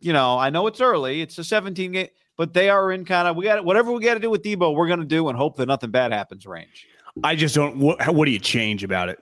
you 0.00 0.12
know, 0.12 0.38
I 0.38 0.50
know 0.50 0.66
it's 0.66 0.80
early, 0.80 1.20
it's 1.22 1.38
a 1.38 1.44
17 1.44 1.92
game, 1.92 2.08
but 2.36 2.54
they 2.54 2.70
are 2.70 2.92
in 2.92 3.04
kind 3.04 3.26
of 3.26 3.36
we 3.36 3.44
got 3.44 3.64
whatever 3.64 3.90
we 3.90 4.02
got 4.02 4.14
to 4.14 4.20
do 4.20 4.30
with 4.30 4.42
Deebo, 4.42 4.74
we're 4.74 4.88
gonna 4.88 5.04
do 5.04 5.28
and 5.28 5.36
hope 5.36 5.56
that 5.56 5.66
nothing 5.66 5.90
bad 5.90 6.12
happens 6.12 6.46
range. 6.46 6.86
I 7.24 7.34
just 7.34 7.54
don't. 7.54 7.78
What, 7.78 8.14
what 8.14 8.26
do 8.26 8.30
you 8.30 8.38
change 8.38 8.84
about 8.84 9.08
it? 9.08 9.18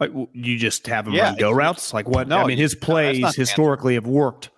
Like 0.00 0.12
you 0.32 0.56
just 0.56 0.86
have 0.86 1.06
him 1.06 1.14
Yeah, 1.14 1.24
run 1.24 1.36
go 1.36 1.50
routes. 1.52 1.92
Like 1.92 2.08
what? 2.08 2.28
No, 2.28 2.38
I 2.38 2.46
mean, 2.46 2.58
his 2.58 2.74
plays 2.74 3.22
answer. 3.22 3.40
historically 3.40 3.94
have 3.94 4.06
worked, 4.06 4.50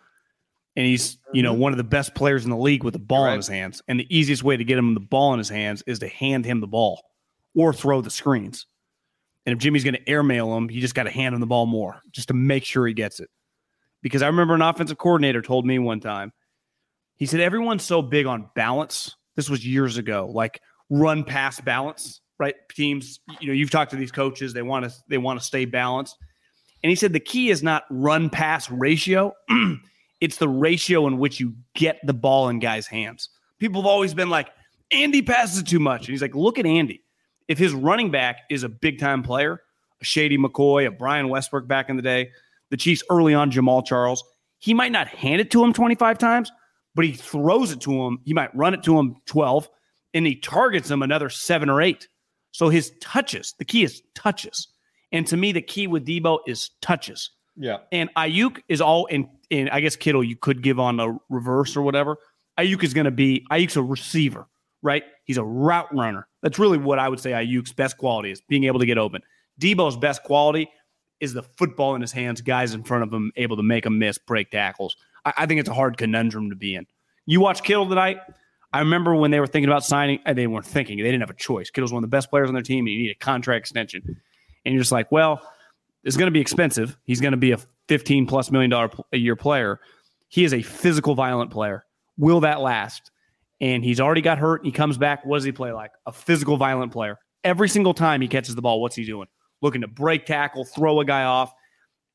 and 0.76 0.86
he's 0.86 1.18
you 1.32 1.42
know 1.42 1.54
Mhm. 1.54 1.58
one 1.58 1.72
of 1.72 1.78
the 1.78 1.84
best 1.84 2.14
players 2.14 2.44
in 2.44 2.50
the 2.50 2.56
league 2.56 2.84
with 2.84 2.92
the 2.94 2.98
ball 3.00 3.24
You're 3.24 3.32
in 3.32 3.36
his 3.38 3.48
hands. 3.48 3.82
And 3.88 3.98
the 4.00 4.06
easiest 4.14 4.42
way 4.44 4.56
to 4.56 4.64
get 4.64 4.78
him 4.78 4.94
the 4.94 5.00
ball 5.00 5.32
in 5.32 5.38
his 5.38 5.48
hands 5.48 5.82
is 5.86 5.98
to 6.00 6.08
hand 6.08 6.44
him 6.44 6.60
the 6.60 6.66
ball 6.66 7.02
or 7.54 7.72
throw 7.72 8.00
the 8.00 8.10
screens. 8.10 8.66
And 9.46 9.52
if 9.54 9.58
Jimmy's 9.58 9.84
going 9.84 9.94
to 9.94 10.08
airmail 10.08 10.56
him, 10.56 10.70
you 10.70 10.80
just 10.80 10.94
got 10.94 11.04
to 11.04 11.10
hand 11.10 11.34
him 11.34 11.40
the 11.40 11.46
ball 11.46 11.66
more 11.66 12.02
just 12.12 12.28
to 12.28 12.34
make 12.34 12.64
sure 12.64 12.86
he 12.86 12.94
gets 12.94 13.20
it. 13.20 13.28
Because 14.02 14.22
I 14.22 14.26
remember 14.28 14.54
an 14.54 14.62
offensive 14.62 14.98
coordinator 14.98 15.42
told 15.42 15.66
me 15.66 15.78
one 15.78 16.00
time, 16.00 16.32
he 17.16 17.26
said, 17.26 17.40
everyone's 17.40 17.82
so 17.84 18.00
big 18.02 18.26
on 18.26 18.48
balance. 18.54 19.14
This 19.36 19.50
was 19.50 19.66
years 19.66 19.96
ago, 19.98 20.30
like 20.32 20.60
run 20.88 21.24
pass 21.24 21.60
balance, 21.60 22.20
right? 22.38 22.54
Teams, 22.74 23.20
you 23.40 23.48
know, 23.48 23.52
you've 23.52 23.70
talked 23.70 23.90
to 23.90 23.96
these 23.96 24.12
coaches, 24.12 24.52
they 24.52 24.62
want 24.62 24.84
to 24.84 24.92
they 25.08 25.18
want 25.18 25.38
to 25.40 25.44
stay 25.44 25.64
balanced. 25.64 26.16
And 26.82 26.88
he 26.90 26.96
said 26.96 27.12
the 27.12 27.20
key 27.20 27.50
is 27.50 27.62
not 27.62 27.84
run 27.90 28.30
pass 28.30 28.70
ratio, 28.70 29.34
it's 30.20 30.36
the 30.36 30.48
ratio 30.48 31.06
in 31.06 31.18
which 31.18 31.40
you 31.40 31.54
get 31.74 31.98
the 32.04 32.12
ball 32.12 32.48
in 32.48 32.58
guys' 32.58 32.86
hands. 32.86 33.30
People 33.58 33.82
have 33.82 33.86
always 33.86 34.14
been 34.14 34.30
like, 34.30 34.48
Andy 34.90 35.22
passes 35.22 35.60
it 35.60 35.66
too 35.66 35.78
much. 35.78 36.00
And 36.00 36.08
he's 36.08 36.22
like, 36.22 36.34
look 36.34 36.58
at 36.58 36.66
Andy. 36.66 37.02
If 37.48 37.58
his 37.58 37.72
running 37.72 38.10
back 38.10 38.42
is 38.50 38.62
a 38.62 38.68
big 38.68 38.98
time 38.98 39.22
player, 39.22 39.62
a 40.00 40.04
Shady 40.04 40.38
McCoy, 40.38 40.86
a 40.86 40.90
Brian 40.90 41.28
Westbrook 41.28 41.66
back 41.66 41.88
in 41.88 41.96
the 41.96 42.02
day, 42.02 42.30
the 42.70 42.76
Chiefs 42.76 43.02
early 43.10 43.34
on, 43.34 43.50
Jamaal 43.50 43.84
Charles, 43.84 44.22
he 44.58 44.74
might 44.74 44.92
not 44.92 45.08
hand 45.08 45.40
it 45.40 45.50
to 45.52 45.64
him 45.64 45.72
25 45.72 46.18
times, 46.18 46.52
but 46.94 47.04
he 47.04 47.12
throws 47.12 47.72
it 47.72 47.80
to 47.82 47.92
him. 47.92 48.20
He 48.24 48.34
might 48.34 48.54
run 48.54 48.74
it 48.74 48.82
to 48.84 48.98
him 48.98 49.16
12, 49.26 49.68
and 50.14 50.26
he 50.26 50.36
targets 50.36 50.90
him 50.90 51.02
another 51.02 51.30
seven 51.30 51.70
or 51.70 51.80
eight. 51.80 52.08
So 52.52 52.68
his 52.68 52.92
touches, 53.00 53.54
the 53.58 53.64
key 53.64 53.84
is 53.84 54.02
touches. 54.14 54.68
And 55.12 55.26
to 55.26 55.36
me, 55.36 55.52
the 55.52 55.62
key 55.62 55.86
with 55.86 56.06
Deebo 56.06 56.40
is 56.46 56.70
touches. 56.82 57.30
Yeah. 57.60 57.78
And 57.92 58.08
Aiyuk 58.16 58.62
is 58.68 58.80
all 58.80 59.04
in, 59.06 59.28
in 59.50 59.68
I 59.68 59.80
guess 59.80 59.94
Kittle, 59.94 60.24
you 60.24 60.34
could 60.34 60.62
give 60.62 60.80
on 60.80 60.98
a 60.98 61.18
reverse 61.28 61.76
or 61.76 61.82
whatever. 61.82 62.16
Aiyuk 62.58 62.82
is 62.82 62.94
going 62.94 63.04
to 63.04 63.10
be, 63.10 63.46
Aiyuk's 63.50 63.76
a 63.76 63.82
receiver, 63.82 64.46
right? 64.82 65.04
He's 65.24 65.36
a 65.36 65.44
route 65.44 65.94
runner. 65.94 66.26
That's 66.42 66.58
really 66.58 66.78
what 66.78 66.98
I 66.98 67.08
would 67.08 67.20
say 67.20 67.32
Aiyuk's 67.32 67.74
best 67.74 67.98
quality 67.98 68.30
is 68.30 68.40
being 68.40 68.64
able 68.64 68.80
to 68.80 68.86
get 68.86 68.96
open. 68.96 69.20
Deebo's 69.60 69.96
best 69.98 70.22
quality 70.22 70.70
is 71.20 71.34
the 71.34 71.42
football 71.42 71.94
in 71.94 72.00
his 72.00 72.12
hands, 72.12 72.40
guys 72.40 72.72
in 72.72 72.82
front 72.82 73.04
of 73.04 73.12
him 73.12 73.30
able 73.36 73.58
to 73.58 73.62
make 73.62 73.84
a 73.84 73.90
miss, 73.90 74.16
break 74.16 74.50
tackles. 74.50 74.96
I, 75.26 75.34
I 75.36 75.46
think 75.46 75.60
it's 75.60 75.68
a 75.68 75.74
hard 75.74 75.98
conundrum 75.98 76.48
to 76.48 76.56
be 76.56 76.74
in. 76.74 76.86
You 77.26 77.40
watch 77.40 77.62
Kittle 77.62 77.86
tonight. 77.86 78.20
I 78.72 78.78
remember 78.78 79.14
when 79.14 79.30
they 79.32 79.40
were 79.40 79.46
thinking 79.46 79.68
about 79.68 79.84
signing, 79.84 80.20
they 80.24 80.46
weren't 80.46 80.64
thinking, 80.64 80.96
they 80.96 81.04
didn't 81.04 81.20
have 81.20 81.30
a 81.30 81.34
choice. 81.34 81.68
Kittle's 81.68 81.92
one 81.92 82.02
of 82.02 82.10
the 82.10 82.16
best 82.16 82.30
players 82.30 82.48
on 82.48 82.54
their 82.54 82.62
team, 82.62 82.86
and 82.86 82.94
you 82.94 83.02
need 83.02 83.10
a 83.10 83.16
contract 83.16 83.64
extension. 83.64 84.02
And 84.64 84.74
you're 84.74 84.80
just 84.80 84.92
like, 84.92 85.12
well, 85.12 85.42
it's 86.04 86.16
going 86.16 86.26
to 86.26 86.32
be 86.32 86.40
expensive. 86.40 86.96
He's 87.04 87.20
going 87.20 87.32
to 87.32 87.38
be 87.38 87.52
a 87.52 87.58
15 87.88 88.26
plus 88.26 88.50
million 88.50 88.70
dollar 88.70 88.90
a 89.12 89.18
year 89.18 89.36
player. 89.36 89.80
He 90.28 90.44
is 90.44 90.54
a 90.54 90.62
physical, 90.62 91.14
violent 91.14 91.50
player. 91.50 91.84
Will 92.16 92.40
that 92.40 92.60
last? 92.60 93.10
And 93.60 93.84
he's 93.84 94.00
already 94.00 94.22
got 94.22 94.38
hurt. 94.38 94.64
He 94.64 94.72
comes 94.72 94.96
back. 94.96 95.24
What 95.24 95.38
does 95.38 95.44
he 95.44 95.52
play 95.52 95.72
like? 95.72 95.90
A 96.06 96.12
physical, 96.12 96.56
violent 96.56 96.92
player. 96.92 97.18
Every 97.44 97.68
single 97.68 97.94
time 97.94 98.20
he 98.20 98.28
catches 98.28 98.54
the 98.54 98.62
ball, 98.62 98.80
what's 98.80 98.96
he 98.96 99.04
doing? 99.04 99.28
Looking 99.60 99.82
to 99.82 99.88
break 99.88 100.24
tackle, 100.24 100.64
throw 100.64 101.00
a 101.00 101.04
guy 101.04 101.24
off. 101.24 101.52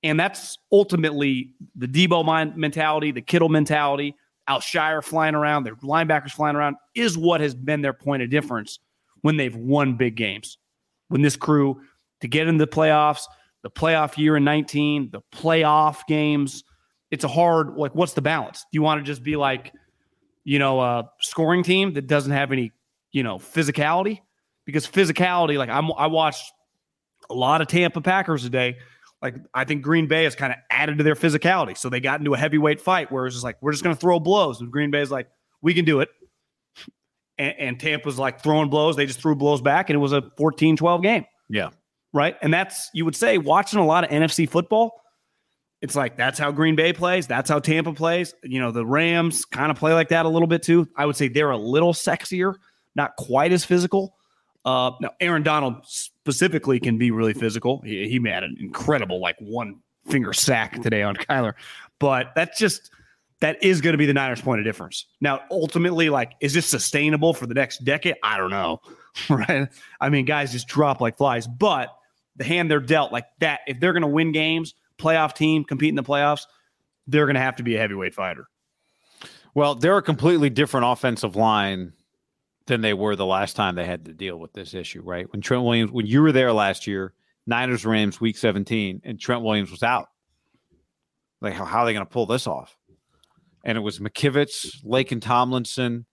And 0.02 0.20
that's 0.20 0.58
ultimately 0.72 1.52
the 1.76 1.88
Deebo 1.88 2.26
mind 2.26 2.56
mentality, 2.56 3.12
the 3.12 3.22
Kittle 3.22 3.50
mentality, 3.50 4.16
Al-Shaair 4.48 5.04
flying 5.04 5.36
around, 5.36 5.64
their 5.64 5.76
linebackers 5.78 6.32
flying 6.32 6.56
around, 6.56 6.76
is 6.94 7.18
what 7.18 7.42
has 7.42 7.56
been 7.56 7.82
their 7.82 7.94
point 7.94 8.22
of 8.22 8.30
difference 8.30 8.80
when 9.22 9.38
they've 9.38 9.56
won 9.56 9.96
big 9.96 10.16
games. 10.16 10.58
When 11.08 11.22
this 11.22 11.36
crew 11.36 11.82
to 12.22 12.28
get 12.28 12.48
in 12.48 12.58
the 12.58 12.68
playoffs, 12.68 13.24
the 13.66 13.72
playoff 13.72 14.16
year 14.20 14.38
in 14.38 14.44
19, 14.44 15.10
the 15.12 15.22
playoff 15.34 16.06
games, 16.08 16.64
it's 17.10 17.24
a 17.24 17.28
hard, 17.28 17.78
like, 17.78 17.96
what's 17.96 18.14
the 18.14 18.22
balance? 18.22 18.64
Do 18.72 18.78
you 18.78 18.84
want 18.84 19.00
to 19.00 19.04
just 19.04 19.24
be 19.24 19.36
like, 19.36 19.74
you 20.44 20.60
know, 20.60 20.80
a 20.80 21.10
scoring 21.20 21.64
team 21.64 21.94
that 21.94 22.06
doesn't 22.06 22.32
have 22.32 22.52
any, 22.52 22.74
you 23.12 23.24
know, 23.24 23.40
physicality? 23.40 24.20
Because 24.68 24.86
physicality, 24.86 25.58
like 25.58 25.70
I'm, 25.70 25.92
I 25.94 26.06
watched 26.06 26.54
a 27.28 27.34
lot 27.34 27.62
of 27.62 27.68
Tampa 27.68 28.02
Packers 28.02 28.44
today. 28.44 28.78
Like 29.20 29.38
I 29.52 29.64
think 29.64 29.82
Green 29.82 30.06
Bay 30.06 30.26
has 30.26 30.36
kind 30.36 30.54
of 30.54 30.60
added 30.70 31.00
to 31.00 31.04
their 31.04 31.16
physicality. 31.16 31.76
So 31.76 31.90
they 31.90 32.00
got 32.00 32.20
into 32.20 32.36
a 32.36 32.38
heavyweight 32.38 32.80
fight 32.80 33.12
where 33.12 33.26
it's 33.26 33.36
just 33.36 33.44
like, 33.44 33.58
we're 33.62 33.72
just 33.72 33.84
going 33.84 33.96
to 33.96 34.00
throw 34.00 34.20
blows. 34.20 34.62
And 34.62 34.72
Green 34.72 34.92
Bay's 34.92 35.10
like, 35.10 35.28
we 35.64 35.74
can 35.74 35.86
do 35.86 36.02
it. 36.02 36.10
And, 37.40 37.56
and 37.58 37.80
Tampa's 37.80 38.20
like 38.20 38.44
throwing 38.44 38.70
blows. 38.70 38.96
They 38.96 39.08
just 39.08 39.20
threw 39.20 39.34
blows 39.34 39.62
back 39.62 39.90
and 39.90 39.96
it 39.96 40.00
was 40.00 40.14
a 40.14 40.22
14 40.38 40.78
12 40.78 41.02
game. 41.02 41.26
Yeah. 41.50 41.72
Right. 42.16 42.38
And 42.42 42.54
that's, 42.54 42.90
you 42.94 43.04
would 43.04 43.16
say, 43.16 43.38
watching 43.38 43.78
a 43.78 43.86
lot 43.86 44.06
of 44.06 44.10
NFC 44.10 44.48
football, 44.48 45.02
it's 45.82 45.98
like 45.98 46.16
that's 46.16 46.40
how 46.40 46.50
Green 46.50 46.78
Bay 46.78 46.94
plays. 46.94 47.28
That's 47.28 47.50
how 47.50 47.60
Tampa 47.60 47.92
plays. 47.92 48.34
You 48.42 48.62
know, 48.62 48.72
the 48.72 48.86
Rams 48.86 49.44
kind 49.44 49.70
of 49.70 49.78
play 49.78 49.94
like 49.94 50.08
that 50.10 50.26
a 50.26 50.30
little 50.30 50.48
bit 50.48 50.64
too. 50.64 50.88
I 50.96 51.06
would 51.06 51.18
say 51.18 51.28
they're 51.28 51.52
a 51.52 51.58
little 51.58 51.92
sexier, 51.92 52.56
not 52.96 53.18
quite 53.18 53.52
as 53.52 53.66
physical. 53.66 54.16
Uh, 54.64 54.92
now, 55.02 55.12
Aaron 55.20 55.44
Donald 55.44 55.76
specifically 55.84 56.80
can 56.80 56.98
be 56.98 57.12
really 57.12 57.34
physical. 57.34 57.82
He, 57.82 58.08
he 58.08 58.18
made 58.18 58.44
an 58.44 58.56
incredible, 58.62 59.20
like 59.20 59.36
one 59.42 59.82
finger 60.08 60.32
sack 60.32 60.82
today 60.82 61.04
on 61.04 61.18
Kyler, 61.18 61.54
but 62.00 62.32
that's 62.34 62.58
just 62.58 62.92
that 63.42 63.62
is 63.62 63.82
going 63.82 63.94
to 63.94 63.98
be 63.98 64.06
the 64.06 64.14
Niners' 64.14 64.40
point 64.40 64.60
of 64.60 64.66
difference. 64.66 65.06
Now, 65.20 65.42
ultimately, 65.52 66.10
like, 66.10 66.32
is 66.40 66.54
this 66.54 66.66
sustainable 66.66 67.34
for 67.34 67.46
the 67.46 67.54
next 67.54 67.84
decade? 67.84 68.16
I 68.24 68.38
don't 68.38 68.52
know, 68.52 68.80
right? 69.30 69.68
I 70.00 70.08
mean, 70.08 70.24
guys 70.24 70.54
just 70.54 70.70
drop 70.70 71.02
like 71.02 71.18
flies, 71.18 71.46
but 71.46 71.90
the 72.36 72.44
hand 72.44 72.70
they're 72.70 72.80
dealt 72.80 73.12
like 73.12 73.26
that, 73.40 73.62
if 73.68 73.80
they're 73.80 73.94
going 73.94 74.02
to 74.02 74.08
win 74.08 74.32
games, 74.32 74.74
playoff 74.98 75.34
team, 75.34 75.64
compete 75.64 75.90
in 75.90 75.96
the 75.96 76.04
playoffs, 76.04 76.46
they're 77.08 77.26
going 77.26 77.36
to 77.36 77.42
have 77.42 77.58
to 77.58 77.64
be 77.64 77.76
a 77.76 77.80
heavyweight 77.80 78.14
fighter. 78.14 78.48
Well, 79.54 79.76
they're 79.76 79.98
a 79.98 80.02
completely 80.02 80.50
different 80.50 80.86
offensive 80.86 81.36
line 81.36 81.94
than 82.68 82.82
they 82.82 82.94
were 82.94 83.16
the 83.16 83.26
last 83.26 83.56
time 83.56 83.76
they 83.76 83.86
had 83.86 84.06
to 84.06 84.14
deal 84.14 84.38
with 84.38 84.54
this 84.54 84.74
issue, 84.74 85.02
right? 85.02 85.32
When 85.32 85.42
Trent 85.42 85.64
Williams, 85.64 85.92
when 85.92 86.06
you 86.06 86.22
were 86.22 86.32
there 86.32 86.52
last 86.52 86.88
year, 86.88 87.14
Niners 87.48 87.86
Rams 87.86 88.20
week 88.20 88.38
17, 88.38 89.02
and 89.04 89.20
Trent 89.20 89.44
Williams 89.44 89.72
was 89.72 89.84
out. 89.84 90.08
Like, 91.42 91.54
how, 91.54 91.66
how 91.66 91.80
are 91.80 91.86
they 91.86 91.94
going 91.94 92.06
to 92.06 92.12
pull 92.12 92.26
this 92.26 92.48
off? 92.48 92.76
And 93.64 93.78
it 93.78 93.82
was 93.82 94.00
McKivitz, 94.00 94.84
and 95.12 95.22
Tomlinson, 95.22 96.06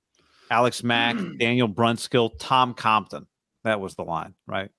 Alex 0.51 0.83
Mack, 0.83 1.17
hmm. 1.17 1.37
Daniel 1.39 1.69
Brunskill, 1.69 2.33
Tom 2.39 2.75
Compton. 2.75 3.27
That 3.65 3.81
was 3.81 3.95
the 3.95 4.03
line, 4.03 4.35
right? 4.47 4.71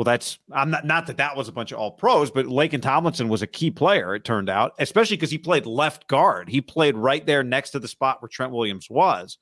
Well, 0.00 0.06
that's 0.06 0.38
I'm 0.50 0.70
not 0.70 0.86
not 0.86 1.08
that 1.08 1.18
that 1.18 1.36
was 1.36 1.48
a 1.48 1.52
bunch 1.52 1.72
of 1.72 1.78
all 1.78 1.90
pros, 1.90 2.30
but 2.30 2.46
Laken 2.46 2.80
Tomlinson 2.80 3.28
was 3.28 3.42
a 3.42 3.46
key 3.46 3.70
player. 3.70 4.14
It 4.14 4.24
turned 4.24 4.48
out, 4.48 4.72
especially 4.78 5.18
because 5.18 5.30
he 5.30 5.36
played 5.36 5.66
left 5.66 6.08
guard. 6.08 6.48
He 6.48 6.62
played 6.62 6.96
right 6.96 7.26
there 7.26 7.42
next 7.42 7.72
to 7.72 7.78
the 7.78 7.86
spot 7.86 8.22
where 8.22 8.30
Trent 8.30 8.50
Williams 8.50 8.88
was. 8.88 9.36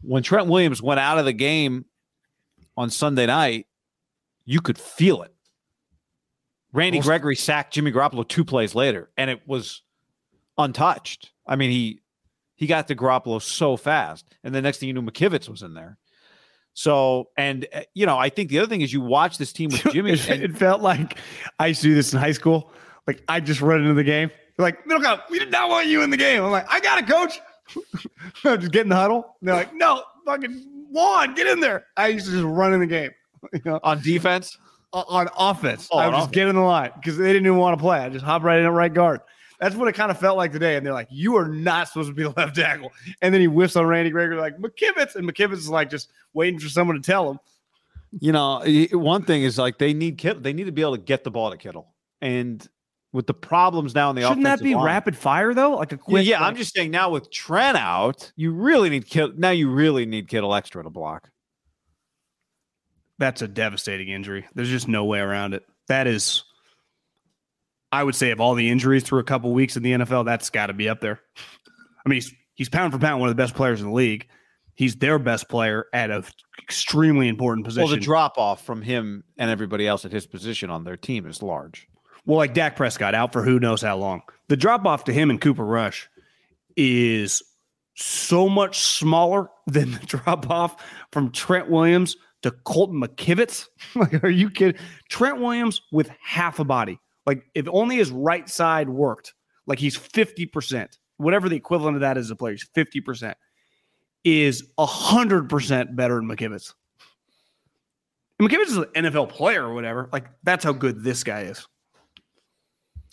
When 0.00 0.22
Trent 0.22 0.46
Williams 0.46 0.80
went 0.80 1.00
out 1.00 1.18
of 1.18 1.26
the 1.26 1.34
game 1.34 1.84
on 2.78 2.88
Sunday 2.88 3.26
night, 3.26 3.66
you 4.46 4.62
could 4.62 4.78
feel 4.78 5.20
it. 5.20 5.34
Randy 6.72 7.00
Well, 7.00 7.08
Gregory 7.08 7.36
sacked 7.36 7.74
Jimmy 7.74 7.92
Garoppolo 7.92 8.26
two 8.26 8.46
plays 8.46 8.74
later, 8.74 9.10
and 9.18 9.28
it 9.28 9.42
was 9.46 9.82
untouched. 10.56 11.30
I 11.46 11.56
mean, 11.56 11.70
he 11.70 12.00
he 12.54 12.66
got 12.66 12.88
to 12.88 12.96
Garoppolo 12.96 13.42
so 13.42 13.76
fast, 13.76 14.24
and 14.42 14.54
the 14.54 14.62
next 14.62 14.78
thing 14.78 14.86
you 14.86 14.94
knew, 14.94 15.02
McKivitz 15.02 15.46
was 15.46 15.60
in 15.60 15.74
there. 15.74 15.98
So, 16.74 17.28
and 17.36 17.66
uh, 17.72 17.80
you 17.94 18.04
know, 18.06 18.18
I 18.18 18.28
think 18.28 18.50
the 18.50 18.58
other 18.58 18.68
thing 18.68 18.80
is 18.82 18.92
you 18.92 19.00
watch 19.00 19.38
this 19.38 19.52
team 19.52 19.70
with 19.70 19.82
Jimmy. 19.92 20.12
it, 20.12 20.28
and- 20.28 20.42
it 20.42 20.56
felt 20.56 20.80
like 20.82 21.18
I 21.58 21.68
used 21.68 21.82
to 21.82 21.88
do 21.88 21.94
this 21.94 22.12
in 22.12 22.18
high 22.18 22.32
school. 22.32 22.70
Like 23.06 23.22
I 23.28 23.40
just 23.40 23.60
run 23.60 23.80
into 23.82 23.94
the 23.94 24.04
game. 24.04 24.30
They're 24.56 24.64
like, 24.66 24.86
middle 24.86 25.02
guy, 25.02 25.18
we 25.30 25.38
did 25.38 25.50
not 25.50 25.68
want 25.68 25.86
you 25.88 26.02
in 26.02 26.10
the 26.10 26.16
game. 26.16 26.42
I'm 26.44 26.50
like, 26.50 26.66
I 26.70 26.78
got 26.80 26.98
it, 26.98 27.08
coach. 27.08 27.40
I'm 28.44 28.60
just 28.60 28.72
getting 28.72 28.88
the 28.90 28.96
huddle. 28.96 29.36
And 29.40 29.48
they're 29.48 29.56
like, 29.56 29.74
no, 29.74 30.02
fucking 30.24 30.86
Juan, 30.90 31.34
get 31.34 31.46
in 31.46 31.60
there. 31.60 31.86
I 31.96 32.08
used 32.08 32.26
to 32.26 32.32
just 32.32 32.44
run 32.44 32.72
in 32.74 32.80
the 32.80 32.86
game. 32.86 33.10
You 33.52 33.60
know, 33.66 33.80
on 33.82 34.00
defense. 34.00 34.56
on 34.94 35.04
on 35.08 35.28
offense. 35.38 35.86
Oh, 35.92 35.98
I 35.98 36.06
would 36.06 36.12
just 36.12 36.22
offense. 36.28 36.34
get 36.34 36.48
in 36.48 36.54
the 36.54 36.62
line 36.62 36.92
because 36.94 37.18
they 37.18 37.30
didn't 37.30 37.44
even 37.46 37.58
want 37.58 37.76
to 37.78 37.82
play. 37.82 37.98
I 37.98 38.08
just 38.08 38.24
hop 38.24 38.42
right 38.42 38.58
in 38.58 38.64
at 38.64 38.72
right 38.72 38.92
guard. 38.92 39.20
That's 39.64 39.76
what 39.76 39.88
it 39.88 39.94
kind 39.94 40.10
of 40.10 40.18
felt 40.20 40.36
like 40.36 40.52
today. 40.52 40.76
And 40.76 40.84
they're 40.84 40.92
like, 40.92 41.08
you 41.10 41.36
are 41.36 41.48
not 41.48 41.88
supposed 41.88 42.10
to 42.10 42.14
be 42.14 42.22
the 42.24 42.28
left 42.36 42.54
tackle. 42.54 42.92
And 43.22 43.32
then 43.32 43.40
he 43.40 43.46
whiffs 43.46 43.76
on 43.76 43.86
Randy 43.86 44.10
Gregory 44.10 44.36
like 44.36 44.58
McKivitz. 44.58 45.16
And 45.16 45.26
McKivitz 45.26 45.52
is 45.54 45.70
like 45.70 45.88
just 45.88 46.10
waiting 46.34 46.60
for 46.60 46.68
someone 46.68 46.96
to 46.96 47.02
tell 47.02 47.30
him. 47.30 47.38
You 48.20 48.32
know, 48.32 48.62
one 48.92 49.22
thing 49.24 49.42
is 49.42 49.56
like 49.56 49.78
they 49.78 49.94
need 49.94 50.18
Kittle. 50.18 50.42
They 50.42 50.52
need 50.52 50.64
to 50.64 50.72
be 50.72 50.82
able 50.82 50.96
to 50.96 51.02
get 51.02 51.24
the 51.24 51.30
ball 51.30 51.50
to 51.50 51.56
Kittle, 51.56 51.88
and 52.20 52.64
with 53.12 53.26
the 53.26 53.32
problems 53.32 53.94
now 53.94 54.10
in 54.10 54.16
the 54.16 54.22
Shouldn't 54.22 54.44
that 54.44 54.60
be 54.60 54.74
line- 54.74 54.84
rapid 54.84 55.16
fire 55.16 55.54
though? 55.54 55.76
Like 55.76 55.92
a 55.92 55.96
Yeah, 55.96 56.00
quick. 56.02 56.26
yeah, 56.26 56.44
I'm 56.44 56.56
just 56.56 56.74
saying 56.74 56.90
now 56.90 57.08
with 57.10 57.30
Trent 57.32 57.78
out, 57.78 58.30
you 58.36 58.52
really 58.52 58.90
need 58.90 59.06
Kittle. 59.08 59.32
Now 59.36 59.50
you 59.50 59.70
really 59.70 60.04
need 60.04 60.28
Kittle 60.28 60.54
extra 60.54 60.82
to 60.82 60.90
block. 60.90 61.30
that's 63.18 63.42
a 63.42 63.48
devastating 63.48 64.08
injury. 64.08 64.44
There's 64.54 64.68
just 64.68 64.88
no 64.88 65.04
way 65.04 65.20
around 65.20 65.54
it. 65.54 65.64
That 65.88 66.06
is, 66.06 66.44
I 67.94 68.02
would 68.02 68.16
say, 68.16 68.32
of 68.32 68.40
all 68.40 68.54
the 68.54 68.68
injuries 68.68 69.04
through 69.04 69.20
a 69.20 69.24
couple 69.24 69.52
weeks 69.52 69.76
in 69.76 69.84
the 69.84 69.92
NFL, 69.92 70.24
that's 70.24 70.50
got 70.50 70.66
to 70.66 70.72
be 70.72 70.88
up 70.88 71.00
there. 71.00 71.20
I 72.04 72.08
mean, 72.08 72.16
he's 72.16 72.34
he's 72.54 72.68
pound 72.68 72.92
for 72.92 72.98
pound 72.98 73.20
one 73.20 73.28
of 73.28 73.36
the 73.36 73.40
best 73.40 73.54
players 73.54 73.80
in 73.80 73.86
the 73.86 73.92
league. 73.92 74.26
He's 74.74 74.96
their 74.96 75.20
best 75.20 75.48
player 75.48 75.86
at 75.92 76.10
an 76.10 76.24
extremely 76.60 77.28
important 77.28 77.64
position. 77.64 77.86
Well, 77.86 77.94
the 77.94 78.00
drop 78.00 78.36
off 78.36 78.64
from 78.64 78.82
him 78.82 79.22
and 79.38 79.48
everybody 79.48 79.86
else 79.86 80.04
at 80.04 80.10
his 80.10 80.26
position 80.26 80.70
on 80.70 80.82
their 80.82 80.96
team 80.96 81.26
is 81.26 81.40
large. 81.40 81.86
Well, 82.26 82.38
like 82.38 82.52
Dak 82.52 82.74
Prescott 82.74 83.14
out 83.14 83.32
for 83.32 83.44
who 83.44 83.60
knows 83.60 83.82
how 83.82 83.96
long. 83.96 84.22
The 84.48 84.56
drop 84.56 84.84
off 84.84 85.04
to 85.04 85.12
him 85.12 85.30
and 85.30 85.40
Cooper 85.40 85.64
Rush 85.64 86.10
is 86.76 87.44
so 87.94 88.48
much 88.48 88.80
smaller 88.80 89.50
than 89.68 89.92
the 89.92 90.00
drop 90.00 90.50
off 90.50 90.82
from 91.12 91.30
Trent 91.30 91.70
Williams 91.70 92.16
to 92.42 92.50
Colton 92.50 93.00
McKivitz. 93.00 93.68
like, 93.94 94.24
are 94.24 94.28
you 94.28 94.50
kidding? 94.50 94.80
Trent 95.08 95.38
Williams 95.38 95.80
with 95.92 96.10
half 96.20 96.58
a 96.58 96.64
body. 96.64 96.98
Like, 97.26 97.44
if 97.54 97.66
only 97.70 97.96
his 97.96 98.10
right 98.10 98.48
side 98.48 98.88
worked, 98.88 99.34
like 99.66 99.78
he's 99.78 99.96
50%, 99.96 100.98
whatever 101.16 101.48
the 101.48 101.56
equivalent 101.56 101.96
of 101.96 102.00
that 102.00 102.18
is 102.18 102.30
a 102.30 102.36
player, 102.36 102.52
he's 102.52 102.68
50%, 102.76 103.34
is 104.24 104.64
100% 104.78 105.96
better 105.96 106.16
than 106.16 106.28
McKivitz. 106.28 106.74
And 108.38 108.48
McKivitz 108.48 108.66
is 108.66 108.76
an 108.76 108.84
NFL 108.94 109.28
player 109.28 109.64
or 109.64 109.74
whatever. 109.74 110.08
Like, 110.12 110.26
that's 110.42 110.64
how 110.64 110.72
good 110.72 111.02
this 111.02 111.22
guy 111.22 111.42
is. 111.42 111.66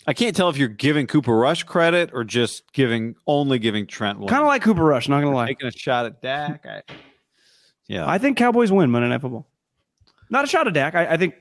I 0.06 0.14
can't 0.14 0.34
tell 0.34 0.48
if 0.48 0.56
you're 0.56 0.68
giving 0.68 1.06
Cooper 1.06 1.36
Rush 1.36 1.62
credit 1.62 2.10
or 2.12 2.24
just 2.24 2.72
giving 2.72 3.14
only 3.26 3.58
giving 3.60 3.86
Trent. 3.86 4.18
Kind 4.18 4.42
of 4.42 4.48
like 4.48 4.62
Cooper 4.62 4.82
Rush, 4.82 5.08
not 5.08 5.20
gonna 5.20 5.34
lie. 5.34 5.46
making 5.46 5.68
a 5.68 5.70
shot 5.70 6.06
at 6.06 6.20
Dak. 6.20 6.66
I, 6.66 6.82
yeah, 7.86 8.08
I 8.08 8.18
think 8.18 8.36
Cowboys 8.36 8.72
win 8.72 8.90
Monday 8.90 9.08
Night 9.08 9.20
Football. 9.20 9.46
Not 10.28 10.44
a 10.44 10.48
shot 10.48 10.66
at 10.66 10.74
Dak. 10.74 10.96
I, 10.96 11.06
I 11.12 11.16
think, 11.16 11.34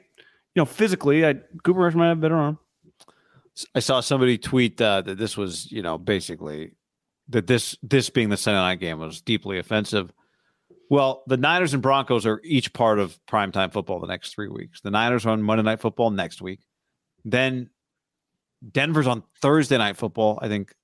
know, 0.56 0.66
physically, 0.66 1.26
I, 1.26 1.36
Cooper 1.64 1.80
Rush 1.80 1.96
might 1.96 2.10
have 2.10 2.18
a 2.18 2.22
better 2.22 2.36
arm. 2.36 2.60
I 3.76 3.80
saw 3.80 4.00
somebody 4.00 4.38
tweet 4.38 4.82
uh, 4.82 5.02
that 5.02 5.18
this 5.18 5.38
was, 5.38 5.72
you 5.72 5.82
know, 5.82 5.98
basically 5.98 6.74
that 7.30 7.48
this 7.48 7.78
this 7.82 8.10
being 8.10 8.30
the 8.30 8.38
Sunday 8.38 8.60
night 8.60 8.80
game 8.80 9.00
was 9.00 9.22
deeply 9.22 9.60
offensive. 9.60 10.12
Well, 10.90 11.24
the 11.28 11.38
Niners 11.38 11.74
and 11.74 11.82
Broncos 11.82 12.26
are 12.26 12.42
each 12.44 12.74
part 12.74 13.00
of 13.00 13.18
primetime 13.26 13.72
football 13.72 14.00
the 14.00 14.08
next 14.08 14.34
three 14.34 14.50
weeks. 14.50 14.82
The 14.82 14.92
Niners 14.92 15.26
are 15.26 15.30
on 15.30 15.42
Monday 15.42 15.64
Night 15.64 15.80
Football 15.80 16.12
next 16.12 16.42
week. 16.42 16.60
Then 17.24 17.70
Denver's 18.70 19.08
on 19.08 19.24
Thursday 19.42 19.78
Night 19.78 19.96
Football. 19.96 20.40
I 20.42 20.50
think 20.50 20.76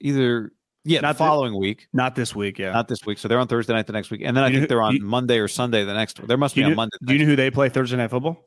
either 0.00 0.52
yeah, 0.84 1.00
Not 1.00 1.12
the 1.14 1.18
following 1.18 1.58
week, 1.58 1.88
Not 1.92 2.14
this 2.14 2.34
week, 2.34 2.58
yeah. 2.58 2.72
not 2.72 2.88
this 2.88 3.04
week. 3.06 3.18
So 3.18 3.26
they're 3.28 3.38
on 3.38 3.48
Thursday 3.48 3.72
night 3.72 3.86
the 3.86 3.92
next 3.92 4.10
week, 4.10 4.20
and 4.24 4.36
then 4.36 4.44
I 4.44 4.48
You 4.48 4.52
know 4.52 4.56
think 4.58 4.62
who- 4.64 4.68
they're 4.68 4.82
on 4.82 4.96
you- 4.96 5.02
Monday 5.04 5.38
or 5.38 5.48
Sunday 5.48 5.84
the 5.84 5.94
next. 5.94 6.26
There 6.26 6.36
must 6.36 6.54
be 6.54 6.60
you, 6.60 6.68
on 6.68 6.74
Monday. 6.76 6.96
do 7.04 7.12
you 7.14 7.20
know 7.20 7.24
who 7.26 7.36
they 7.36 7.50
play 7.50 7.68
Thursday 7.68 7.96
Night 7.96 8.10
Football? 8.10 8.44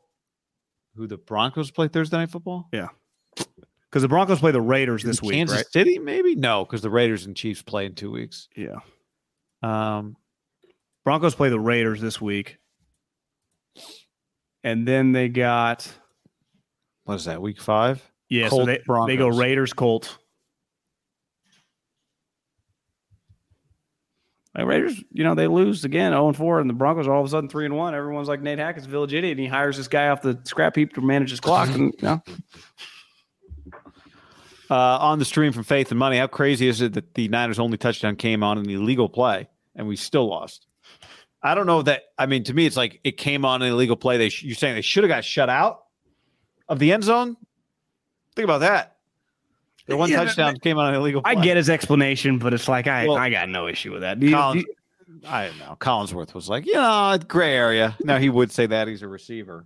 who 0.96 1.06
the 1.06 1.18
Broncos 1.18 1.70
play 1.70 1.88
Thursday 1.88 2.18
Night 2.18 2.32
Football? 2.32 2.68
Yeah. 2.74 2.88
Because 3.36 4.02
the 4.02 4.08
Broncos 4.08 4.40
play 4.40 4.52
the 4.52 4.60
Raiders 4.62 5.04
this 5.04 5.22
week, 5.22 5.34
Kansas 5.34 5.58
right? 5.58 5.66
City, 5.68 6.00
maybe 6.00 6.34
no, 6.36 6.66
because 6.66 6.82
the 6.82 6.90
Raiders 6.90 7.26
and 7.28 7.36
Chiefs 7.36 7.62
play 7.62 7.86
in 7.86 7.94
two 7.94 8.10
weeks. 8.12 8.48
Yeah. 8.56 8.80
Um, 9.62 10.18
Broncos 11.06 11.36
play 11.36 11.50
the 11.50 11.60
Raiders 11.60 12.02
this 12.02 12.20
week. 12.20 12.58
And 14.64 14.88
then 14.88 15.12
they 15.12 15.30
got, 15.30 15.88
what 17.04 17.16
is 17.16 17.26
that? 17.26 17.42
Week 17.42 17.62
five. 17.62 18.02
yeah, 18.30 18.50
so 18.50 18.66
Colts, 18.66 18.66
they, 18.68 18.82
they 19.08 19.18
go 19.18 19.28
Raiders, 19.30 19.74
Colts. 19.74 20.18
Like 24.58 24.66
Raiders, 24.66 25.02
you 25.12 25.24
know, 25.24 25.36
they 25.36 25.48
lose 25.48 25.86
again 25.86 26.14
0 26.14 26.34
4, 26.34 26.60
and 26.60 26.70
the 26.70 26.74
Broncos 26.74 27.08
are 27.08 27.14
all 27.14 27.22
of 27.22 27.28
a 27.28 27.30
sudden 27.30 27.48
3 27.48 27.66
and 27.66 27.78
1. 27.78 27.94
Everyone's 27.94 28.28
like 28.28 28.42
Nate 28.42 28.58
Hackett's 28.58 28.88
village 28.88 29.14
idiot, 29.14 29.38
and 29.38 29.40
he 29.40 29.46
hires 29.46 29.78
this 29.78 29.88
guy 29.88 30.08
off 30.08 30.24
the 30.24 30.40
scrap 30.46 30.76
heap 30.76 30.94
to 30.94 31.02
manage 31.02 31.30
his 31.30 31.40
clock. 31.40 31.70
And, 31.70 31.94
you 31.94 32.02
know, 32.02 32.24
Uh, 34.70 34.98
on 35.00 35.18
the 35.18 35.24
stream 35.24 35.54
from 35.54 35.64
Faith 35.64 35.92
and 35.92 36.00
Money, 36.00 36.18
how 36.18 36.28
crazy 36.28 36.68
is 36.68 36.82
it 36.82 36.94
that 36.94 37.14
the 37.14 37.30
Niners' 37.30 37.58
only 37.58 37.78
touchdown 37.78 38.18
came 38.18 38.44
on 38.44 38.58
an 38.58 38.70
illegal 38.70 39.08
play 39.08 39.48
and 39.76 39.88
we 39.88 39.96
still 39.96 40.28
lost? 40.28 40.68
I 41.42 41.56
don't 41.56 41.68
know 41.68 41.82
that. 41.84 42.04
I 42.18 42.26
mean, 42.26 42.44
to 42.44 42.54
me, 42.54 42.66
it's 42.66 42.76
like 42.76 43.00
it 43.06 43.16
came 43.16 43.46
on 43.46 43.62
an 43.62 43.70
illegal 43.70 43.96
play. 43.96 44.18
They 44.18 44.28
sh- 44.28 44.44
you're 44.44 44.56
saying 44.56 44.76
they 44.76 44.82
should 44.82 45.06
have 45.06 45.10
got 45.10 45.24
shut 45.24 45.50
out 45.50 45.84
of 46.68 46.80
the 46.80 46.92
end 46.92 47.06
zone. 47.06 47.38
Think 48.36 48.44
about 48.44 48.60
that. 48.60 48.97
Their 49.88 49.98
one 49.98 50.10
Yeah, 50.10 50.24
touchdown 50.26 50.58
came 50.58 50.78
on 50.78 50.90
an 50.90 50.96
illegal. 51.00 51.22
I 51.26 51.36
get 51.36 51.58
his 51.58 51.70
explanation, 51.70 52.38
but 52.40 52.54
it's 52.54 52.68
like, 52.68 52.88
I, 52.88 53.08
Well, 53.08 53.18
I 53.18 53.30
got 53.30 53.50
no 53.50 53.68
issue 53.68 53.92
with 53.92 54.02
that. 54.02 54.20
Do 54.20 54.28
you- 54.28 54.32
do 54.54 54.60
you- 54.60 54.66
I 55.28 55.48
don't 55.48 55.58
know. 55.60 55.76
Collinsworth 55.80 56.34
was 56.34 56.48
like, 56.50 56.66
yeah, 56.68 57.18
gray 57.28 57.54
area. 57.56 57.96
Now 58.04 58.18
he 58.20 58.30
would 58.30 58.52
say 58.52 58.66
that 58.68 58.88
he's 58.88 59.02
a 59.02 59.08
receiver, 59.08 59.66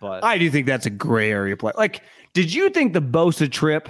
but 0.00 0.24
I 0.24 0.38
do 0.38 0.48
think 0.50 0.66
that's 0.66 0.86
a 0.86 0.90
gray 0.90 1.30
area 1.30 1.56
play. 1.56 1.72
Like, 1.76 2.02
did 2.32 2.52
you 2.54 2.70
think 2.70 2.92
the 2.94 3.02
Bosa 3.02 3.50
trip 3.50 3.88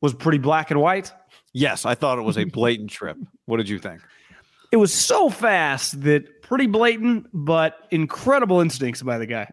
was 0.00 0.14
pretty 0.14 0.38
black 0.38 0.70
and 0.70 0.80
white? 0.80 1.12
yes, 1.54 1.84
I 1.86 1.94
thought 1.96 2.18
it 2.18 2.22
was 2.22 2.36
a 2.38 2.44
blatant 2.58 2.90
trip. 2.90 3.16
What 3.46 3.56
did 3.56 3.68
you 3.68 3.78
think? 3.78 4.00
It 4.70 4.76
was 4.76 4.92
so 4.92 5.28
fast 5.30 6.02
that 6.02 6.42
pretty 6.42 6.66
blatant, 6.66 7.26
but 7.32 7.74
incredible 7.90 8.60
instincts 8.60 9.02
by 9.02 9.16
the 9.18 9.26
guy. 9.26 9.50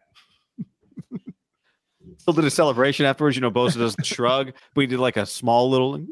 Still 2.26 2.34
did 2.34 2.46
a 2.46 2.50
celebration 2.50 3.06
afterwards. 3.06 3.38
You 3.38 3.42
know, 3.42 3.52
Bosa 3.52 3.78
does 3.78 3.96
the 3.96 4.04
shrug, 4.16 4.52
but 4.74 4.82
he 4.82 4.88
did 4.88 4.98
like 4.98 5.16
a 5.16 5.28
small 5.28 5.70
little 5.70 6.04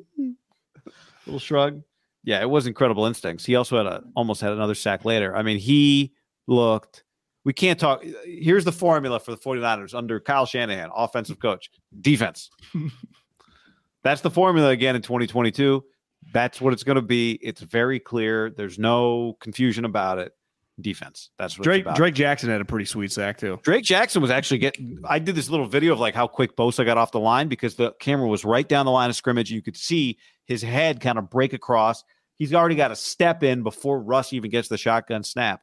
little 1.26 1.40
shrug. 1.40 1.82
Yeah, 2.24 2.40
it 2.40 2.48
was 2.48 2.68
incredible 2.68 3.08
instincts. 3.08 3.44
He 3.44 3.56
also 3.56 3.78
had 3.78 3.88
a 3.88 4.04
almost 4.16 4.40
had 4.40 4.52
another 4.52 4.76
sack 4.76 5.06
later. 5.06 5.36
I 5.36 5.42
mean, 5.42 5.58
he 5.58 6.14
looked 6.46 7.04
we 7.46 7.52
can't 7.52 7.80
talk. 7.80 8.04
Here's 8.26 8.64
the 8.64 8.72
formula 8.72 9.20
for 9.20 9.32
the 9.32 9.38
49ers 9.38 9.96
under 9.96 10.20
Kyle 10.20 10.46
Shanahan, 10.46 10.92
offensive 10.96 11.40
coach, 11.40 11.72
defense. 12.00 12.52
That's 14.04 14.22
the 14.22 14.30
formula 14.30 14.70
again 14.70 14.96
in 14.96 15.02
2022. 15.02 15.84
That's 16.32 16.62
what 16.62 16.74
it's 16.74 16.84
going 16.84 16.98
to 16.98 17.02
be. 17.02 17.40
It's 17.42 17.62
very 17.62 18.00
clear. 18.00 18.52
There's 18.52 18.78
no 18.78 19.36
confusion 19.40 19.84
about 19.84 20.20
it. 20.20 20.34
Defense. 20.82 21.30
That's 21.38 21.58
what 21.58 21.64
Drake 21.64 21.86
Drake 21.94 22.16
Jackson 22.16 22.50
had 22.50 22.60
a 22.60 22.66
pretty 22.66 22.86
sweet 22.86 23.12
sack 23.12 23.38
too. 23.38 23.60
Drake 23.64 23.84
Jackson 23.84 24.24
was 24.24 24.32
actually 24.32 24.58
getting. 24.58 24.98
I 25.08 25.20
did 25.20 25.36
this 25.36 25.50
little 25.50 25.68
video 25.68 25.94
of 25.94 26.00
like 26.00 26.16
how 26.16 26.26
quick 26.26 26.56
Bosa 26.56 26.84
got 26.84 26.98
off 26.98 27.12
the 27.12 27.20
line 27.20 27.48
because 27.48 27.76
the 27.76 27.94
camera 28.00 28.28
was 28.28 28.44
right 28.44 28.68
down 28.68 28.86
the 28.86 28.92
line 28.92 29.10
of 29.10 29.16
scrimmage. 29.16 29.52
You 29.52 29.62
could 29.62 29.78
see 29.78 30.18
his 30.46 30.64
head 30.64 31.00
kind 31.00 31.20
of 31.20 31.30
break 31.30 31.54
across. 31.54 32.04
He's 32.38 32.56
already 32.56 32.76
got 32.76 32.92
a 32.92 32.96
step 32.96 33.44
in 33.44 33.62
before 33.62 34.02
Russ 34.02 34.34
even 34.34 34.50
gets 34.50 34.68
the 34.68 34.78
shotgun 34.78 35.24
snap. 35.24 35.62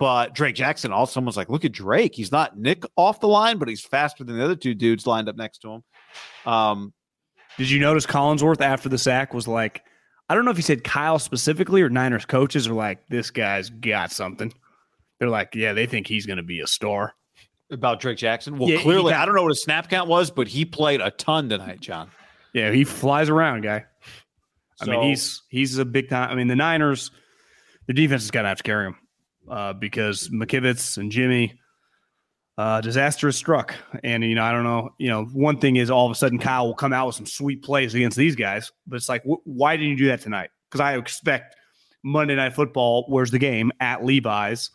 But 0.00 0.34
Drake 0.34 0.54
Jackson, 0.54 0.92
all 0.92 1.06
someone's 1.06 1.36
like, 1.36 1.48
look 1.48 1.64
at 1.64 1.72
Drake. 1.72 2.14
He's 2.14 2.32
not 2.32 2.58
Nick 2.58 2.84
off 2.96 3.20
the 3.20 3.28
line, 3.28 3.58
but 3.58 3.68
he's 3.68 3.80
faster 3.80 4.24
than 4.24 4.36
the 4.36 4.44
other 4.44 4.56
two 4.56 4.74
dudes 4.74 5.06
lined 5.06 5.28
up 5.28 5.36
next 5.36 5.58
to 5.58 5.70
him. 5.70 5.84
Um, 6.46 6.92
Did 7.56 7.70
you 7.70 7.80
notice 7.80 8.06
Collinsworth 8.06 8.60
after 8.60 8.88
the 8.88 8.98
sack 8.98 9.34
was 9.34 9.48
like, 9.48 9.82
I 10.28 10.34
don't 10.34 10.44
know 10.44 10.50
if 10.50 10.56
he 10.56 10.62
said 10.62 10.84
Kyle 10.84 11.18
specifically 11.18 11.80
or 11.82 11.88
Niners 11.88 12.26
coaches 12.26 12.66
are 12.68 12.74
like, 12.74 13.06
this 13.08 13.30
guy's 13.30 13.70
got 13.70 14.12
something. 14.12 14.52
They're 15.18 15.28
like, 15.30 15.54
yeah, 15.54 15.72
they 15.72 15.86
think 15.86 16.06
he's 16.06 16.26
going 16.26 16.36
to 16.36 16.42
be 16.42 16.60
a 16.60 16.66
star. 16.66 17.14
About 17.70 18.00
Drake 18.00 18.18
Jackson? 18.18 18.58
Well, 18.58 18.68
Yeah, 18.70 18.80
clearly, 18.80 19.12
I 19.12 19.26
don't 19.26 19.34
know 19.34 19.42
what 19.42 19.50
his 19.50 19.62
snap 19.62 19.88
count 19.90 20.08
was, 20.08 20.30
but 20.30 20.48
he 20.48 20.64
played 20.64 21.00
a 21.00 21.10
ton 21.10 21.48
tonight, 21.48 21.80
John. 21.80 22.10
Yeah, 22.54 22.70
he 22.72 22.84
flies 22.84 23.28
around, 23.28 23.62
guy. 23.62 23.84
I 24.80 24.84
So- 24.84 24.90
mean, 24.90 25.02
he's 25.10 25.42
he's 25.48 25.78
a 25.78 25.84
big 25.84 26.08
time. 26.08 26.30
I 26.30 26.34
mean, 26.34 26.48
the 26.48 26.56
Niners, 26.56 27.10
the 27.86 27.92
defense 27.92 28.24
is 28.24 28.30
going 28.30 28.44
to 28.44 28.48
have 28.48 28.58
to 28.58 28.62
carry 28.62 28.86
him 28.86 28.96
uh, 29.50 29.72
because 29.74 30.28
McKivitz 30.30 30.96
and 30.98 31.10
Jimmy, 31.12 31.58
uh, 32.58 32.80
disaster 32.80 33.28
has 33.28 33.36
struck. 33.36 33.74
And 34.02 34.24
you 34.24 34.34
know, 34.34 34.42
I 34.42 34.50
don't 34.50 34.64
know. 34.64 34.90
You 34.98 35.08
know, 35.08 35.24
one 35.26 35.58
thing 35.60 35.76
is 35.76 35.90
all 35.90 36.04
of 36.04 36.12
a 36.12 36.16
sudden 36.16 36.40
Kyle 36.40 36.66
will 36.66 36.74
come 36.74 36.92
out 36.92 37.06
with 37.06 37.14
some 37.14 37.24
sweet 37.24 37.62
plays 37.62 37.94
against 37.94 38.16
these 38.16 38.34
guys, 38.34 38.72
but 38.86 38.96
it's 38.96 39.08
like, 39.08 39.22
wh- 39.22 39.46
why 39.46 39.76
didn't 39.76 39.90
you 39.90 39.96
do 39.96 40.06
that 40.08 40.20
tonight? 40.20 40.50
Because 40.68 40.80
I 40.80 40.96
expect 40.96 41.54
Monday 42.02 42.34
Night 42.34 42.54
Football. 42.54 43.04
Where's 43.08 43.30
the 43.30 43.38
game 43.38 43.70
at 43.78 44.04
Levi's? 44.04 44.70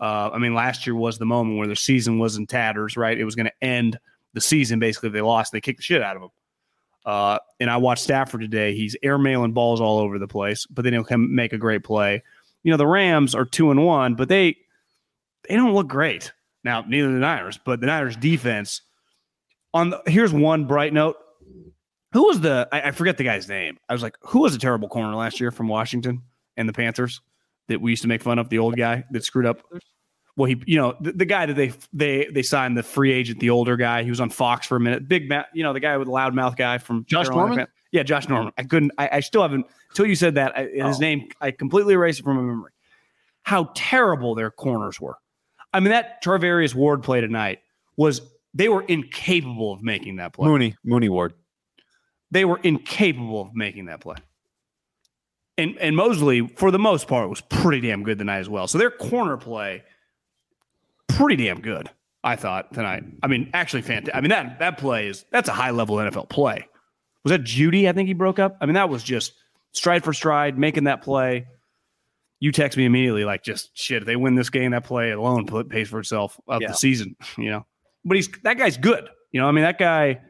Uh, 0.00 0.30
I 0.32 0.38
mean, 0.38 0.52
last 0.52 0.86
year 0.86 0.96
was 0.96 1.18
the 1.18 1.26
moment 1.26 1.58
where 1.58 1.68
the 1.68 1.76
season 1.76 2.18
was 2.18 2.36
in 2.36 2.46
tatters. 2.46 2.96
Right, 2.96 3.16
it 3.16 3.24
was 3.24 3.36
going 3.36 3.46
to 3.46 3.64
end 3.64 4.00
the 4.34 4.40
season 4.40 4.80
basically. 4.80 5.10
They 5.10 5.20
lost, 5.20 5.52
they 5.52 5.60
kicked 5.60 5.78
the 5.78 5.84
shit 5.84 6.02
out 6.02 6.16
of 6.16 6.22
them. 6.22 6.30
Uh, 7.06 7.38
and 7.60 7.70
I 7.70 7.76
watched 7.76 8.02
Stafford 8.02 8.40
today. 8.40 8.74
He's 8.74 8.96
airmailing 9.04 9.54
balls 9.54 9.80
all 9.80 10.00
over 10.00 10.18
the 10.18 10.28
place, 10.28 10.66
but 10.66 10.82
then 10.82 10.92
he'll 10.92 11.04
come 11.04 11.34
make 11.34 11.52
a 11.52 11.58
great 11.58 11.84
play. 11.84 12.20
You 12.64 12.72
know, 12.72 12.76
the 12.76 12.86
Rams 12.86 13.36
are 13.36 13.44
two 13.44 13.70
and 13.70 13.84
one, 13.84 14.16
but 14.16 14.28
they 14.28 14.56
they 15.48 15.54
don't 15.54 15.72
look 15.72 15.86
great. 15.86 16.32
Now, 16.68 16.84
neither 16.86 17.10
the 17.10 17.18
Niners, 17.18 17.58
but 17.64 17.80
the 17.80 17.86
Niners 17.86 18.14
defense. 18.14 18.82
On 19.72 19.88
the, 19.88 20.02
here's 20.06 20.34
one 20.34 20.66
bright 20.66 20.92
note. 20.92 21.16
Who 22.12 22.26
was 22.26 22.40
the 22.42 22.68
I, 22.70 22.82
I 22.82 22.90
forget 22.90 23.16
the 23.16 23.24
guy's 23.24 23.48
name. 23.48 23.78
I 23.88 23.94
was 23.94 24.02
like, 24.02 24.16
who 24.20 24.40
was 24.40 24.54
a 24.54 24.58
terrible 24.58 24.86
corner 24.88 25.14
last 25.14 25.40
year 25.40 25.50
from 25.50 25.66
Washington 25.68 26.20
and 26.58 26.68
the 26.68 26.74
Panthers 26.74 27.22
that 27.68 27.80
we 27.80 27.90
used 27.92 28.02
to 28.02 28.08
make 28.08 28.20
fun 28.22 28.38
of, 28.38 28.50
the 28.50 28.58
old 28.58 28.76
guy 28.76 29.04
that 29.12 29.24
screwed 29.24 29.46
up? 29.46 29.62
Well, 30.36 30.44
he, 30.44 30.62
you 30.66 30.76
know, 30.76 30.94
the, 31.00 31.12
the 31.12 31.24
guy 31.24 31.46
that 31.46 31.54
they 31.54 31.72
they 31.94 32.26
they 32.32 32.42
signed 32.42 32.76
the 32.76 32.82
free 32.82 33.12
agent, 33.12 33.40
the 33.40 33.48
older 33.48 33.78
guy. 33.78 34.02
He 34.02 34.10
was 34.10 34.20
on 34.20 34.28
Fox 34.28 34.66
for 34.66 34.76
a 34.76 34.80
minute. 34.80 35.08
Big, 35.08 35.26
ma- 35.26 35.44
you 35.54 35.62
know, 35.62 35.72
the 35.72 35.80
guy 35.80 35.96
with 35.96 36.06
the 36.08 36.12
loud 36.12 36.34
mouth 36.34 36.54
guy 36.56 36.76
from 36.76 37.06
Josh 37.06 37.26
Carolina 37.28 37.46
Norman? 37.48 37.58
Pan- 37.66 37.72
Yeah, 37.92 38.02
Josh 38.02 38.28
Norman. 38.28 38.52
I 38.58 38.64
couldn't. 38.64 38.92
I, 38.98 39.08
I 39.14 39.20
still 39.20 39.40
haven't 39.40 39.66
until 39.88 40.04
you 40.04 40.14
said 40.14 40.34
that. 40.34 40.56
I, 40.56 40.64
His 40.66 40.96
Oh. 40.96 41.00
name, 41.00 41.28
I 41.40 41.50
completely 41.50 41.94
erased 41.94 42.20
it 42.20 42.24
from 42.24 42.36
my 42.36 42.42
memory. 42.42 42.72
How 43.42 43.70
terrible 43.74 44.34
their 44.34 44.50
corners 44.50 45.00
were. 45.00 45.16
I 45.72 45.80
mean, 45.80 45.90
that 45.90 46.22
Charvarius 46.22 46.74
Ward 46.74 47.02
play 47.02 47.20
tonight 47.20 47.60
was 47.96 48.22
they 48.54 48.68
were 48.68 48.82
incapable 48.82 49.72
of 49.74 49.82
making 49.82 50.16
that 50.16 50.32
play. 50.32 50.48
Mooney, 50.48 50.76
Mooney 50.84 51.08
Ward. 51.08 51.34
They 52.30 52.44
were 52.44 52.58
incapable 52.62 53.42
of 53.42 53.54
making 53.54 53.86
that 53.86 54.00
play. 54.00 54.16
And 55.56 55.76
and 55.78 55.96
Moseley, 55.96 56.46
for 56.56 56.70
the 56.70 56.78
most 56.78 57.08
part, 57.08 57.28
was 57.28 57.40
pretty 57.40 57.80
damn 57.80 58.02
good 58.04 58.18
tonight 58.18 58.38
as 58.38 58.48
well. 58.48 58.68
So 58.68 58.78
their 58.78 58.90
corner 58.90 59.36
play, 59.36 59.82
pretty 61.08 61.44
damn 61.44 61.60
good. 61.60 61.90
I 62.24 62.36
thought 62.36 62.72
tonight. 62.74 63.04
I 63.22 63.26
mean, 63.26 63.50
actually, 63.54 63.82
fantastic. 63.82 64.14
I 64.14 64.20
mean 64.20 64.30
that 64.30 64.58
that 64.60 64.78
play 64.78 65.08
is 65.08 65.24
that's 65.30 65.48
a 65.48 65.52
high 65.52 65.70
level 65.70 65.96
NFL 65.96 66.28
play. 66.28 66.66
Was 67.24 67.30
that 67.30 67.42
Jeudy? 67.42 67.88
I 67.88 67.92
think 67.92 68.06
he 68.06 68.14
broke 68.14 68.38
up. 68.38 68.56
I 68.60 68.66
mean, 68.66 68.74
that 68.74 68.88
was 68.88 69.02
just 69.02 69.32
stride 69.72 70.04
for 70.04 70.12
stride 70.12 70.58
making 70.58 70.84
that 70.84 71.02
play. 71.02 71.46
You 72.40 72.52
text 72.52 72.78
me 72.78 72.84
immediately, 72.84 73.24
like, 73.24 73.42
just 73.42 73.76
shit. 73.76 74.02
If 74.02 74.06
they 74.06 74.16
win 74.16 74.34
this 74.36 74.48
game, 74.50 74.70
that 74.70 74.84
play 74.84 75.10
alone 75.10 75.44
pays 75.68 75.88
for 75.88 75.98
itself 75.98 76.38
of 76.46 76.62
Yeah. 76.62 76.68
the 76.68 76.74
season. 76.74 77.16
You 77.38 77.50
know, 77.50 77.66
but 78.04 78.16
he's 78.16 78.28
that 78.44 78.58
guy's 78.58 78.76
good. 78.76 79.08
You 79.32 79.40
know, 79.40 79.48
I 79.48 79.52
mean, 79.52 79.64
that 79.64 79.78
guy, 79.78 80.20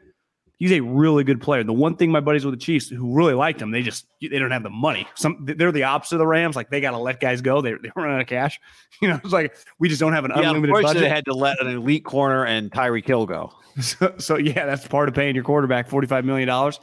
he's 0.57 0.71
a 0.73 0.79
really 0.81 1.23
good 1.23 1.39
player. 1.39 1.63
The 1.63 1.71
one 1.71 1.95
thing 1.95 2.11
my 2.11 2.19
buddies 2.19 2.43
with 2.45 2.53
the 2.53 2.59
Chiefs 2.59 2.89
who 2.89 3.13
really 3.15 3.33
liked 3.33 3.61
him, 3.61 3.71
they 3.71 3.81
just 3.83 4.05
they 4.21 4.39
don't 4.39 4.51
have 4.51 4.63
the 4.63 4.69
money. 4.69 5.07
Some 5.15 5.45
they're 5.45 5.71
the 5.71 5.83
opposite 5.83 6.15
of 6.15 6.19
the 6.19 6.27
Rams. 6.27 6.55
Like 6.55 6.69
they 6.69 6.81
got 6.81 6.91
to 6.91 6.97
let 6.97 7.19
guys 7.19 7.41
go. 7.41 7.61
They 7.61 7.73
they 7.73 7.91
run 7.95 8.11
out 8.11 8.21
of 8.21 8.27
cash. 8.27 8.59
You 9.01 9.07
know, 9.07 9.19
it's 9.23 9.31
like 9.31 9.55
we 9.79 9.87
just 9.87 10.01
don't 10.01 10.11
have 10.13 10.25
an 10.25 10.31
Yeah, 10.35 10.49
unlimited 10.49 10.73
budget. 10.83 11.01
they 11.03 11.07
had 11.09 11.23
to 11.25 11.33
let 11.33 11.61
an 11.61 11.67
elite 11.67 12.03
corner 12.03 12.45
and 12.45 12.69
Tyreek 12.71 13.07
Hill 13.07 13.25
go. 13.25 13.53
So, 13.81 14.13
so 14.17 14.37
yeah, 14.37 14.65
that's 14.65 14.85
part 14.87 15.07
of 15.07 15.15
paying 15.15 15.35
your 15.35 15.43
quarterback 15.45 15.87
forty-five 15.87 16.25
million 16.25 16.47
dollars. 16.49 16.81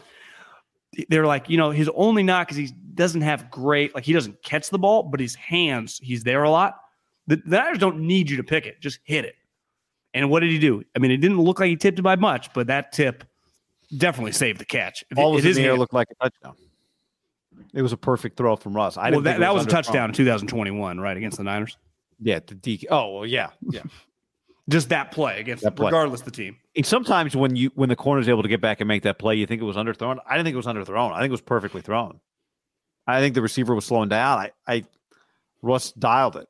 They're 1.09 1.27
like, 1.27 1.49
you 1.49 1.57
know, 1.57 1.71
his 1.71 1.91
only 1.95 2.23
knock 2.23 2.51
is 2.51 2.57
he 2.57 2.71
doesn't 2.95 3.21
have 3.21 3.51
great, 3.51 3.95
like 3.95 4.05
he 4.05 4.13
doesn't 4.13 4.43
catch 4.43 4.71
the 4.71 4.79
ball, 4.79 5.03
but 5.03 5.21
his 5.21 5.35
hands, 5.35 6.01
he's 6.03 6.25
there 6.25 6.43
a 6.43 6.51
lot. 6.51 6.77
The, 7.27 7.37
the 7.37 7.57
Niners 7.57 7.79
don't 7.79 8.01
need 8.01 8.31
you 8.31 8.37
to 8.39 8.45
pick 8.45 8.67
it; 8.67 8.81
just 8.81 9.01
hit 9.05 9.25
it. 9.25 9.35
And 10.15 10.31
what 10.31 10.41
did 10.41 10.51
he 10.51 10.59
do? 10.59 10.83
I 10.95 10.99
mean, 10.99 11.11
it 11.11 11.19
didn't 11.19 11.41
look 11.41 11.61
like 11.61 11.69
he 11.69 11.77
tipped 11.77 11.99
it 11.99 12.03
by 12.03 12.17
much, 12.17 12.53
but 12.55 12.69
that 12.69 12.93
tip 12.93 13.25
definitely 13.97 14.33
saved 14.33 14.61
the 14.61 14.65
catch. 14.65 15.05
All 15.17 15.33
it- 15.33 15.37
was 15.37 15.45
it 15.45 15.51
in 15.51 15.55
the 15.57 15.65
air 15.65 15.77
looked 15.77 15.93
like 15.93 16.09
a 16.11 16.15
touchdown. 16.25 16.55
It 17.75 17.83
was 17.83 17.93
a 17.93 17.97
perfect 17.97 18.37
throw 18.37 18.57
from 18.57 18.75
Russ. 18.75 18.97
I 18.97 19.03
well, 19.03 19.11
didn't 19.11 19.25
that, 19.25 19.31
think 19.33 19.41
that 19.41 19.55
was 19.55 19.67
a 19.67 19.69
touchdown 19.69 20.11
in 20.11 20.15
2021, 20.15 21.01
right 21.01 21.17
against 21.17 21.39
the 21.39 21.45
Niners. 21.45 21.77
Yeah, 22.21 22.39
the 22.47 22.55
DK. 22.55 22.85
Oh 22.91 23.15
well, 23.17 23.27
yeah, 23.27 23.51
yeah. 23.71 23.83
Just 24.69 24.89
that 24.89 25.13
play 25.13 25.39
against, 25.41 25.63
That 25.63 25.77
play. 25.77 25.87
regardless 25.87 26.23
the 26.23 26.31
team. 26.31 26.57
And 26.77 26.85
sometimes 26.85 27.35
when 27.35 27.57
you 27.57 27.71
when 27.75 27.89
the 27.89 27.97
corner's 27.97 28.29
able 28.29 28.43
to 28.43 28.49
get 28.49 28.61
back 28.61 28.81
and 28.81 28.89
make 28.89 29.03
that 29.05 29.19
play, 29.19 29.35
you 29.37 29.47
think 29.47 29.63
it 29.63 29.65
was 29.65 29.77
underthrown. 29.77 30.19
I 30.27 30.37
didn't 30.37 30.45
think 30.47 30.55
it 30.55 30.57
was 30.59 30.67
underthrown. 30.67 31.13
I 31.13 31.21
think 31.21 31.29
it 31.29 31.33
was 31.33 31.41
perfectly 31.41 31.81
thrown. 31.81 32.21
I 33.07 33.21
think 33.21 33.35
the 33.35 33.43
receiver 33.43 33.75
was 33.75 33.85
slowing 33.87 34.09
down. 34.09 34.39
I, 34.39 34.51
I 34.67 34.85
Russ 35.63 35.93
dialed 35.93 36.37
it. 36.37 36.47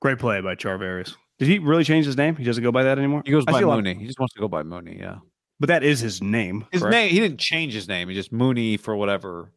Great 0.00 0.18
play 0.18 0.40
by 0.40 0.54
Charvarius. 0.56 1.14
Did 1.38 1.48
he 1.48 1.58
really 1.58 1.84
change 1.84 2.06
his 2.06 2.16
name? 2.16 2.36
He 2.36 2.44
doesn't 2.44 2.62
go 2.62 2.72
by 2.72 2.82
that 2.84 2.98
anymore. 2.98 3.22
He 3.24 3.30
goes 3.32 3.44
by 3.44 3.52
like- 3.52 3.64
Mooney. 3.64 3.94
he 3.94 4.06
just 4.06 4.18
wants 4.18 4.34
to 4.34 4.40
go 4.40 4.48
by 4.48 4.62
Mooney. 4.62 4.96
Yeah, 4.98 5.18
but 5.60 5.68
that 5.68 5.82
is 5.84 6.00
his 6.00 6.20
name. 6.22 6.66
his 6.72 6.82
correct? 6.82 6.92
name. 6.92 7.10
He 7.10 7.20
didn't 7.20 7.38
change 7.40 7.72
his 7.72 7.88
name. 7.88 8.08
He 8.08 8.14
just 8.14 8.32
Mooney 8.32 8.76
for 8.76 8.96
whatever 8.96 9.52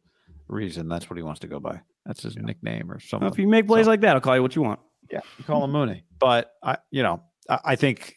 reason. 0.48 0.88
That's 0.88 1.10
what 1.10 1.16
he 1.16 1.22
wants 1.22 1.40
to 1.40 1.48
go 1.48 1.58
by. 1.58 1.80
That's 2.04 2.22
his 2.22 2.36
nickname 2.36 2.90
or 2.90 2.94
Well, 2.94 3.00
something. 3.08 3.28
if 3.28 3.38
you 3.38 3.48
make 3.48 3.66
plays 3.66 3.86
So- 3.86 3.90
like 3.90 4.02
that, 4.02 4.14
I'll 4.14 4.20
call 4.20 4.36
you 4.36 4.42
what 4.42 4.54
you 4.54 4.62
want. 4.62 4.78
Yeah, 5.10 5.20
you 5.38 5.44
call 5.44 5.64
him 5.64 5.72
Mooney. 5.72 6.04
But 6.18 6.52
I, 6.62 6.78
you 6.90 7.02
know, 7.02 7.22
I, 7.48 7.58
I 7.64 7.76
think 7.76 8.15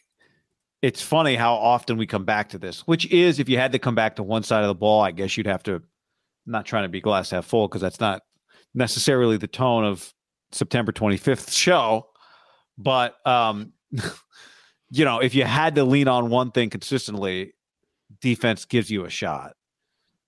it's 0.82 1.02
funny 1.02 1.36
how 1.36 1.54
often 1.54 1.98
we 1.98 2.06
come 2.06 2.24
back 2.24 2.50
to 2.50 2.58
this. 2.58 2.86
Which 2.86 3.06
is, 3.10 3.38
if 3.38 3.48
you 3.48 3.58
had 3.58 3.72
to 3.72 3.78
come 3.78 3.94
back 3.94 4.16
to 4.16 4.22
one 4.22 4.42
side 4.42 4.62
of 4.62 4.68
the 4.68 4.74
ball, 4.74 5.02
I 5.02 5.10
guess 5.10 5.36
you'd 5.36 5.46
have 5.46 5.62
to. 5.64 5.76
I'm 5.76 5.82
not 6.46 6.66
trying 6.66 6.84
to 6.84 6.88
be 6.88 7.00
glass 7.00 7.30
half 7.30 7.44
full 7.44 7.68
because 7.68 7.82
that's 7.82 8.00
not 8.00 8.22
necessarily 8.74 9.36
the 9.36 9.46
tone 9.46 9.84
of 9.84 10.12
September 10.52 10.92
25th 10.92 11.52
show. 11.52 12.08
But 12.78 13.14
um, 13.26 13.72
you 14.90 15.04
know, 15.04 15.18
if 15.18 15.34
you 15.34 15.44
had 15.44 15.74
to 15.74 15.84
lean 15.84 16.08
on 16.08 16.30
one 16.30 16.50
thing 16.50 16.70
consistently, 16.70 17.54
defense 18.20 18.64
gives 18.64 18.90
you 18.90 19.04
a 19.04 19.10
shot, 19.10 19.52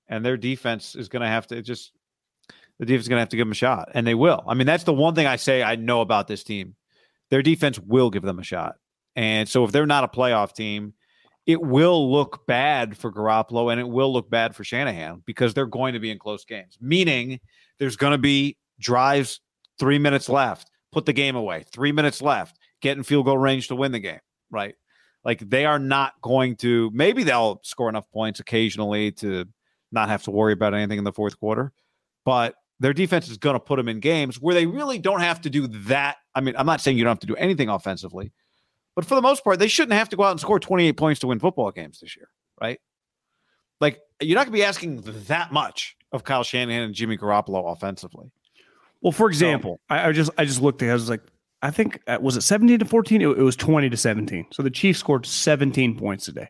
and 0.09 0.25
their 0.25 0.37
defense 0.37 0.95
is 0.95 1.09
going 1.09 1.23
to 1.23 1.29
have 1.29 1.47
to 1.49 1.63
just 1.63 1.93
the 2.79 2.87
defense 2.87 3.05
is 3.05 3.09
going 3.09 3.19
to 3.19 3.23
have 3.23 3.29
to 3.31 3.37
give 3.37 3.47
them 3.47 3.53
a 3.53 3.57
shot, 3.57 3.91
and 3.95 4.07
they 4.07 4.15
will. 4.15 4.45
I 4.47 4.55
mean, 4.55 4.67
that's 4.67 4.85
the 4.85 4.93
one 4.93 5.15
thing 5.15 5.27
I 5.27 5.37
say 5.37 5.63
I 5.63 5.77
know 5.77 6.01
about 6.01 6.29
this 6.29 6.45
team. 6.45 6.75
Their 7.31 7.43
defense 7.43 7.79
will 7.79 8.11
give 8.11 8.23
them 8.23 8.39
a 8.39 8.43
shot, 8.43 8.77
and 9.17 9.49
so 9.49 9.65
if 9.65 9.73
they're 9.73 9.87
not 9.87 10.05
a 10.05 10.09
playoff 10.09 10.55
team, 10.55 10.95
it 11.47 11.61
will 11.61 12.11
look 12.11 12.47
bad 12.47 12.97
for 12.97 13.13
Garoppolo 13.13 13.71
and 13.71 13.81
it 13.81 13.89
will 13.89 14.13
look 14.13 14.31
bad 14.31 14.55
for 14.55 14.65
Shanahan 14.65 15.23
because 15.27 15.55
they're 15.55 15.67
going 15.67 15.95
to 15.95 16.01
be 16.01 16.11
in 16.11 16.19
close 16.19 16.45
games. 16.45 16.79
Meaning, 16.81 17.41
there's 17.79 17.97
going 17.97 18.13
to 18.13 18.19
be 18.19 18.57
drives, 18.79 19.41
three 19.79 19.99
minutes 19.99 20.29
left, 20.29 20.71
put 20.93 21.07
the 21.07 21.13
game 21.13 21.37
away, 21.37 21.65
three 21.73 21.93
minutes 21.93 22.23
left, 22.23 22.59
get 22.81 22.97
in 22.97 23.03
field 23.03 23.27
goal 23.27 23.39
range 23.39 23.69
to 23.69 23.77
win 23.77 23.93
the 23.93 23.99
game, 23.99 24.21
right? 24.51 24.75
Like 25.25 25.39
they 25.49 25.65
are 25.65 25.79
not 25.79 26.15
going 26.21 26.57
to. 26.57 26.91
Maybe 26.93 27.25
they'll 27.25 27.61
score 27.65 27.89
enough 27.89 28.11
points 28.13 28.41
occasionally 28.41 29.13
to 29.13 29.47
not 29.91 30.09
have 30.09 30.23
to 30.25 30.31
worry 30.31 30.53
about 30.53 30.75
anything 30.75 30.99
in 30.99 31.05
the 31.05 31.13
fourth 31.13 31.39
quarter, 31.39 31.73
but 32.25 32.55
their 32.81 32.93
defense 32.93 33.29
is 33.29 33.39
going 33.39 33.55
to 33.55 33.61
put 33.61 33.77
them 33.77 33.89
in 33.89 34.01
games 34.01 34.41
where 34.41 34.55
they 34.55 34.67
really 34.67 34.99
don't 34.99 35.21
have 35.21 35.41
to 35.43 35.51
do 35.51 35.69
that. 35.69 36.17
I 36.35 36.41
mean, 36.41 36.55
I'm 36.57 36.67
not 36.67 36.81
saying 36.81 36.99
you 36.99 37.05
don't 37.05 37.13
have 37.13 37.21
to 37.21 37.27
do 37.27 37.37
anything 37.37 37.69
offensively, 37.69 38.33
but 38.95 39.05
for 39.05 39.15
the 39.15 39.23
most 39.23 39.45
part, 39.45 39.59
they 39.59 39.69
shouldn't 39.69 39.95
have 39.95 40.09
to 40.11 40.17
go 40.17 40.25
out 40.25 40.33
and 40.33 40.41
score 40.41 40.61
28 40.61 40.93
points 40.97 41.21
to 41.21 41.27
win 41.27 41.39
football 41.39 41.71
games 41.71 42.01
this 42.01 42.17
year, 42.17 42.29
right? 42.61 42.81
Like 43.81 44.01
you're 44.21 44.37
not 44.37 44.47
going 44.47 44.53
to 44.53 44.59
be 44.59 44.65
asking 44.65 45.03
that 45.29 45.53
much 45.53 45.97
of 46.13 46.25
Kyle 46.25 46.45
Shanahan 46.45 46.83
and 46.83 46.95
Jimmy 46.95 47.17
Garoppolo 47.17 47.73
offensively. 47.73 48.31
Well, 49.01 49.13
for 49.13 49.29
example, 49.29 49.81
so, 49.91 49.97
I, 49.97 50.09
I, 50.09 50.13
just 50.13 50.31
I 50.39 50.45
just 50.45 50.63
looked 50.63 50.83
at. 50.83 50.89
It, 50.89 50.91
I 50.91 50.95
was 50.95 51.11
like, 51.11 51.23
I 51.61 51.71
think 51.71 52.01
uh, 52.07 52.19
was 52.21 52.37
it 52.37 52.43
seventeen 52.43 52.79
to 52.79 52.85
fourteen? 52.85 53.21
It, 53.21 53.27
it 53.27 53.43
was 53.43 53.57
twenty 53.57 53.91
to 53.91 53.97
seventeen. 53.97 54.47
So 54.53 54.63
the 54.63 54.71
Chiefs 54.71 55.01
scored 55.01 55.27
seventeen 55.27 55.99
points 55.99 56.25
today. 56.25 56.49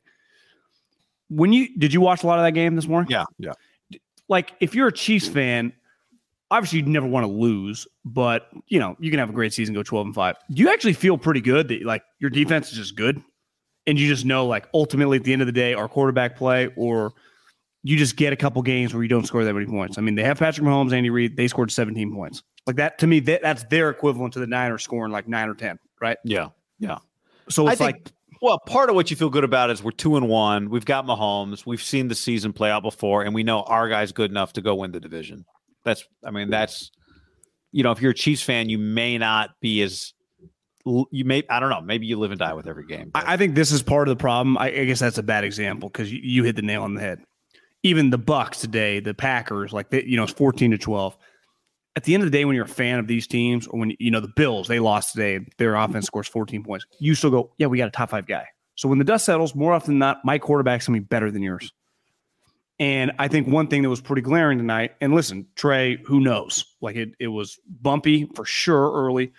When 1.31 1.53
you 1.53 1.75
did 1.79 1.95
you 1.95 2.03
watch 2.03 2.23
a 2.23 2.27
lot 2.27 2.39
of 2.39 2.45
that 2.45 2.53
game 2.53 2.77
this 2.77 2.87
morning? 2.87 3.11
Yeah, 3.11 3.25
yeah. 3.39 3.53
Like 4.29 4.53
if 4.61 4.75
you're 4.75 4.89
a 4.89 4.93
Chiefs 4.93 5.29
fan, 5.29 5.73
obviously 6.53 6.81
you 6.81 6.85
never 6.85 7.07
want 7.07 7.25
to 7.25 7.33
lose, 7.33 7.89
but 8.05 8.49
you 8.69 8.79
know 8.79 8.97
you 9.01 9.11
can 9.11 9.19
have 9.19 9.31
a 9.31 9.33
great 9.33 9.53
season, 9.53 9.75
go 9.75 9.83
twelve 9.83 10.07
and 10.07 10.15
five. 10.15 10.37
Do 10.51 10.63
you 10.63 10.71
actually 10.71 10.93
feel 10.93 11.19
pretty 11.19 11.41
good 11.41 11.69
that 11.69 11.85
like 11.85 12.03
your 12.21 12.31
defense 12.31 12.71
is 12.71 12.79
just 12.79 12.97
good, 12.97 13.23
and 13.87 13.99
you 13.99 14.07
just 14.07 14.25
know 14.25 14.47
like 14.47 14.69
ultimately 14.75 15.17
at 15.17 15.25
the 15.25 15.33
end 15.33 15.43
of 15.43 15.47
the 15.47 15.53
day, 15.53 15.75
our 15.75 15.89
quarterback 15.89 16.37
play 16.37 16.71
or 16.77 17.13
you 17.83 17.97
just 17.97 18.17
get 18.17 18.33
a 18.33 18.37
couple 18.37 18.63
games 18.63 18.95
where 18.95 19.03
you 19.03 19.09
don't 19.09 19.27
score 19.27 19.45
that 19.45 19.53
many 19.55 19.67
points. 19.67 19.99
I 19.99 20.03
mean, 20.03 20.15
they 20.15 20.23
have 20.23 20.39
Patrick 20.39 20.65
Mahomes, 20.65 20.93
Andy 20.93 21.11
Reid. 21.11 21.37
They 21.37 21.49
scored 21.49 21.73
17 21.73 22.15
points. 22.15 22.43
Like 22.65 22.77
that 22.77 22.99
to 22.99 23.09
me, 23.09 23.19
that, 23.21 23.43
that's 23.43 23.65
their 23.65 23.91
equivalent 23.91 24.35
to 24.35 24.39
the 24.39 24.47
Niners 24.47 24.85
scoring 24.85 25.11
like 25.11 25.27
nine 25.27 25.49
or 25.49 25.55
10, 25.55 25.79
right? 26.01 26.17
Yeah. 26.25 26.51
Yeah. 26.79 26.99
So 27.49 27.67
it's 27.67 27.79
think, 27.79 27.97
like, 27.97 28.13
well, 28.41 28.61
part 28.61 28.89
of 28.89 28.95
what 28.95 29.11
you 29.11 29.17
feel 29.17 29.31
good 29.31 29.45
about 29.45 29.71
is 29.71 29.83
we're 29.83 29.91
two 29.91 30.17
and 30.17 30.29
one. 30.29 30.71
We've 30.71 30.85
got 30.85 31.07
Mahomes. 31.07 31.67
We've 31.67 31.83
seen 31.83 32.09
the 32.09 32.15
season 32.15 32.53
play 32.53 32.71
out 32.71 32.83
before, 32.83 33.23
and 33.23 33.35
we 33.35 33.43
know 33.43 33.63
our 33.63 33.89
guy's 33.89 34.13
good 34.13 34.31
enough 34.31 34.53
to 34.55 34.61
go 34.61 34.77
win 34.77 34.93
the 34.93 35.01
division. 35.01 35.45
That's, 35.85 36.05
I 36.25 36.31
mean, 36.31 36.51
that's, 36.51 36.91
you 37.73 37.83
know, 37.83 37.91
if 37.91 38.01
you're 38.01 38.13
a 38.13 38.15
Chiefs 38.15 38.43
fan, 38.43 38.69
you 38.69 38.79
may 38.79 39.19
not 39.19 39.51
be 39.61 39.83
as 39.83 40.13
you 40.85 41.25
may 41.25 41.45
I 41.49 41.61
don't 41.61 41.71
know 41.71 41.81
maybe 41.81 42.07
you 42.07 42.19
live 42.19 42.33
and 42.33 42.41
die 42.41 42.55
with 42.55 42.67
every 42.67 42.85
game. 42.85 43.13
I, 43.15 43.35
I, 43.35 43.37
think 43.37 43.55
this 43.55 43.71
is 43.71 43.85
part 43.85 44.09
of 44.09 44.19
the 44.19 44.21
problem. 44.21 44.59
I, 44.59 44.67
I 44.67 44.85
guess 44.85 44.99
that's 44.99 45.17
a 45.17 45.23
bad 45.23 45.45
example 45.45 45.89
because 45.89 46.13
you, 46.13 46.19
you, 46.21 46.43
hit 46.43 46.57
the 46.57 46.63
nail 46.63 46.83
on 46.83 46.95
the 46.95 47.01
head 47.01 47.21
even 47.83 48.11
the 48.11 48.19
Bucks 48.19 48.61
today, 48.61 49.01
the 49.01 49.15
Packers, 49.15 49.73
like 49.73 49.91
they, 49.91 50.05
you 50.05 50.17
know, 50.17 50.25
it's 50.25 50.33
14 50.33 50.71
to 50.71 50.79
12. 50.79 51.17
At 51.95 52.05
the 52.05 52.15
end 52.15 52.23
of 52.23 52.31
the 52.31 52.37
day, 52.37 52.45
when 52.45 52.55
you're 52.55 52.65
a 52.65 52.69
fan 52.69 52.99
of 52.99 53.07
these 53.07 53.27
teams, 53.27 53.67
or 53.67 53.79
when 53.79 53.95
you 53.99 54.11
know 54.11 54.21
the 54.21 54.33
Bills, 54.35 54.67
they 54.67 54.81
lost 54.81 55.13
today, 55.13 55.41
their 55.59 55.75
offense 55.75 56.07
scores 56.07 56.29
14 56.29 56.63
points. 56.63 56.87
You 57.01 57.15
still 57.15 57.31
go, 57.31 57.53
yeah, 57.59 57.67
we 57.67 57.77
got 57.77 57.89
a 57.89 57.91
top 57.91 58.11
five 58.11 58.27
guy. 58.27 58.47
So 58.77 58.89
when 58.89 58.99
the 58.99 59.05
dust 59.05 59.27
settles, 59.27 59.55
more 59.55 59.75
often 59.75 59.95
than 59.95 59.99
not, 59.99 60.25
my 60.25 60.39
quarterback's 60.39 60.87
gonna 60.87 61.01
be 61.01 61.05
better 61.05 61.31
than 61.31 61.43
yours. 61.43 61.71
And 62.83 63.13
I 63.21 63.29
think 63.29 63.47
one 63.47 63.69
thing 63.69 63.83
that 63.83 63.89
was 63.89 64.01
pretty 64.01 64.23
glaring 64.23 64.59
tonight, 64.59 64.97
and 65.01 65.15
listen, 65.15 65.47
Trey, 65.55 65.99
who 66.05 66.19
knows? 66.19 66.65
Like 66.81 66.97
it, 66.97 67.11
it 67.21 67.29
was 67.29 67.61
bumpy 67.81 68.29
for 68.35 68.45
sure 68.45 68.93
early. 68.93 69.33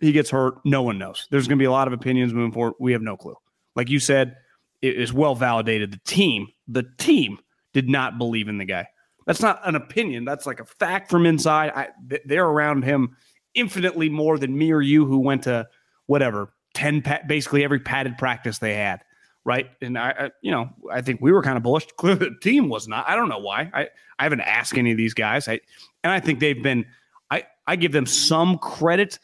He 0.00 0.12
gets 0.12 0.30
hurt. 0.30 0.54
No 0.64 0.80
one 0.80 0.96
knows. 0.96 1.28
There's 1.30 1.46
going 1.46 1.58
to 1.58 1.62
be 1.62 1.66
a 1.66 1.70
lot 1.70 1.88
of 1.88 1.92
opinions 1.92 2.32
moving 2.32 2.52
forward. 2.52 2.72
We 2.80 2.92
have 2.92 3.02
no 3.02 3.18
clue. 3.18 3.36
Like 3.74 3.90
you 3.90 3.98
said, 3.98 4.36
it 4.80 4.96
is 4.96 5.12
well 5.12 5.34
validated. 5.34 5.92
The 5.92 6.00
team, 6.06 6.46
the 6.68 6.86
team 6.96 7.38
did 7.74 7.86
not 7.86 8.16
believe 8.16 8.48
in 8.48 8.56
the 8.56 8.64
guy. 8.64 8.86
That's 9.26 9.42
not 9.42 9.60
an 9.68 9.74
opinion. 9.74 10.24
That's 10.24 10.46
like 10.46 10.60
a 10.60 10.64
fact 10.64 11.10
from 11.10 11.26
inside. 11.26 11.72
I, 11.76 11.88
they're 12.24 12.46
around 12.46 12.84
him 12.84 13.14
infinitely 13.54 14.08
more 14.08 14.38
than 14.38 14.56
me 14.56 14.72
or 14.72 14.80
you, 14.80 15.04
who 15.04 15.18
went 15.18 15.42
to 15.42 15.68
whatever 16.06 16.54
ten, 16.72 17.04
basically 17.26 17.62
every 17.62 17.80
padded 17.80 18.16
practice 18.16 18.56
they 18.56 18.72
had, 18.72 19.02
right? 19.46 19.70
And 19.80 19.96
I, 19.96 20.10
I, 20.10 20.30
you 20.42 20.50
know, 20.50 20.68
I 20.92 21.00
think 21.00 21.20
we 21.22 21.32
were 21.32 21.42
kind 21.42 21.56
of 21.56 21.62
bullish. 21.62 21.86
Clearly, 21.96 22.28
the 22.28 22.36
team 22.42 22.68
was 22.68 22.88
not. 22.88 23.08
I 23.08 23.16
don't 23.16 23.28
know 23.28 23.38
why. 23.38 23.70
I, 23.72 23.88
I 24.18 24.24
haven't 24.24 24.40
asked 24.40 24.76
any 24.76 24.90
of 24.90 24.98
these 24.98 25.14
guys. 25.14 25.48
I, 25.48 25.60
and 26.04 26.12
I 26.12 26.20
think 26.20 26.40
they've 26.40 26.62
been. 26.62 26.84
I, 27.30 27.44
I 27.66 27.76
give 27.76 27.92
them 27.92 28.06
some 28.06 28.58
credit, 28.58 29.18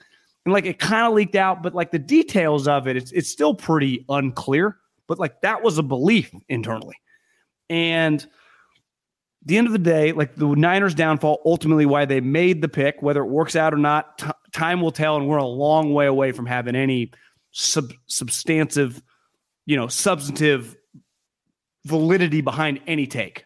and 0.45 0.55
like 0.55 0.65
it 0.65 0.79
kind 0.79 1.07
of 1.07 1.13
leaked 1.13 1.35
out, 1.35 1.63
but 1.63 1.75
like 1.75 1.91
the 1.91 1.99
details 1.99 2.67
of 2.67 2.87
it, 2.87 2.97
it's 2.97 3.13
it's 3.13 3.29
still 3.29 3.55
pretty 3.55 4.05
unclear. 4.09 4.79
But 5.09 5.19
like 5.19 5.41
that 5.43 5.63
was 5.63 5.77
a 5.79 5.83
belief 5.83 6.33
internally, 6.49 6.97
and 7.69 8.27
the 9.45 9.59
end 9.59 9.67
of 9.67 9.73
the 9.73 9.79
day, 9.79 10.13
like 10.13 10.37
the 10.37 10.47
Niners' 10.47 10.95
downfall, 10.95 11.43
ultimately 11.45 11.85
why 11.85 12.05
they 12.05 12.21
made 12.21 12.63
the 12.63 12.69
pick, 12.69 13.03
whether 13.03 13.23
it 13.23 13.27
works 13.27 13.57
out 13.57 13.75
or 13.75 13.79
not, 13.79 14.19
t- 14.19 14.27
time 14.53 14.81
will 14.81 14.93
tell. 14.93 15.17
And 15.17 15.27
we're 15.27 15.39
a 15.39 15.45
long 15.45 15.93
way 15.93 16.07
away 16.07 16.31
from 16.31 16.47
having 16.47 16.77
any 16.77 17.11
sub- 17.51 17.93
substantive, 18.07 19.03
you 19.67 19.77
know, 19.77 19.89
substantive 19.89 20.77
validity 21.85 22.41
behind 22.41 22.81
any 22.87 23.07
take. 23.07 23.45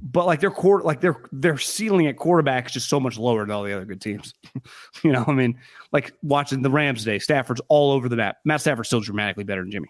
But 0.00 0.26
like 0.26 0.40
their 0.40 0.52
court, 0.52 0.84
like 0.84 1.00
their 1.00 1.16
their 1.32 1.58
ceiling 1.58 2.06
at 2.06 2.16
quarterback 2.16 2.66
is 2.66 2.72
just 2.72 2.88
so 2.88 3.00
much 3.00 3.18
lower 3.18 3.40
than 3.40 3.50
all 3.50 3.64
the 3.64 3.72
other 3.72 3.84
good 3.84 4.00
teams. 4.00 4.32
you 5.02 5.10
know, 5.10 5.24
I 5.26 5.32
mean, 5.32 5.58
like 5.90 6.12
watching 6.22 6.62
the 6.62 6.70
Rams 6.70 7.00
today, 7.00 7.18
Stafford's 7.18 7.60
all 7.68 7.90
over 7.90 8.08
the 8.08 8.14
map. 8.14 8.36
Matt 8.44 8.60
Stafford's 8.60 8.88
still 8.88 9.00
dramatically 9.00 9.42
better 9.42 9.62
than 9.62 9.72
Jimmy. 9.72 9.88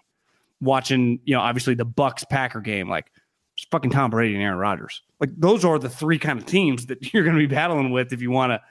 Watching, 0.61 1.19
you 1.25 1.35
know, 1.35 1.41
obviously 1.41 1.75
the 1.75 1.85
Bucks 1.85 2.25
Packer 2.25 2.59
game, 2.59 2.89
like 2.89 3.11
it's 3.55 3.67
fucking 3.69 3.91
Tom 3.91 4.09
Brady 4.09 4.33
and 4.33 4.43
Aaron 4.43 4.57
Rodgers. 4.57 5.03
Like 5.19 5.29
those 5.37 5.63
are 5.63 5.77
the 5.77 5.89
three 5.89 6.17
kind 6.17 6.39
of 6.39 6.45
teams 6.45 6.87
that 6.87 7.13
you're 7.13 7.23
going 7.23 7.35
to 7.35 7.47
be 7.47 7.53
battling 7.53 7.91
with 7.91 8.11
if 8.11 8.21
you 8.21 8.31
want 8.31 8.51
to 8.51 8.61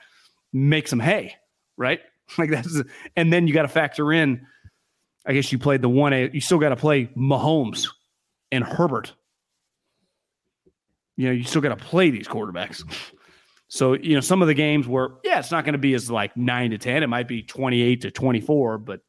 make 0.52 0.88
some 0.88 1.00
hay, 1.00 1.36
right? 1.76 2.00
Like 2.36 2.50
that's, 2.50 2.82
and 3.16 3.32
then 3.32 3.48
you 3.48 3.54
got 3.54 3.62
to 3.62 3.68
factor 3.68 4.12
in. 4.12 4.46
I 5.28 5.34
guess 5.34 5.52
you 5.52 5.58
played 5.58 5.82
the 5.82 5.88
one 5.90 6.12
A. 6.14 6.30
You 6.32 6.40
still 6.40 6.58
got 6.58 6.70
to 6.70 6.76
play 6.76 7.06
Mahomes 7.16 7.86
and 8.50 8.64
Herbert. 8.64 9.12
You 11.16 11.26
know, 11.26 11.32
you 11.32 11.44
still 11.44 11.60
got 11.60 11.78
to 11.78 11.84
play 11.84 12.10
these 12.10 12.26
quarterbacks. 12.26 12.82
So 13.68 13.92
you 13.92 14.14
know, 14.14 14.20
some 14.20 14.40
of 14.40 14.48
the 14.48 14.54
games 14.54 14.88
where 14.88 15.10
yeah, 15.22 15.38
it's 15.38 15.50
not 15.50 15.64
going 15.64 15.74
to 15.74 15.78
be 15.78 15.92
as 15.92 16.10
like 16.10 16.34
nine 16.36 16.70
to 16.70 16.78
ten. 16.78 17.02
It 17.02 17.08
might 17.08 17.28
be 17.28 17.42
twenty 17.42 17.82
eight 17.82 18.00
to 18.00 18.10
twenty 18.10 18.40
four, 18.40 18.78
but 18.78 19.00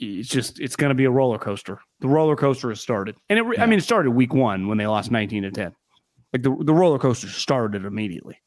it's 0.00 0.28
just 0.28 0.58
it's 0.58 0.74
going 0.74 0.90
to 0.90 0.94
be 0.96 1.04
a 1.04 1.10
roller 1.10 1.38
coaster. 1.38 1.78
The 2.00 2.08
roller 2.08 2.34
coaster 2.34 2.68
has 2.70 2.80
started, 2.80 3.14
and 3.28 3.38
it, 3.38 3.46
yeah. 3.54 3.62
I 3.62 3.66
mean, 3.66 3.78
it 3.78 3.82
started 3.82 4.10
week 4.10 4.34
one 4.34 4.66
when 4.66 4.78
they 4.78 4.88
lost 4.88 5.12
nineteen 5.12 5.44
to 5.44 5.52
ten. 5.52 5.72
Like 6.32 6.42
the 6.42 6.56
the 6.64 6.74
roller 6.74 6.98
coaster 6.98 7.28
started 7.28 7.84
immediately. 7.84 8.40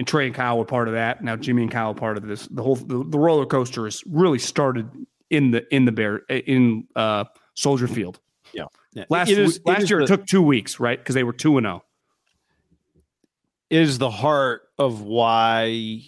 And 0.00 0.06
Trey 0.06 0.24
and 0.24 0.34
Kyle 0.34 0.56
were 0.56 0.64
part 0.64 0.88
of 0.88 0.94
that. 0.94 1.22
Now 1.22 1.36
Jimmy 1.36 1.60
and 1.60 1.70
Kyle 1.70 1.90
are 1.90 1.94
part 1.94 2.16
of 2.16 2.26
this. 2.26 2.46
The 2.46 2.62
whole 2.62 2.76
the, 2.76 3.04
the 3.04 3.18
roller 3.18 3.44
coaster 3.44 3.84
has 3.84 4.02
really 4.06 4.38
started 4.38 4.88
in 5.28 5.50
the 5.50 5.74
in 5.74 5.84
the 5.84 5.92
bear 5.92 6.20
in 6.30 6.88
uh, 6.96 7.24
Soldier 7.52 7.86
Field. 7.86 8.18
Yeah. 8.54 8.64
yeah. 8.94 9.04
Last 9.10 9.28
it 9.28 9.36
is, 9.36 9.60
last 9.66 9.82
it 9.82 9.90
year 9.90 9.98
the, 9.98 10.04
it 10.04 10.06
took 10.06 10.26
two 10.26 10.40
weeks, 10.40 10.80
right? 10.80 10.98
Because 10.98 11.14
they 11.14 11.22
were 11.22 11.34
two 11.34 11.58
and 11.58 11.66
zero. 11.66 11.84
Oh. 11.84 11.86
Is 13.68 13.98
the 13.98 14.08
heart 14.08 14.62
of 14.78 15.02
why, 15.02 16.00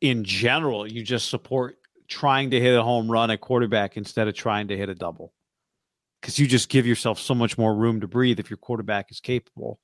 in 0.00 0.24
general, 0.24 0.84
you 0.84 1.04
just 1.04 1.28
support 1.28 1.76
trying 2.08 2.50
to 2.50 2.58
hit 2.58 2.76
a 2.76 2.82
home 2.82 3.08
run 3.08 3.30
at 3.30 3.40
quarterback 3.40 3.96
instead 3.96 4.26
of 4.26 4.34
trying 4.34 4.66
to 4.68 4.76
hit 4.76 4.88
a 4.88 4.94
double. 4.96 5.32
Because 6.20 6.40
you 6.40 6.48
just 6.48 6.68
give 6.68 6.84
yourself 6.84 7.20
so 7.20 7.32
much 7.32 7.56
more 7.56 7.76
room 7.76 8.00
to 8.00 8.08
breathe 8.08 8.40
if 8.40 8.50
your 8.50 8.56
quarterback 8.56 9.12
is 9.12 9.20
capable 9.20 9.78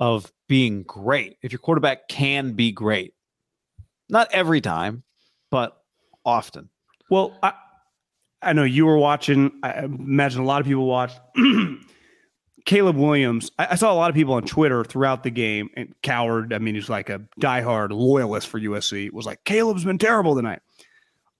of 0.00 0.32
being 0.48 0.82
great. 0.82 1.36
If 1.42 1.52
your 1.52 1.60
quarterback 1.60 2.08
can 2.08 2.52
be 2.52 2.72
great, 2.72 3.14
not 4.08 4.28
every 4.32 4.60
time, 4.60 5.04
but 5.50 5.80
often. 6.24 6.70
Well, 7.10 7.36
I, 7.42 7.52
I 8.42 8.54
know 8.54 8.64
you 8.64 8.86
were 8.86 8.98
watching. 8.98 9.52
I 9.62 9.84
imagine 9.84 10.40
a 10.40 10.44
lot 10.44 10.60
of 10.60 10.66
people 10.66 10.86
watched. 10.86 11.20
Caleb 12.66 12.96
Williams. 12.96 13.50
I, 13.58 13.68
I, 13.70 13.74
saw 13.74 13.92
a 13.92 13.94
lot 13.94 14.10
of 14.10 14.16
people 14.16 14.34
on 14.34 14.42
Twitter 14.42 14.84
throughout 14.84 15.22
the 15.22 15.30
game. 15.30 15.70
And 15.76 15.94
Coward, 16.02 16.52
I 16.52 16.58
mean, 16.58 16.74
he's 16.74 16.90
like 16.90 17.08
a 17.08 17.20
diehard 17.40 17.90
loyalist 17.90 18.48
for 18.48 18.60
USC. 18.60 19.12
Was 19.12 19.26
like 19.26 19.44
Caleb's 19.44 19.84
been 19.84 19.98
terrible 19.98 20.34
tonight. 20.34 20.60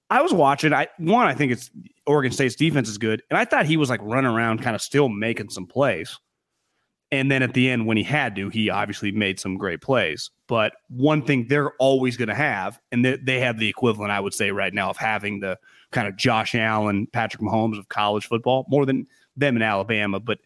I 0.09 0.21
was 0.21 0.33
watching. 0.33 0.73
I 0.73 0.87
one, 0.97 1.27
I 1.27 1.33
think 1.33 1.51
it's 1.51 1.69
Oregon 2.05 2.31
State's 2.31 2.55
defense 2.55 2.89
is 2.89 2.97
good, 2.97 3.23
and 3.29 3.37
I 3.37 3.45
thought 3.45 3.65
he 3.65 3.77
was 3.77 3.89
like 3.89 4.01
running 4.03 4.31
around, 4.31 4.61
kind 4.61 4.75
of 4.75 4.81
still 4.81 5.09
making 5.09 5.49
some 5.49 5.67
plays. 5.67 6.19
And 7.11 7.29
then 7.29 7.43
at 7.43 7.53
the 7.53 7.69
end, 7.69 7.87
when 7.87 7.97
he 7.97 8.03
had 8.03 8.35
to, 8.37 8.49
he 8.49 8.69
obviously 8.69 9.11
made 9.11 9.39
some 9.39 9.57
great 9.57 9.81
plays. 9.81 10.29
But 10.47 10.73
one 10.87 11.23
thing 11.23 11.47
they're 11.47 11.73
always 11.73 12.15
going 12.15 12.29
to 12.29 12.35
have, 12.35 12.79
and 12.91 13.03
they, 13.03 13.17
they 13.17 13.39
have 13.41 13.59
the 13.59 13.67
equivalent, 13.67 14.11
I 14.11 14.19
would 14.19 14.33
say, 14.33 14.51
right 14.51 14.73
now 14.73 14.89
of 14.89 14.97
having 14.97 15.41
the 15.41 15.57
kind 15.91 16.07
of 16.07 16.15
Josh 16.15 16.55
Allen, 16.55 17.07
Patrick 17.07 17.41
Mahomes 17.41 17.77
of 17.77 17.89
college 17.89 18.27
football, 18.27 18.65
more 18.69 18.85
than 18.85 19.07
them 19.35 19.57
in 19.57 19.61
Alabama. 19.61 20.21
But 20.21 20.39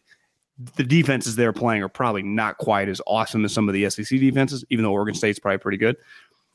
the 0.74 0.82
defenses 0.82 1.36
they're 1.36 1.52
playing 1.52 1.82
are 1.82 1.88
probably 1.88 2.22
not 2.22 2.58
quite 2.58 2.88
as 2.88 3.00
awesome 3.06 3.44
as 3.44 3.52
some 3.52 3.68
of 3.68 3.72
the 3.72 3.88
SEC 3.88 4.18
defenses, 4.18 4.64
even 4.68 4.82
though 4.82 4.92
Oregon 4.92 5.14
State's 5.14 5.38
probably 5.38 5.58
pretty 5.58 5.78
good 5.78 5.96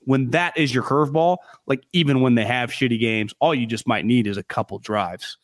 when 0.05 0.29
that 0.31 0.57
is 0.57 0.73
your 0.73 0.83
curveball, 0.83 1.37
like 1.67 1.83
even 1.93 2.21
when 2.21 2.35
they 2.35 2.45
have 2.45 2.71
shitty 2.71 2.99
games, 2.99 3.33
all 3.39 3.53
you 3.53 3.65
just 3.65 3.87
might 3.87 4.05
need 4.05 4.27
is 4.27 4.37
a 4.37 4.43
couple 4.43 4.79
drives. 4.79 5.37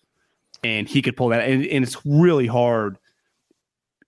And 0.64 0.88
he 0.88 1.02
could 1.02 1.16
pull 1.16 1.30
that. 1.30 1.48
And, 1.48 1.66
and 1.66 1.84
it's 1.84 1.98
really 2.06 2.48
hard. 2.48 2.98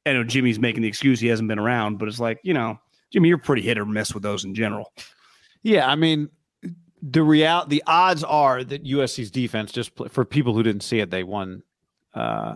I 0.06 0.14
know 0.14 0.24
Jimmy's 0.24 0.60
making 0.60 0.82
the 0.82 0.88
excuse 0.88 1.20
he 1.20 1.28
hasn't 1.28 1.50
been 1.50 1.60
around, 1.60 1.98
but 1.98 2.08
it's 2.08 2.20
like, 2.20 2.40
you 2.44 2.54
know, 2.54 2.80
Jimmy, 3.12 3.30
you're 3.30 3.38
pretty 3.38 3.62
hit 3.62 3.78
or 3.78 3.86
miss 3.86 4.14
with 4.14 4.24
those 4.24 4.46
in 4.46 4.56
general. 4.56 4.92
Yeah. 5.64 5.88
I 5.88 5.96
mean, 5.96 6.30
the 7.02 7.24
real 7.24 7.66
the 7.66 7.84
odds 7.88 8.24
are 8.24 8.64
that 8.64 8.84
USC's 8.84 9.32
defense 9.32 9.72
just 9.72 9.96
play, 9.96 10.08
for 10.10 10.26
people 10.26 10.54
who 10.54 10.64
didn't 10.64 10.84
see 10.84 11.00
it, 11.00 11.10
they 11.10 11.24
won. 11.24 11.64
Uh, 12.14 12.56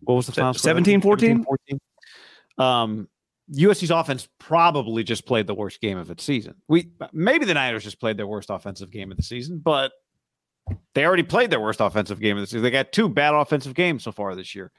what 0.00 0.14
was 0.14 0.26
the 0.26 0.32
final 0.32 0.54
17 0.54 1.00
14? 1.00 1.44
14? 1.44 1.80
Um, 2.58 3.08
USC's 3.52 3.90
offense 3.90 4.28
probably 4.38 5.02
just 5.02 5.26
played 5.26 5.46
the 5.46 5.54
worst 5.54 5.80
game 5.80 5.98
of 5.98 6.10
its 6.10 6.22
season. 6.22 6.54
We 6.68 6.90
maybe 7.12 7.44
the 7.44 7.54
Niners 7.54 7.84
just 7.84 8.00
played 8.00 8.16
their 8.16 8.26
worst 8.26 8.50
offensive 8.50 8.90
game 8.90 9.10
of 9.10 9.16
the 9.16 9.22
season, 9.22 9.58
but 9.58 9.92
they 10.94 11.04
already 11.04 11.22
played 11.22 11.50
their 11.50 11.60
worst 11.60 11.80
offensive 11.80 12.20
game 12.20 12.36
of 12.36 12.42
the 12.42 12.46
season. 12.46 12.62
They 12.62 12.70
got 12.70 12.92
two 12.92 13.08
bad 13.08 13.34
offensive 13.34 13.74
games 13.74 14.04
so 14.04 14.12
far 14.12 14.34
this 14.34 14.54
year. 14.54 14.70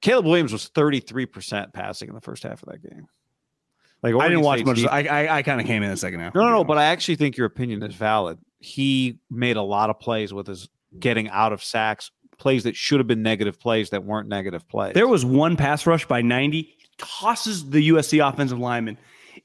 Caleb 0.00 0.26
Williams 0.26 0.52
was 0.52 0.68
33% 0.70 1.72
passing 1.72 2.08
in 2.08 2.14
the 2.14 2.20
first 2.20 2.42
half 2.42 2.62
of 2.62 2.70
that 2.70 2.82
game. 2.82 3.06
Like 4.02 4.14
I 4.14 4.28
didn't 4.28 4.44
watch 4.44 4.64
much. 4.64 4.84
I 4.86 5.02
I, 5.02 5.36
I 5.38 5.42
kind 5.42 5.60
of 5.60 5.66
came 5.66 5.82
in 5.82 5.90
the 5.90 5.96
second 5.96 6.20
half. 6.20 6.34
No, 6.34 6.42
no, 6.42 6.50
no. 6.50 6.64
But 6.64 6.78
I 6.78 6.84
actually 6.84 7.16
think 7.16 7.36
your 7.36 7.46
opinion 7.46 7.82
is 7.82 7.94
valid. 7.94 8.38
He 8.58 9.18
made 9.30 9.56
a 9.56 9.62
lot 9.62 9.90
of 9.90 10.00
plays 10.00 10.32
with 10.32 10.46
his 10.46 10.68
getting 10.98 11.28
out 11.28 11.52
of 11.52 11.62
sacks, 11.62 12.10
plays 12.38 12.64
that 12.64 12.76
should 12.76 12.98
have 12.98 13.06
been 13.06 13.22
negative 13.22 13.60
plays 13.60 13.90
that 13.90 14.04
weren't 14.04 14.28
negative 14.28 14.66
plays. 14.68 14.94
There 14.94 15.06
was 15.06 15.24
one 15.24 15.56
pass 15.56 15.86
rush 15.86 16.06
by 16.06 16.22
90, 16.22 16.74
tosses 16.98 17.68
the 17.68 17.90
USC 17.90 18.26
offensive 18.26 18.58
lineman, 18.58 18.98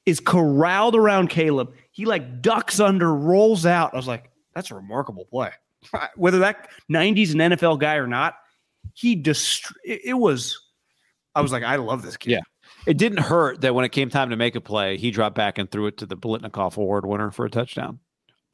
is 0.06 0.20
corralled 0.20 0.96
around 0.96 1.28
Caleb. 1.28 1.74
He 1.90 2.04
like 2.04 2.42
ducks 2.42 2.80
under, 2.80 3.14
rolls 3.14 3.66
out. 3.66 3.92
I 3.92 3.96
was 3.96 4.08
like, 4.08 4.30
that's 4.54 4.70
a 4.70 4.74
remarkable 4.74 5.26
play. 5.26 5.50
Whether 6.16 6.40
that 6.40 6.68
90's 6.90 7.34
an 7.34 7.40
NFL 7.40 7.78
guy 7.78 7.96
or 7.96 8.06
not, 8.06 8.36
he 8.96 9.14
dist- 9.14 9.72
it 9.84 10.18
was 10.18 10.58
I 11.36 11.42
was 11.42 11.52
like, 11.52 11.62
I 11.62 11.76
love 11.76 12.02
this 12.02 12.16
kid. 12.16 12.30
Yeah. 12.30 12.40
It 12.86 12.96
didn't 12.96 13.18
hurt 13.18 13.60
that 13.60 13.74
when 13.74 13.84
it 13.84 13.90
came 13.90 14.08
time 14.08 14.30
to 14.30 14.36
make 14.36 14.54
a 14.56 14.60
play, 14.60 14.96
he 14.96 15.10
dropped 15.10 15.36
back 15.36 15.58
and 15.58 15.70
threw 15.70 15.86
it 15.86 15.98
to 15.98 16.06
the 16.06 16.16
Biletnikoff 16.16 16.78
Award 16.78 17.04
winner 17.04 17.30
for 17.30 17.44
a 17.44 17.50
touchdown. 17.50 17.98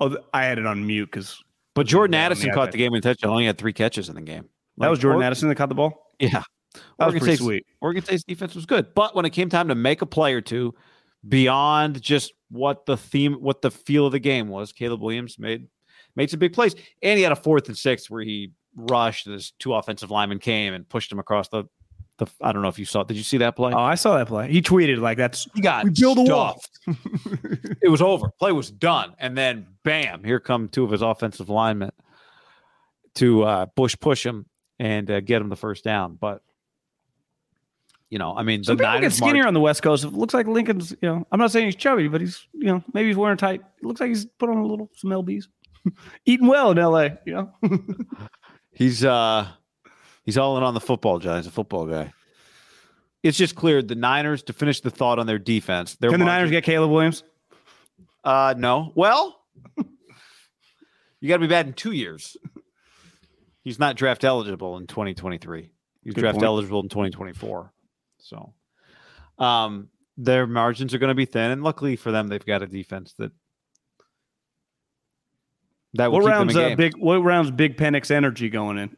Oh, 0.01 0.17
I 0.35 0.45
had 0.45 0.59
it 0.59 0.67
on 0.67 0.85
mute 0.85 1.07
because. 1.07 1.41
But 1.75 1.87
Jordan 1.87 2.15
Addison 2.15 2.51
caught 2.53 2.73
the 2.73 2.79
game 2.79 2.93
in 2.95 3.01
touchdown. 3.01 3.31
Only 3.31 3.47
had 3.47 3.57
three 3.57 3.73
catches 3.73 4.09
in 4.09 4.17
the 4.17 4.21
game. 4.21 4.49
Like, 4.77 4.87
that 4.87 4.91
was 4.91 4.99
Jordan 4.99 5.17
Oregon, 5.17 5.27
Addison 5.29 5.49
that 5.49 5.55
caught 5.55 5.69
the 5.69 5.75
ball. 5.75 6.11
Yeah, 6.19 6.43
that 6.75 6.83
Oregon 6.99 7.21
was 7.21 7.23
State's, 7.23 7.43
sweet. 7.43 7.67
Oregon 7.81 8.03
State's 8.03 8.25
defense 8.25 8.55
was 8.55 8.67
good, 8.67 8.95
but 8.95 9.15
when 9.15 9.25
it 9.25 9.31
came 9.31 9.49
time 9.49 9.69
to 9.69 9.75
make 9.75 10.03
a 10.03 10.07
play 10.07 10.35
or 10.35 10.41
two, 10.41 10.75
beyond 11.29 12.03
just 12.03 12.33
what 12.51 12.85
the 12.85 12.97
theme, 12.97 13.35
what 13.35 13.63
the 13.63 13.71
feel 13.71 14.07
of 14.07 14.13
the 14.13 14.19
game 14.19 14.49
was, 14.49 14.73
Caleb 14.73 15.01
Williams 15.01 15.39
made 15.39 15.69
made 16.17 16.31
some 16.31 16.41
big 16.41 16.53
plays, 16.53 16.75
and 17.01 17.17
he 17.17 17.23
had 17.23 17.33
a 17.33 17.37
fourth 17.37 17.69
and 17.69 17.79
six 17.79 18.11
where 18.11 18.23
he 18.23 18.51
rushed. 18.77 19.27
His 19.27 19.53
two 19.59 19.75
offensive 19.75 20.11
linemen 20.11 20.39
came 20.39 20.75
and 20.75 20.89
pushed 20.89 21.11
him 21.11 21.19
across 21.19 21.49
the 21.49 21.65
the, 22.19 22.27
I 22.41 22.53
don't 22.53 22.63
know 22.63 22.69
if 22.69 22.79
you 22.79 22.85
saw. 22.85 23.03
Did 23.03 23.17
you 23.17 23.23
see 23.23 23.39
that 23.39 23.57
play? 23.57 23.73
Oh, 23.73 23.79
I 23.79 23.95
saw 23.95 24.17
that 24.19 24.29
play. 24.29 24.51
He 24.51 24.63
tweeted 24.63 24.99
like 24.99 25.17
that's 25.17 25.49
he 25.55 25.61
got 25.61 25.85
we 25.85 25.91
build 25.91 26.19
a 26.19 26.23
wall. 26.23 26.63
it 27.81 27.91
was 27.91 28.03
over. 28.03 28.29
Play 28.39 28.53
was 28.53 28.71
done, 28.71 29.15
and 29.19 29.37
then 29.37 29.67
bam, 29.83 30.23
here 30.23 30.41
come 30.41 30.69
two 30.69 30.85
of 30.85 30.91
his 30.91 31.03
offensive 31.03 31.49
linemen 31.49 31.91
to 33.15 33.43
uh, 33.43 33.67
push 33.67 33.97
push 33.99 34.25
him 34.25 34.47
and 34.79 35.11
uh, 35.11 35.21
get 35.21 35.41
him 35.41 35.49
the 35.49 35.57
first 35.57 35.85
down. 35.85 36.17
But 36.21 36.43
you 38.11 38.19
know, 38.19 38.37
I 38.37 38.43
mean, 38.43 38.63
some 38.63 38.77
the 38.77 38.85
people 38.85 39.01
get 39.01 39.13
skinnier 39.13 39.47
on 39.47 39.55
the 39.55 39.61
West 39.61 39.83
Coast. 39.83 40.05
It 40.05 40.13
looks 40.13 40.35
like 40.35 40.47
Lincoln's. 40.47 40.93
You 41.01 41.09
know, 41.09 41.27
I'm 41.33 41.41
not 41.41 41.51
saying 41.51 41.67
he's 41.67 41.77
chubby, 41.77 42.09
but 42.09 42.21
he's 42.21 42.47
you 42.53 42.67
know 42.67 42.85
maybe 42.93 43.09
he's 43.09 43.17
wearing 43.17 43.39
tight. 43.39 43.63
It 43.79 43.85
looks 43.85 44.01
like 44.01 44.09
he's 44.09 44.27
put 44.27 44.51
on 44.51 44.59
a 44.59 44.67
little 44.67 44.91
some 44.97 45.11
lbs, 45.11 45.45
eating 46.27 46.47
well 46.47 46.73
in 46.73 46.79
L.A. 46.79 47.19
You 47.25 47.35
know, 47.35 47.53
he's 48.73 49.05
uh 49.05 49.49
He's 50.25 50.39
all 50.39 50.57
in 50.57 50.63
on 50.63 50.75
the 50.75 50.81
football, 50.81 51.19
John. 51.19 51.37
He's 51.39 51.47
a 51.47 51.51
football 51.51 51.87
guy. 51.87 52.13
It's 53.23 53.37
just 53.37 53.55
clear 53.55 53.83
the 53.83 53.95
Niners 53.95 54.43
to 54.45 54.53
finish 54.53 54.81
the 54.81 54.91
thought 54.91 55.19
on 55.19 55.27
their 55.27 55.39
defense. 55.39 55.97
Their 55.97 56.11
Can 56.11 56.21
the 56.21 56.27
Niners 56.27 56.51
get 56.51 56.65
Caleb 56.65 56.91
Williams? 56.91 57.23
Uh, 58.25 58.55
no. 58.57 58.93
Well, 58.95 59.41
you 61.21 61.29
got 61.29 61.37
to 61.37 61.41
be 61.41 61.47
bad 61.49 61.67
in 61.67 61.73
two 61.73 61.93
years. 61.93 62.37
He's 63.63 63.79
not 63.79 63.97
draft 63.97 64.25
eligible 64.25 64.77
in 64.77 64.87
2023. 64.87 65.73
He's 66.03 66.15
Good 66.15 66.21
draft 66.21 66.37
point. 66.37 66.47
eligible 66.47 66.81
in 66.83 66.89
2024. 66.89 67.73
So, 68.19 68.55
um, 69.39 69.89
their 70.17 70.47
margins 70.47 70.95
are 70.95 70.99
going 70.99 71.09
to 71.09 71.15
be 71.15 71.25
thin, 71.27 71.53
and 71.53 71.63
luckily 71.63 71.95
for 71.97 72.11
them, 72.11 72.29
they've 72.29 72.45
got 72.45 72.63
a 72.63 72.67
defense 72.67 73.15
that 73.19 73.31
that 75.95 76.13
what 76.13 76.25
rounds 76.25 76.57
uh, 76.57 76.75
big 76.77 76.97
what 76.97 77.19
rounds 77.19 77.51
big 77.51 77.77
Penix 77.77 78.11
energy 78.11 78.49
going 78.49 78.79
in? 78.79 78.97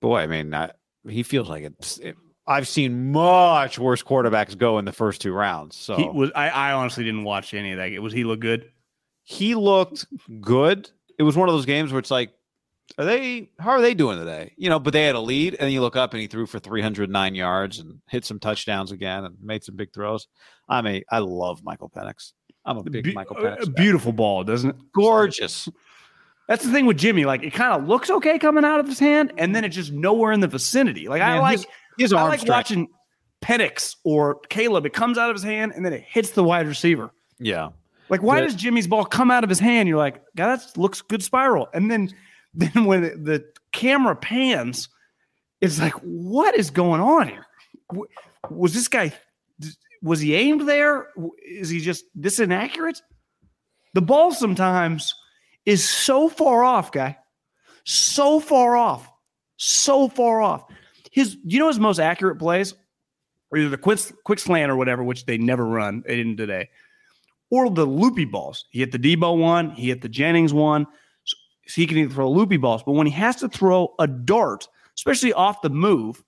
boy, 0.00 0.18
I 0.20 0.26
mean, 0.26 0.54
I, 0.54 0.70
he 1.08 1.22
feels 1.22 1.48
like 1.48 1.64
it's. 1.64 1.98
It, 1.98 2.16
I've 2.46 2.66
seen 2.66 3.12
much 3.12 3.78
worse 3.78 4.02
quarterbacks 4.02 4.58
go 4.58 4.78
in 4.78 4.84
the 4.84 4.92
first 4.92 5.20
two 5.20 5.32
rounds. 5.32 5.76
So 5.76 5.96
he 5.96 6.08
was. 6.08 6.32
I, 6.34 6.48
I 6.48 6.72
honestly 6.72 7.04
didn't 7.04 7.24
watch 7.24 7.54
any 7.54 7.72
of 7.72 7.78
that. 7.78 8.02
Was 8.02 8.12
he 8.12 8.24
look 8.24 8.40
good? 8.40 8.70
He 9.22 9.54
looked 9.54 10.06
good. 10.40 10.90
It 11.18 11.22
was 11.22 11.36
one 11.36 11.48
of 11.48 11.54
those 11.54 11.66
games 11.66 11.92
where 11.92 12.00
it's 12.00 12.10
like, 12.10 12.32
are 12.98 13.04
they? 13.04 13.50
How 13.60 13.70
are 13.70 13.80
they 13.80 13.94
doing 13.94 14.18
today? 14.18 14.52
You 14.56 14.68
know, 14.68 14.80
but 14.80 14.92
they 14.92 15.04
had 15.04 15.14
a 15.14 15.20
lead, 15.20 15.56
and 15.60 15.72
you 15.72 15.80
look 15.80 15.96
up 15.96 16.12
and 16.12 16.20
he 16.20 16.26
threw 16.26 16.46
for 16.46 16.58
309 16.58 17.34
yards 17.34 17.78
and 17.78 18.00
hit 18.08 18.24
some 18.24 18.40
touchdowns 18.40 18.90
again 18.90 19.24
and 19.24 19.36
made 19.40 19.62
some 19.62 19.76
big 19.76 19.92
throws. 19.92 20.26
I 20.68 20.82
mean, 20.82 21.02
I 21.10 21.18
love 21.18 21.62
Michael 21.62 21.90
Penix. 21.90 22.32
I'm 22.64 22.76
a 22.78 22.82
big 22.82 23.04
Be- 23.04 23.12
Michael 23.12 23.36
uh, 23.38 23.42
Penix. 23.42 23.68
A 23.68 23.70
beautiful 23.70 24.12
ball, 24.12 24.44
doesn't 24.44 24.70
it? 24.70 24.76
Gorgeous. 24.92 25.68
That's 26.48 26.64
the 26.64 26.72
thing 26.72 26.86
with 26.86 26.98
Jimmy. 26.98 27.24
Like 27.24 27.42
it 27.42 27.52
kind 27.52 27.72
of 27.72 27.88
looks 27.88 28.10
okay 28.10 28.38
coming 28.38 28.64
out 28.64 28.80
of 28.80 28.86
his 28.86 28.98
hand, 28.98 29.32
and 29.38 29.54
then 29.54 29.64
it's 29.64 29.76
just 29.76 29.92
nowhere 29.92 30.32
in 30.32 30.40
the 30.40 30.48
vicinity. 30.48 31.08
Like 31.08 31.20
Man, 31.20 31.32
I 31.32 31.38
like 31.40 31.58
his, 31.58 31.66
his 31.98 32.12
I 32.12 32.22
like 32.24 32.46
watching 32.46 32.88
Penix 33.40 33.96
or 34.04 34.40
Caleb. 34.48 34.86
It 34.86 34.92
comes 34.92 35.18
out 35.18 35.30
of 35.30 35.36
his 35.36 35.42
hand 35.42 35.72
and 35.74 35.84
then 35.84 35.92
it 35.92 36.02
hits 36.02 36.30
the 36.30 36.44
wide 36.44 36.66
receiver. 36.66 37.10
Yeah. 37.38 37.70
Like 38.08 38.22
why 38.22 38.40
the, 38.40 38.46
does 38.46 38.54
Jimmy's 38.54 38.86
ball 38.86 39.04
come 39.04 39.30
out 39.30 39.44
of 39.44 39.50
his 39.50 39.60
hand? 39.60 39.88
You're 39.88 39.98
like, 39.98 40.22
God, 40.36 40.58
that 40.58 40.76
looks 40.76 41.00
good 41.00 41.22
spiral. 41.22 41.68
And 41.72 41.90
then 41.90 42.12
then 42.54 42.84
when 42.84 43.02
the 43.02 43.44
camera 43.72 44.16
pans, 44.16 44.88
it's 45.60 45.78
like, 45.78 45.94
what 45.94 46.56
is 46.56 46.70
going 46.70 47.00
on 47.00 47.28
here? 47.28 47.46
Was 48.50 48.74
this 48.74 48.88
guy? 48.88 49.12
Was 50.02 50.20
he 50.20 50.34
aimed 50.34 50.68
there? 50.68 51.08
Is 51.44 51.68
he 51.68 51.80
just 51.80 52.04
this 52.14 52.40
inaccurate? 52.40 53.00
The 53.94 54.02
ball 54.02 54.32
sometimes 54.32 55.14
is 55.66 55.86
so 55.88 56.28
far 56.28 56.64
off, 56.64 56.92
guy. 56.92 57.18
So 57.84 58.40
far 58.40 58.76
off. 58.76 59.10
So 59.56 60.08
far 60.08 60.40
off. 60.40 60.64
His, 61.10 61.36
you 61.44 61.58
know, 61.58 61.68
his 61.68 61.78
most 61.78 61.98
accurate 61.98 62.38
plays 62.38 62.74
are 63.52 63.58
either 63.58 63.68
the 63.68 63.78
quick, 63.78 64.00
quick 64.24 64.38
slant 64.38 64.70
or 64.70 64.76
whatever, 64.76 65.02
which 65.02 65.26
they 65.26 65.38
never 65.38 65.66
run 65.66 66.02
in 66.06 66.36
today, 66.36 66.70
or 67.50 67.68
the 67.68 67.84
loopy 67.84 68.24
balls. 68.24 68.66
He 68.70 68.78
hit 68.78 68.92
the 68.92 68.98
Deebo 68.98 69.38
one, 69.38 69.70
he 69.72 69.88
hit 69.88 70.02
the 70.02 70.08
Jennings 70.08 70.54
one. 70.54 70.86
So 71.24 71.80
he 71.80 71.86
can 71.86 71.98
either 71.98 72.14
throw 72.14 72.30
loopy 72.30 72.56
balls, 72.56 72.82
but 72.82 72.92
when 72.92 73.06
he 73.06 73.12
has 73.12 73.36
to 73.36 73.48
throw 73.48 73.94
a 73.98 74.06
dart, 74.06 74.66
especially 74.96 75.32
off 75.32 75.62
the 75.62 75.70
move, 75.70 76.22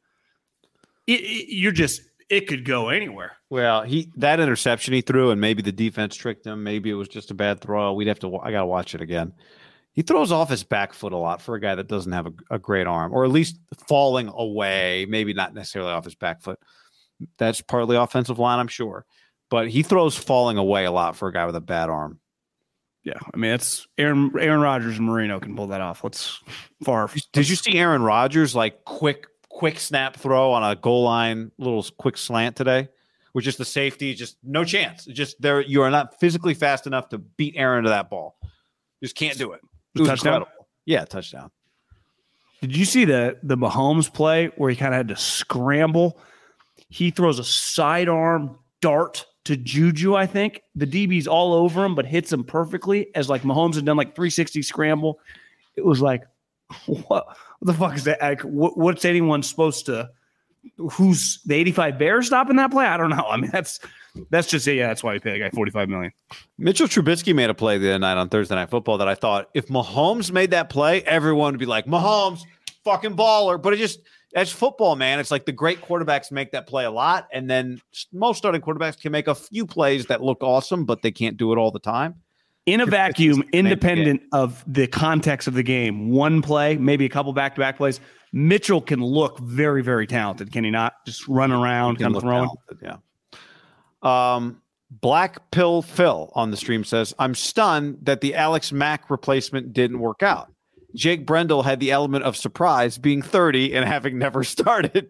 it, 1.07 1.21
it, 1.21 1.55
you're 1.55 1.73
just 1.73 2.03
it 2.29 2.47
could 2.47 2.65
go 2.65 2.89
anywhere. 2.89 3.33
Well, 3.51 3.83
he 3.83 4.11
that 4.17 4.41
interception 4.41 4.95
he 4.95 5.01
threw, 5.01 5.31
and 5.31 5.41
maybe 5.41 5.63
the 5.63 5.73
defense 5.73 6.17
tricked 6.17 6.47
him. 6.47 6.63
Maybe 6.63 6.91
it 6.91 6.95
was 6.95 7.09
just 7.09 7.31
a 7.31 7.35
bad 7.35 7.61
throw. 7.61 7.93
We'd 7.93 8.09
have 8.09 8.19
to. 8.21 8.39
I 8.39 8.51
gotta 8.51 8.67
watch 8.67 8.95
it 8.95 9.01
again. 9.01 9.33
He 9.93 10.03
throws 10.03 10.33
off 10.33 10.49
his 10.49 10.65
back 10.65 10.95
foot 10.95 11.13
a 11.13 11.19
lot 11.19 11.43
for 11.43 11.55
a 11.55 11.61
guy 11.61 11.75
that 11.75 11.87
doesn't 11.87 12.13
have 12.13 12.27
a, 12.27 12.33
a 12.51 12.59
great 12.59 12.87
arm, 12.87 13.13
or 13.13 13.25
at 13.25 13.31
least 13.31 13.59
falling 13.89 14.29
away. 14.29 15.07
Maybe 15.09 15.35
not 15.35 15.55
necessarily 15.55 15.93
off 15.93 16.05
his 16.05 16.15
back 16.15 16.41
foot. 16.41 16.59
That's 17.39 17.61
partly 17.61 17.97
offensive 17.97 18.39
line, 18.39 18.59
I'm 18.59 18.69
sure, 18.69 19.05
but 19.51 19.69
he 19.69 19.83
throws 19.83 20.17
falling 20.17 20.57
away 20.57 20.87
a 20.87 20.91
lot 20.91 21.17
for 21.17 21.29
a 21.29 21.33
guy 21.33 21.47
with 21.47 21.57
a 21.57 21.61
bad 21.61 21.91
arm. 21.91 22.21
Yeah, 23.05 23.19
I 23.35 23.37
mean 23.37 23.51
it's 23.51 23.87
Aaron 23.99 24.31
Aaron 24.39 24.61
Rodgers 24.61 24.97
and 24.97 25.07
Marino 25.07 25.41
can 25.41 25.57
pull 25.57 25.69
that 25.69 25.81
off. 25.81 26.05
Let's 26.05 26.41
far. 26.85 27.11
Did 27.33 27.49
you 27.49 27.57
see 27.57 27.77
Aaron 27.77 28.03
Rodgers 28.03 28.55
like 28.55 28.85
quick 28.85 29.27
quick 29.53 29.79
snap 29.79 30.17
throw 30.17 30.51
on 30.53 30.63
a 30.65 30.75
goal 30.75 31.05
line, 31.05 31.53
little 31.59 31.85
quick 31.99 32.17
slant 32.17 32.57
today, 32.57 32.89
which 33.33 33.47
is 33.47 33.57
the 33.57 33.65
safety, 33.65 34.15
just 34.15 34.37
no 34.43 34.65
chance. 34.65 35.05
Just 35.05 35.41
there, 35.41 35.61
you 35.61 35.83
are 35.83 35.91
not 35.91 36.19
physically 36.19 36.55
fast 36.55 36.87
enough 36.87 37.09
to 37.11 37.19
beat 37.19 37.55
Aaron 37.57 37.85
to 37.85 37.91
that 37.91 38.11
ball. 38.11 38.37
Just 39.03 39.17
can't 39.17 39.39
do 39.39 39.53
it. 39.53 39.61
it 39.95 40.01
was 40.01 40.09
touchdown. 40.09 40.35
Incredible. 40.35 40.69
Yeah, 40.85 41.05
touchdown. 41.05 41.51
Did 42.61 42.77
you 42.77 42.85
see 42.85 43.05
the 43.05 43.39
the 43.43 43.57
Mahomes 43.57 44.13
play 44.13 44.51
where 44.57 44.71
he 44.71 44.77
kind 44.77 44.95
of 44.95 44.99
had 44.99 45.09
to 45.09 45.17
scramble? 45.17 46.19
He 46.89 47.11
throws 47.11 47.39
a 47.39 47.45
sidearm 47.45 48.59
dart 48.81 49.27
to 49.45 49.57
Juju, 49.57 50.15
I 50.15 50.27
think. 50.27 50.63
The 50.75 50.87
DB's 50.87 51.27
all 51.27 51.55
over 51.55 51.85
him, 51.85 51.95
but 51.95 52.07
hits 52.07 52.33
him 52.33 52.45
perfectly 52.45 53.15
as 53.15 53.29
like 53.29 53.43
Mahomes 53.43 53.75
had 53.75 53.85
done 53.85 53.97
like 53.97 54.15
360 54.15 54.63
scramble. 54.63 55.19
It 55.75 55.85
was 55.85 56.01
like, 56.01 56.23
what? 56.87 57.37
What 57.63 57.73
the 57.73 57.79
fuck 57.79 57.95
is 57.95 58.05
that? 58.05 58.21
Like, 58.21 58.41
what, 58.41 58.77
what's 58.77 59.05
anyone 59.05 59.41
supposed 59.45 59.87
to? 59.87 60.11
Who's 60.77 61.41
the 61.45 61.55
85 61.55 61.97
Bears 61.97 62.27
stopping 62.27 62.57
that 62.57 62.73
play? 62.73 62.87
I 62.87 62.97
don't 62.97 63.11
know. 63.11 63.25
I 63.29 63.37
mean, 63.37 63.53
that's 63.53 63.79
that's 64.31 64.49
just 64.49 64.67
it. 64.67 64.75
Yeah, 64.75 64.89
that's 64.89 65.05
why 65.05 65.13
we 65.13 65.21
pay 65.21 65.37
a 65.37 65.39
guy 65.39 65.51
45 65.51 65.89
million. 65.89 66.13
Mitchell 66.59 66.89
Trubisky 66.89 67.33
made 67.33 67.51
a 67.51 67.55
play 67.55 67.79
the 67.79 67.91
other 67.91 68.01
night 68.01 68.17
on 68.17 68.29
Thursday 68.29 68.57
Night 68.57 68.69
Football 68.69 68.99
that 68.99 69.07
I 69.07 69.15
thought 69.15 69.49
if 69.55 69.69
Mahomes 69.69 70.33
made 70.33 70.51
that 70.51 70.71
play, 70.71 71.03
everyone 71.03 71.53
would 71.53 71.61
be 71.61 71.67
like, 71.67 71.87
Mahomes, 71.87 72.43
fucking 72.83 73.15
baller. 73.15 73.63
But 73.63 73.75
it 73.75 73.77
just 73.77 74.01
that's 74.33 74.51
football, 74.51 74.97
man. 74.97 75.21
It's 75.21 75.31
like 75.31 75.47
the 75.47 75.53
great 75.53 75.83
quarterbacks 75.83 76.33
make 76.33 76.51
that 76.51 76.67
play 76.67 76.85
a 76.85 76.91
lot, 76.91 77.29
and 77.33 77.49
then 77.49 77.81
most 78.13 78.39
starting 78.39 78.61
quarterbacks 78.61 79.01
can 79.01 79.13
make 79.13 79.29
a 79.29 79.37
few 79.37 79.67
plays 79.67 80.07
that 80.07 80.21
look 80.21 80.43
awesome, 80.43 80.85
but 80.85 81.03
they 81.03 81.13
can't 81.13 81.37
do 81.37 81.53
it 81.53 81.59
all 81.59 81.71
the 81.71 81.79
time 81.79 82.17
in 82.67 82.81
a 82.81 82.87
vacuum, 82.87 83.43
independent 83.53 84.23
of 84.33 84.65
the 84.67 84.87
context 84.87 85.49
of 85.49 85.55
the 85.55 85.63
game, 85.63 86.11
one 86.11 86.43
play, 86.43 86.77
maybe 86.77 87.05
a 87.05 87.09
couple 87.09 87.33
back 87.33 87.55
to 87.57 87.61
back 87.61 87.77
plays, 87.77 88.01
Mitchell 88.33 88.81
can 88.81 89.03
look 89.03 89.39
very, 89.41 89.83
very 89.83 90.07
talented. 90.07 90.53
Can 90.53 90.65
he 90.65 90.71
not? 90.71 91.05
Just 91.05 91.27
run 91.29 91.53
around, 91.53 91.99
kind 91.99 92.15
of 92.15 92.23
throwing. 92.23 92.49
Talented, 92.49 93.01
yeah. 94.03 94.35
Um, 94.35 94.63
Black 94.91 95.51
Pill 95.51 95.83
Phil 95.83 96.31
on 96.35 96.51
the 96.51 96.57
stream 96.57 96.85
says, 96.85 97.15
I'm 97.19 97.35
stunned 97.35 97.99
that 98.03 98.21
the 98.21 98.35
Alex 98.35 98.73
Mack 98.73 99.11
replacement 99.11 99.73
didn't 99.73 99.99
work 99.99 100.23
out. 100.23 100.53
Jake 100.95 101.25
Brendel 101.27 101.63
had 101.63 101.81
the 101.81 101.91
element 101.91 102.25
of 102.25 102.37
surprise 102.37 102.99
being 102.99 103.23
30 103.23 103.75
and 103.75 103.89
having 103.89 104.19
never 104.19 104.45
started. 104.45 105.09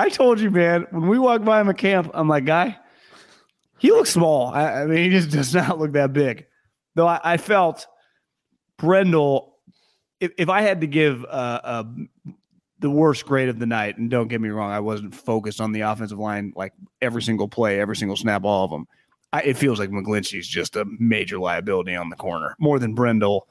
I 0.00 0.08
told 0.08 0.40
you, 0.40 0.50
man, 0.50 0.86
when 0.92 1.08
we 1.08 1.18
walked 1.18 1.44
by 1.44 1.60
him 1.60 1.68
at 1.68 1.76
camp, 1.76 2.10
I'm 2.14 2.26
like, 2.26 2.46
guy, 2.46 2.78
he 3.76 3.90
looks 3.90 4.08
small. 4.08 4.46
I, 4.46 4.82
I 4.82 4.86
mean, 4.86 5.04
he 5.04 5.10
just 5.10 5.30
does 5.36 5.54
not 5.54 5.78
look 5.78 5.92
that 5.92 6.14
big. 6.14 6.46
Though 6.94 7.06
I, 7.06 7.20
I 7.22 7.36
felt 7.36 7.86
Brendel, 8.78 9.58
if, 10.18 10.32
if 10.38 10.48
I 10.48 10.62
had 10.62 10.80
to 10.80 10.86
give 10.86 11.22
uh, 11.24 11.60
uh, 11.62 11.84
the 12.78 12.88
worst 12.88 13.26
grade 13.26 13.50
of 13.50 13.58
the 13.58 13.66
night, 13.66 13.98
and 13.98 14.10
don't 14.10 14.28
get 14.28 14.40
me 14.40 14.48
wrong, 14.48 14.70
I 14.70 14.80
wasn't 14.80 15.14
focused 15.14 15.60
on 15.60 15.72
the 15.72 15.82
offensive 15.82 16.18
line 16.18 16.54
like 16.56 16.72
every 17.02 17.20
single 17.20 17.46
play, 17.46 17.78
every 17.78 17.96
single 17.96 18.16
snap, 18.16 18.42
all 18.44 18.64
of 18.64 18.70
them. 18.70 18.88
I, 19.34 19.42
it 19.42 19.58
feels 19.58 19.78
like 19.78 19.90
McGlinchey's 19.90 20.48
just 20.48 20.76
a 20.76 20.86
major 20.98 21.38
liability 21.38 21.94
on 21.94 22.08
the 22.08 22.16
corner, 22.16 22.56
more 22.58 22.78
than 22.78 22.94
Brendel 22.94 23.48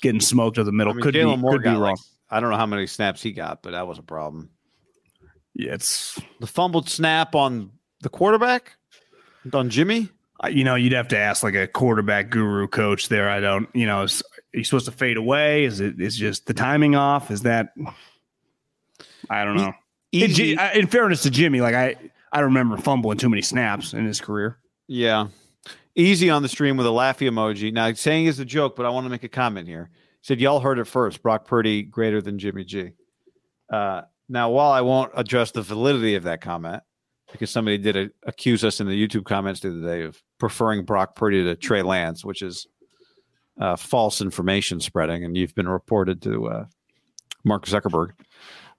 getting 0.00 0.22
smoked 0.22 0.54
to 0.54 0.64
the 0.64 0.72
middle. 0.72 0.94
I 0.94 0.96
mean, 0.96 1.02
could 1.02 1.12
be, 1.12 1.20
could 1.22 1.62
be 1.62 1.68
wrong. 1.68 1.80
like, 1.80 1.98
I 2.30 2.40
don't 2.40 2.48
know 2.48 2.56
how 2.56 2.64
many 2.64 2.86
snaps 2.86 3.22
he 3.22 3.32
got, 3.32 3.62
but 3.62 3.72
that 3.72 3.86
was 3.86 3.98
a 3.98 4.02
problem. 4.02 4.48
Yeah, 5.54 5.74
it's 5.74 6.18
The 6.40 6.46
fumbled 6.46 6.88
snap 6.88 7.34
on 7.34 7.70
the 8.02 8.08
quarterback, 8.08 8.76
on 9.52 9.70
Jimmy. 9.70 10.08
You 10.50 10.64
know, 10.64 10.74
you'd 10.74 10.92
have 10.92 11.08
to 11.08 11.18
ask 11.18 11.42
like 11.44 11.54
a 11.54 11.68
quarterback 11.68 12.30
guru 12.30 12.66
coach 12.66 13.08
there. 13.08 13.30
I 13.30 13.38
don't, 13.38 13.68
you 13.74 13.86
know, 13.86 14.02
is 14.02 14.22
are 14.54 14.58
you 14.58 14.64
supposed 14.64 14.86
to 14.86 14.92
fade 14.92 15.16
away? 15.16 15.64
Is 15.64 15.78
it 15.80 16.00
is 16.00 16.16
just 16.16 16.46
the 16.46 16.54
timing 16.54 16.96
off? 16.96 17.30
Is 17.30 17.42
that 17.42 17.72
I 19.30 19.44
don't 19.44 19.56
know. 19.56 19.72
In, 20.12 20.30
Easy, 20.30 20.56
Ji- 20.56 20.58
in 20.74 20.86
fairness 20.88 21.22
to 21.22 21.30
Jimmy, 21.30 21.60
like 21.60 21.74
I 21.74 21.96
I 22.32 22.38
don't 22.38 22.46
remember 22.46 22.76
fumbling 22.76 23.18
too 23.18 23.28
many 23.28 23.42
snaps 23.42 23.94
in 23.94 24.04
his 24.04 24.20
career. 24.20 24.58
yeah, 24.88 25.28
easy 25.94 26.28
on 26.28 26.42
the 26.42 26.48
stream 26.48 26.76
with 26.76 26.86
a 26.86 26.90
laughy 26.90 27.30
emoji. 27.30 27.72
Now 27.72 27.92
saying 27.92 28.26
is 28.26 28.38
a 28.40 28.44
joke, 28.44 28.74
but 28.76 28.84
I 28.84 28.90
want 28.90 29.06
to 29.06 29.10
make 29.10 29.22
a 29.24 29.28
comment 29.28 29.68
here. 29.68 29.90
Said 30.22 30.40
y'all 30.40 30.60
heard 30.60 30.78
it 30.78 30.86
first. 30.86 31.22
Brock 31.22 31.46
Purdy 31.46 31.82
greater 31.82 32.20
than 32.20 32.38
Jimmy 32.38 32.64
G. 32.64 32.90
Uh, 33.72 34.02
now, 34.32 34.48
while 34.48 34.72
I 34.72 34.80
won't 34.80 35.12
address 35.14 35.50
the 35.50 35.60
validity 35.60 36.14
of 36.14 36.22
that 36.22 36.40
comment, 36.40 36.82
because 37.30 37.50
somebody 37.50 37.76
did 37.76 37.96
a, 37.96 38.10
accuse 38.24 38.64
us 38.64 38.80
in 38.80 38.88
the 38.88 39.06
YouTube 39.06 39.24
comments 39.24 39.60
the 39.60 39.68
other 39.68 39.82
day 39.82 40.02
of 40.04 40.20
preferring 40.38 40.84
Brock 40.86 41.14
Purdy 41.14 41.44
to 41.44 41.54
Trey 41.54 41.82
Lance, 41.82 42.24
which 42.24 42.40
is 42.40 42.66
uh, 43.60 43.76
false 43.76 44.22
information 44.22 44.80
spreading, 44.80 45.22
and 45.22 45.36
you've 45.36 45.54
been 45.54 45.68
reported 45.68 46.22
to 46.22 46.48
uh, 46.48 46.64
Mark 47.44 47.66
Zuckerberg. 47.66 48.12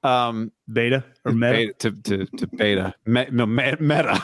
Um, 0.02 0.52
Beta 0.72 1.06
or 1.24 1.34
meta? 1.34 1.54
Beta, 1.54 1.74
to, 1.80 1.92
to, 1.92 2.26
to 2.38 2.48
beta. 2.48 2.96
Me, 3.06 3.28
no, 3.32 3.46
me, 3.46 3.76
meta. 3.80 4.22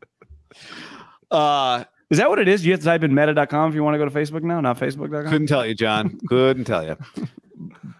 uh, 1.30 1.84
Is 2.10 2.18
that 2.18 2.28
what 2.28 2.38
it 2.38 2.46
is? 2.46 2.64
You 2.64 2.72
have 2.72 2.80
to 2.80 2.86
type 2.86 3.02
in 3.04 3.14
meta.com 3.14 3.70
if 3.70 3.74
you 3.74 3.82
want 3.82 3.94
to 3.94 3.98
go 3.98 4.04
to 4.04 4.10
Facebook 4.10 4.42
now, 4.42 4.60
not 4.60 4.78
facebook.com. 4.78 5.32
couldn't 5.32 5.46
tell 5.46 5.64
you, 5.66 5.74
John. 5.74 6.18
Couldn't 6.28 6.66
tell 6.66 6.84
you. 6.84 6.96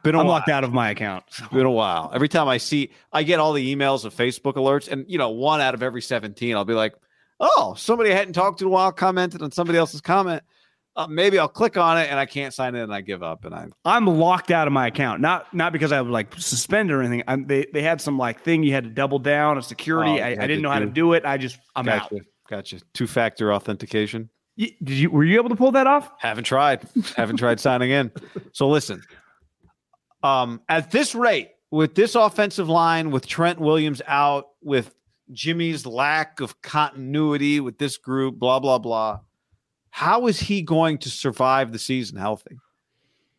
Been 0.02 0.14
I'm 0.14 0.26
while. 0.26 0.36
locked 0.36 0.48
out 0.48 0.64
of 0.64 0.72
my 0.72 0.90
account. 0.90 1.24
so. 1.30 1.46
Been 1.52 1.66
a 1.66 1.70
while. 1.70 2.10
Every 2.14 2.28
time 2.28 2.48
I 2.48 2.56
see, 2.58 2.90
I 3.12 3.22
get 3.22 3.38
all 3.38 3.52
the 3.52 3.74
emails 3.74 4.04
of 4.04 4.14
Facebook 4.14 4.54
alerts, 4.54 4.88
and 4.90 5.04
you 5.08 5.18
know, 5.18 5.30
one 5.30 5.60
out 5.60 5.74
of 5.74 5.82
every 5.82 6.02
17, 6.02 6.56
I'll 6.56 6.64
be 6.64 6.74
like, 6.74 6.94
oh, 7.40 7.74
somebody 7.76 8.12
I 8.12 8.16
hadn't 8.16 8.34
talked 8.34 8.58
to 8.60 8.64
in 8.64 8.68
a 8.68 8.70
while 8.70 8.92
commented 8.92 9.42
on 9.42 9.50
somebody 9.52 9.78
else's 9.78 10.00
comment. 10.00 10.42
Uh, 10.96 11.06
maybe 11.06 11.38
I'll 11.38 11.48
click 11.48 11.76
on 11.76 11.98
it 11.98 12.10
and 12.10 12.18
I 12.18 12.26
can't 12.26 12.52
sign 12.52 12.74
in 12.74 12.82
and 12.82 12.92
I 12.92 13.00
give 13.00 13.22
up 13.22 13.44
and 13.44 13.54
I 13.54 13.68
I'm 13.84 14.06
locked 14.06 14.50
out 14.50 14.66
of 14.66 14.72
my 14.72 14.88
account. 14.88 15.20
Not 15.20 15.54
not 15.54 15.72
because 15.72 15.92
I 15.92 16.00
was 16.00 16.10
like 16.10 16.34
suspended 16.34 16.94
or 16.96 17.00
anything. 17.00 17.22
I'm, 17.28 17.46
they 17.46 17.66
they 17.72 17.80
had 17.80 18.00
some 18.00 18.18
like 18.18 18.42
thing 18.42 18.64
you 18.64 18.72
had 18.72 18.84
to 18.84 18.90
double 18.90 19.20
down 19.20 19.56
a 19.56 19.62
security. 19.62 20.20
Oh, 20.20 20.24
I, 20.24 20.30
I 20.30 20.46
didn't 20.48 20.62
know 20.62 20.70
how 20.70 20.80
to 20.80 20.86
do- 20.86 20.92
do 20.92 21.12
it. 21.12 21.24
I 21.24 21.36
just 21.38 21.58
I'm 21.76 21.88
out. 21.88 22.10
gotcha. 22.10 22.24
Gotcha. 22.50 22.80
Two 22.92 23.06
factor 23.06 23.54
authentication. 23.54 24.28
Did 24.58 24.74
you 24.82 25.10
were 25.10 25.24
you 25.24 25.36
able 25.38 25.48
to 25.50 25.56
pull 25.56 25.70
that 25.72 25.86
off? 25.86 26.10
Haven't 26.18 26.44
tried. 26.44 26.82
Haven't 27.16 27.36
tried 27.36 27.60
signing 27.60 27.92
in. 27.92 28.10
So 28.52 28.68
listen, 28.68 29.00
um, 30.22 30.60
at 30.68 30.90
this 30.90 31.14
rate, 31.14 31.50
with 31.70 31.94
this 31.94 32.14
offensive 32.14 32.68
line, 32.68 33.10
with 33.10 33.26
Trent 33.26 33.58
Williams 33.60 34.02
out, 34.06 34.48
with 34.62 34.94
Jimmy's 35.32 35.86
lack 35.86 36.40
of 36.40 36.60
continuity 36.62 37.60
with 37.60 37.78
this 37.78 37.96
group, 37.96 38.38
blah 38.38 38.58
blah 38.58 38.78
blah, 38.78 39.20
how 39.90 40.26
is 40.26 40.40
he 40.40 40.62
going 40.62 40.98
to 40.98 41.10
survive 41.10 41.72
the 41.72 41.78
season 41.78 42.18
healthy? 42.18 42.58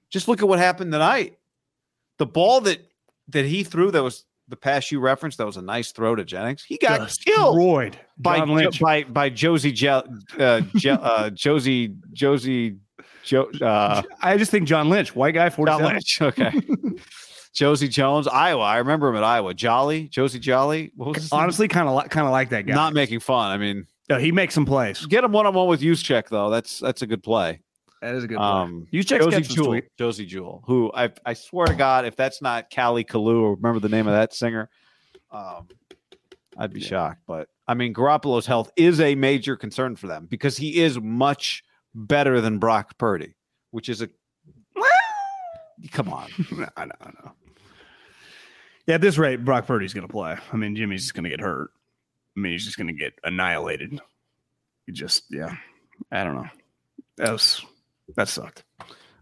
Just 0.09 0.27
look 0.27 0.41
at 0.41 0.47
what 0.47 0.59
happened 0.59 0.91
tonight. 0.91 1.37
The 2.17 2.25
ball 2.25 2.61
that 2.61 2.79
that 3.29 3.45
he 3.45 3.63
threw, 3.63 3.91
that 3.91 4.03
was 4.03 4.25
the 4.47 4.55
pass 4.57 4.91
you 4.91 4.99
referenced, 4.99 5.37
that 5.37 5.45
was 5.45 5.57
a 5.57 5.61
nice 5.61 5.91
throw 5.93 6.15
to 6.15 6.25
Jennings. 6.25 6.63
He 6.63 6.77
got 6.77 6.99
killed 7.25 7.55
Destroyed 7.55 7.97
by 8.17 8.43
Lynch. 8.43 8.79
by 8.79 9.03
by 9.03 9.29
Josie 9.29 9.71
Je- 9.71 9.87
uh, 9.87 10.61
Je- 10.75 10.89
uh, 10.89 11.29
Josie 11.29 11.95
Josie 12.13 12.77
jo- 13.23 13.49
uh, 13.61 14.01
I 14.21 14.37
just 14.37 14.51
think 14.51 14.67
John 14.67 14.89
Lynch, 14.89 15.15
white 15.15 15.33
guy, 15.33 15.49
John 15.49 15.79
47. 15.79 15.85
Lynch. 15.85 16.21
Okay, 16.21 16.51
Josie 17.53 17.87
Jones, 17.87 18.27
Iowa. 18.27 18.63
I 18.63 18.77
remember 18.77 19.09
him 19.09 19.15
at 19.17 19.23
Iowa. 19.23 19.53
Jolly 19.53 20.07
Josie 20.07 20.39
Jolly. 20.39 20.91
What 20.95 21.15
was? 21.15 21.31
Honestly, 21.31 21.67
kind 21.67 21.87
of 21.87 21.93
like 21.95 22.09
kind 22.09 22.25
of 22.25 22.31
like 22.31 22.49
that 22.49 22.65
guy. 22.65 22.73
not 22.73 22.93
making 22.93 23.19
fun. 23.19 23.51
I 23.51 23.57
mean, 23.57 23.85
No, 24.09 24.17
he 24.17 24.31
makes 24.31 24.53
some 24.53 24.65
plays. 24.65 25.05
get 25.05 25.23
him 25.23 25.31
one 25.31 25.45
on 25.45 25.53
one 25.53 25.67
with 25.67 25.81
Juszczyk 25.81 26.29
though. 26.29 26.49
That's 26.49 26.79
that's 26.79 27.01
a 27.01 27.07
good 27.07 27.23
play. 27.23 27.61
That 28.01 28.15
is 28.15 28.23
a 28.23 28.27
good 28.27 28.37
play. 28.37 28.45
Um, 28.47 28.87
you 28.89 29.03
check 29.03 29.21
Josey 29.21 29.41
Jewell. 29.43 29.81
Josey 29.99 30.25
Jewell. 30.25 30.63
Who 30.65 30.91
I 30.93 31.09
I 31.25 31.33
swear 31.33 31.67
to 31.67 31.75
God, 31.75 32.05
if 32.05 32.15
that's 32.15 32.41
not 32.41 32.73
Callie 32.73 33.03
Kalu, 33.03 33.41
or 33.41 33.55
remember 33.55 33.79
the 33.79 33.89
name 33.89 34.07
of 34.07 34.13
that 34.13 34.33
singer, 34.33 34.69
um, 35.31 35.67
I'd 36.57 36.73
be 36.73 36.81
shocked. 36.81 37.21
But 37.27 37.47
I 37.67 37.73
mean, 37.73 37.93
Garoppolo's 37.93 38.45
health 38.45 38.71
is 38.75 38.99
a 38.99 39.13
major 39.15 39.55
concern 39.55 39.95
for 39.95 40.07
them 40.07 40.25
because 40.29 40.57
he 40.57 40.79
is 40.81 40.99
much 40.99 41.63
better 41.93 42.41
than 42.41 42.59
Brock 42.59 42.97
Purdy, 42.97 43.35
which 43.71 43.89
is 43.89 44.01
a 44.01 44.09
come 45.91 46.09
on. 46.09 46.29
no, 46.51 46.67
I 46.77 46.85
know, 46.85 46.95
I 47.01 47.05
know. 47.05 47.31
Yeah, 48.87 48.95
at 48.95 49.01
this 49.01 49.17
rate, 49.17 49.45
Brock 49.45 49.67
Purdy's 49.67 49.93
going 49.93 50.07
to 50.07 50.11
play. 50.11 50.35
I 50.51 50.55
mean, 50.57 50.75
Jimmy's 50.75 51.03
just 51.03 51.13
going 51.13 51.23
to 51.23 51.29
get 51.29 51.39
hurt. 51.39 51.71
I 52.35 52.39
mean, 52.39 52.51
he's 52.53 52.65
just 52.65 52.77
going 52.77 52.87
to 52.87 52.93
get 52.93 53.13
annihilated. 53.23 53.99
He 54.85 54.91
just, 54.91 55.25
yeah, 55.29 55.55
I 56.11 56.23
don't 56.23 56.35
know. 56.35 56.49
That 57.17 57.31
was 57.31 57.63
that 58.15 58.27
sucked. 58.27 58.63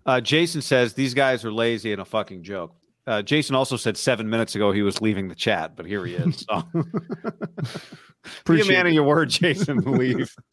Uh, 0.06 0.22
Jason 0.22 0.62
says 0.62 0.94
these 0.94 1.14
guys 1.14 1.44
are 1.44 1.52
lazy 1.52 1.91
and 1.91 2.02
a 2.02 2.06
fucking 2.06 2.44
joke. 2.44 2.76
Uh, 3.06 3.22
Jason 3.22 3.56
also 3.56 3.76
said 3.76 3.98
seven 3.98 4.30
minutes 4.30 4.56
ago 4.56 4.72
he 4.72 4.82
was 4.82 5.02
leaving 5.02 5.28
the 5.28 5.36
chat, 5.36 5.76
but 5.76 5.86
here 5.86 6.06
he 6.06 6.14
is. 6.14 6.46
So. 6.48 6.64
Be 8.46 8.62
a 8.62 8.66
man 8.66 8.88
of 8.88 8.94
your 8.94 9.04
word, 9.04 9.30
Jason. 9.30 9.80
Leave. 9.80 10.34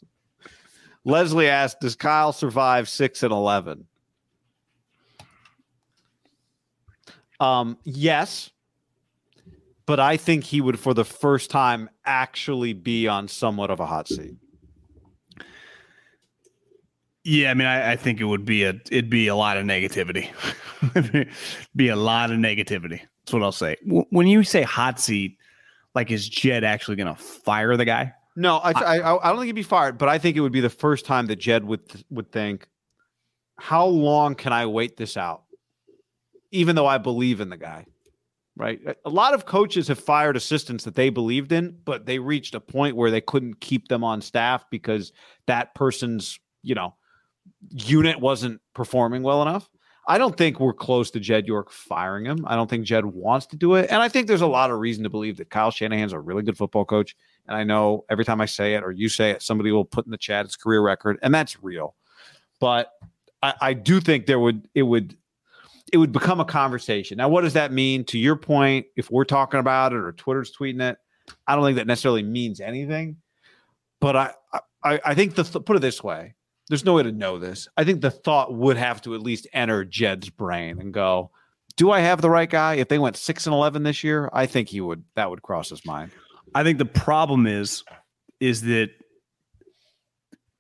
Leslie 1.07 1.49
asked, 1.49 1.81
"Does 1.81 1.95
Kyle 1.95 2.33
survive 2.33 2.89
six 2.89 3.23
and 3.23 3.33
11? 3.33 3.87
Um, 7.39 7.78
yes, 7.85 8.51
but 9.87 10.01
I 10.01 10.16
think 10.16 10.45
he 10.45 10.61
would, 10.61 10.81
for 10.81 10.95
the 10.95 11.05
first 11.05 11.49
time, 11.51 11.89
actually 12.05 12.73
be 12.73 13.07
on 13.07 13.28
somewhat 13.28 13.70
of 13.70 13.78
a 13.78 13.87
hot 13.87 14.09
seat. 14.09 14.35
Yeah, 17.24 17.51
I 17.51 17.55
mean, 17.55 17.66
I, 17.66 17.93
I 17.93 17.97
think 17.97 18.20
it 18.20 18.24
would 18.24 18.45
be 18.45 18.65
a 18.65 18.70
it'd 18.91 19.11
be 19.11 19.28
a 19.28 19.37
lot 19.37 19.57
of 19.59 19.65
negativity. 19.65 20.31
be 21.77 21.89
a 21.89 21.97
lot 21.97 22.31
of 22.31 22.39
negativity. 22.39 23.01
That's 23.24 23.33
what 23.33 23.43
I'll 23.43 23.53
say. 23.53 23.77
W- 23.85 24.07
When 24.11 24.27
you 24.27 24.43
say 24.45 24.62
hot 24.62 24.99
seat, 25.01 25.39
like 25.95 26.11
is 26.11 26.28
Jed 26.28 26.65
actually 26.65 26.97
going 26.97 27.15
to 27.15 27.20
fire 27.20 27.77
the 27.77 27.85
guy? 27.85 28.12
No, 28.37 28.59
I, 28.59 28.73
I, 28.73 29.17
I 29.17 29.29
don't 29.31 29.39
think 29.39 29.47
he'd 29.47 29.53
be 29.53 29.63
fired, 29.63 29.97
but 29.97 30.11
I 30.11 30.19
think 30.19 30.37
it 30.37 30.41
would 30.41 30.53
be 30.53 30.61
the 30.61 30.69
first 30.69 31.07
time 31.07 31.27
that 31.27 31.37
Jed 31.37 31.65
would 31.65 31.81
would 32.11 32.31
think, 32.31 32.69
"How 33.59 33.87
long 33.87 34.35
can 34.35 34.53
I 34.53 34.67
wait 34.67 34.97
this 34.97 35.17
out?" 35.17 35.45
Even 36.53 36.77
though 36.77 36.87
I 36.87 36.99
believe 36.99 37.41
in 37.41 37.49
the 37.49 37.57
guy, 37.57 37.87
right? 38.57 38.79
A 39.05 39.11
lot 39.11 39.33
of 39.33 39.47
coaches 39.47 39.89
have 39.89 39.99
fired 39.99 40.37
assistants 40.37 40.85
that 40.85 40.95
they 40.95 41.09
believed 41.09 41.51
in, 41.53 41.79
but 41.85 42.05
they 42.05 42.19
reached 42.19 42.55
a 42.55 42.61
point 42.61 42.95
where 42.95 43.11
they 43.11 43.23
couldn't 43.23 43.61
keep 43.61 43.89
them 43.89 44.05
on 44.05 44.21
staff 44.21 44.65
because 44.71 45.13
that 45.47 45.75
person's, 45.75 46.39
you 46.63 46.75
know, 46.75 46.95
unit 47.71 48.21
wasn't 48.21 48.61
performing 48.75 49.23
well 49.23 49.43
enough. 49.43 49.69
I 50.09 50.19
don't 50.19 50.37
think 50.37 50.61
we're 50.61 50.73
close 50.73 51.11
to 51.13 51.21
Jed 51.21 51.49
York 51.49 51.71
firing 51.71 52.27
him. 52.27 52.45
I 52.47 52.55
don't 52.55 52.71
think 52.71 52.85
Jed 52.87 53.05
wants 53.05 53.47
to 53.47 53.57
do 53.57 53.75
it. 53.75 53.91
And 53.91 54.01
I 54.01 54.09
think 54.09 54.29
there's 54.29 54.41
a 54.41 54.47
lot 54.47 54.71
of 54.71 54.79
reason 54.79 55.03
to 55.03 55.11
believe 55.11 55.37
that 55.39 55.51
Kyle 55.51 55.73
Shanahan's 55.73 56.13
a 56.13 56.21
really 56.21 56.45
good 56.45 56.57
football 56.57 56.85
coach. 56.85 57.17
And 57.48 57.56
I 57.56 57.64
know 57.64 58.05
every 58.09 58.24
time 58.24 58.40
I 58.40 58.47
say 58.47 58.74
it 58.74 58.82
or 58.82 58.90
you 58.90 59.09
say 59.09 59.31
it, 59.31 59.43
somebody 59.43 59.73
will 59.73 59.85
put 59.85 60.05
in 60.05 60.10
the 60.10 60.18
chat 60.18 60.47
his 60.47 60.56
career 60.56 60.81
record, 60.81 61.18
and 61.23 61.35
that's 61.35 61.62
real. 61.62 61.94
But 62.60 62.90
I, 63.43 63.55
I 63.60 63.73
do 63.74 64.01
think 64.01 64.27
there 64.27 64.40
would 64.40 64.68
it 64.74 64.82
would 64.82 65.16
it 65.93 65.98
would 65.98 66.12
become 66.12 66.40
a 66.40 66.44
conversation. 66.44 67.18
Now, 67.18 67.28
what 67.28 67.43
does 67.43 67.52
that 67.52 67.73
mean? 67.73 68.05
To 68.06 68.18
your 68.18 68.36
point, 68.36 68.86
if 68.97 69.10
we're 69.10 69.24
talking 69.24 69.60
about 69.60 69.93
it 69.93 69.98
or 69.98 70.12
Twitter's 70.12 70.52
tweeting 70.56 70.82
it, 70.82 70.98
I 71.47 71.55
don't 71.55 71.64
think 71.64 71.77
that 71.77 71.86
necessarily 71.86 72.23
means 72.23 72.60
anything. 72.60 73.16
But 74.01 74.16
I 74.16 74.35
I, 74.82 75.01
I 75.05 75.14
think 75.14 75.35
the 75.35 75.44
th- 75.44 75.64
put 75.64 75.77
it 75.77 75.81
this 75.81 76.02
way: 76.02 76.35
there's 76.68 76.85
no 76.85 76.94
way 76.94 77.02
to 77.02 77.12
know 77.12 77.39
this. 77.39 77.68
I 77.77 77.85
think 77.85 78.01
the 78.01 78.10
thought 78.10 78.55
would 78.55 78.77
have 78.77 79.01
to 79.02 79.14
at 79.14 79.23
least 79.23 79.47
enter 79.52 79.85
Jed's 79.85 80.31
brain 80.31 80.81
and 80.81 80.93
go, 80.93 81.31
"Do 81.77 81.90
I 81.90 82.01
have 82.01 82.20
the 82.20 82.31
right 82.31 82.51
guy?" 82.51 82.74
If 82.74 82.89
they 82.89 82.98
went 82.98 83.16
six 83.16 83.47
and 83.47 83.55
eleven 83.55 83.82
this 83.82 84.02
year, 84.02 84.28
I 84.32 84.47
think 84.47 84.68
he 84.68 84.81
would. 84.81 85.05
That 85.14 85.31
would 85.31 85.43
cross 85.43 85.70
his 85.70 85.85
mind. 85.85 86.10
I 86.55 86.62
think 86.62 86.78
the 86.78 86.85
problem 86.85 87.47
is 87.47 87.85
is 88.40 88.62
that 88.62 88.90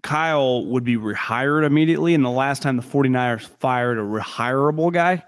Kyle 0.06 0.64
would 0.66 0.84
be 0.84 0.96
rehired 0.96 1.66
immediately. 1.66 2.14
And 2.14 2.24
the 2.24 2.30
last 2.30 2.62
time 2.62 2.76
the 2.76 2.82
49ers 2.82 3.42
fired 3.42 3.98
a 3.98 4.02
rehirable 4.02 4.92
guy, 4.92 5.24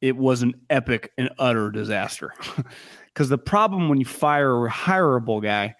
it 0.00 0.16
was 0.16 0.40
an 0.42 0.54
epic 0.70 1.12
and 1.18 1.30
utter 1.38 1.70
disaster. 1.70 2.32
Because 3.14 3.30
the 3.30 3.38
problem 3.38 3.88
when 3.88 3.98
you 3.98 4.04
fire 4.04 4.64
a 4.66 4.70
hireable 4.70 5.42
guy, 5.42 5.74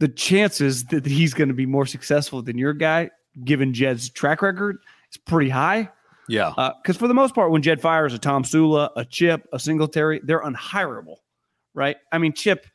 the 0.00 0.08
chances 0.08 0.82
that 0.86 1.06
he's 1.06 1.32
going 1.32 1.46
to 1.46 1.54
be 1.54 1.64
more 1.64 1.86
successful 1.86 2.42
than 2.42 2.58
your 2.58 2.72
guy, 2.72 3.10
given 3.44 3.72
Jed's 3.72 4.10
track 4.10 4.42
record, 4.42 4.78
is 5.12 5.16
pretty 5.16 5.48
high. 5.48 5.88
Yeah. 6.28 6.48
Uh, 6.48 6.72
because 6.82 6.96
for 6.96 7.06
the 7.06 7.14
most 7.14 7.36
part, 7.36 7.52
when 7.52 7.62
Jed 7.62 7.80
fires 7.80 8.14
a 8.14 8.18
Tomsula, 8.18 8.90
a 8.96 9.04
Chip, 9.04 9.46
a 9.52 9.60
Singletary, 9.60 10.22
they're 10.24 10.42
unhireable, 10.42 11.18
right? 11.72 11.98
I 12.10 12.18
mean, 12.18 12.32
Chip 12.32 12.66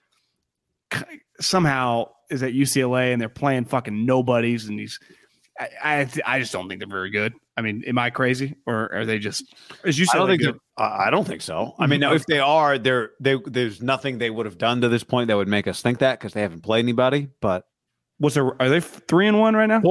somehow 1.40 2.10
is 2.30 2.44
at 2.44 2.54
UCLA 2.54 3.14
and 3.14 3.22
they're 3.22 3.30
playing 3.30 3.66
fucking 3.66 4.06
nobodies, 4.06 4.68
and 4.68 4.80
he's. 4.80 5.00
I, 5.60 5.68
I, 5.84 6.10
I 6.26 6.40
just 6.40 6.54
don't 6.54 6.70
think 6.70 6.80
they're 6.80 6.88
very 6.88 7.10
good. 7.10 7.34
I 7.58 7.62
mean, 7.62 7.84
am 7.86 7.98
I 7.98 8.12
crazy 8.12 8.56
or 8.66 8.94
are 8.94 9.06
they 9.06 9.20
just? 9.20 9.44
Is 9.84 10.00
UCLA 10.00 10.08
I 10.14 10.18
don't 10.18 10.28
think 10.30 10.42
good? 10.42 10.54
they're- 10.54 10.60
I 10.78 11.10
don't 11.10 11.28
think 11.28 11.42
so. 11.42 11.76
I 11.78 11.88
mean, 11.88 12.00
now 12.00 12.12
mm-hmm. 12.12 12.16
if 12.16 12.26
they 12.26 12.40
are, 12.40 12.78
there, 12.78 13.12
they, 13.20 13.38
there's 13.46 13.82
nothing 13.82 14.18
they 14.18 14.30
would 14.30 14.46
have 14.46 14.58
done 14.58 14.80
to 14.80 14.88
this 14.88 15.04
point 15.04 15.28
that 15.28 15.36
would 15.36 15.50
make 15.50 15.68
us 15.68 15.82
think 15.82 16.00
that 16.00 16.18
because 16.18 16.32
they 16.32 16.42
haven't 16.42 16.62
played 16.62 16.86
anybody. 16.86 17.28
But 17.42 17.66
What's 18.20 18.36
their? 18.36 18.62
Are 18.62 18.70
they 18.70 18.80
three 18.80 19.28
and 19.28 19.40
one 19.40 19.56
right 19.56 19.66
now? 19.66 19.82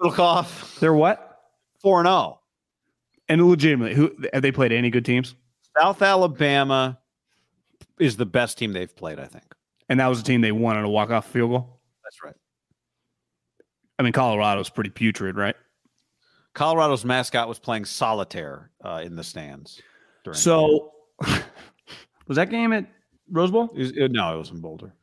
Middlekauff, 0.00 0.78
They're 0.80 0.94
what? 0.94 1.26
four 1.82 1.98
and 1.98 2.08
oh. 2.08 2.10
zero. 2.10 2.40
And 3.28 3.48
legitimately, 3.48 3.94
who 3.94 4.14
have 4.32 4.42
they 4.42 4.52
played 4.52 4.72
any 4.72 4.90
good 4.90 5.04
teams? 5.04 5.34
South 5.78 6.02
Alabama 6.02 6.98
is 7.98 8.16
the 8.16 8.26
best 8.26 8.58
team 8.58 8.72
they've 8.72 8.94
played. 8.94 9.18
I 9.18 9.26
think 9.26 9.44
And 9.90 10.00
that 10.00 10.06
was 10.06 10.20
a 10.20 10.22
team 10.24 10.40
they 10.40 10.52
won 10.52 10.78
on 10.78 10.84
a 10.84 10.88
walk 10.88 11.10
off 11.10 11.26
field 11.26 11.50
goal. 11.50 11.80
that's 12.04 12.22
right. 12.24 12.34
I 13.98 14.02
mean, 14.02 14.12
Colorado's 14.14 14.70
pretty 14.70 14.88
putrid, 14.90 15.36
right? 15.36 15.56
Colorado's 16.54 17.04
mascot 17.04 17.48
was 17.48 17.58
playing 17.58 17.84
solitaire 17.84 18.70
uh, 18.82 19.02
in 19.04 19.14
the 19.16 19.22
stands. 19.24 19.80
During 20.24 20.38
So, 20.38 20.92
was 22.26 22.36
that 22.36 22.48
game 22.50 22.72
at 22.72 22.86
Rose 23.30 23.50
Bowl? 23.50 23.68
It 23.74 23.78
was- 23.78 23.90
it- 23.96 24.12
no, 24.12 24.34
it 24.34 24.38
was 24.38 24.50
in 24.50 24.60
Boulder. 24.62 24.94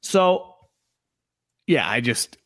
So, 0.00 0.54
yeah, 1.66 1.86
I 1.88 2.00
just 2.00 2.38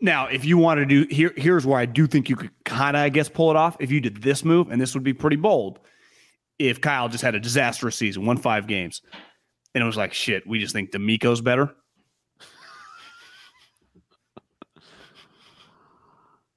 now 0.00 0.26
if 0.26 0.44
you 0.44 0.58
want 0.58 0.78
to 0.78 0.86
do 0.86 1.06
here, 1.08 1.32
here's 1.36 1.64
where 1.66 1.78
I 1.78 1.86
do 1.86 2.06
think 2.06 2.28
you 2.28 2.36
could 2.36 2.50
kind 2.64 2.96
of, 2.96 3.02
I 3.02 3.08
guess, 3.08 3.28
pull 3.28 3.50
it 3.50 3.56
off. 3.56 3.76
If 3.80 3.90
you 3.90 4.00
did 4.00 4.22
this 4.22 4.44
move, 4.44 4.70
and 4.70 4.80
this 4.80 4.94
would 4.94 5.02
be 5.04 5.14
pretty 5.14 5.36
bold, 5.36 5.78
if 6.58 6.80
Kyle 6.80 7.08
just 7.08 7.24
had 7.24 7.34
a 7.34 7.40
disastrous 7.40 7.96
season, 7.96 8.26
won 8.26 8.36
five 8.36 8.66
games, 8.66 9.00
and 9.76 9.82
it 9.82 9.86
was 9.86 9.98
like 9.98 10.14
shit, 10.14 10.46
we 10.46 10.58
just 10.58 10.72
think 10.72 10.90
DeMeco's 10.90 11.42
better. 11.42 11.76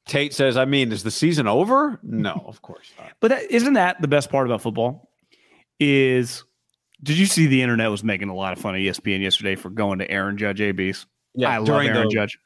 Tate 0.08 0.34
says, 0.34 0.56
"I 0.56 0.64
mean, 0.64 0.94
is 0.94 1.04
the 1.04 1.12
season 1.12 1.48
over? 1.48 2.00
No, 2.02 2.42
of 2.48 2.62
course 2.62 2.92
not. 2.98 3.12
But 3.20 3.28
that, 3.28 3.52
isn't 3.52 3.74
that 3.74 4.02
the 4.02 4.08
best 4.08 4.32
part 4.32 4.48
about 4.48 4.62
football? 4.62 5.12
Is 5.82 6.46
did 7.04 7.18
you 7.18 7.26
see 7.26 7.46
the 7.46 7.62
internet 7.62 7.92
was 7.92 8.06
making 8.06 8.30
a 8.30 8.34
lot 8.36 8.54
of 8.54 8.60
fun 8.60 8.74
of 8.74 8.80
ESPN 8.80 9.22
yesterday 9.22 9.56
for 9.56 9.70
going 9.70 10.00
to 10.00 10.10
Aaron 10.10 10.38
Judge 10.38 10.62
ABs? 10.62 11.06
I 11.46 11.58
love 11.58 11.70
Aaron 11.70 12.08
the 12.08 12.14
Judge. 12.14 12.40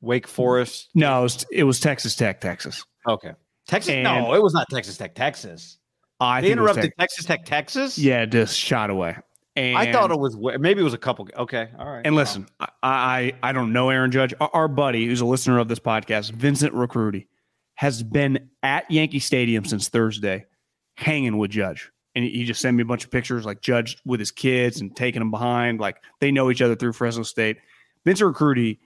Wake 0.00 0.26
Forest. 0.26 0.88
No, 0.94 1.20
it 1.20 1.22
was, 1.22 1.46
it 1.52 1.64
was 1.64 1.80
Texas 1.80 2.16
Tech, 2.16 2.40
Texas. 2.40 2.82
Okay, 3.06 3.32
Texas. 3.66 3.92
And- 3.92 4.04
no, 4.04 4.32
it 4.32 4.42
was 4.42 4.54
not 4.54 4.66
Texas 4.70 4.96
Tech. 4.96 5.14
Texas. 5.14 5.78
I 6.18 6.40
They 6.40 6.48
think 6.48 6.58
it 6.58 6.62
was 6.62 6.70
interrupted 6.70 6.92
Texas 6.98 7.24
Tech. 7.26 7.44
Texas. 7.44 7.98
Yeah, 7.98 8.24
just 8.24 8.58
shot 8.58 8.88
away. 8.90 9.16
And 9.58 9.76
I 9.76 9.90
thought 9.90 10.12
it 10.12 10.18
was 10.18 10.36
maybe 10.60 10.80
it 10.80 10.84
was 10.84 10.94
a 10.94 10.98
couple. 10.98 11.28
Okay, 11.36 11.68
all 11.78 11.86
right. 11.86 12.06
And 12.06 12.14
listen, 12.14 12.46
I, 12.60 12.68
I 12.82 13.32
I 13.42 13.52
don't 13.52 13.72
know 13.72 13.90
Aaron 13.90 14.12
Judge. 14.12 14.32
Our, 14.40 14.50
our 14.52 14.68
buddy, 14.68 15.06
who's 15.06 15.20
a 15.20 15.26
listener 15.26 15.58
of 15.58 15.66
this 15.66 15.80
podcast, 15.80 16.30
Vincent 16.30 16.72
Recruity, 16.74 17.26
has 17.74 18.02
been 18.02 18.50
at 18.62 18.88
Yankee 18.90 19.18
Stadium 19.18 19.64
since 19.64 19.88
Thursday, 19.88 20.46
hanging 20.94 21.38
with 21.38 21.50
Judge. 21.50 21.90
And 22.14 22.24
he, 22.24 22.30
he 22.30 22.44
just 22.44 22.60
sent 22.60 22.76
me 22.76 22.82
a 22.82 22.86
bunch 22.86 23.04
of 23.04 23.10
pictures, 23.10 23.44
like 23.44 23.60
Judge 23.60 23.98
with 24.04 24.20
his 24.20 24.30
kids 24.30 24.80
and 24.80 24.94
taking 24.94 25.20
them 25.20 25.30
behind. 25.30 25.80
Like 25.80 25.96
they 26.20 26.30
know 26.30 26.50
each 26.50 26.62
other 26.62 26.76
through 26.76 26.92
Fresno 26.92 27.24
State. 27.24 27.58
Vincent 28.04 28.34
Recruity, 28.34 28.78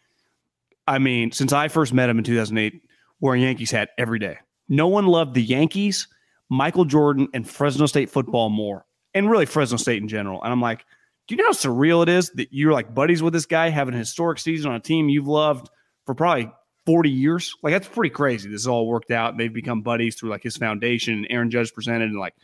I 0.86 0.98
mean, 0.98 1.32
since 1.32 1.52
I 1.52 1.68
first 1.68 1.92
met 1.92 2.08
him 2.08 2.16
in 2.16 2.24
2008, 2.24 2.82
wore 3.20 3.34
a 3.34 3.38
Yankees 3.38 3.70
hat 3.70 3.90
every 3.98 4.18
day. 4.18 4.38
No 4.68 4.88
one 4.88 5.06
loved 5.06 5.34
the 5.34 5.42
Yankees, 5.42 6.08
Michael 6.48 6.84
Jordan, 6.84 7.28
and 7.34 7.48
Fresno 7.48 7.86
State 7.86 8.10
football 8.10 8.48
more, 8.48 8.86
and 9.14 9.30
really 9.30 9.46
Fresno 9.46 9.76
State 9.76 10.02
in 10.02 10.08
general. 10.08 10.42
And 10.42 10.52
I'm 10.52 10.60
like, 10.60 10.84
do 11.28 11.34
you 11.34 11.36
know 11.36 11.48
how 11.48 11.52
surreal 11.52 12.02
it 12.02 12.08
is 12.08 12.30
that 12.30 12.48
you're 12.50 12.72
like 12.72 12.94
buddies 12.94 13.22
with 13.22 13.32
this 13.32 13.46
guy 13.46 13.68
having 13.68 13.94
a 13.94 13.98
historic 13.98 14.38
season 14.38 14.70
on 14.70 14.76
a 14.76 14.80
team 14.80 15.08
you've 15.08 15.28
loved 15.28 15.70
for 16.04 16.14
probably 16.14 16.50
40 16.86 17.10
years? 17.10 17.54
Like 17.62 17.72
that's 17.72 17.88
pretty 17.88 18.10
crazy. 18.10 18.48
This 18.48 18.62
has 18.62 18.66
all 18.66 18.86
worked 18.86 19.10
out. 19.10 19.36
They've 19.36 19.52
become 19.52 19.82
buddies 19.82 20.16
through 20.16 20.30
like 20.30 20.42
his 20.42 20.56
foundation. 20.56 21.14
And 21.14 21.26
Aaron 21.30 21.50
Judge 21.50 21.72
presented, 21.72 22.10
and 22.10 22.18
like 22.18 22.34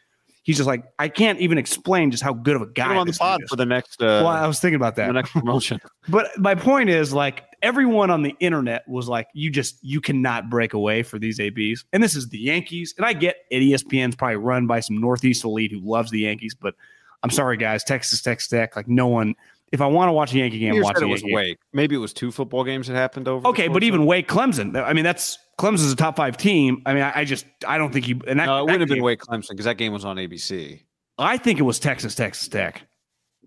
he's 0.42 0.56
just 0.56 0.66
like 0.66 0.84
I 0.98 1.08
can't 1.08 1.40
even 1.40 1.58
explain 1.58 2.10
just 2.10 2.22
how 2.22 2.32
good 2.32 2.56
of 2.56 2.62
a 2.62 2.66
Put 2.66 2.74
guy 2.74 2.92
him 2.92 2.98
on 2.98 3.06
the 3.06 3.12
pod 3.12 3.42
for 3.48 3.56
the 3.56 3.66
next. 3.66 4.00
Uh, 4.00 4.22
well, 4.24 4.28
I 4.28 4.46
was 4.46 4.60
thinking 4.60 4.76
about 4.76 4.96
the 4.96 5.02
that. 5.02 5.12
next 5.12 5.32
promotion. 5.32 5.80
But 6.08 6.38
my 6.38 6.54
point 6.54 6.88
is, 6.88 7.12
like, 7.12 7.44
everyone 7.62 8.10
on 8.10 8.22
the 8.22 8.34
internet 8.40 8.86
was 8.88 9.08
like, 9.08 9.28
you 9.32 9.50
just 9.50 9.78
you 9.82 10.00
cannot 10.00 10.50
break 10.50 10.74
away 10.74 11.02
for 11.02 11.18
these 11.18 11.40
ABs. 11.40 11.84
And 11.92 12.02
this 12.02 12.14
is 12.14 12.28
the 12.28 12.38
Yankees. 12.38 12.94
And 12.96 13.06
I 13.06 13.12
get 13.12 13.36
it, 13.50 13.60
ESPN's 13.60 14.16
probably 14.16 14.36
run 14.36 14.66
by 14.66 14.80
some 14.80 14.98
Northeast 14.98 15.44
elite 15.44 15.72
who 15.72 15.80
loves 15.80 16.10
the 16.10 16.20
Yankees, 16.20 16.54
but 16.54 16.74
I'm 17.22 17.30
sorry, 17.30 17.56
guys, 17.56 17.84
Texas 17.84 18.22
Tech 18.22 18.40
Tech, 18.40 18.76
like 18.76 18.88
no 18.88 19.06
one. 19.06 19.34
If 19.70 19.82
I 19.82 19.86
want 19.86 20.08
to 20.08 20.12
watch 20.12 20.32
a 20.32 20.38
Yankee 20.38 20.60
game, 20.60 20.74
You 20.74 20.82
watch 20.82 20.96
said 20.96 21.02
it 21.02 21.06
was 21.06 21.22
game. 21.22 21.34
Wake. 21.34 21.58
Maybe 21.74 21.94
it 21.94 21.98
was 21.98 22.14
two 22.14 22.30
football 22.30 22.64
games 22.64 22.86
that 22.86 22.94
happened 22.94 23.28
over. 23.28 23.46
Okay, 23.48 23.68
but 23.68 23.82
even 23.82 24.06
Wake 24.06 24.26
Clemson. 24.26 24.82
I 24.82 24.94
mean, 24.94 25.04
that's 25.04 25.38
Clemson's 25.58 25.92
a 25.92 25.96
top 25.96 26.16
five 26.16 26.38
team. 26.38 26.80
I 26.86 26.94
mean, 26.94 27.02
I, 27.02 27.20
I 27.20 27.24
just 27.24 27.44
I 27.66 27.76
don't 27.76 27.92
think 27.92 28.08
you 28.08 28.20
and 28.26 28.40
that, 28.40 28.46
no, 28.46 28.58
it 28.58 28.62
wouldn't 28.62 28.80
have 28.80 28.88
been 28.88 29.02
Wake 29.02 29.20
Clemson 29.20 29.50
because 29.50 29.66
that 29.66 29.76
game 29.76 29.92
was 29.92 30.06
on 30.06 30.16
ABC. 30.16 30.80
I 31.18 31.36
think 31.36 31.58
it 31.58 31.64
was 31.64 31.78
Texas 31.78 32.14
Texas 32.14 32.48
Tech. 32.48 32.87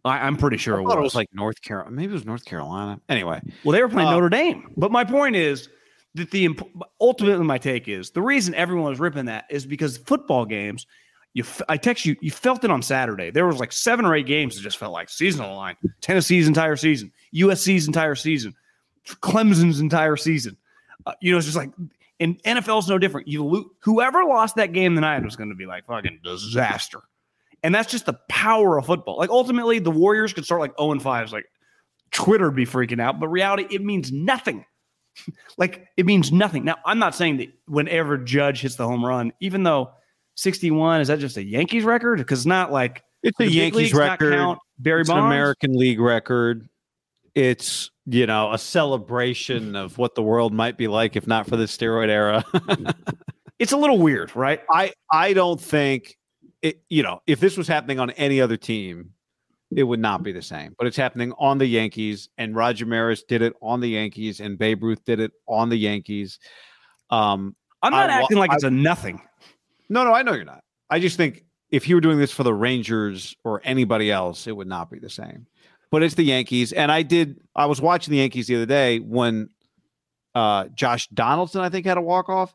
I, 0.03 0.25
I'm 0.25 0.35
pretty 0.37 0.57
sure 0.57 0.77
it 0.79 0.83
was. 0.83 0.93
it 0.95 0.99
was 0.99 1.15
like 1.15 1.29
North 1.33 1.61
Carolina. 1.61 1.91
Maybe 1.95 2.11
it 2.11 2.13
was 2.13 2.25
North 2.25 2.45
Carolina. 2.45 2.99
Anyway, 3.09 3.41
Well, 3.63 3.73
they 3.73 3.81
were 3.81 3.89
playing 3.89 4.07
Uh, 4.09 4.11
Notre 4.13 4.29
Dame. 4.29 4.71
But 4.77 4.91
my 4.91 5.03
point 5.03 5.35
is 5.35 5.69
that 6.15 6.31
the 6.31 6.45
imp- 6.45 6.67
ultimately 6.99 7.45
my 7.45 7.57
take 7.57 7.87
is 7.87 8.11
the 8.11 8.21
reason 8.21 8.53
everyone 8.55 8.89
was 8.89 8.99
ripping 8.99 9.25
that 9.25 9.45
is 9.49 9.65
because 9.65 9.97
football 9.97 10.45
games. 10.45 10.87
You, 11.33 11.45
I 11.69 11.77
text 11.77 12.05
you. 12.05 12.17
You 12.19 12.29
felt 12.29 12.65
it 12.65 12.71
on 12.71 12.81
Saturday. 12.81 13.31
There 13.31 13.45
was 13.47 13.57
like 13.59 13.71
seven 13.71 14.03
or 14.05 14.13
eight 14.13 14.25
games 14.25 14.55
that 14.55 14.61
just 14.63 14.77
felt 14.77 14.91
like 14.91 15.07
seasonal 15.07 15.55
line. 15.55 15.77
Tennessee's 16.01 16.45
entire 16.47 16.75
season, 16.75 17.09
USC's 17.33 17.87
entire 17.87 18.15
season, 18.15 18.53
Clemson's 19.07 19.79
entire 19.79 20.17
season. 20.17 20.57
Uh, 21.05 21.13
you 21.21 21.31
know, 21.31 21.37
it's 21.37 21.45
just 21.47 21.55
like, 21.57 21.71
and 22.19 22.41
NFL's 22.43 22.89
no 22.89 22.97
different. 22.97 23.27
You 23.29 23.45
lo- 23.45 23.71
whoever 23.79 24.25
lost 24.25 24.55
that 24.57 24.73
game 24.73 24.93
tonight 24.95 25.23
was 25.23 25.37
going 25.37 25.49
to 25.49 25.55
be 25.55 25.65
like 25.65 25.85
fucking 25.85 26.19
disaster. 26.23 26.99
And 27.63 27.73
that's 27.73 27.91
just 27.91 28.05
the 28.05 28.19
power 28.29 28.79
of 28.79 28.85
football. 28.85 29.17
Like 29.17 29.29
ultimately, 29.29 29.79
the 29.79 29.91
Warriors 29.91 30.33
could 30.33 30.45
start 30.45 30.61
like 30.61 30.73
0 30.79 30.93
and 30.93 31.01
5. 31.01 31.23
It's 31.23 31.33
like 31.33 31.45
Twitter 32.11 32.45
would 32.45 32.55
be 32.55 32.65
freaking 32.65 33.01
out, 33.01 33.19
but 33.19 33.27
reality, 33.27 33.67
it 33.69 33.83
means 33.83 34.11
nothing. 34.11 34.65
like 35.57 35.85
it 35.97 36.05
means 36.05 36.31
nothing. 36.31 36.65
Now, 36.65 36.77
I'm 36.85 36.99
not 36.99 37.15
saying 37.15 37.37
that 37.37 37.49
whenever 37.67 38.17
Judge 38.17 38.61
hits 38.61 38.75
the 38.75 38.87
home 38.87 39.05
run, 39.05 39.33
even 39.41 39.63
though 39.63 39.91
61 40.35 41.01
is 41.01 41.07
that 41.09 41.19
just 41.19 41.37
a 41.37 41.43
Yankees 41.43 41.83
record? 41.83 42.19
Because 42.19 42.39
it's 42.39 42.45
not 42.45 42.71
like 42.71 43.03
it's 43.23 43.39
a 43.39 43.49
Yankees 43.49 43.93
record. 43.93 44.33
count 44.33 44.59
Barry 44.79 45.01
it's 45.01 45.09
an 45.09 45.17
Bonds. 45.17 45.33
American 45.33 45.73
League 45.77 45.99
record. 45.99 46.67
It's 47.35 47.91
you 48.07 48.25
know 48.25 48.51
a 48.51 48.57
celebration 48.57 49.75
of 49.75 49.97
what 49.97 50.15
the 50.15 50.23
world 50.23 50.53
might 50.53 50.77
be 50.77 50.87
like 50.87 51.15
if 51.15 51.27
not 51.27 51.47
for 51.47 51.57
the 51.57 51.65
steroid 51.65 52.09
era. 52.09 52.43
It's 53.61 53.73
a 53.73 53.77
little 53.77 53.99
weird, 53.99 54.35
right? 54.35 54.59
I 54.71 54.91
I 55.11 55.33
don't 55.33 55.61
think 55.61 56.17
it. 56.61 56.81
You 56.89 57.03
know, 57.03 57.21
if 57.27 57.39
this 57.39 57.57
was 57.57 57.67
happening 57.67 57.99
on 57.99 58.09
any 58.11 58.41
other 58.41 58.57
team, 58.57 59.11
it 59.75 59.83
would 59.83 59.99
not 59.99 60.23
be 60.23 60.31
the 60.31 60.41
same. 60.41 60.75
But 60.77 60.87
it's 60.87 60.97
happening 60.97 61.33
on 61.39 61.57
the 61.57 61.65
Yankees, 61.65 62.29
and 62.37 62.55
Roger 62.55 62.85
Maris 62.85 63.23
did 63.23 63.41
it 63.41 63.53
on 63.61 63.79
the 63.79 63.89
Yankees, 63.89 64.39
and 64.39 64.57
Babe 64.57 64.83
Ruth 64.83 65.03
did 65.05 65.19
it 65.19 65.31
on 65.47 65.69
the 65.69 65.77
Yankees. 65.77 66.39
Um, 67.09 67.55
I'm 67.81 67.91
not 67.91 68.09
I 68.09 68.21
acting 68.21 68.37
like 68.37 68.51
I- 68.51 68.55
it's 68.55 68.63
a 68.63 68.71
nothing. 68.71 69.21
no, 69.89 70.03
no, 70.03 70.13
I 70.13 70.21
know 70.23 70.33
you're 70.33 70.45
not. 70.45 70.63
I 70.89 70.99
just 70.99 71.17
think 71.17 71.45
if 71.71 71.87
you 71.87 71.95
were 71.95 72.01
doing 72.01 72.19
this 72.19 72.31
for 72.31 72.43
the 72.43 72.53
Rangers 72.53 73.35
or 73.43 73.61
anybody 73.63 74.11
else, 74.11 74.45
it 74.45 74.55
would 74.55 74.67
not 74.67 74.91
be 74.91 74.99
the 74.99 75.09
same. 75.09 75.47
But 75.89 76.03
it's 76.03 76.15
the 76.15 76.23
Yankees, 76.23 76.71
and 76.73 76.91
I 76.91 77.01
did. 77.01 77.39
I 77.55 77.65
was 77.65 77.81
watching 77.81 78.11
the 78.11 78.17
Yankees 78.19 78.47
the 78.47 78.55
other 78.55 78.65
day 78.65 78.99
when 78.99 79.49
uh, 80.35 80.67
Josh 80.75 81.07
Donaldson, 81.07 81.61
I 81.61 81.69
think, 81.69 81.85
had 81.85 81.97
a 81.97 82.01
walk 82.01 82.29
off. 82.29 82.53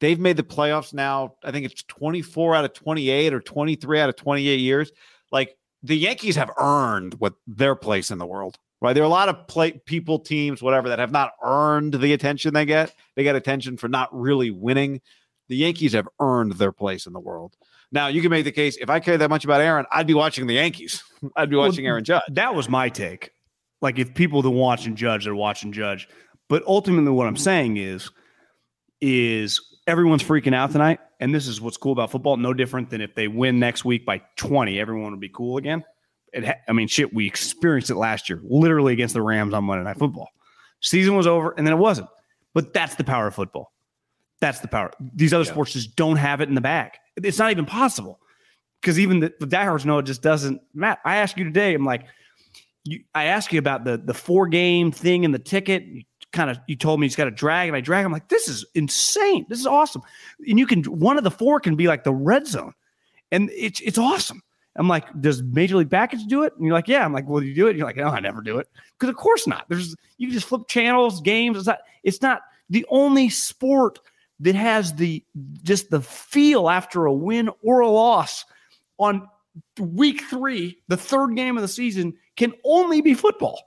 They've 0.00 0.20
made 0.20 0.36
the 0.36 0.42
playoffs 0.42 0.92
now. 0.92 1.34
I 1.42 1.52
think 1.52 1.64
it's 1.66 1.82
24 1.84 2.54
out 2.54 2.64
of 2.64 2.74
28 2.74 3.32
or 3.32 3.40
23 3.40 4.00
out 4.00 4.08
of 4.08 4.16
28 4.16 4.60
years. 4.60 4.92
Like 5.32 5.56
the 5.82 5.96
Yankees 5.96 6.36
have 6.36 6.50
earned 6.58 7.14
what 7.14 7.34
their 7.46 7.74
place 7.74 8.10
in 8.10 8.18
the 8.18 8.26
world. 8.26 8.58
Right? 8.82 8.92
There 8.92 9.02
are 9.02 9.06
a 9.06 9.08
lot 9.08 9.30
of 9.30 9.46
play, 9.48 9.72
people, 9.86 10.18
teams, 10.18 10.62
whatever, 10.62 10.90
that 10.90 10.98
have 10.98 11.10
not 11.10 11.32
earned 11.42 11.94
the 11.94 12.12
attention 12.12 12.52
they 12.52 12.66
get. 12.66 12.94
They 13.14 13.22
get 13.22 13.34
attention 13.34 13.78
for 13.78 13.88
not 13.88 14.14
really 14.14 14.50
winning. 14.50 15.00
The 15.48 15.56
Yankees 15.56 15.94
have 15.94 16.08
earned 16.20 16.52
their 16.52 16.72
place 16.72 17.06
in 17.06 17.14
the 17.14 17.20
world. 17.20 17.56
Now 17.90 18.08
you 18.08 18.20
can 18.20 18.30
make 18.30 18.44
the 18.44 18.52
case 18.52 18.76
if 18.76 18.90
I 18.90 19.00
care 19.00 19.16
that 19.16 19.30
much 19.30 19.44
about 19.44 19.60
Aaron, 19.60 19.86
I'd 19.90 20.06
be 20.06 20.14
watching 20.14 20.46
the 20.46 20.54
Yankees. 20.54 21.02
I'd 21.36 21.48
be 21.48 21.56
Well, 21.56 21.68
watching 21.68 21.86
Aaron 21.86 22.04
Judge. 22.04 22.22
That 22.28 22.54
was 22.54 22.68
my 22.68 22.88
take. 22.88 23.30
Like 23.80 23.98
if 23.98 24.14
people 24.14 24.42
that 24.42 24.50
watch 24.50 24.86
and 24.86 24.96
judge, 24.96 25.24
they're 25.24 25.34
watching 25.34 25.72
judge. 25.72 26.08
But 26.48 26.62
ultimately, 26.66 27.10
what 27.10 27.26
I'm 27.26 27.36
saying 27.36 27.76
is, 27.76 28.10
is 29.00 29.60
everyone's 29.86 30.22
freaking 30.22 30.54
out 30.54 30.72
tonight. 30.72 31.00
And 31.20 31.34
this 31.34 31.46
is 31.46 31.60
what's 31.60 31.76
cool 31.76 31.92
about 31.92 32.10
football. 32.10 32.36
No 32.36 32.52
different 32.52 32.90
than 32.90 33.00
if 33.00 33.14
they 33.14 33.28
win 33.28 33.58
next 33.58 33.84
week 33.84 34.04
by 34.04 34.20
20, 34.36 34.78
everyone 34.80 35.10
would 35.12 35.20
be 35.20 35.28
cool 35.28 35.56
again. 35.56 35.84
It 36.32 36.44
ha- 36.44 36.54
I 36.68 36.72
mean, 36.72 36.88
shit, 36.88 37.14
we 37.14 37.26
experienced 37.26 37.90
it 37.90 37.94
last 37.96 38.28
year, 38.28 38.40
literally 38.44 38.92
against 38.92 39.14
the 39.14 39.22
Rams 39.22 39.54
on 39.54 39.64
Monday 39.64 39.84
Night 39.84 39.98
Football. 39.98 40.28
Season 40.82 41.14
was 41.16 41.26
over, 41.26 41.52
and 41.56 41.66
then 41.66 41.72
it 41.72 41.78
wasn't. 41.78 42.08
But 42.52 42.72
that's 42.74 42.96
the 42.96 43.04
power 43.04 43.28
of 43.28 43.34
football. 43.34 43.72
That's 44.40 44.60
the 44.60 44.68
power. 44.68 44.90
These 45.14 45.32
other 45.32 45.44
Yeah. 45.44 45.52
sports 45.52 45.72
just 45.72 45.96
don't 45.96 46.16
have 46.16 46.40
it 46.42 46.48
in 46.48 46.54
the 46.54 46.60
bag. 46.60 46.92
It's 47.16 47.38
not 47.38 47.50
even 47.50 47.64
possible 47.64 48.20
because 48.82 48.98
even 49.00 49.20
the, 49.20 49.32
the 49.40 49.46
diehards 49.46 49.86
know 49.86 49.98
it 49.98 50.02
just 50.04 50.20
doesn't 50.20 50.60
matter. 50.74 51.00
I 51.04 51.16
asked 51.16 51.38
you 51.38 51.44
today, 51.44 51.74
I'm 51.74 51.84
like, 51.86 52.04
you, 52.84 53.00
I 53.14 53.24
asked 53.24 53.52
you 53.52 53.58
about 53.58 53.84
the 53.84 53.96
the 53.96 54.12
four 54.14 54.46
game 54.46 54.92
thing 54.92 55.24
and 55.24 55.32
the 55.32 55.38
ticket. 55.38 55.84
Kind 56.32 56.50
of 56.50 56.58
you 56.66 56.76
told 56.76 57.00
me 57.00 57.06
he's 57.06 57.16
got 57.16 57.28
a 57.28 57.30
drag, 57.30 57.68
and 57.68 57.76
I 57.76 57.80
drag. 57.80 58.04
I'm 58.04 58.12
like, 58.12 58.28
this 58.28 58.48
is 58.48 58.64
insane. 58.74 59.46
This 59.48 59.60
is 59.60 59.66
awesome. 59.66 60.02
And 60.46 60.58
you 60.58 60.66
can 60.66 60.82
one 60.84 61.16
of 61.18 61.24
the 61.24 61.30
four 61.30 61.60
can 61.60 61.76
be 61.76 61.86
like 61.86 62.04
the 62.04 62.12
red 62.12 62.46
zone, 62.46 62.74
and 63.30 63.50
it's 63.54 63.80
it's 63.80 63.98
awesome. 63.98 64.42
I'm 64.78 64.88
like, 64.88 65.04
does 65.20 65.42
Major 65.42 65.76
League 65.76 65.90
Package 65.90 66.24
do 66.26 66.42
it? 66.42 66.52
And 66.54 66.66
you're 66.66 66.74
like, 66.74 66.88
yeah. 66.88 67.04
I'm 67.04 67.12
like, 67.12 67.26
well, 67.26 67.42
you 67.42 67.54
do 67.54 67.66
it? 67.66 67.70
And 67.70 67.78
you're 67.78 67.86
like, 67.86 67.96
no, 67.96 68.08
I 68.08 68.20
never 68.20 68.42
do 68.42 68.58
it 68.58 68.68
because 68.98 69.08
of 69.08 69.16
course 69.16 69.46
not. 69.46 69.66
There's 69.68 69.96
you 70.18 70.26
can 70.28 70.34
just 70.34 70.48
flip 70.48 70.68
channels, 70.68 71.20
games. 71.20 71.56
It's 71.56 71.66
not. 71.66 71.78
It's 72.02 72.22
not 72.22 72.42
the 72.68 72.84
only 72.90 73.28
sport 73.30 74.00
that 74.40 74.54
has 74.54 74.94
the 74.94 75.24
just 75.62 75.90
the 75.90 76.00
feel 76.00 76.68
after 76.68 77.06
a 77.06 77.12
win 77.12 77.50
or 77.62 77.80
a 77.80 77.88
loss 77.88 78.44
on 78.98 79.28
week 79.78 80.22
three, 80.28 80.78
the 80.88 80.96
third 80.96 81.34
game 81.36 81.56
of 81.56 81.62
the 81.62 81.68
season, 81.68 82.14
can 82.36 82.52
only 82.64 83.00
be 83.00 83.14
football. 83.14 83.58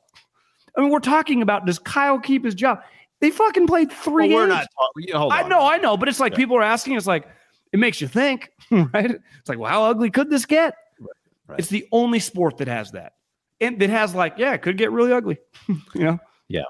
I 0.77 0.81
mean, 0.81 0.89
we're 0.89 0.99
talking 0.99 1.41
about 1.41 1.65
does 1.65 1.79
Kyle 1.79 2.19
keep 2.19 2.43
his 2.45 2.55
job? 2.55 2.81
They 3.21 3.31
fucking 3.31 3.67
played 3.67 3.91
three. 3.91 4.29
Well, 4.33 4.47
we're 4.47 4.53
games. 4.55 4.67
not. 5.11 5.13
talking- 5.13 5.31
I 5.45 5.47
know, 5.47 5.67
I 5.67 5.77
know, 5.77 5.97
but 5.97 6.07
it's 6.07 6.19
like 6.19 6.33
Yeah. 6.33 6.37
people 6.37 6.57
are 6.57 6.63
asking. 6.63 6.95
It's 6.95 7.07
like 7.07 7.27
it 7.73 7.79
makes 7.79 7.99
you 8.01 8.07
think, 8.07 8.51
right? 8.71 9.11
It's 9.11 9.49
like, 9.49 9.59
well, 9.59 9.69
how 9.69 9.83
ugly 9.85 10.09
could 10.09 10.29
this 10.29 10.45
get? 10.45 10.73
right. 11.47 11.59
It's 11.59 11.67
the 11.69 11.87
only 11.91 12.19
sport 12.19 12.57
that 12.57 12.67
has 12.67 12.91
that, 12.91 13.13
and 13.59 13.79
that 13.81 13.89
has 13.89 14.13
like, 14.15 14.35
yeah, 14.37 14.53
it 14.53 14.61
could 14.61 14.77
get 14.77 14.91
really 14.91 15.11
ugly. 15.11 15.37
you 15.67 15.77
know, 15.95 16.19
Yeah, 16.47 16.63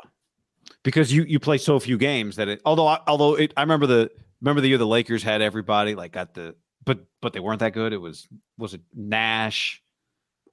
because 0.83 1.13
you 1.13 1.23
you 1.23 1.39
play 1.39 1.57
so 1.57 1.79
few 1.79 1.97
games 1.97 2.35
that 2.37 2.47
it. 2.47 2.61
Although 2.65 2.97
although 3.07 3.35
it, 3.35 3.53
I 3.57 3.61
remember 3.61 3.85
the 3.87 4.09
remember 4.41 4.61
the 4.61 4.69
year 4.69 4.77
the 4.77 4.87
Lakers 4.87 5.21
had 5.23 5.41
everybody 5.41 5.95
like 5.95 6.11
got 6.13 6.33
the 6.33 6.55
but 6.85 7.05
but 7.21 7.33
they 7.33 7.39
weren't 7.39 7.59
that 7.59 7.73
good. 7.73 7.93
It 7.93 8.01
was 8.01 8.27
was 8.57 8.73
it 8.73 8.81
Nash 8.95 9.83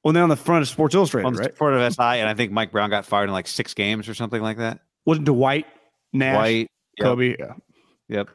well, 0.07 0.13
then 0.13 0.23
on 0.23 0.29
the 0.29 0.37
front 0.37 0.63
of 0.63 0.69
Sports 0.69 0.95
Illustrated, 0.95 1.27
on 1.27 1.33
the 1.33 1.41
right? 1.41 1.57
front 1.57 1.75
of 1.75 1.93
SI, 1.93 2.01
and 2.01 2.29
I 2.29 2.35
think 2.35 2.53
Mike 2.53 2.71
Brown 2.71 2.91
got 2.91 3.07
fired 3.07 3.25
in 3.25 3.33
like 3.33 3.49
six 3.49 3.75
games 3.75 4.09
or 4.09 4.15
something 4.15 4.41
like 4.41 4.59
that. 4.59 4.79
Wasn't 5.05 5.27
Dwight, 5.27 5.67
Nash, 6.13 6.37
White. 6.37 6.71
Yep. 6.97 7.05
Kobe? 7.05 7.37
Yeah. 7.37 7.55
Yep. 8.09 8.29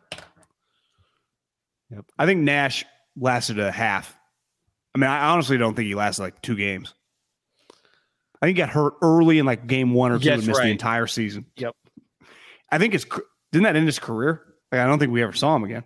I 2.19 2.25
think 2.25 2.41
Nash 2.41 2.83
lasted 3.15 3.57
a 3.57 3.71
half. 3.71 4.13
I 4.93 4.97
mean, 4.97 5.09
I 5.09 5.29
honestly 5.29 5.57
don't 5.57 5.73
think 5.73 5.87
he 5.87 5.95
lasted 5.95 6.23
like 6.23 6.41
two 6.41 6.57
games. 6.57 6.93
I 8.41 8.47
think 8.47 8.57
he 8.57 8.61
got 8.61 8.71
hurt 8.71 8.95
early 9.01 9.39
in 9.39 9.45
like 9.45 9.65
game 9.65 9.93
one 9.93 10.11
or 10.11 10.19
two 10.19 10.25
Yes, 10.25 10.39
and 10.39 10.47
missed 10.47 10.61
the 10.61 10.67
entire 10.67 11.07
season. 11.07 11.45
Yep. 11.55 11.73
I 12.69 12.79
think 12.79 12.95
it's 12.95 13.05
didn't 13.53 13.63
that 13.63 13.77
end 13.77 13.85
his 13.85 13.97
career? 13.97 14.41
Like, 14.73 14.81
I 14.81 14.87
don't 14.87 14.99
think 14.99 15.13
we 15.13 15.23
ever 15.23 15.31
saw 15.31 15.55
him 15.55 15.63
again. 15.63 15.85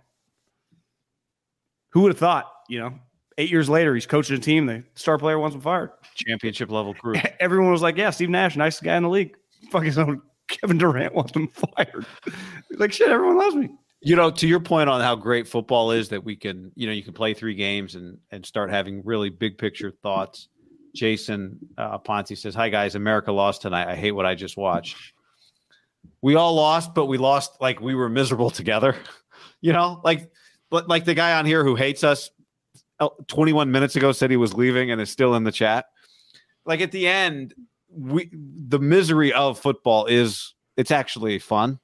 Who 1.90 2.00
would 2.00 2.10
have 2.10 2.18
thought? 2.18 2.50
You 2.68 2.80
know, 2.80 2.98
eight 3.38 3.50
years 3.50 3.68
later, 3.68 3.94
he's 3.94 4.06
coaching 4.06 4.36
a 4.36 4.40
team. 4.40 4.66
The 4.66 4.84
star 4.94 5.18
player 5.18 5.38
wants 5.38 5.54
him 5.54 5.60
fired. 5.60 5.90
Championship 6.14 6.70
level 6.70 6.94
crew. 6.94 7.14
Everyone 7.40 7.70
was 7.70 7.82
like, 7.82 7.96
"Yeah, 7.96 8.10
Steve 8.10 8.30
Nash, 8.30 8.56
nicest 8.56 8.82
guy 8.82 8.96
in 8.96 9.02
the 9.02 9.08
league." 9.08 9.36
Fucking 9.70 9.92
someone, 9.92 10.22
Kevin 10.48 10.78
Durant 10.78 11.14
wants 11.14 11.34
him 11.34 11.48
fired. 11.76 12.06
like 12.72 12.92
shit, 12.92 13.10
everyone 13.10 13.38
loves 13.38 13.56
me. 13.56 13.70
You 14.00 14.14
know, 14.14 14.30
to 14.30 14.46
your 14.46 14.60
point 14.60 14.88
on 14.88 15.00
how 15.00 15.16
great 15.16 15.48
football 15.48 15.90
is, 15.90 16.10
that 16.10 16.22
we 16.22 16.36
can, 16.36 16.70
you 16.74 16.86
know, 16.86 16.92
you 16.92 17.02
can 17.02 17.14
play 17.14 17.34
three 17.34 17.54
games 17.54 17.94
and 17.94 18.18
and 18.30 18.44
start 18.44 18.70
having 18.70 19.02
really 19.04 19.30
big 19.30 19.58
picture 19.58 19.90
thoughts. 19.90 20.48
Jason 20.94 21.58
uh, 21.76 21.98
Ponte 21.98 22.36
says, 22.36 22.54
"Hi 22.54 22.68
guys, 22.68 22.94
America 22.94 23.32
lost 23.32 23.62
tonight. 23.62 23.88
I 23.88 23.96
hate 23.96 24.12
what 24.12 24.26
I 24.26 24.34
just 24.34 24.56
watched. 24.56 24.96
We 26.22 26.36
all 26.36 26.54
lost, 26.54 26.94
but 26.94 27.06
we 27.06 27.18
lost 27.18 27.60
like 27.60 27.80
we 27.80 27.94
were 27.94 28.08
miserable 28.08 28.50
together. 28.50 28.96
You 29.60 29.72
know, 29.72 30.00
like 30.04 30.30
but 30.70 30.88
like 30.88 31.04
the 31.04 31.14
guy 31.14 31.38
on 31.38 31.46
here 31.46 31.64
who 31.64 31.74
hates 31.76 32.04
us, 32.04 32.30
21 33.28 33.70
minutes 33.70 33.96
ago 33.96 34.12
said 34.12 34.30
he 34.30 34.36
was 34.36 34.54
leaving 34.54 34.90
and 34.90 35.00
is 35.00 35.10
still 35.10 35.34
in 35.34 35.44
the 35.44 35.52
chat. 35.52 35.86
Like 36.64 36.80
at 36.80 36.92
the 36.92 37.06
end, 37.06 37.54
we 37.88 38.30
the 38.32 38.78
misery 38.78 39.32
of 39.32 39.58
football 39.58 40.06
is 40.06 40.54
it's 40.76 40.90
actually 40.90 41.38
fun." 41.38 41.78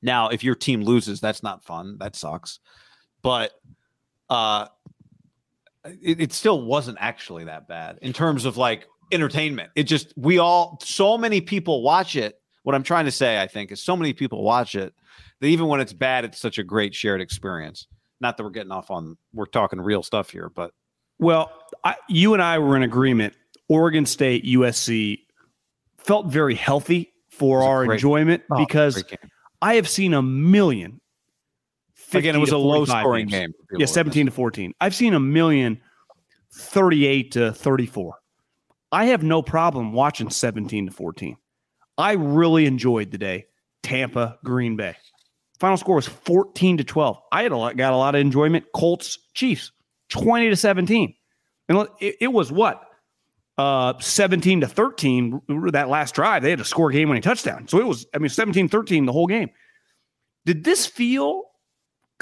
Now, 0.00 0.28
if 0.28 0.44
your 0.44 0.54
team 0.54 0.82
loses, 0.82 1.20
that's 1.20 1.42
not 1.42 1.64
fun. 1.64 1.98
That 1.98 2.14
sucks. 2.16 2.60
But 3.22 3.52
uh 4.28 4.66
it, 6.02 6.20
it 6.20 6.32
still 6.32 6.62
wasn't 6.62 6.98
actually 7.00 7.44
that 7.44 7.68
bad 7.68 7.98
in 8.02 8.12
terms 8.12 8.44
of 8.44 8.56
like 8.56 8.86
entertainment. 9.12 9.70
It 9.74 9.84
just 9.84 10.12
we 10.16 10.38
all 10.38 10.78
so 10.82 11.18
many 11.18 11.40
people 11.40 11.82
watch 11.82 12.16
it. 12.16 12.40
What 12.62 12.74
I'm 12.74 12.82
trying 12.82 13.06
to 13.06 13.10
say, 13.10 13.40
I 13.40 13.46
think, 13.46 13.72
is 13.72 13.82
so 13.82 13.96
many 13.96 14.12
people 14.12 14.42
watch 14.42 14.74
it 14.74 14.92
that 15.40 15.46
even 15.46 15.68
when 15.68 15.80
it's 15.80 15.92
bad, 15.92 16.24
it's 16.24 16.38
such 16.38 16.58
a 16.58 16.64
great 16.64 16.94
shared 16.94 17.20
experience. 17.20 17.86
Not 18.20 18.36
that 18.36 18.42
we're 18.44 18.50
getting 18.50 18.72
off 18.72 18.90
on 18.90 19.16
we're 19.32 19.46
talking 19.46 19.80
real 19.80 20.02
stuff 20.02 20.30
here, 20.30 20.48
but 20.48 20.72
Well, 21.18 21.52
I, 21.84 21.96
you 22.08 22.32
and 22.34 22.42
I 22.42 22.58
were 22.58 22.76
in 22.76 22.82
agreement. 22.82 23.34
Oregon 23.68 24.06
State, 24.06 24.44
USC 24.44 25.20
felt 25.98 26.26
very 26.26 26.54
healthy 26.54 27.12
for 27.28 27.58
It 27.58 27.60
was 27.60 27.64
a 27.64 27.68
our 27.68 27.84
great- 27.86 27.94
enjoyment 27.96 28.42
oh, 28.50 28.58
because. 28.58 29.04
I 29.60 29.74
have 29.74 29.88
seen 29.88 30.14
a 30.14 30.22
million. 30.22 31.00
again, 32.14 32.36
it 32.36 32.38
was 32.38 32.52
a 32.52 32.58
low 32.58 32.84
scoring 32.84 33.26
games. 33.26 33.54
game. 33.70 33.80
Yeah, 33.80 33.86
17 33.86 34.26
to 34.26 34.32
14. 34.32 34.72
I've 34.80 34.94
seen 34.94 35.14
a 35.14 35.20
million 35.20 35.80
38 36.52 37.32
to 37.32 37.52
34. 37.52 38.14
I 38.92 39.06
have 39.06 39.22
no 39.22 39.42
problem 39.42 39.92
watching 39.92 40.30
17 40.30 40.86
to 40.86 40.92
14. 40.92 41.36
I 41.98 42.12
really 42.12 42.66
enjoyed 42.66 43.10
the 43.10 43.18
day. 43.18 43.46
Tampa, 43.82 44.38
Green 44.44 44.76
Bay. 44.76 44.96
Final 45.58 45.76
score 45.76 45.96
was 45.96 46.06
14 46.06 46.78
to 46.78 46.84
12. 46.84 47.18
I 47.32 47.42
had 47.42 47.52
a 47.52 47.56
lot, 47.56 47.76
got 47.76 47.92
a 47.92 47.96
lot 47.96 48.14
of 48.14 48.20
enjoyment. 48.20 48.66
Colts, 48.74 49.18
Chiefs, 49.34 49.72
20 50.10 50.50
to 50.50 50.56
17. 50.56 51.14
And 51.68 51.88
it, 52.00 52.16
it 52.20 52.28
was 52.28 52.52
what? 52.52 52.84
Uh, 53.56 53.94
17 53.98 54.60
to 54.60 54.68
13 54.68 55.40
that 55.72 55.88
last 55.88 56.14
drive. 56.14 56.42
They 56.42 56.50
had 56.50 56.60
to 56.60 56.64
score 56.64 56.90
a 56.90 56.92
game 56.92 57.08
winning 57.08 57.22
touchdown. 57.22 57.66
So 57.66 57.80
it 57.80 57.86
was, 57.86 58.06
I 58.14 58.18
mean, 58.18 58.28
17 58.28 58.68
13 58.68 59.04
the 59.04 59.12
whole 59.12 59.26
game. 59.26 59.50
Did 60.46 60.62
this 60.62 60.86
feel 60.86 61.42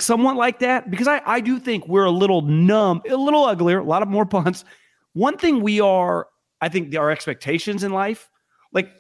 somewhat 0.01 0.37
like 0.37 0.61
that? 0.61 0.91
Because 0.91 1.07
I, 1.07 1.21
I 1.27 1.41
do 1.41 1.59
think 1.61 1.87
we're 1.87 2.05
a 2.05 2.11
little 2.11 2.41
numb, 2.41 3.03
a 3.09 3.17
little 3.17 3.45
uglier, 3.45 3.79
a 3.81 3.85
lot 3.85 4.03
of 4.03 4.09
more 4.09 4.25
punts. 4.27 4.65
One 5.13 5.37
thing 5.37 5.61
we 5.61 5.81
are, 5.81 6.29
I 6.63 6.71
think, 6.71 6.97
our 6.97 7.11
expectations 7.11 7.85
in 7.85 7.93
life, 7.93 8.31
like 8.73 8.91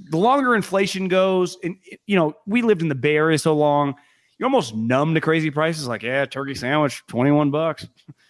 the 0.00 0.16
longer 0.16 0.54
inflation 0.54 1.08
goes, 1.08 1.56
and 1.62 1.76
you 2.06 2.16
know, 2.16 2.34
we 2.46 2.62
lived 2.62 2.82
in 2.82 2.88
the 2.88 2.94
Bay 2.94 3.16
Area 3.16 3.38
so 3.38 3.54
long, 3.54 3.94
you're 4.38 4.46
almost 4.46 4.74
numb 4.74 5.14
to 5.14 5.20
crazy 5.20 5.50
prices. 5.50 5.88
Like, 5.88 6.02
yeah, 6.02 6.26
turkey 6.26 6.54
sandwich, 6.54 7.02
21 7.06 7.50
bucks. 7.50 7.88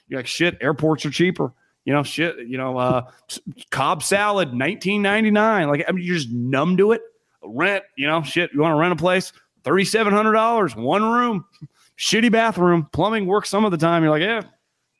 You're 0.08 0.20
like, 0.20 0.26
shit, 0.26 0.56
airports 0.60 1.04
are 1.04 1.10
cheaper. 1.10 1.52
You 1.84 1.92
know, 1.92 2.02
shit, 2.02 2.38
you 2.46 2.58
know, 2.58 2.78
uh, 2.78 3.02
Cobb 3.70 4.02
salad, 4.02 4.50
19.99. 4.50 5.68
Like, 5.68 5.84
I 5.88 5.92
mean, 5.92 6.04
you're 6.04 6.16
just 6.16 6.30
numb 6.30 6.76
to 6.76 6.92
it. 6.92 7.02
Rent, 7.44 7.84
you 7.96 8.06
know, 8.06 8.22
shit, 8.22 8.52
you 8.52 8.60
want 8.60 8.72
to 8.72 8.76
rent 8.76 8.92
a 8.92 8.96
place, 8.96 9.32
$3,700, 9.62 10.76
one 10.76 11.02
room, 11.04 11.44
shitty 11.96 12.30
bathroom, 12.30 12.88
plumbing 12.92 13.26
works 13.26 13.48
some 13.48 13.64
of 13.64 13.70
the 13.70 13.76
time. 13.76 14.02
You're 14.02 14.10
like, 14.10 14.22
yeah, 14.22 14.42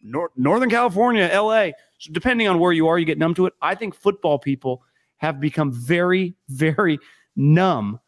Nor- 0.03 0.31
Northern 0.37 0.71
California, 0.71 1.29
LA. 1.33 1.71
So 1.99 2.13
depending 2.13 2.47
on 2.47 2.61
where 2.61 2.73
you 2.73 2.87
are, 2.87 2.99
you 2.99 3.05
get 3.05 3.19
numb 3.19 3.35
to 3.35 3.47
it. 3.47 3.55
I 3.61 3.75
think 3.75 3.95
football 3.95 4.39
people 4.39 4.83
have 5.19 5.41
become 5.41 5.73
very, 5.73 6.35
very 6.49 6.99
numb 7.35 8.01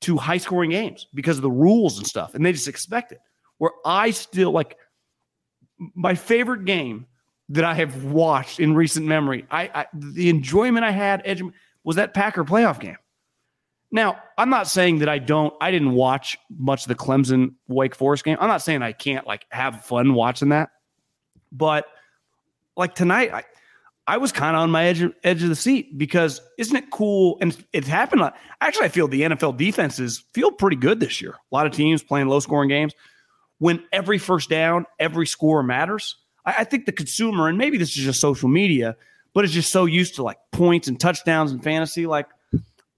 to 0.00 0.16
high 0.16 0.38
scoring 0.38 0.70
games 0.70 1.06
because 1.14 1.36
of 1.36 1.42
the 1.42 1.50
rules 1.50 1.98
and 1.98 2.06
stuff, 2.06 2.34
and 2.34 2.44
they 2.44 2.52
just 2.52 2.68
expect 2.68 3.12
it. 3.12 3.20
Where 3.58 3.72
I 3.84 4.10
still 4.10 4.52
like 4.52 4.76
my 5.94 6.14
favorite 6.14 6.64
game 6.64 7.06
that 7.48 7.64
I 7.64 7.74
have 7.74 8.04
watched 8.04 8.60
in 8.60 8.74
recent 8.74 9.06
memory, 9.06 9.46
I, 9.50 9.70
I 9.74 9.86
the 9.92 10.28
enjoyment 10.28 10.84
I 10.84 10.90
had 10.90 11.22
edge 11.24 11.42
was 11.84 11.96
that 11.96 12.14
Packer 12.14 12.44
playoff 12.44 12.78
game. 12.78 12.98
Now, 13.90 14.18
I'm 14.36 14.50
not 14.50 14.68
saying 14.68 14.98
that 14.98 15.08
I 15.08 15.18
don't, 15.18 15.54
I 15.60 15.70
didn't 15.70 15.92
watch 15.92 16.36
much 16.50 16.82
of 16.82 16.88
the 16.88 16.94
Clemson 16.94 17.54
Wake 17.68 17.94
Forest 17.94 18.24
game. 18.24 18.36
I'm 18.38 18.48
not 18.48 18.60
saying 18.60 18.82
I 18.82 18.92
can't 18.92 19.26
like 19.26 19.46
have 19.50 19.84
fun 19.84 20.12
watching 20.12 20.50
that. 20.50 20.70
But 21.50 21.86
like 22.76 22.94
tonight, 22.94 23.32
I, 23.32 23.44
I 24.08 24.16
was 24.16 24.32
kind 24.32 24.56
of 24.56 24.62
on 24.62 24.70
my 24.70 24.86
edge 24.86 25.02
of, 25.02 25.14
edge 25.22 25.42
of 25.42 25.50
the 25.50 25.54
seat 25.54 25.98
because 25.98 26.40
isn't 26.56 26.74
it 26.74 26.90
cool? 26.90 27.36
And 27.42 27.54
it's 27.74 27.86
happened. 27.86 28.22
Actually, 28.62 28.86
I 28.86 28.88
feel 28.88 29.06
the 29.06 29.20
NFL 29.20 29.58
defenses 29.58 30.24
feel 30.32 30.50
pretty 30.50 30.76
good 30.76 30.98
this 30.98 31.20
year. 31.20 31.32
A 31.32 31.54
lot 31.54 31.66
of 31.66 31.72
teams 31.72 32.02
playing 32.02 32.26
low 32.28 32.40
scoring 32.40 32.70
games. 32.70 32.94
When 33.58 33.84
every 33.92 34.16
first 34.16 34.48
down, 34.48 34.86
every 34.98 35.26
score 35.26 35.62
matters. 35.62 36.16
I, 36.46 36.54
I 36.60 36.64
think 36.64 36.86
the 36.86 36.92
consumer, 36.92 37.48
and 37.48 37.58
maybe 37.58 37.76
this 37.76 37.90
is 37.90 38.02
just 38.02 38.18
social 38.18 38.48
media, 38.48 38.96
but 39.34 39.44
it's 39.44 39.52
just 39.52 39.70
so 39.70 39.84
used 39.84 40.14
to 40.14 40.22
like 40.22 40.38
points 40.52 40.88
and 40.88 40.98
touchdowns 40.98 41.52
and 41.52 41.62
fantasy. 41.62 42.06
Like, 42.06 42.28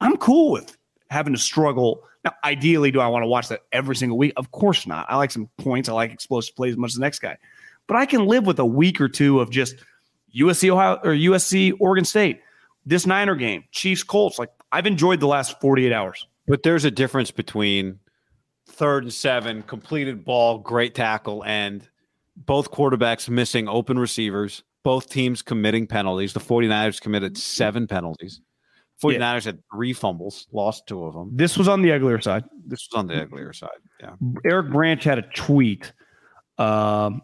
I'm 0.00 0.16
cool 0.16 0.52
with 0.52 0.76
having 1.10 1.32
to 1.32 1.40
struggle. 1.40 2.04
Now, 2.24 2.34
ideally, 2.44 2.92
do 2.92 3.00
I 3.00 3.08
want 3.08 3.24
to 3.24 3.26
watch 3.26 3.48
that 3.48 3.62
every 3.72 3.96
single 3.96 4.16
week? 4.16 4.34
Of 4.36 4.52
course 4.52 4.86
not. 4.86 5.06
I 5.10 5.16
like 5.16 5.32
some 5.32 5.50
points. 5.58 5.88
I 5.88 5.92
like 5.92 6.12
explosive 6.12 6.54
plays 6.54 6.74
as 6.74 6.78
much 6.78 6.90
as 6.90 6.94
the 6.94 7.00
next 7.00 7.18
guy. 7.18 7.36
But 7.88 7.96
I 7.96 8.06
can 8.06 8.26
live 8.26 8.46
with 8.46 8.60
a 8.60 8.64
week 8.64 9.00
or 9.00 9.08
two 9.08 9.40
of 9.40 9.50
just 9.50 9.74
USC 10.36 10.70
Ohio 10.70 10.98
or 11.02 11.12
USC 11.12 11.72
Oregon 11.80 12.04
State, 12.04 12.40
this 12.86 13.06
Niner 13.06 13.34
game, 13.34 13.64
Chiefs 13.72 14.02
Colts. 14.02 14.38
Like 14.38 14.50
I've 14.72 14.86
enjoyed 14.86 15.20
the 15.20 15.26
last 15.26 15.60
48 15.60 15.92
hours. 15.92 16.26
But 16.46 16.62
there's 16.62 16.84
a 16.84 16.90
difference 16.90 17.30
between 17.30 17.98
third 18.66 19.04
and 19.04 19.12
seven, 19.12 19.62
completed 19.62 20.24
ball, 20.24 20.58
great 20.58 20.94
tackle, 20.94 21.44
and 21.44 21.86
both 22.36 22.70
quarterbacks 22.70 23.28
missing 23.28 23.68
open 23.68 23.98
receivers, 23.98 24.62
both 24.82 25.10
teams 25.10 25.42
committing 25.42 25.86
penalties. 25.86 26.32
The 26.32 26.40
49ers 26.40 27.00
committed 27.00 27.36
seven 27.36 27.86
penalties. 27.86 28.40
49ers 29.02 29.44
had 29.44 29.62
three 29.72 29.92
fumbles, 29.92 30.46
lost 30.52 30.86
two 30.86 31.04
of 31.04 31.14
them. 31.14 31.30
This 31.32 31.56
was 31.56 31.68
on 31.68 31.82
the 31.82 31.92
uglier 31.92 32.20
side. 32.20 32.44
This 32.66 32.86
was 32.90 32.98
on 32.98 33.06
the 33.06 33.22
uglier 33.22 33.52
side. 33.52 33.68
Yeah. 33.98 34.14
Eric 34.44 34.70
Branch 34.70 35.02
had 35.02 35.18
a 35.18 35.22
tweet 35.22 35.92
um, 36.58 37.22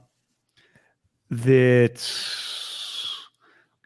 that 1.31 1.99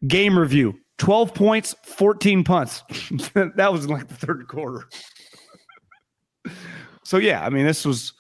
game 0.07 0.39
review 0.39 0.79
12 0.99 1.35
points, 1.35 1.75
14 1.85 2.45
punts. 2.45 2.83
that 3.35 3.73
was 3.73 3.89
like 3.89 4.09
the 4.09 4.15
third 4.15 4.47
quarter. 4.49 4.89
so 7.05 7.17
yeah, 7.17 7.45
I 7.45 7.51
mean 7.51 7.67
this 7.67 7.85
was 7.85 8.13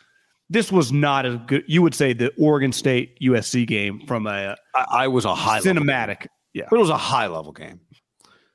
this 0.48 0.73
was 0.73 0.90
not 0.90 1.27
a 1.27 1.36
good. 1.47 1.62
You 1.66 1.82
would 1.82 1.94
say 1.94 2.12
the 2.12 2.32
Oregon 2.39 2.73
State 2.73 3.19
USC 3.20 3.66
game 3.66 4.01
from 4.07 4.27
a 4.27 4.57
I, 4.74 4.85
I 4.90 5.09
was 5.09 5.24
a 5.24 5.35
high 5.35 5.61
cinematic. 5.61 6.27
Yeah, 6.55 6.66
but 6.69 6.77
it 6.77 6.81
was 6.81 6.90
a 6.90 6.97
high 6.97 7.27
level 7.28 7.52
game. 7.52 7.81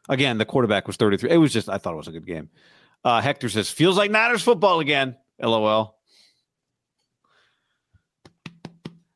Again, 0.10 0.38
the 0.38 0.46
quarterback 0.46 0.88
was 0.88 0.98
33. 0.98 1.32
It 1.32 1.38
was 1.38 1.54
just 1.54 1.70
I 1.70 1.78
thought 1.78 1.94
it 1.94 1.98
was 1.98 2.08
a 2.08 2.12
good 2.12 2.28
game. 2.28 2.50
Uh, 3.04 3.22
Hector 3.22 3.50
says 3.50 3.70
feels 3.70 3.98
like 3.98 4.12
Niners 4.12 4.44
football 4.44 4.80
again. 4.80 5.16
LOL. 5.40 5.95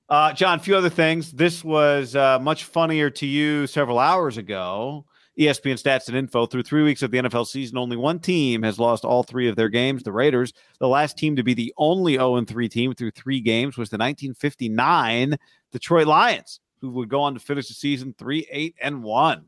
Uh, 0.09 0.33
John, 0.33 0.57
a 0.57 0.61
few 0.61 0.75
other 0.75 0.89
things. 0.89 1.31
This 1.31 1.63
was 1.63 2.15
uh, 2.15 2.39
much 2.39 2.63
funnier 2.63 3.11
to 3.11 3.27
you 3.27 3.67
several 3.67 3.99
hours 3.99 4.37
ago. 4.37 5.05
ESPN 5.39 5.79
stats 5.81 6.07
and 6.07 6.17
info 6.17 6.47
through 6.47 6.63
three 6.63 6.81
weeks 6.81 7.03
of 7.03 7.11
the 7.11 7.19
NFL 7.19 7.45
season, 7.45 7.77
only 7.77 7.95
one 7.95 8.19
team 8.19 8.63
has 8.63 8.79
lost 8.79 9.05
all 9.05 9.21
three 9.21 9.47
of 9.47 9.55
their 9.55 9.69
games. 9.69 10.01
The 10.01 10.11
Raiders, 10.11 10.51
the 10.79 10.87
last 10.87 11.17
team 11.17 11.35
to 11.35 11.43
be 11.43 11.53
the 11.53 11.71
only 11.77 12.13
0 12.13 12.43
3 12.43 12.69
team 12.69 12.93
through 12.95 13.11
three 13.11 13.39
games, 13.39 13.77
was 13.77 13.89
the 13.89 13.97
1959 13.97 15.37
Detroit 15.71 16.07
Lions, 16.07 16.59
who 16.81 16.89
would 16.89 17.07
go 17.07 17.21
on 17.21 17.35
to 17.35 17.39
finish 17.39 17.67
the 17.67 17.75
season 17.75 18.15
3 18.17 18.47
8 18.51 18.75
and 18.81 19.03
1. 19.03 19.45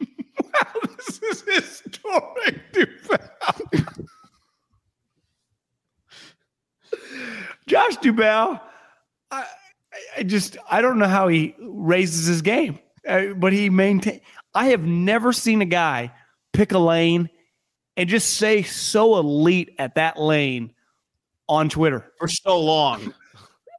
wow, 0.00 0.72
this 0.96 1.22
is 1.22 1.42
historic, 1.42 2.72
Dubow. 2.72 4.08
Josh 7.66 7.96
Dubow, 7.98 8.60
I, 9.30 9.46
I 10.16 10.22
just 10.22 10.56
I 10.70 10.80
don't 10.80 10.98
know 10.98 11.08
how 11.08 11.28
he 11.28 11.54
raises 11.58 12.26
his 12.26 12.42
game, 12.42 12.78
uh, 13.06 13.26
but 13.36 13.52
he 13.52 13.70
maintain. 13.70 14.20
I 14.54 14.66
have 14.66 14.82
never 14.82 15.32
seen 15.32 15.62
a 15.62 15.66
guy 15.66 16.12
pick 16.52 16.72
a 16.72 16.78
lane 16.78 17.30
and 17.96 18.08
just 18.08 18.34
say 18.34 18.62
so 18.62 19.18
elite 19.18 19.74
at 19.78 19.94
that 19.96 20.18
lane 20.18 20.72
on 21.48 21.68
Twitter 21.68 22.10
for 22.18 22.28
so 22.28 22.60
long. 22.60 23.14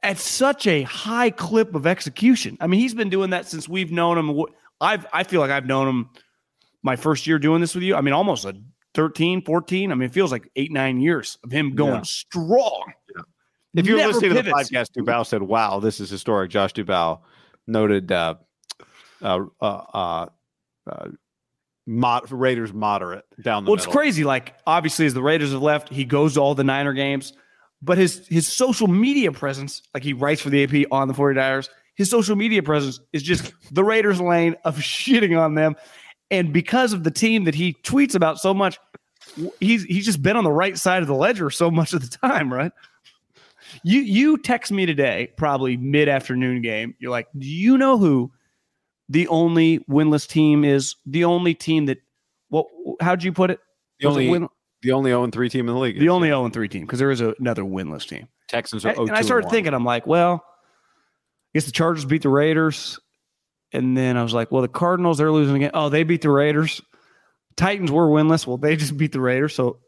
At 0.02 0.18
such 0.18 0.66
a 0.66 0.82
high 0.82 1.30
clip 1.30 1.74
of 1.74 1.86
execution. 1.86 2.58
I 2.60 2.66
mean, 2.66 2.80
he's 2.80 2.94
been 2.94 3.08
doing 3.08 3.30
that 3.30 3.48
since 3.48 3.68
we've 3.68 3.90
known 3.90 4.18
him. 4.18 4.44
I've 4.80 5.06
I 5.12 5.24
feel 5.24 5.40
like 5.40 5.50
I've 5.50 5.66
known 5.66 5.88
him 5.88 6.10
my 6.82 6.96
first 6.96 7.26
year 7.26 7.38
doing 7.38 7.60
this 7.60 7.74
with 7.74 7.84
you. 7.84 7.96
I 7.96 8.02
mean, 8.02 8.12
almost 8.12 8.44
a 8.44 8.54
13, 8.94 9.42
14. 9.42 9.90
I 9.90 9.94
mean, 9.94 10.06
it 10.08 10.12
feels 10.12 10.30
like 10.30 10.48
eight, 10.56 10.70
nine 10.70 11.00
years 11.00 11.38
of 11.42 11.50
him 11.50 11.74
going 11.74 11.94
yeah. 11.94 12.02
strong. 12.02 12.92
If 13.74 13.86
you're 13.86 13.98
listening 13.98 14.32
pivots. 14.32 14.68
to 14.68 14.74
the 14.74 14.78
podcast, 14.78 14.90
Dubow 14.96 15.26
said, 15.26 15.42
"Wow, 15.42 15.80
this 15.80 16.00
is 16.00 16.08
historic." 16.08 16.50
Josh 16.50 16.72
Dubow 16.72 17.20
noted 17.66 18.12
uh, 18.12 18.34
uh, 19.22 19.40
uh, 19.60 19.64
uh, 19.64 20.26
uh 20.86 21.08
mod- 21.86 22.30
Raiders 22.30 22.72
moderate 22.72 23.24
down 23.42 23.64
the. 23.64 23.70
Well, 23.70 23.76
middle. 23.76 23.86
it's 23.86 23.86
crazy. 23.86 24.24
Like 24.24 24.54
obviously, 24.66 25.06
as 25.06 25.14
the 25.14 25.22
Raiders 25.22 25.52
have 25.52 25.62
left, 25.62 25.88
he 25.88 26.04
goes 26.04 26.34
to 26.34 26.40
all 26.40 26.54
the 26.54 26.64
Niner 26.64 26.92
games, 26.92 27.32
but 27.82 27.98
his 27.98 28.26
his 28.28 28.46
social 28.46 28.86
media 28.86 29.32
presence, 29.32 29.82
like 29.92 30.02
he 30.02 30.12
writes 30.12 30.40
for 30.40 30.50
the 30.50 30.62
AP 30.62 30.86
on 30.90 31.08
the 31.08 31.14
49ers, 31.14 31.68
his 31.96 32.10
social 32.10 32.36
media 32.36 32.62
presence 32.62 33.00
is 33.12 33.22
just 33.22 33.52
the 33.72 33.84
Raiders 33.84 34.20
lane 34.20 34.54
of 34.64 34.76
shitting 34.78 35.38
on 35.38 35.54
them, 35.54 35.74
and 36.30 36.52
because 36.52 36.92
of 36.92 37.04
the 37.04 37.10
team 37.10 37.44
that 37.44 37.54
he 37.54 37.74
tweets 37.82 38.14
about 38.14 38.38
so 38.38 38.54
much, 38.54 38.78
he's 39.60 39.84
he's 39.84 40.04
just 40.04 40.22
been 40.22 40.36
on 40.36 40.44
the 40.44 40.52
right 40.52 40.78
side 40.78 41.02
of 41.02 41.08
the 41.08 41.14
ledger 41.14 41.50
so 41.50 41.70
much 41.70 41.92
of 41.92 42.08
the 42.08 42.16
time, 42.18 42.52
right? 42.52 42.72
You 43.82 44.00
you 44.00 44.38
text 44.38 44.72
me 44.72 44.86
today, 44.86 45.32
probably 45.36 45.76
mid 45.76 46.08
afternoon 46.08 46.62
game. 46.62 46.94
You're 46.98 47.10
like, 47.10 47.28
do 47.36 47.46
you 47.46 47.76
know 47.78 47.98
who 47.98 48.32
the 49.08 49.28
only 49.28 49.80
winless 49.80 50.28
team 50.28 50.64
is? 50.64 50.96
The 51.06 51.24
only 51.24 51.54
team 51.54 51.86
that 51.86 51.98
what? 52.48 52.66
How'd 53.00 53.22
you 53.22 53.32
put 53.32 53.50
it? 53.50 53.60
The 54.00 54.08
only 54.08 54.28
win- 54.28 54.48
the 54.84 54.92
only 54.92 55.10
0 55.10 55.28
3 55.28 55.48
team 55.48 55.66
in 55.66 55.74
the 55.74 55.80
league. 55.80 55.98
The 55.98 56.10
only 56.10 56.28
0 56.28 56.50
3 56.50 56.68
team 56.68 56.82
because 56.82 56.98
there 56.98 57.10
is 57.10 57.22
a, 57.22 57.34
another 57.40 57.62
winless 57.62 58.06
team. 58.06 58.28
Texans 58.48 58.84
are 58.84 58.90
and, 58.90 58.98
and 58.98 59.10
I 59.12 59.20
oh 59.20 59.22
started 59.22 59.48
thinking, 59.48 59.72
I'm 59.72 59.84
like, 59.84 60.06
well, 60.06 60.44
I 60.44 61.48
guess 61.54 61.64
the 61.64 61.72
Chargers 61.72 62.04
beat 62.04 62.20
the 62.20 62.28
Raiders, 62.28 63.00
and 63.72 63.96
then 63.96 64.18
I 64.18 64.22
was 64.22 64.34
like, 64.34 64.52
well, 64.52 64.60
the 64.60 64.68
Cardinals 64.68 65.18
they're 65.18 65.32
losing 65.32 65.56
again. 65.56 65.70
Oh, 65.72 65.88
they 65.88 66.02
beat 66.02 66.20
the 66.20 66.30
Raiders. 66.30 66.82
Titans 67.56 67.90
were 67.90 68.08
winless. 68.08 68.46
Well, 68.46 68.58
they 68.58 68.76
just 68.76 68.96
beat 68.96 69.12
the 69.12 69.20
Raiders. 69.20 69.54
So 69.54 69.78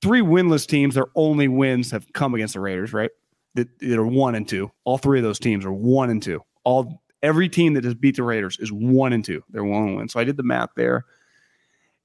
three 0.00 0.20
winless 0.20 0.66
teams, 0.66 0.94
their 0.94 1.08
only 1.16 1.48
wins 1.48 1.90
have 1.90 2.12
come 2.12 2.34
against 2.34 2.54
the 2.54 2.60
Raiders, 2.60 2.92
right? 2.92 3.10
That, 3.54 3.68
are 3.82 4.06
one 4.06 4.34
and 4.34 4.48
two. 4.48 4.70
All 4.84 4.98
three 4.98 5.18
of 5.18 5.24
those 5.24 5.38
teams 5.38 5.64
are 5.64 5.72
one 5.72 6.10
and 6.10 6.22
two. 6.22 6.40
All 6.64 7.02
every 7.22 7.48
team 7.48 7.74
that 7.74 7.84
has 7.84 7.94
beat 7.94 8.16
the 8.16 8.22
Raiders 8.22 8.58
is 8.60 8.70
one 8.70 9.12
and 9.12 9.24
two. 9.24 9.42
They're 9.50 9.64
one 9.64 9.88
and 9.88 9.96
one. 9.96 10.08
So 10.08 10.20
I 10.20 10.24
did 10.24 10.36
the 10.36 10.42
math 10.42 10.70
there. 10.76 11.04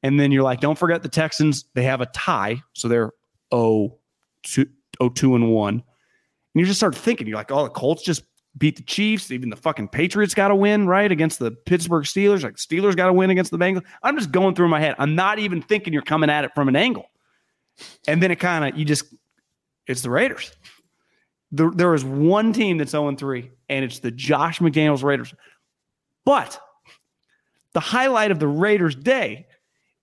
And 0.01 0.19
then 0.19 0.31
you're 0.31 0.43
like, 0.43 0.61
don't 0.61 0.77
forget 0.77 1.03
the 1.03 1.09
Texans. 1.09 1.65
They 1.73 1.83
have 1.83 1.99
a 1.99 2.05
tie, 2.07 2.61
so 2.73 2.87
they're 2.87 3.11
oh 3.51 3.97
two, 4.43 4.65
oh 4.99 5.09
two 5.09 5.35
and 5.35 5.51
one. 5.51 5.73
And 5.73 5.83
you 6.61 6.65
just 6.65 6.79
start 6.79 6.95
thinking, 6.95 7.27
you're 7.27 7.37
like, 7.37 7.51
oh, 7.51 7.63
the 7.63 7.69
Colts 7.69 8.01
just 8.01 8.23
beat 8.57 8.77
the 8.77 8.83
Chiefs. 8.83 9.29
Even 9.29 9.49
the 9.49 9.57
fucking 9.57 9.89
Patriots 9.89 10.33
got 10.33 10.47
to 10.47 10.55
win, 10.55 10.87
right? 10.87 11.11
Against 11.11 11.39
the 11.39 11.51
Pittsburgh 11.51 12.05
Steelers. 12.05 12.43
Like 12.43 12.55
Steelers 12.55 12.95
got 12.95 13.07
to 13.07 13.13
win 13.13 13.29
against 13.29 13.51
the 13.51 13.57
Bengals. 13.57 13.83
I'm 14.03 14.17
just 14.17 14.31
going 14.31 14.55
through 14.55 14.69
my 14.69 14.79
head. 14.79 14.95
I'm 14.97 15.15
not 15.15 15.39
even 15.39 15.61
thinking 15.61 15.91
you're 15.91 16.01
coming 16.01 16.29
at 16.29 16.45
it 16.45 16.51
from 16.55 16.69
an 16.69 16.75
angle. 16.75 17.05
And 18.07 18.23
then 18.23 18.31
it 18.31 18.37
kind 18.37 18.65
of 18.65 18.79
you 18.79 18.85
just 18.85 19.13
it's 19.85 20.01
the 20.01 20.09
Raiders. 20.09 20.51
The, 21.51 21.71
there 21.71 21.93
is 21.95 22.05
one 22.05 22.53
team 22.53 22.77
that's 22.77 22.91
0 22.91 23.15
3, 23.15 23.51
and 23.69 23.85
it's 23.85 23.99
the 23.99 24.11
Josh 24.11 24.59
McDaniels 24.59 25.03
Raiders. 25.03 25.33
But 26.25 26.59
the 27.73 27.79
highlight 27.79 28.31
of 28.31 28.39
the 28.39 28.47
Raiders' 28.47 28.95
day 28.95 29.47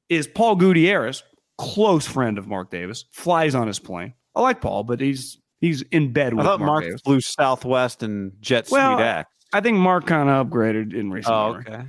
is 0.08 0.26
Paul 0.26 0.56
Gutierrez, 0.56 1.22
close 1.58 2.06
friend 2.06 2.38
of 2.38 2.46
Mark 2.46 2.70
Davis, 2.70 3.04
flies 3.12 3.54
on 3.54 3.66
his 3.66 3.78
plane. 3.78 4.14
I 4.34 4.40
like 4.40 4.60
Paul, 4.60 4.84
but 4.84 5.00
he's 5.00 5.38
he's 5.60 5.82
in 5.82 6.12
bed 6.12 6.34
with 6.34 6.46
I 6.46 6.50
thought 6.50 6.60
Mark, 6.60 6.84
Mark 6.84 7.02
flew 7.04 7.20
Southwest 7.20 8.02
and 8.02 8.32
jet 8.40 8.68
well, 8.70 8.96
Sweet 8.96 9.04
X. 9.04 9.30
I 9.52 9.60
think 9.60 9.78
Mark 9.78 10.06
kind 10.06 10.28
of 10.28 10.46
upgraded 10.46 10.94
in 10.94 11.10
recent 11.10 11.34
oh, 11.34 11.54
okay. 11.56 11.84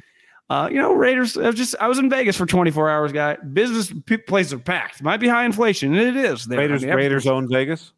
Uh, 0.49 0.69
you 0.71 0.79
know, 0.79 0.93
Raiders. 0.93 1.35
I 1.38 1.47
was 1.47 1.55
just 1.55 1.75
I 1.79 1.88
was 1.88 1.99
in 1.99 2.09
Vegas 2.09 2.38
for 2.38 2.45
24 2.45 2.89
hours, 2.89 3.11
guy. 3.11 3.35
Business 3.35 3.91
places 4.27 4.53
are 4.53 4.59
packed. 4.59 5.03
Might 5.03 5.17
be 5.17 5.27
high 5.27 5.43
inflation, 5.43 5.93
and 5.93 6.07
it 6.07 6.15
is. 6.15 6.45
There. 6.45 6.57
Raiders, 6.57 6.84
I 6.84 6.88
mean, 6.88 6.95
Raiders 6.95 7.27
own 7.27 7.49
Vegas. 7.51 7.91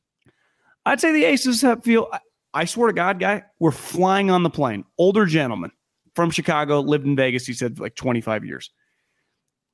I'd 0.86 1.00
say 1.00 1.12
the 1.12 1.26
Aces 1.26 1.62
have 1.62 1.84
feel. 1.84 2.10
I 2.54 2.66
swear 2.66 2.88
to 2.88 2.94
God, 2.94 3.20
guy, 3.20 3.44
we're 3.60 3.72
flying 3.72 4.32
on 4.32 4.44
the 4.44 4.50
plane. 4.50 4.84
Older 4.98 5.26
gentleman 5.26 5.72
from 6.16 6.32
Chicago, 6.32 6.82
lived 6.82 7.06
in 7.06 7.16
Vegas. 7.16 7.46
He 7.46 7.54
said 7.54 7.80
like 7.80 7.96
25 7.96 8.44
years. 8.46 8.72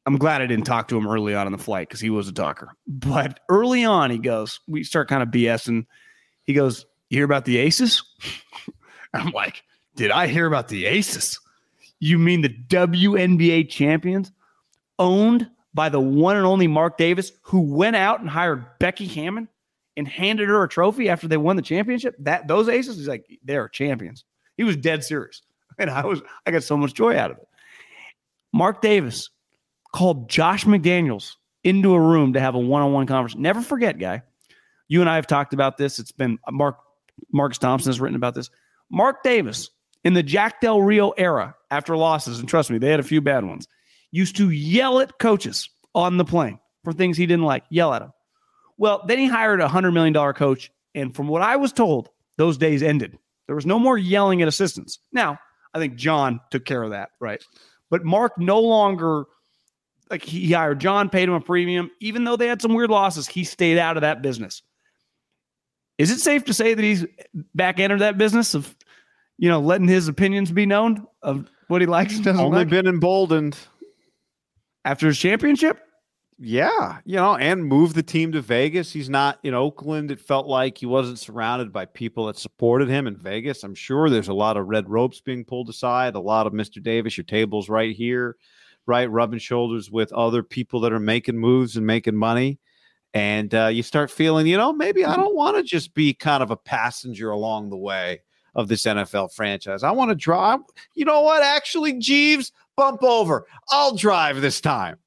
I'm 0.06 0.18
glad 0.18 0.42
I 0.42 0.46
didn't 0.46 0.66
talk 0.66 0.88
to 0.90 0.98
him 0.98 1.08
early 1.08 1.34
on 1.34 1.48
in 1.48 1.52
the 1.52 1.58
flight 1.58 1.88
because 1.88 2.00
he 2.00 2.12
was 2.12 2.28
a 2.28 2.32
talker. 2.32 2.70
But 2.88 3.40
early 3.50 3.84
on, 3.84 4.12
he 4.12 4.20
goes, 4.20 4.60
we 4.68 4.84
start 4.84 5.08
kind 5.08 5.24
of 5.24 5.30
BSing. 5.30 5.86
He 6.44 6.54
goes, 6.54 6.86
You 7.10 7.18
hear 7.18 7.26
about 7.26 7.46
the 7.46 7.58
Aces? 7.58 8.04
I'm 9.14 9.32
like, 9.32 9.64
Did 9.96 10.12
I 10.12 10.28
hear 10.28 10.46
about 10.46 10.68
the 10.68 10.86
Aces? 10.86 11.40
You 12.00 12.20
mean 12.20 12.42
the 12.42 12.50
WNBA 12.50 13.70
champions 13.70 14.32
owned 15.00 15.50
by 15.74 15.90
the 15.90 16.00
one 16.00 16.38
and 16.38 16.46
only 16.46 16.68
Mark 16.68 16.98
Davis, 16.98 17.32
who 17.42 17.62
went 17.62 17.96
out 17.96 18.20
and 18.20 18.30
hired 18.30 18.66
Becky 18.80 19.08
Hammon 19.08 19.48
and 19.98 20.08
handed 20.08 20.50
her 20.50 20.64
a 20.64 20.70
trophy 20.70 21.10
after 21.10 21.28
they 21.28 21.38
won 21.38 21.56
the 21.56 21.62
championship. 21.62 22.16
That 22.20 22.48
those 22.48 22.70
aces, 22.70 22.98
he's 22.98 23.08
like, 23.08 23.26
they're 23.44 23.70
champions. 23.70 24.26
He 24.58 24.64
was 24.64 24.78
dead 24.78 25.04
serious. 25.04 25.42
And 25.78 25.90
I 25.90 26.06
was, 26.06 26.22
I 26.46 26.52
got 26.52 26.64
so 26.64 26.78
much 26.78 26.94
joy 26.94 27.18
out 27.18 27.32
of 27.32 27.38
it. 27.38 27.48
Mark 28.54 28.82
Davis 28.82 29.30
called 29.92 30.30
Josh 30.30 30.64
McDaniels 30.64 31.34
into 31.66 31.94
a 31.94 32.00
room 32.00 32.32
to 32.32 32.40
have 32.40 32.56
a 32.56 32.60
one-on-one 32.60 33.08
conversation. 33.08 33.42
Never 33.42 33.62
forget, 33.62 34.00
guy. 34.00 34.22
You 34.88 35.02
and 35.02 35.10
I 35.10 35.16
have 35.16 35.28
talked 35.28 35.54
about 35.54 35.76
this. 35.76 36.00
It's 36.00 36.14
been 36.14 36.40
uh, 36.48 36.52
Mark 36.52 36.78
Marcus 37.34 37.58
Thompson 37.58 37.90
has 37.90 38.00
written 38.00 38.16
about 38.16 38.36
this. 38.36 38.50
Mark 38.90 39.22
Davis 39.24 39.70
in 40.06 40.14
the 40.14 40.24
Jack 40.24 40.62
Del 40.62 40.82
Rio 40.82 41.12
era 41.12 41.56
after 41.72 41.98
losses, 41.98 42.40
and 42.40 42.48
trust 42.48 42.70
me, 42.70 42.78
they 42.78 42.90
had 42.90 43.02
a 43.02 43.04
few 43.04 43.20
bad 43.20 43.44
ones, 43.44 43.68
used 44.12 44.38
to 44.38 44.50
yell 44.50 45.00
at 45.00 45.20
coaches 45.20 45.70
on 45.94 46.16
the 46.16 46.24
plane 46.24 46.60
for 46.84 46.94
things 46.94 47.18
he 47.18 47.26
didn't 47.26 47.46
like. 47.46 47.64
Yell 47.70 47.94
at 47.94 48.00
them. 48.00 48.14
Well, 48.78 49.04
then 49.08 49.18
he 49.18 49.28
hired 49.28 49.62
a 49.62 49.68
$100 49.68 49.94
million 49.94 50.34
coach. 50.34 50.72
And 50.94 51.16
from 51.16 51.28
what 51.28 51.42
I 51.42 51.56
was 51.56 51.72
told, 51.74 52.10
those 52.38 52.58
days 52.58 52.84
ended. 52.84 53.18
There 53.48 53.56
was 53.56 53.66
no 53.66 53.80
more 53.80 53.98
yelling 53.98 54.42
at 54.42 54.48
assistants. 54.48 55.00
Now, 55.12 55.40
I 55.74 55.80
think 55.80 55.96
John 55.96 56.40
took 56.52 56.66
care 56.66 56.84
of 56.84 56.92
that, 56.92 57.10
right? 57.20 57.44
But 57.90 58.04
Mark 58.04 58.38
no 58.38 58.60
longer, 58.60 59.26
like, 60.10 60.24
he 60.24 60.52
hired 60.52 60.80
John, 60.80 61.10
paid 61.10 61.30
him 61.30 61.36
a 61.36 61.42
premium. 61.42 61.92
Even 62.00 62.24
though 62.24 62.36
they 62.36 62.48
had 62.48 62.62
some 62.62 62.74
weird 62.74 62.90
losses, 62.90 63.28
he 63.28 63.44
stayed 63.44 63.78
out 63.78 63.98
of 63.98 64.02
that 64.02 64.22
business. 64.22 64.62
Is 65.98 66.12
it 66.12 66.20
safe 66.20 66.44
to 66.46 66.54
say 66.54 66.74
that 66.74 66.84
he's 66.84 67.06
back 67.54 67.80
entered 67.80 68.00
that 68.00 68.18
business 68.18 68.54
of, 68.54 68.76
you 69.38 69.50
know, 69.50 69.60
letting 69.60 69.88
his 69.88 70.08
opinions 70.08 70.52
be 70.52 70.66
known 70.66 71.06
of 71.22 71.50
what 71.68 71.82
he 71.82 71.88
likes 71.88 72.16
and 72.16 72.24
doesn't 72.24 72.44
Only 72.44 72.60
like 72.60 72.70
been 72.70 72.88
emboldened. 72.88 73.58
after 74.84 75.08
his 75.08 75.18
championship? 75.18 75.80
Yeah, 76.38 76.98
you 77.06 77.16
know, 77.16 77.38
and 77.38 77.66
move 77.66 77.94
the 77.94 78.04
team 78.04 78.34
to 78.34 78.42
Vegas. 78.42 78.92
He's 78.92 79.10
not 79.10 79.40
in 79.44 79.54
Oakland. 79.54 80.12
It 80.12 80.20
felt 80.20 80.48
like 80.48 80.78
he 80.78 80.86
wasn't 80.86 81.20
surrounded 81.20 81.72
by 81.72 81.86
people 81.86 82.26
that 82.26 82.38
supported 82.38 82.90
him 82.90 83.08
in 83.08 83.16
Vegas. 83.16 83.64
I'm 83.64 83.74
sure 83.74 84.10
there's 84.10 84.28
a 84.28 84.34
lot 84.34 84.58
of 84.58 84.68
red 84.68 84.90
ropes 84.90 85.22
being 85.22 85.46
pulled 85.46 85.70
aside, 85.70 86.14
a 86.14 86.20
lot 86.20 86.46
of 86.46 86.52
Mr. 86.52 86.84
Davis, 86.84 87.16
your 87.16 87.24
table's 87.24 87.70
right 87.70 87.96
here, 87.96 88.36
right? 88.86 89.10
Rubbing 89.10 89.40
shoulders 89.40 89.90
with 89.90 90.12
other 90.12 90.44
people 90.44 90.82
that 90.82 90.92
are 90.92 91.00
making 91.00 91.38
moves 91.38 91.78
and 91.78 91.88
making 91.88 92.18
money. 92.18 92.60
And 93.14 93.56
uh, 93.56 93.68
you 93.68 93.82
start 93.82 94.12
feeling, 94.12 94.46
you 94.46 94.58
know, 94.58 94.74
maybe 94.74 95.06
I 95.06 95.16
don't 95.16 95.36
want 95.38 95.56
to 95.56 95.64
just 95.64 95.94
be 95.94 96.14
kind 96.14 96.44
of 96.44 96.52
a 96.52 96.58
passenger 96.58 97.30
along 97.30 97.70
the 97.70 97.78
way 97.78 98.20
of 98.56 98.68
this 98.68 98.84
NFL 98.84 99.34
franchise. 99.34 99.84
I 99.84 99.92
want 99.92 100.10
to 100.12 100.16
drive. 100.16 100.60
You 100.96 101.06
know 101.06 101.22
what? 101.22 101.44
Actually, 101.44 101.94
Jeeves, 101.94 102.52
bump 102.76 103.04
over. 103.04 103.46
I'll 103.70 103.96
drive 103.96 104.42
this 104.42 104.60
time. 104.60 104.98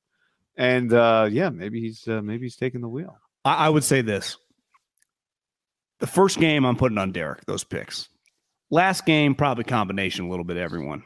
And 0.59 0.93
uh, 0.93 1.29
yeah, 1.31 1.51
maybe 1.51 1.81
he's 1.81 2.07
uh, 2.09 2.21
maybe 2.21 2.45
he's 2.45 2.57
taking 2.57 2.81
the 2.81 2.89
wheel. 2.89 3.17
I, 3.45 3.67
I 3.67 3.69
would 3.69 3.85
say 3.85 4.03
this. 4.03 4.37
The 6.01 6.07
first 6.07 6.39
game 6.39 6.67
I'm 6.67 6.77
putting 6.77 6.99
on 6.99 7.13
Derek, 7.13 7.47
those 7.47 7.65
picks. 7.65 8.09
Last 8.71 9.07
game, 9.07 9.35
probably 9.35 9.65
combination 9.65 10.27
a 10.27 10.29
little 10.29 10.45
bit 10.45 10.57
everyone. 10.57 11.05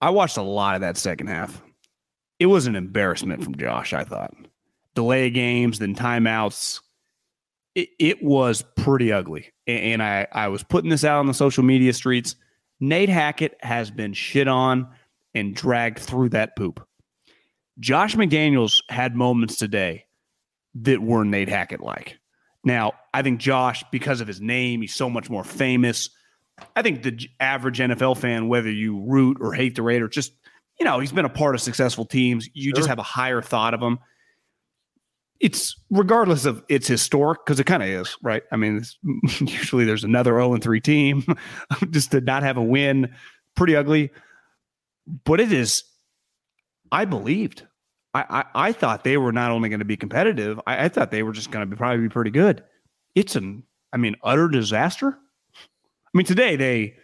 I 0.00 0.10
watched 0.10 0.36
a 0.36 0.42
lot 0.42 0.76
of 0.76 0.80
that 0.82 0.96
second 0.96 1.26
half. 1.26 1.60
It 2.38 2.46
was 2.46 2.66
an 2.66 2.76
embarrassment 2.76 3.42
from 3.42 3.56
Josh, 3.56 3.92
I 3.92 4.04
thought. 4.04 4.34
Delay 4.94 5.30
games, 5.30 5.78
then 5.78 5.94
timeouts. 5.94 6.80
It, 7.74 7.90
it 7.98 8.22
was 8.22 8.64
pretty 8.76 9.12
ugly. 9.12 9.52
And, 9.66 9.80
and 9.80 10.02
I, 10.02 10.26
I 10.32 10.48
was 10.48 10.62
putting 10.62 10.90
this 10.90 11.04
out 11.04 11.18
on 11.18 11.26
the 11.26 11.34
social 11.34 11.62
media 11.62 11.92
streets. 11.92 12.36
Nate 12.80 13.08
Hackett 13.08 13.56
has 13.60 13.90
been 13.90 14.12
shit 14.12 14.48
on 14.48 14.88
and 15.34 15.54
dragged 15.54 15.98
through 15.98 16.30
that 16.30 16.56
poop. 16.56 16.86
Josh 17.78 18.16
McDaniels 18.16 18.82
had 18.88 19.14
moments 19.14 19.56
today 19.56 20.06
that 20.76 21.02
were 21.02 21.24
Nate 21.24 21.48
Hackett 21.48 21.80
like. 21.80 22.18
Now, 22.64 22.94
I 23.14 23.22
think 23.22 23.40
Josh, 23.40 23.84
because 23.92 24.20
of 24.20 24.26
his 24.26 24.40
name, 24.40 24.80
he's 24.80 24.94
so 24.94 25.08
much 25.08 25.30
more 25.30 25.44
famous. 25.44 26.10
I 26.74 26.82
think 26.82 27.02
the 27.02 27.28
average 27.38 27.78
NFL 27.78 28.18
fan, 28.18 28.48
whether 28.48 28.70
you 28.70 29.00
root 29.00 29.38
or 29.40 29.52
hate 29.52 29.76
the 29.76 29.82
Raiders, 29.82 30.10
just, 30.10 30.32
you 30.80 30.84
know, 30.84 30.98
he's 30.98 31.12
been 31.12 31.24
a 31.24 31.30
part 31.30 31.54
of 31.54 31.60
successful 31.60 32.04
teams. 32.04 32.48
You 32.54 32.72
just 32.72 32.88
have 32.88 32.98
a 32.98 33.04
higher 33.04 33.42
thought 33.42 33.74
of 33.74 33.80
him. 33.80 33.98
It's 35.38 35.76
regardless 35.90 36.46
of 36.46 36.64
it's 36.68 36.88
historic 36.88 37.44
because 37.44 37.60
it 37.60 37.64
kind 37.64 37.82
of 37.82 37.88
is, 37.90 38.16
right? 38.22 38.42
I 38.50 38.56
mean, 38.56 38.82
usually 39.40 39.84
there's 39.84 40.04
another 40.04 40.32
0 40.32 40.54
and 40.54 40.62
3 40.62 40.80
team. 40.80 41.24
just 41.90 42.10
to 42.12 42.20
not 42.20 42.42
have 42.42 42.56
a 42.56 42.62
win, 42.62 43.14
pretty 43.54 43.76
ugly. 43.76 44.10
But 45.24 45.40
it 45.40 45.52
is, 45.52 45.84
I 46.92 47.04
believed. 47.04 47.66
I, 48.14 48.24
I, 48.28 48.68
I 48.68 48.72
thought 48.72 49.04
they 49.04 49.16
were 49.16 49.32
not 49.32 49.50
only 49.50 49.68
going 49.68 49.80
to 49.80 49.84
be 49.84 49.96
competitive, 49.96 50.60
I, 50.66 50.84
I 50.84 50.88
thought 50.88 51.10
they 51.10 51.22
were 51.22 51.32
just 51.32 51.50
going 51.50 51.68
to 51.68 51.70
be 51.70 51.76
probably 51.76 52.02
be 52.02 52.08
pretty 52.08 52.30
good. 52.30 52.64
It's 53.14 53.36
an, 53.36 53.64
I 53.92 53.98
mean, 53.98 54.16
utter 54.22 54.48
disaster. 54.48 55.18
I 55.56 56.10
mean, 56.14 56.26
today 56.26 56.56
they, 56.56 56.94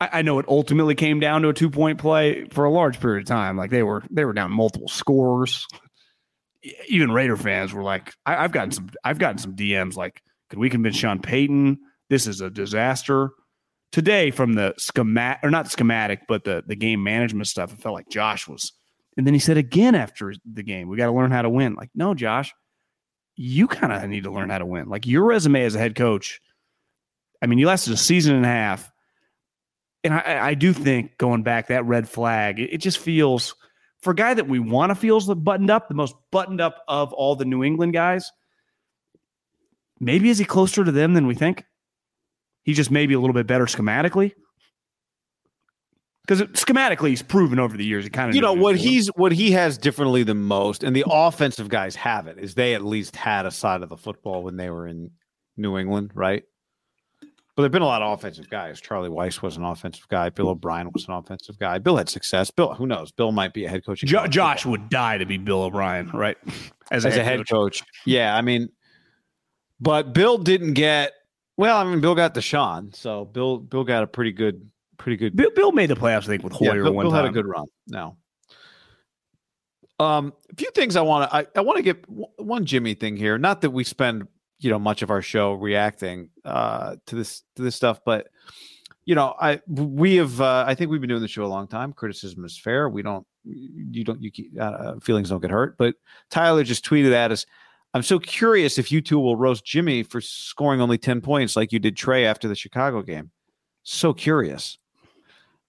I, 0.00 0.08
I 0.14 0.22
know 0.22 0.38
it 0.38 0.46
ultimately 0.48 0.94
came 0.94 1.18
down 1.20 1.42
to 1.42 1.48
a 1.48 1.54
two 1.54 1.70
point 1.70 1.98
play 1.98 2.44
for 2.46 2.64
a 2.64 2.70
large 2.70 3.00
period 3.00 3.22
of 3.22 3.28
time. 3.28 3.56
Like 3.56 3.70
they 3.70 3.82
were, 3.82 4.02
they 4.10 4.24
were 4.24 4.32
down 4.32 4.52
multiple 4.52 4.88
scores. 4.88 5.66
Even 6.88 7.10
Raider 7.10 7.36
fans 7.36 7.72
were 7.72 7.82
like, 7.82 8.14
I, 8.24 8.36
I've 8.36 8.52
gotten 8.52 8.70
some, 8.70 8.90
I've 9.02 9.18
gotten 9.18 9.38
some 9.38 9.56
DMs 9.56 9.96
like, 9.96 10.22
could 10.50 10.58
we 10.58 10.70
convince 10.70 10.96
Sean 10.96 11.20
Payton? 11.20 11.78
This 12.08 12.26
is 12.26 12.40
a 12.40 12.50
disaster. 12.50 13.30
Today, 13.92 14.30
from 14.30 14.52
the 14.52 14.74
schematic 14.78 15.42
or 15.42 15.50
not 15.50 15.70
schematic, 15.70 16.20
but 16.28 16.44
the 16.44 16.62
the 16.64 16.76
game 16.76 17.02
management 17.02 17.48
stuff, 17.48 17.72
it 17.72 17.80
felt 17.80 17.94
like 17.94 18.08
Josh 18.08 18.46
was 18.46 18.72
and 19.20 19.26
then 19.26 19.34
he 19.34 19.40
said 19.40 19.58
again 19.58 19.94
after 19.94 20.32
the 20.50 20.62
game, 20.62 20.88
we 20.88 20.96
got 20.96 21.04
to 21.04 21.12
learn 21.12 21.30
how 21.30 21.42
to 21.42 21.50
win. 21.50 21.74
Like, 21.74 21.90
no, 21.94 22.14
Josh, 22.14 22.54
you 23.36 23.68
kind 23.68 23.92
of 23.92 24.08
need 24.08 24.24
to 24.24 24.30
learn 24.30 24.48
how 24.48 24.56
to 24.56 24.64
win. 24.64 24.88
Like 24.88 25.06
your 25.06 25.24
resume 25.24 25.62
as 25.62 25.74
a 25.74 25.78
head 25.78 25.94
coach, 25.94 26.40
I 27.42 27.46
mean, 27.46 27.58
you 27.58 27.66
lasted 27.66 27.92
a 27.92 27.98
season 27.98 28.34
and 28.34 28.46
a 28.46 28.48
half. 28.48 28.90
And 30.04 30.14
I, 30.14 30.48
I 30.48 30.54
do 30.54 30.72
think 30.72 31.18
going 31.18 31.42
back, 31.42 31.66
that 31.66 31.84
red 31.84 32.08
flag, 32.08 32.60
it, 32.60 32.72
it 32.72 32.78
just 32.78 32.96
feels 32.96 33.54
for 34.00 34.12
a 34.12 34.16
guy 34.16 34.32
that 34.32 34.48
we 34.48 34.58
want 34.58 34.88
to 34.88 34.94
feels 34.94 35.26
the 35.26 35.36
buttoned 35.36 35.70
up, 35.70 35.88
the 35.88 35.94
most 35.94 36.14
buttoned 36.32 36.62
up 36.62 36.82
of 36.88 37.12
all 37.12 37.36
the 37.36 37.44
New 37.44 37.62
England 37.62 37.92
guys. 37.92 38.32
Maybe 40.00 40.30
is 40.30 40.38
he 40.38 40.46
closer 40.46 40.82
to 40.82 40.92
them 40.92 41.12
than 41.12 41.26
we 41.26 41.34
think? 41.34 41.66
He 42.62 42.72
just 42.72 42.90
maybe 42.90 43.12
a 43.12 43.20
little 43.20 43.34
bit 43.34 43.46
better 43.46 43.66
schematically. 43.66 44.32
Because 46.30 46.46
schematically, 46.52 47.08
he's 47.08 47.22
proven 47.22 47.58
over 47.58 47.76
the 47.76 47.84
years. 47.84 48.04
He 48.04 48.10
kind 48.10 48.28
of 48.28 48.36
You 48.36 48.40
know 48.40 48.52
what 48.52 48.76
he's 48.76 49.08
what 49.16 49.32
he 49.32 49.50
has 49.50 49.76
differently 49.76 50.22
than 50.22 50.44
most, 50.44 50.84
and 50.84 50.94
the 50.94 51.04
offensive 51.10 51.68
guys 51.68 51.96
have 51.96 52.28
it. 52.28 52.38
Is 52.38 52.54
they 52.54 52.74
at 52.74 52.84
least 52.84 53.16
had 53.16 53.46
a 53.46 53.50
side 53.50 53.82
of 53.82 53.88
the 53.88 53.96
football 53.96 54.44
when 54.44 54.56
they 54.56 54.70
were 54.70 54.86
in 54.86 55.10
New 55.56 55.76
England, 55.76 56.12
right? 56.14 56.44
But 57.20 57.62
there've 57.62 57.72
been 57.72 57.82
a 57.82 57.86
lot 57.86 58.00
of 58.00 58.16
offensive 58.16 58.48
guys. 58.48 58.80
Charlie 58.80 59.08
Weis 59.08 59.42
was 59.42 59.56
an 59.56 59.64
offensive 59.64 60.06
guy. 60.06 60.28
Bill 60.28 60.50
O'Brien 60.50 60.92
was 60.92 61.08
an 61.08 61.14
offensive 61.14 61.58
guy. 61.58 61.78
Bill 61.78 61.96
had 61.96 62.08
success. 62.08 62.48
Bill, 62.52 62.74
who 62.74 62.86
knows? 62.86 63.10
Bill 63.10 63.32
might 63.32 63.52
be 63.52 63.64
a 63.64 63.68
head 63.68 63.84
coach. 63.84 63.98
Jo- 64.02 64.28
Josh 64.28 64.64
would 64.64 64.88
die 64.88 65.18
to 65.18 65.26
be 65.26 65.36
Bill 65.36 65.64
O'Brien, 65.64 66.10
right? 66.14 66.38
as 66.92 67.04
a 67.04 67.10
head 67.10 67.48
coach. 67.48 67.82
Yeah, 68.06 68.36
I 68.36 68.40
mean, 68.40 68.68
but 69.80 70.14
Bill 70.14 70.38
didn't 70.38 70.74
get. 70.74 71.10
Well, 71.56 71.76
I 71.76 71.82
mean, 71.82 72.00
Bill 72.00 72.14
got 72.14 72.34
Deshaun, 72.34 72.94
so 72.94 73.24
Bill 73.24 73.58
Bill 73.58 73.82
got 73.82 74.04
a 74.04 74.06
pretty 74.06 74.30
good, 74.32 74.70
pretty 75.00 75.16
good 75.16 75.34
Bill, 75.34 75.50
Bill 75.56 75.72
made 75.72 75.90
the 75.90 75.96
playoffs, 75.96 76.24
I 76.24 76.26
think, 76.26 76.42
with 76.44 76.52
Yeah, 76.60 76.70
Hoyer 76.72 76.82
Bill, 76.84 76.92
one 76.92 77.04
Bill 77.04 77.10
time. 77.12 77.24
had 77.24 77.30
a 77.30 77.32
good 77.34 77.46
run. 77.46 77.64
No. 77.88 78.16
Um, 79.98 80.32
a 80.50 80.56
few 80.56 80.70
things 80.70 80.96
I 80.96 81.02
want 81.02 81.30
to 81.30 81.36
I, 81.36 81.46
I 81.56 81.60
want 81.60 81.76
to 81.76 81.82
get 81.82 82.02
w- 82.06 82.26
one 82.38 82.64
Jimmy 82.64 82.94
thing 82.94 83.16
here. 83.16 83.36
Not 83.38 83.60
that 83.60 83.70
we 83.70 83.84
spend 83.84 84.26
you 84.58 84.70
know 84.70 84.78
much 84.78 85.02
of 85.02 85.10
our 85.10 85.22
show 85.22 85.54
reacting 85.54 86.28
uh 86.44 86.96
to 87.06 87.16
this 87.16 87.42
to 87.56 87.62
this 87.62 87.76
stuff, 87.76 88.00
but 88.04 88.28
you 89.04 89.14
know 89.14 89.34
I 89.40 89.60
we 89.66 90.16
have 90.16 90.40
uh, 90.40 90.64
I 90.66 90.74
think 90.74 90.90
we've 90.90 91.00
been 91.00 91.08
doing 91.10 91.22
the 91.22 91.28
show 91.28 91.44
a 91.44 91.46
long 91.46 91.66
time. 91.68 91.92
Criticism 91.92 92.44
is 92.44 92.58
fair. 92.58 92.88
We 92.88 93.02
don't 93.02 93.26
you 93.44 94.04
don't 94.04 94.22
you 94.22 94.30
keep, 94.30 94.52
uh, 94.60 94.98
feelings 95.00 95.28
don't 95.30 95.40
get 95.40 95.50
hurt. 95.50 95.76
But 95.78 95.96
Tyler 96.30 96.64
just 96.64 96.84
tweeted 96.84 97.12
at 97.12 97.30
us. 97.32 97.44
I'm 97.92 98.02
so 98.02 98.18
curious 98.18 98.78
if 98.78 98.92
you 98.92 99.00
two 99.00 99.18
will 99.18 99.36
roast 99.36 99.64
Jimmy 99.64 100.02
for 100.02 100.20
scoring 100.20 100.80
only 100.80 100.96
ten 100.98 101.20
points 101.20 101.56
like 101.56 101.72
you 101.72 101.78
did 101.78 101.96
Trey 101.96 102.24
after 102.24 102.48
the 102.48 102.54
Chicago 102.54 103.02
game. 103.02 103.30
So 103.82 104.14
curious. 104.14 104.78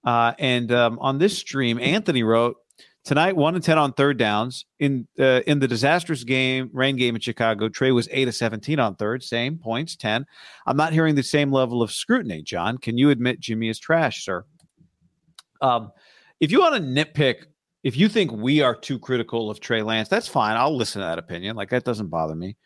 Uh, 0.04 0.34
and 0.40 0.72
um, 0.72 0.98
on 1.00 1.18
this 1.18 1.38
stream, 1.38 1.80
Anthony 1.80 2.24
wrote 2.24 2.58
tonight 3.04 3.36
one 3.36 3.56
and 3.56 3.64
ten 3.64 3.78
on 3.78 3.94
third 3.94 4.18
downs 4.18 4.66
in 4.80 5.08
uh, 5.20 5.42
in 5.48 5.60
the 5.60 5.68
disastrous 5.68 6.24
game 6.24 6.70
rain 6.74 6.96
game 6.96 7.16
in 7.16 7.22
Chicago. 7.22 7.70
Trey 7.70 7.92
was 7.92 8.08
eight 8.12 8.28
of 8.28 8.36
seventeen 8.36 8.80
on 8.80 8.96
third, 8.96 9.24
same 9.24 9.58
points 9.58 9.96
ten. 9.96 10.26
I'm 10.66 10.78
not 10.78 10.94
hearing 10.94 11.16
the 11.16 11.24
same 11.24 11.52
level 11.52 11.82
of 11.82 11.92
scrutiny. 11.92 12.42
John, 12.42 12.78
can 12.78 12.98
you 12.98 13.10
admit 13.10 13.40
Jimmy 13.40 13.70
is 13.70 13.80
trash, 13.80 14.26
sir? 14.26 14.46
Um, 15.62 15.92
if 16.40 16.52
you 16.52 16.60
want 16.60 16.76
to 16.76 16.82
nitpick, 16.82 17.46
if 17.84 17.96
you 17.96 18.10
think 18.10 18.32
we 18.32 18.62
are 18.62 18.76
too 18.76 18.98
critical 18.98 19.52
of 19.52 19.60
Trey 19.60 19.84
Lance, 19.84 20.10
that's 20.10 20.28
fine. 20.28 20.58
I'll 20.58 20.76
listen 20.76 21.02
to 21.02 21.08
that 21.08 21.20
opinion. 21.20 21.56
Like 21.56 21.70
that 21.70 21.84
doesn't 21.84 22.08
bother 22.08 22.36
me. 22.36 22.58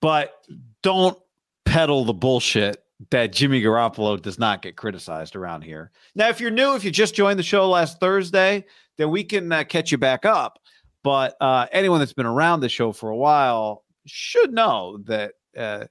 But 0.00 0.34
don't 0.82 1.16
peddle 1.64 2.04
the 2.04 2.12
bullshit 2.12 2.81
that 3.10 3.32
Jimmy 3.32 3.62
Garoppolo 3.62 4.20
does 4.20 4.38
not 4.38 4.62
get 4.62 4.76
criticized 4.76 5.36
around 5.36 5.62
here. 5.62 5.90
Now, 6.14 6.28
if 6.28 6.40
you're 6.40 6.50
new, 6.50 6.74
if 6.74 6.84
you 6.84 6.90
just 6.90 7.14
joined 7.14 7.38
the 7.38 7.44
show 7.44 7.68
last 7.68 8.00
Thursday, 8.00 8.64
then 8.98 9.10
we 9.10 9.24
can 9.24 9.50
uh, 9.50 9.64
catch 9.64 9.90
you 9.90 9.98
back 9.98 10.24
up. 10.24 10.58
But 11.02 11.36
uh, 11.40 11.66
anyone 11.72 11.98
that's 11.98 12.12
been 12.12 12.26
around 12.26 12.60
the 12.60 12.68
show 12.68 12.92
for 12.92 13.10
a 13.10 13.16
while 13.16 13.84
should 14.06 14.52
know 14.52 14.98
that 15.04 15.32
uh, 15.56 15.86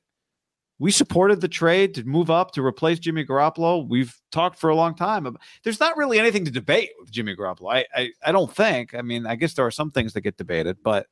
we 0.79 0.89
supported 0.89 1.41
the 1.41 1.47
trade 1.47 1.93
to 1.95 2.03
move 2.05 2.31
up 2.31 2.51
to 2.51 2.65
replace 2.65 2.99
Jimmy 2.99 3.25
Garoppolo. 3.25 3.87
We've 3.87 4.15
talked 4.31 4.57
for 4.57 4.69
a 4.69 4.75
long 4.75 4.95
time. 4.95 5.35
There's 5.63 5.79
not 5.79 5.97
really 5.97 6.17
anything 6.17 6.45
to 6.45 6.51
debate 6.51 6.89
with 6.99 7.11
Jimmy 7.11 7.35
Garoppolo. 7.35 7.73
I, 7.73 7.85
I, 7.95 8.11
I 8.25 8.31
don't 8.31 8.53
think. 8.53 8.95
I 8.95 9.01
mean, 9.01 9.25
I 9.25 9.35
guess 9.35 9.53
there 9.53 9.65
are 9.65 9.71
some 9.71 9.91
things 9.91 10.13
that 10.13 10.21
get 10.21 10.37
debated, 10.37 10.77
but 10.83 11.07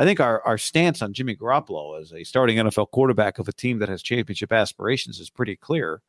I 0.00 0.04
think 0.04 0.18
our, 0.18 0.40
our 0.46 0.56
stance 0.56 1.02
on 1.02 1.12
Jimmy 1.12 1.36
Garoppolo 1.36 2.00
as 2.00 2.14
a 2.14 2.24
starting 2.24 2.56
NFL 2.56 2.90
quarterback 2.90 3.38
of 3.38 3.48
a 3.48 3.52
team 3.52 3.80
that 3.80 3.90
has 3.90 4.02
championship 4.02 4.50
aspirations 4.50 5.20
is 5.20 5.28
pretty 5.28 5.56
clear. 5.56 6.00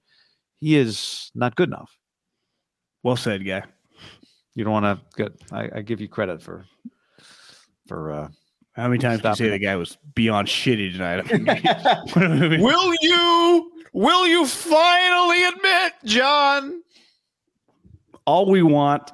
He 0.62 0.78
is 0.78 1.30
not 1.36 1.58
good 1.58 1.68
enough. 1.68 1.98
Well 3.04 3.18
said, 3.18 3.46
guy. 3.46 3.64
You 4.56 4.64
don't 4.64 4.72
want 4.72 4.86
to 4.86 5.18
get. 5.18 5.34
I, 5.52 5.80
I 5.80 5.82
give 5.82 6.00
you 6.00 6.08
credit 6.08 6.42
for 6.42 6.66
for 7.86 8.14
uh, 8.14 8.30
How 8.72 8.88
many 8.88 8.98
times 8.98 9.20
Stop 9.20 9.36
did 9.36 9.44
you 9.44 9.50
say 9.50 9.58
the 9.58 9.66
guy 9.66 9.76
was 9.76 9.98
beyond 10.16 10.48
shitty 10.48 10.94
tonight? 10.94 11.30
will 12.62 12.94
you? 13.02 13.72
Will 13.92 14.26
you 14.26 14.46
finally 14.46 15.44
admit, 15.44 15.94
John? 16.06 16.82
All 18.26 18.50
we 18.50 18.64
want. 18.64 19.12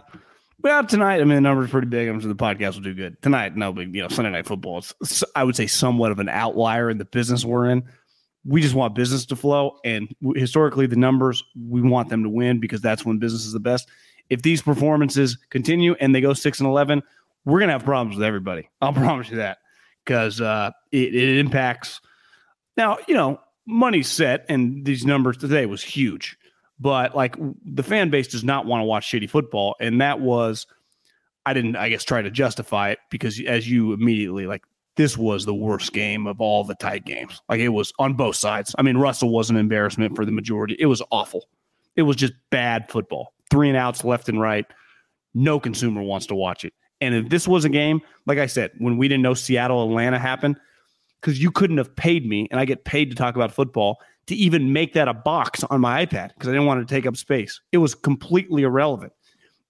Well, 0.59 0.83
tonight, 0.85 1.21
I 1.21 1.23
mean, 1.23 1.35
the 1.35 1.41
number's 1.41 1.69
pretty 1.69 1.87
big. 1.87 2.07
I'm 2.07 2.19
sure 2.19 2.29
the 2.29 2.35
podcast 2.35 2.75
will 2.75 2.81
do 2.81 2.95
good. 2.95 3.21
Tonight, 3.21 3.55
no 3.55 3.71
big, 3.71 3.93
you 3.93 4.01
know, 4.01 4.07
Sunday 4.07 4.31
Night 4.31 4.47
Football. 4.47 4.79
It's, 4.79 5.23
I 5.35 5.43
would 5.43 5.55
say, 5.55 5.67
somewhat 5.67 6.11
of 6.11 6.19
an 6.19 6.29
outlier 6.29 6.89
in 6.89 6.97
the 6.97 7.05
business 7.05 7.45
we're 7.45 7.69
in. 7.69 7.83
We 8.43 8.61
just 8.61 8.73
want 8.73 8.95
business 8.95 9.27
to 9.27 9.35
flow. 9.35 9.77
And 9.85 10.07
historically, 10.35 10.87
the 10.87 10.95
numbers, 10.95 11.43
we 11.55 11.81
want 11.81 12.09
them 12.09 12.23
to 12.23 12.29
win 12.29 12.59
because 12.59 12.81
that's 12.81 13.05
when 13.05 13.19
business 13.19 13.45
is 13.45 13.53
the 13.53 13.59
best. 13.59 13.87
If 14.29 14.41
these 14.41 14.61
performances 14.61 15.37
continue 15.51 15.95
and 15.99 16.15
they 16.15 16.21
go 16.21 16.33
6 16.33 16.59
and 16.59 16.67
11, 16.67 17.03
we're 17.45 17.59
to 17.59 17.67
have 17.67 17.85
problems 17.85 18.17
with 18.17 18.25
everybody. 18.25 18.67
I'll 18.81 18.93
promise 18.93 19.29
you 19.29 19.37
that 19.37 19.59
because 20.05 20.41
uh, 20.41 20.71
it, 20.91 21.13
it 21.13 21.37
impacts. 21.37 22.01
Now, 22.75 22.97
you 23.07 23.13
know, 23.13 23.39
money's 23.67 24.07
set, 24.07 24.45
and 24.49 24.85
these 24.85 25.05
numbers 25.05 25.37
today 25.37 25.67
was 25.67 25.83
huge 25.83 26.37
but 26.79 27.15
like 27.15 27.35
the 27.65 27.83
fan 27.83 28.09
base 28.09 28.27
does 28.27 28.43
not 28.43 28.65
want 28.65 28.81
to 28.81 28.85
watch 28.85 29.09
shitty 29.09 29.29
football 29.29 29.75
and 29.79 30.01
that 30.01 30.19
was 30.19 30.67
i 31.45 31.53
didn't 31.53 31.75
i 31.75 31.89
guess 31.89 32.03
try 32.03 32.21
to 32.21 32.31
justify 32.31 32.89
it 32.89 32.99
because 33.09 33.41
as 33.47 33.69
you 33.69 33.93
immediately 33.93 34.45
like 34.45 34.63
this 34.97 35.15
was 35.15 35.45
the 35.45 35.53
worst 35.53 35.93
game 35.93 36.27
of 36.27 36.41
all 36.41 36.63
the 36.63 36.75
tight 36.75 37.05
games. 37.05 37.39
Like 37.47 37.59
it 37.59 37.69
was 37.69 37.93
on 37.99 38.15
both 38.15 38.35
sides. 38.35 38.75
I 38.77 38.81
mean 38.81 38.97
russell 38.97 39.29
was 39.29 39.49
an 39.49 39.55
embarrassment 39.55 40.15
for 40.15 40.25
the 40.25 40.31
majority. 40.31 40.75
It 40.79 40.87
was 40.87 41.01
awful. 41.11 41.45
It 41.95 42.01
was 42.01 42.17
just 42.17 42.33
bad 42.49 42.89
football. 42.89 43.33
Three 43.49 43.69
and 43.69 43.77
outs 43.77 44.03
left 44.03 44.27
and 44.27 44.41
right. 44.41 44.65
No 45.33 45.59
consumer 45.59 46.01
wants 46.01 46.25
to 46.27 46.35
watch 46.35 46.65
it. 46.65 46.73
And 46.99 47.13
if 47.13 47.29
this 47.29 47.47
was 47.47 47.63
a 47.63 47.69
game 47.69 48.01
like 48.25 48.39
i 48.39 48.47
said 48.47 48.71
when 48.79 48.97
we 48.97 49.07
didn't 49.07 49.21
know 49.21 49.35
seattle 49.35 49.83
atlanta 49.83 50.17
happened 50.17 50.59
because 51.21 51.41
you 51.41 51.51
couldn't 51.51 51.77
have 51.77 51.95
paid 51.95 52.27
me 52.27 52.47
and 52.49 52.59
i 52.59 52.65
get 52.65 52.85
paid 52.85 53.11
to 53.11 53.15
talk 53.15 53.35
about 53.35 53.51
football 53.51 53.99
to 54.27 54.35
even 54.35 54.73
make 54.73 54.93
that 54.93 55.07
a 55.07 55.13
box 55.13 55.63
on 55.63 55.81
my 55.81 56.05
iPad 56.05 56.29
because 56.33 56.49
I 56.49 56.51
didn't 56.51 56.65
want 56.65 56.87
to 56.87 56.93
take 56.93 57.05
up 57.05 57.17
space. 57.17 57.59
It 57.71 57.77
was 57.77 57.95
completely 57.95 58.63
irrelevant. 58.63 59.13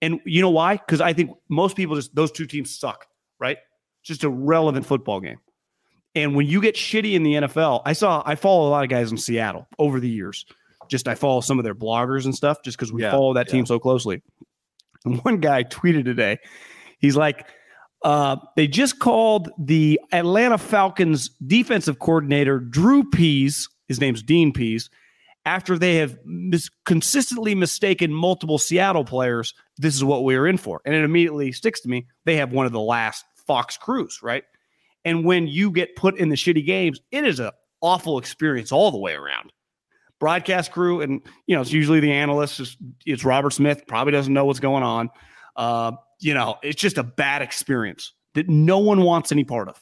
And 0.01 0.19
you 0.25 0.41
know 0.41 0.49
why? 0.49 0.77
Because 0.77 1.01
I 1.01 1.13
think 1.13 1.31
most 1.49 1.75
people 1.75 1.95
just 1.95 2.13
those 2.15 2.31
two 2.31 2.45
teams 2.45 2.77
suck, 2.77 3.05
right? 3.39 3.57
Just 4.03 4.23
a 4.23 4.29
relevant 4.29 4.85
football 4.85 5.19
game. 5.19 5.37
And 6.15 6.35
when 6.35 6.47
you 6.47 6.61
get 6.61 6.75
shitty 6.75 7.13
in 7.13 7.23
the 7.23 7.33
NFL, 7.33 7.81
I 7.85 7.93
saw 7.93 8.23
I 8.25 8.35
follow 8.35 8.67
a 8.67 8.71
lot 8.71 8.83
of 8.83 8.89
guys 8.89 9.11
in 9.11 9.17
Seattle 9.17 9.67
over 9.79 9.99
the 9.99 10.09
years. 10.09 10.45
Just 10.89 11.07
I 11.07 11.15
follow 11.15 11.41
some 11.41 11.59
of 11.59 11.63
their 11.63 11.75
bloggers 11.75 12.25
and 12.25 12.33
stuff 12.33 12.63
just 12.63 12.77
because 12.77 12.91
we 12.93 13.01
Yeah, 13.03 13.11
follow 13.11 13.33
that 13.33 13.47
yeah. 13.47 13.53
team 13.53 13.65
so 13.65 13.79
closely. 13.79 14.21
And 15.05 15.19
one 15.23 15.39
guy 15.39 15.63
tweeted 15.63 16.05
today, 16.05 16.37
he's 16.99 17.15
like, 17.15 17.47
uh, 18.03 18.37
they 18.55 18.67
just 18.67 18.99
called 18.99 19.49
the 19.59 19.99
Atlanta 20.11 20.57
Falcons 20.57 21.29
defensive 21.45 21.99
coordinator 21.99 22.59
Drew 22.59 23.03
Pees. 23.09 23.67
His 23.87 23.99
name's 23.99 24.23
Dean 24.23 24.53
Pees. 24.53 24.89
After 25.45 25.77
they 25.77 25.95
have 25.95 26.17
mis- 26.25 26.69
consistently 26.85 27.55
mistaken 27.55 28.13
multiple 28.13 28.57
Seattle 28.57 29.05
players, 29.05 29.53
this 29.77 29.95
is 29.95 30.03
what 30.03 30.25
we 30.25 30.35
are 30.35 30.45
in 30.45 30.57
for, 30.57 30.81
and 30.85 30.93
it 30.93 31.03
immediately 31.03 31.51
sticks 31.53 31.79
to 31.81 31.89
me. 31.89 32.07
They 32.25 32.35
have 32.37 32.51
one 32.51 32.65
of 32.65 32.73
the 32.73 32.81
last 32.81 33.23
Fox 33.45 33.77
crews, 33.77 34.19
right? 34.21 34.43
And 35.05 35.23
when 35.23 35.47
you 35.47 35.71
get 35.71 35.95
put 35.95 36.17
in 36.17 36.27
the 36.27 36.35
shitty 36.35 36.65
games, 36.65 36.99
it 37.11 37.23
is 37.23 37.39
an 37.39 37.51
awful 37.81 38.17
experience 38.17 38.73
all 38.73 38.91
the 38.91 38.97
way 38.97 39.13
around. 39.13 39.53
Broadcast 40.19 40.71
crew, 40.71 40.99
and 40.99 41.21
you 41.45 41.55
know, 41.55 41.61
it's 41.61 41.71
usually 41.71 42.01
the 42.01 42.11
analyst. 42.11 42.59
It's, 42.59 42.75
it's 43.05 43.23
Robert 43.23 43.53
Smith, 43.53 43.83
probably 43.87 44.11
doesn't 44.11 44.33
know 44.33 44.43
what's 44.43 44.59
going 44.59 44.83
on. 44.83 45.09
Uh, 45.55 45.93
you 46.19 46.33
know, 46.33 46.57
it's 46.61 46.81
just 46.81 46.97
a 46.97 47.03
bad 47.03 47.41
experience 47.41 48.13
that 48.33 48.49
no 48.49 48.79
one 48.79 49.01
wants 49.01 49.31
any 49.31 49.43
part 49.43 49.69
of. 49.69 49.81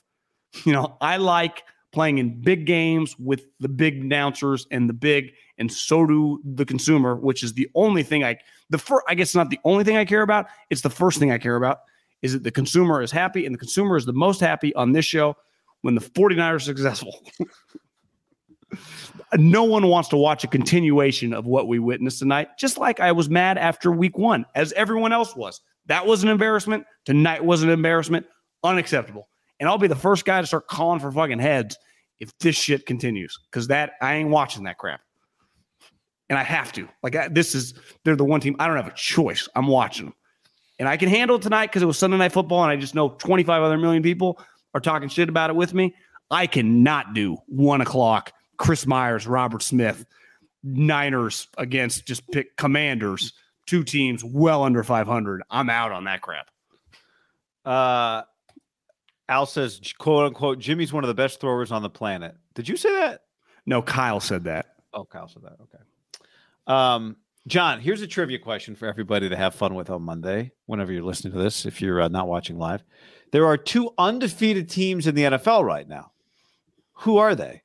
You 0.63 0.73
know, 0.73 0.95
I 1.01 1.17
like 1.17 1.63
playing 1.95 2.19
in 2.19 2.41
big 2.41 2.65
games 2.65 3.17
with 3.17 3.45
the 3.59 3.69
big 3.69 4.01
announcers 4.01 4.67
and 4.69 4.87
the 4.87 4.93
big, 4.93 5.31
and 5.57 5.71
so 5.71 6.05
do 6.05 6.41
the 6.43 6.65
consumer, 6.65 7.15
which 7.15 7.41
is 7.41 7.53
the 7.53 7.69
only 7.73 8.03
thing 8.03 8.23
I 8.23 8.37
the 8.69 8.77
first. 8.77 9.03
I 9.07 9.15
guess 9.15 9.33
not 9.33 9.49
the 9.49 9.59
only 9.63 9.83
thing 9.83 9.97
I 9.97 10.05
care 10.05 10.21
about. 10.21 10.47
It's 10.69 10.81
the 10.81 10.89
first 10.89 11.17
thing 11.17 11.31
I 11.31 11.39
care 11.39 11.55
about 11.55 11.79
is 12.21 12.33
that 12.33 12.43
the 12.43 12.51
consumer 12.51 13.01
is 13.01 13.11
happy, 13.11 13.45
and 13.45 13.55
the 13.55 13.59
consumer 13.59 13.97
is 13.97 14.05
the 14.05 14.13
most 14.13 14.41
happy 14.41 14.75
on 14.75 14.91
this 14.91 15.05
show 15.05 15.35
when 15.81 15.95
the 15.95 16.01
49ers 16.01 16.55
are 16.55 16.59
successful. 16.59 17.17
no 19.35 19.63
one 19.63 19.87
wants 19.87 20.09
to 20.09 20.17
watch 20.17 20.43
a 20.43 20.47
continuation 20.47 21.33
of 21.33 21.45
what 21.45 21.67
we 21.67 21.79
witnessed 21.79 22.19
tonight, 22.19 22.49
just 22.59 22.77
like 22.77 22.99
I 22.99 23.13
was 23.13 23.29
mad 23.29 23.57
after 23.57 23.91
week 23.91 24.17
one, 24.17 24.45
as 24.53 24.73
everyone 24.73 25.13
else 25.13 25.35
was. 25.35 25.61
That 25.85 26.05
was 26.05 26.23
an 26.23 26.29
embarrassment. 26.29 26.85
Tonight 27.05 27.45
was 27.45 27.63
an 27.63 27.69
embarrassment. 27.69 28.25
Unacceptable. 28.63 29.29
And 29.59 29.69
I'll 29.69 29.77
be 29.77 29.87
the 29.87 29.95
first 29.95 30.25
guy 30.25 30.41
to 30.41 30.47
start 30.47 30.67
calling 30.67 30.99
for 30.99 31.11
fucking 31.11 31.39
heads 31.39 31.77
if 32.19 32.37
this 32.39 32.55
shit 32.55 32.85
continues, 32.85 33.37
because 33.49 33.67
that 33.67 33.93
I 34.01 34.15
ain't 34.15 34.29
watching 34.29 34.63
that 34.63 34.77
crap. 34.77 35.01
And 36.29 36.39
I 36.39 36.43
have 36.43 36.71
to. 36.73 36.87
Like 37.03 37.15
I, 37.15 37.27
this 37.27 37.53
is 37.53 37.73
they're 38.03 38.15
the 38.15 38.25
one 38.25 38.41
team 38.41 38.55
I 38.59 38.67
don't 38.67 38.77
have 38.77 38.87
a 38.87 38.95
choice. 38.95 39.47
I'm 39.55 39.67
watching 39.67 40.07
them, 40.07 40.15
and 40.79 40.89
I 40.89 40.97
can 40.97 41.09
handle 41.09 41.37
it 41.37 41.41
tonight 41.41 41.67
because 41.67 41.83
it 41.83 41.87
was 41.87 41.99
Sunday 41.99 42.17
night 42.17 42.31
football, 42.31 42.63
and 42.63 42.71
I 42.71 42.77
just 42.77 42.95
know 42.95 43.09
25 43.09 43.61
other 43.61 43.77
million 43.77 44.01
people 44.01 44.39
are 44.73 44.81
talking 44.81 45.09
shit 45.09 45.29
about 45.29 45.49
it 45.49 45.55
with 45.55 45.73
me. 45.73 45.93
I 46.31 46.47
cannot 46.47 47.13
do 47.13 47.37
one 47.47 47.81
o'clock. 47.81 48.31
Chris 48.57 48.87
Myers, 48.87 49.27
Robert 49.27 49.61
Smith, 49.61 50.05
Niners 50.63 51.47
against 51.57 52.07
just 52.07 52.29
pick 52.31 52.55
Commanders, 52.57 53.33
two 53.67 53.83
teams 53.83 54.23
well 54.23 54.63
under 54.63 54.83
500. 54.83 55.43
I'm 55.49 55.69
out 55.69 55.91
on 55.91 56.05
that 56.05 56.21
crap. 56.21 56.49
Uh, 57.63 58.23
Al 59.27 59.45
says, 59.45 59.81
quote 59.97 60.27
unquote, 60.27 60.59
Jimmy's 60.59 60.93
one 60.93 61.03
of 61.03 61.07
the 61.07 61.13
best 61.13 61.39
throwers 61.39 61.71
on 61.71 61.81
the 61.81 61.89
planet. 61.89 62.35
Did 62.53 62.69
you 62.69 62.77
say 62.77 62.93
that? 62.93 63.21
No, 63.65 63.81
Kyle 63.81 64.19
said 64.19 64.43
that. 64.43 64.75
Oh, 64.93 65.03
Kyle 65.05 65.27
said 65.27 65.43
that. 65.43 65.57
Okay. 65.61 65.83
Um, 66.67 67.15
John, 67.47 67.79
here's 67.79 68.01
a 68.01 68.07
trivia 68.07 68.39
question 68.39 68.75
for 68.75 68.87
everybody 68.87 69.29
to 69.29 69.35
have 69.35 69.53
fun 69.55 69.75
with 69.75 69.89
on 69.89 70.01
Monday, 70.03 70.51
whenever 70.67 70.91
you're 70.91 71.03
listening 71.03 71.33
to 71.33 71.39
this, 71.39 71.65
if 71.65 71.81
you're 71.81 72.01
uh, 72.01 72.07
not 72.07 72.27
watching 72.27 72.57
live. 72.57 72.83
There 73.31 73.45
are 73.45 73.57
two 73.57 73.91
undefeated 73.97 74.69
teams 74.69 75.05
in 75.07 75.15
the 75.15 75.23
NFL 75.23 75.63
right 75.63 75.87
now. 75.87 76.11
Who 76.99 77.17
are 77.17 77.35
they? 77.35 77.61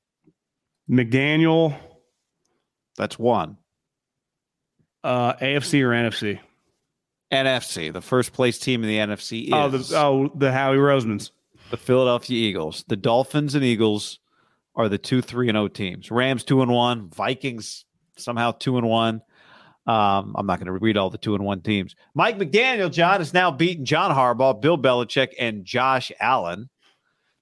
McDaniel, 0.90 1.78
That's 2.96 3.18
one. 3.18 3.56
uh, 5.04 5.34
AFC 5.34 5.82
or 5.82 5.90
NFC? 5.90 6.40
NFC, 7.32 7.92
the 7.92 8.00
first 8.00 8.32
place 8.32 8.58
team 8.58 8.82
in 8.82 8.88
the 8.88 8.96
NFC 8.98 9.44
is 9.46 9.52
Oh, 9.52 9.68
the 9.68 9.96
oh 9.96 10.32
the 10.34 10.50
Howie 10.50 10.78
Rosemans. 10.78 11.30
The 11.70 11.76
Philadelphia 11.76 12.36
Eagles. 12.36 12.84
The 12.88 12.96
Dolphins 12.96 13.54
and 13.54 13.64
Eagles 13.64 14.18
are 14.74 14.88
the 14.88 14.98
two, 14.98 15.22
three, 15.22 15.48
and 15.48 15.56
O 15.56 15.68
teams. 15.68 16.10
Rams 16.10 16.44
two 16.44 16.62
and 16.62 16.70
one. 16.70 17.08
Vikings 17.10 17.84
somehow 18.16 18.52
two 18.52 18.76
and 18.76 18.86
one. 18.86 19.22
Um, 19.86 20.34
I'm 20.36 20.46
not 20.46 20.58
going 20.58 20.66
to 20.66 20.72
read 20.72 20.96
all 20.96 21.10
the 21.10 21.18
two 21.18 21.34
and 21.34 21.44
one 21.44 21.62
teams. 21.62 21.96
Mike 22.14 22.38
McDaniel, 22.38 22.92
John, 22.92 23.20
has 23.20 23.32
now 23.32 23.50
beaten 23.50 23.84
John 23.84 24.10
Harbaugh, 24.14 24.60
Bill 24.60 24.78
Belichick, 24.78 25.32
and 25.38 25.64
Josh 25.64 26.12
Allen. 26.20 26.68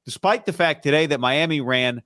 Despite 0.05 0.47
the 0.47 0.55
fact 0.55 0.83
today 0.83 1.07
that 1.07 1.21
Miami 1.21 1.61
ran 1.61 2.03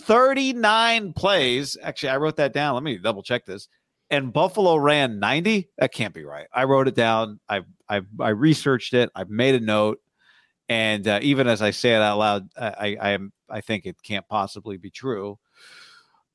39 0.00 1.12
plays, 1.12 1.76
actually, 1.82 2.08
I 2.10 2.16
wrote 2.16 2.36
that 2.36 2.54
down. 2.54 2.74
Let 2.74 2.82
me 2.82 2.96
double 2.96 3.22
check 3.22 3.44
this. 3.44 3.68
And 4.08 4.32
Buffalo 4.32 4.76
ran 4.76 5.18
90. 5.18 5.68
That 5.76 5.92
can't 5.92 6.14
be 6.14 6.24
right. 6.24 6.46
I 6.52 6.64
wrote 6.64 6.88
it 6.88 6.94
down. 6.94 7.40
I 7.48 7.62
I 7.88 8.02
I 8.20 8.28
researched 8.30 8.94
it. 8.94 9.10
I've 9.14 9.28
made 9.28 9.54
a 9.54 9.60
note. 9.60 10.00
And 10.68 11.06
uh, 11.06 11.18
even 11.22 11.46
as 11.46 11.60
I 11.62 11.70
say 11.72 11.90
it 11.94 12.00
out 12.00 12.18
loud, 12.18 12.48
I, 12.58 12.66
I 12.66 12.96
I 13.00 13.10
am 13.10 13.32
I 13.50 13.60
think 13.60 13.84
it 13.86 13.96
can't 14.02 14.26
possibly 14.28 14.76
be 14.78 14.90
true. 14.90 15.38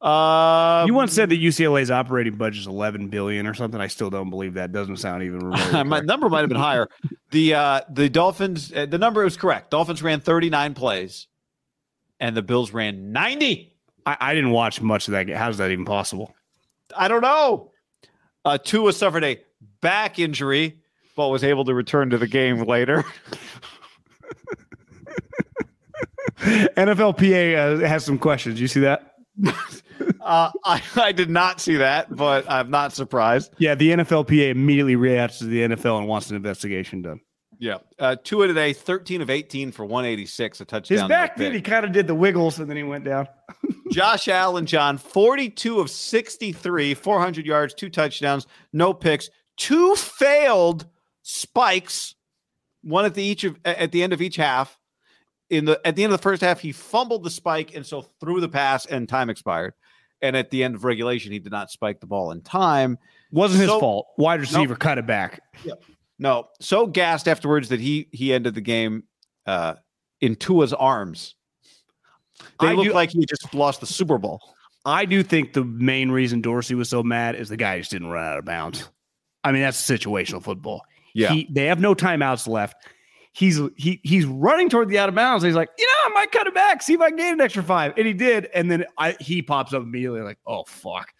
Uh, 0.01 0.85
You 0.87 0.93
once 0.93 1.11
said 1.13 1.29
that 1.29 1.41
UCLA's 1.41 1.91
operating 1.91 2.35
budget 2.35 2.61
is 2.61 2.67
11 2.67 3.09
billion 3.09 3.45
or 3.47 3.53
something. 3.53 3.81
I 3.81 3.87
still 3.87 4.09
don't 4.09 4.29
believe 4.29 4.53
that. 4.53 4.71
Doesn't 4.71 4.97
sound 4.97 5.23
even 5.23 5.49
my 5.89 5.99
number 5.99 6.29
might 6.29 6.39
have 6.41 6.49
been 6.49 6.57
higher. 6.57 6.87
The 7.31 7.55
uh, 7.55 7.81
the 7.89 8.07
Dolphins, 8.09 8.71
uh, 8.73 8.85
the 8.85 8.97
number 8.97 9.23
was 9.23 9.35
correct. 9.35 9.71
Dolphins 9.71 10.01
ran 10.01 10.21
39 10.21 10.73
plays, 10.73 11.27
and 12.19 12.35
the 12.37 12.41
Bills 12.41 12.71
ran 12.71 13.11
90. 13.11 13.73
I, 14.05 14.17
I 14.19 14.33
didn't 14.35 14.51
watch 14.51 14.79
much 14.81 15.07
of 15.07 15.13
that. 15.13 15.23
game. 15.27 15.35
How's 15.35 15.57
that 15.57 15.71
even 15.71 15.85
possible? 15.85 16.33
I 16.95 17.07
don't 17.07 17.21
know. 17.21 17.71
Uh, 18.45 18.57
Tua 18.57 18.93
suffered 18.93 19.23
a 19.25 19.37
back 19.81 20.17
injury, 20.17 20.79
but 21.17 21.27
was 21.27 21.43
able 21.43 21.65
to 21.65 21.73
return 21.73 22.11
to 22.11 22.17
the 22.17 22.27
game 22.27 22.61
later. 22.63 23.03
NFLPA 26.77 27.83
uh, 27.83 27.87
has 27.87 28.05
some 28.05 28.17
questions. 28.17 28.59
You 28.59 28.67
see 28.67 28.81
that? 28.81 29.15
Uh, 30.21 30.51
I, 30.63 30.81
I 30.95 31.11
did 31.11 31.29
not 31.29 31.59
see 31.59 31.77
that, 31.77 32.13
but 32.15 32.49
I'm 32.49 32.69
not 32.69 32.93
surprised. 32.93 33.53
Yeah, 33.57 33.75
the 33.75 33.91
NFLPA 33.91 34.49
immediately 34.49 34.95
reacts 34.95 35.39
to 35.39 35.45
the 35.45 35.61
NFL 35.61 35.97
and 35.97 36.07
wants 36.07 36.29
an 36.29 36.35
investigation 36.35 37.01
done. 37.01 37.19
Yeah. 37.59 37.79
Uh, 37.99 38.15
Tua 38.23 38.47
today, 38.47 38.71
13 38.71 39.21
of 39.21 39.29
18 39.29 39.71
for 39.71 39.83
186, 39.83 40.61
a 40.61 40.65
touchdown. 40.65 40.97
His 40.97 41.07
back 41.07 41.35
did. 41.35 41.53
He 41.53 41.61
kind 41.61 41.85
of 41.85 41.91
did 41.91 42.07
the 42.07 42.15
wiggles 42.15 42.59
and 42.59 42.69
then 42.69 42.77
he 42.77 42.83
went 42.83 43.03
down. 43.03 43.27
Josh 43.91 44.29
Allen, 44.29 44.65
John, 44.65 44.97
42 44.97 45.79
of 45.79 45.89
63, 45.89 46.93
400 46.93 47.45
yards, 47.45 47.73
two 47.73 47.89
touchdowns, 47.89 48.47
no 48.71 48.93
picks, 48.93 49.29
two 49.57 49.95
failed 49.95 50.85
spikes, 51.21 52.15
one 52.81 53.03
at 53.03 53.13
the 53.13 53.23
each 53.23 53.43
of 53.43 53.59
at 53.65 53.91
the 53.91 54.03
end 54.03 54.13
of 54.13 54.21
each 54.21 54.37
half. 54.37 54.78
In 55.49 55.65
the 55.65 55.79
at 55.85 55.95
the 55.95 56.03
end 56.03 56.13
of 56.13 56.19
the 56.19 56.23
first 56.23 56.41
half, 56.41 56.59
he 56.59 56.71
fumbled 56.71 57.23
the 57.23 57.29
spike 57.29 57.75
and 57.75 57.85
so 57.85 58.01
threw 58.19 58.39
the 58.39 58.49
pass 58.49 58.85
and 58.85 59.07
time 59.07 59.29
expired. 59.29 59.73
And 60.21 60.35
at 60.35 60.49
the 60.49 60.63
end 60.63 60.75
of 60.75 60.83
regulation, 60.83 61.31
he 61.31 61.39
did 61.39 61.51
not 61.51 61.71
spike 61.71 62.01
the 62.01 62.05
ball 62.05 62.31
in 62.31 62.41
time. 62.41 62.97
Wasn't 63.31 63.61
his 63.61 63.69
fault. 63.69 64.07
Wide 64.17 64.41
receiver 64.41 64.75
cut 64.75 64.97
it 64.97 65.07
back. 65.07 65.41
No, 66.17 66.49
so 66.59 66.85
gassed 66.85 67.27
afterwards 67.27 67.69
that 67.69 67.79
he 67.79 68.09
he 68.11 68.33
ended 68.33 68.53
the 68.53 68.61
game 68.61 69.03
uh, 69.45 69.75
in 70.19 70.35
Tua's 70.35 70.73
arms. 70.73 71.35
They 72.59 72.67
I 72.67 72.73
looked 72.73 72.89
do- 72.89 72.93
like 72.93 73.11
he 73.11 73.25
just 73.25 73.53
lost 73.53 73.79
the 73.79 73.85
Super 73.85 74.17
Bowl. 74.17 74.41
I 74.85 75.05
do 75.05 75.23
think 75.23 75.53
the 75.53 75.63
main 75.63 76.09
reason 76.09 76.41
Dorsey 76.41 76.75
was 76.75 76.89
so 76.89 77.03
mad 77.03 77.35
is 77.35 77.49
the 77.49 77.57
guy 77.57 77.77
just 77.79 77.91
didn't 77.91 78.09
run 78.09 78.23
out 78.23 78.37
of 78.37 78.45
bounds. 78.45 78.89
I 79.43 79.51
mean, 79.51 79.61
that's 79.61 79.81
situational 79.81 80.43
football. 80.43 80.81
Yeah. 81.13 81.31
He, 81.31 81.47
they 81.51 81.65
have 81.65 81.79
no 81.79 81.93
timeouts 81.95 82.47
left. 82.47 82.75
He's 83.39 83.57
he 83.77 84.01
he's 84.03 84.25
running 84.25 84.69
toward 84.69 84.89
the 84.89 84.99
out 84.99 85.07
of 85.07 85.15
bounds. 85.15 85.45
He's 85.45 85.55
like, 85.55 85.69
you 85.77 85.85
know, 85.87 85.93
I 86.07 86.09
might 86.13 86.31
cut 86.33 86.45
it 86.45 86.53
back, 86.53 86.81
see 86.81 86.93
if 86.93 86.99
I 86.99 87.07
can 87.07 87.17
gain 87.17 87.33
an 87.33 87.41
extra 87.41 87.63
five. 87.63 87.93
And 87.97 88.05
he 88.05 88.11
did. 88.13 88.47
And 88.53 88.69
then 88.69 88.83
I 88.97 89.15
he 89.21 89.41
pops 89.41 89.73
up 89.73 89.81
immediately, 89.81 90.19
like, 90.21 90.39
oh 90.45 90.65
fuck. 90.67 91.13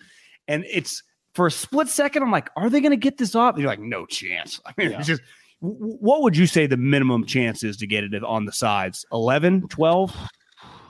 And 0.49 0.65
it's 0.69 1.01
for 1.33 1.47
a 1.47 1.51
split 1.51 1.87
second, 1.87 2.21
I'm 2.23 2.31
like, 2.31 2.49
are 2.57 2.69
they 2.69 2.81
gonna 2.81 2.97
get 2.97 3.17
this 3.17 3.35
off? 3.35 3.53
And 3.55 3.61
you're 3.61 3.71
like, 3.71 3.79
no 3.79 4.05
chance. 4.05 4.59
I 4.65 4.73
mean, 4.75 4.91
Yeah. 4.91 4.97
it's 4.97 5.07
just 5.07 5.21
what 5.61 6.21
would 6.21 6.35
you 6.35 6.45
say 6.45 6.67
the 6.67 6.75
minimum 6.77 7.25
chance 7.25 7.63
is 7.63 7.77
to 7.77 7.87
get 7.87 8.03
it 8.03 8.23
on 8.23 8.43
the 8.45 8.51
sides? 8.51 9.05
11, 9.13 9.67
12? 9.69 10.15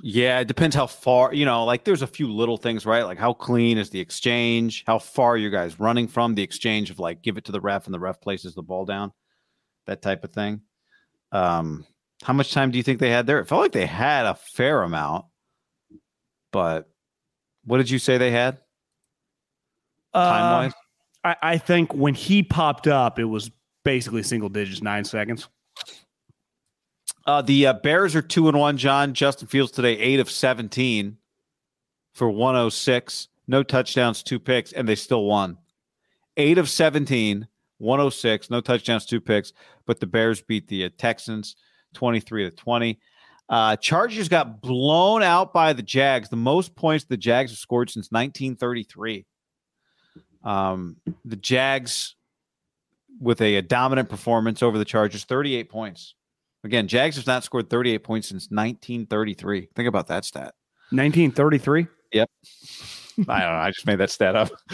Yeah, 0.01 0.39
it 0.39 0.47
depends 0.47 0.76
how 0.76 0.88
far, 0.88 1.34
you 1.34 1.43
know, 1.45 1.65
like 1.65 1.84
there's 1.84 2.01
a 2.03 2.07
few 2.07 2.31
little 2.31 2.57
things, 2.57 2.85
right? 2.85 3.03
Like 3.03 3.18
how 3.19 3.34
clean 3.34 3.77
is 3.77 3.89
the 3.89 3.99
exchange? 3.99 4.84
How 4.88 4.97
far 4.97 5.34
are 5.34 5.38
you 5.38 5.49
guys 5.49 5.80
running 5.80 6.07
from 6.07 6.34
the 6.35 6.41
exchange 6.41 6.89
of 6.89 6.99
like 6.99 7.22
give 7.22 7.38
it 7.38 7.45
to 7.45 7.51
the 7.51 7.60
ref 7.61 7.85
and 7.85 7.93
the 7.93 7.99
ref 7.99 8.19
places 8.22 8.56
the 8.56 8.64
ball 8.64 8.85
down? 8.85 9.11
That 9.88 10.01
type 10.01 10.23
of 10.23 10.31
thing. 10.31 10.61
Um, 11.31 11.85
how 12.23 12.34
much 12.34 12.51
time 12.51 12.72
do 12.72 12.77
you 12.77 12.84
think 12.84 12.99
they 12.99 13.10
had 13.11 13.27
there? 13.27 13.39
It 13.39 13.45
felt 13.45 13.61
like 13.61 13.72
they 13.72 13.85
had 13.85 14.26
a 14.26 14.35
fair 14.35 14.81
amount, 14.84 15.26
but 16.51 16.89
what 17.65 17.77
did 17.77 17.89
you 17.89 17.99
say 17.99 18.18
they 18.18 18.31
had 18.31 18.60
time 20.14 20.41
Uh, 20.43 20.64
wise? 20.64 20.73
I, 21.23 21.35
I 21.53 21.57
think 21.57 21.93
when 21.93 22.14
he 22.14 22.43
popped 22.43 22.88
up, 22.88 23.19
it 23.19 23.26
was 23.26 23.51
basically 23.84 24.23
single 24.23 24.49
digits, 24.49 24.81
nine 24.81 25.06
seconds. 25.06 25.47
Uh, 27.26 27.41
the 27.41 27.68
uh, 27.68 27.73
Bears 27.73 28.15
are 28.15 28.22
two 28.22 28.47
and 28.47 28.57
one. 28.57 28.77
John 28.77 29.14
Justin 29.14 29.47
Fields 29.47 29.72
today 29.72 29.97
eight 29.97 30.19
of 30.19 30.31
seventeen 30.31 31.18
for 32.14 32.30
one 32.30 32.56
hundred 32.56 32.72
six, 32.72 33.27
no 33.47 33.61
touchdowns, 33.61 34.23
two 34.23 34.39
picks, 34.39 34.72
and 34.72 34.88
they 34.88 34.95
still 34.95 35.26
won. 35.26 35.57
Eight 36.38 36.57
of 36.57 36.69
17, 36.69 37.47
106, 37.80 38.49
no 38.49 38.61
touchdowns, 38.61 39.06
two 39.06 39.19
picks, 39.19 39.53
but 39.85 39.99
the 39.99 40.07
Bears 40.07 40.41
beat 40.41 40.68
the 40.68 40.85
uh, 40.85 40.89
Texans 40.97 41.56
twenty 41.93 42.19
three 42.19 42.43
to 42.49 42.56
twenty. 42.56 42.99
Uh, 43.49 43.76
Chargers 43.76 44.30
got 44.30 44.61
blown 44.61 45.23
out 45.23 45.51
by 45.53 45.73
the 45.73 45.81
Jags, 45.81 46.30
the 46.30 46.35
most 46.35 46.76
points 46.76 47.06
the 47.06 47.18
Jags 47.18 47.51
have 47.51 47.57
scored 47.57 47.89
since 47.89 48.11
1933. 48.11 49.26
Um, 50.43 50.97
the 51.26 51.35
Jags 51.35 52.15
with 53.19 53.41
a, 53.41 53.56
a 53.56 53.61
dominant 53.64 54.07
performance 54.07 54.61
over 54.61 54.77
the 54.77 54.85
Chargers, 54.85 55.23
38 55.26 55.68
points. 55.68 56.14
Again, 56.64 56.88
Jags 56.88 57.15
have 57.15 57.26
not 57.26 57.43
scored 57.43 57.69
38 57.69 58.03
points 58.03 58.30
since 58.30 58.49
1933. 58.51 59.69
Think 59.76 59.88
about 59.88 60.07
that 60.07 60.26
stat. 60.26 60.53
1933. 60.91 61.88
Yep. 62.14 62.30
I 63.27 63.39
don't 63.39 63.51
know. 63.51 63.60
I 63.60 63.72
just 63.72 63.88
made 63.88 63.97
that 63.99 64.11
stat 64.11 64.35
up. 64.35 64.49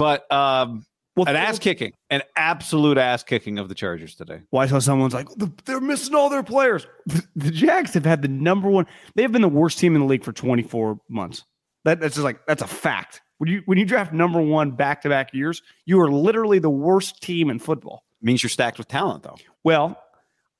but 0.00 0.32
um, 0.32 0.86
Well, 1.14 1.28
an 1.28 1.36
ass 1.36 1.58
kicking, 1.58 1.92
an 2.08 2.22
absolute 2.34 2.96
ass 2.96 3.22
kicking 3.22 3.58
of 3.58 3.68
the 3.68 3.74
Chargers 3.74 4.14
today. 4.14 4.40
Why 4.48 4.64
saw 4.64 4.78
someone's 4.78 5.12
like 5.12 5.28
they're 5.66 5.78
missing 5.78 6.14
all 6.14 6.30
their 6.30 6.42
players. 6.42 6.86
The 7.36 7.50
Jags 7.50 7.94
have 7.94 8.04
had 8.04 8.22
the 8.22 8.28
number 8.28 8.68
one. 8.68 8.86
They 9.14 9.22
have 9.22 9.32
been 9.32 9.42
the 9.42 9.48
worst 9.48 9.78
team 9.78 9.94
in 9.94 10.00
the 10.00 10.06
league 10.06 10.24
for 10.24 10.32
24 10.32 10.98
months. 11.08 11.44
That, 11.84 12.00
that's 12.00 12.14
just 12.14 12.24
like 12.24 12.44
that's 12.46 12.62
a 12.62 12.66
fact. 12.66 13.20
When 13.38 13.50
you 13.50 13.62
when 13.66 13.76
you 13.78 13.84
draft 13.84 14.12
number 14.12 14.40
one 14.40 14.70
back 14.72 15.02
to 15.02 15.08
back 15.08 15.34
years, 15.34 15.62
you 15.84 16.00
are 16.00 16.10
literally 16.10 16.58
the 16.58 16.70
worst 16.70 17.22
team 17.22 17.50
in 17.50 17.58
football. 17.58 18.04
Means 18.22 18.42
you're 18.42 18.50
stacked 18.50 18.78
with 18.78 18.88
talent, 18.88 19.22
though. 19.22 19.36
Well, 19.64 20.00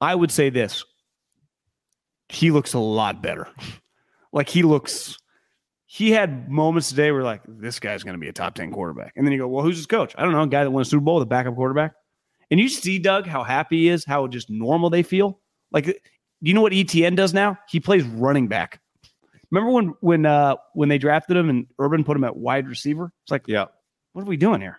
I 0.00 0.14
would 0.14 0.30
say 0.30 0.50
this. 0.50 0.84
He 2.28 2.50
looks 2.50 2.74
a 2.74 2.78
lot 2.78 3.22
better. 3.22 3.48
like 4.32 4.48
he 4.48 4.62
looks 4.62 5.18
he 5.92 6.12
had 6.12 6.48
moments 6.48 6.88
today 6.88 7.10
where 7.10 7.24
like 7.24 7.42
this 7.48 7.80
guy's 7.80 8.04
going 8.04 8.14
to 8.14 8.20
be 8.20 8.28
a 8.28 8.32
top 8.32 8.54
10 8.54 8.70
quarterback. 8.70 9.12
And 9.16 9.26
then 9.26 9.32
you 9.32 9.40
go, 9.40 9.48
"Well, 9.48 9.64
who's 9.64 9.76
his 9.76 9.86
coach?" 9.86 10.14
I 10.16 10.22
don't 10.22 10.30
know, 10.30 10.42
a 10.42 10.46
guy 10.46 10.62
that 10.62 10.70
won 10.70 10.82
a 10.82 10.84
Super 10.84 11.00
Bowl, 11.00 11.18
the 11.18 11.26
backup 11.26 11.56
quarterback. 11.56 11.94
And 12.48 12.60
you 12.60 12.68
see 12.68 13.00
Doug 13.00 13.26
how 13.26 13.42
happy 13.42 13.78
he 13.78 13.88
is, 13.88 14.04
how 14.04 14.28
just 14.28 14.48
normal 14.50 14.88
they 14.88 15.02
feel. 15.02 15.40
Like 15.72 15.86
do 15.86 15.94
you 16.42 16.54
know 16.54 16.60
what 16.62 16.72
ETN 16.72 17.16
does 17.16 17.34
now? 17.34 17.58
He 17.68 17.80
plays 17.80 18.04
running 18.04 18.46
back. 18.46 18.80
Remember 19.50 19.72
when 19.72 19.94
when 20.00 20.26
uh 20.26 20.54
when 20.74 20.88
they 20.88 20.96
drafted 20.96 21.36
him 21.36 21.50
and 21.50 21.66
Urban 21.80 22.04
put 22.04 22.16
him 22.16 22.22
at 22.22 22.36
wide 22.36 22.68
receiver? 22.68 23.12
It's 23.24 23.32
like, 23.32 23.48
Yeah. 23.48 23.64
what 24.12 24.22
are 24.22 24.26
we 24.26 24.36
doing 24.36 24.60
here? 24.60 24.78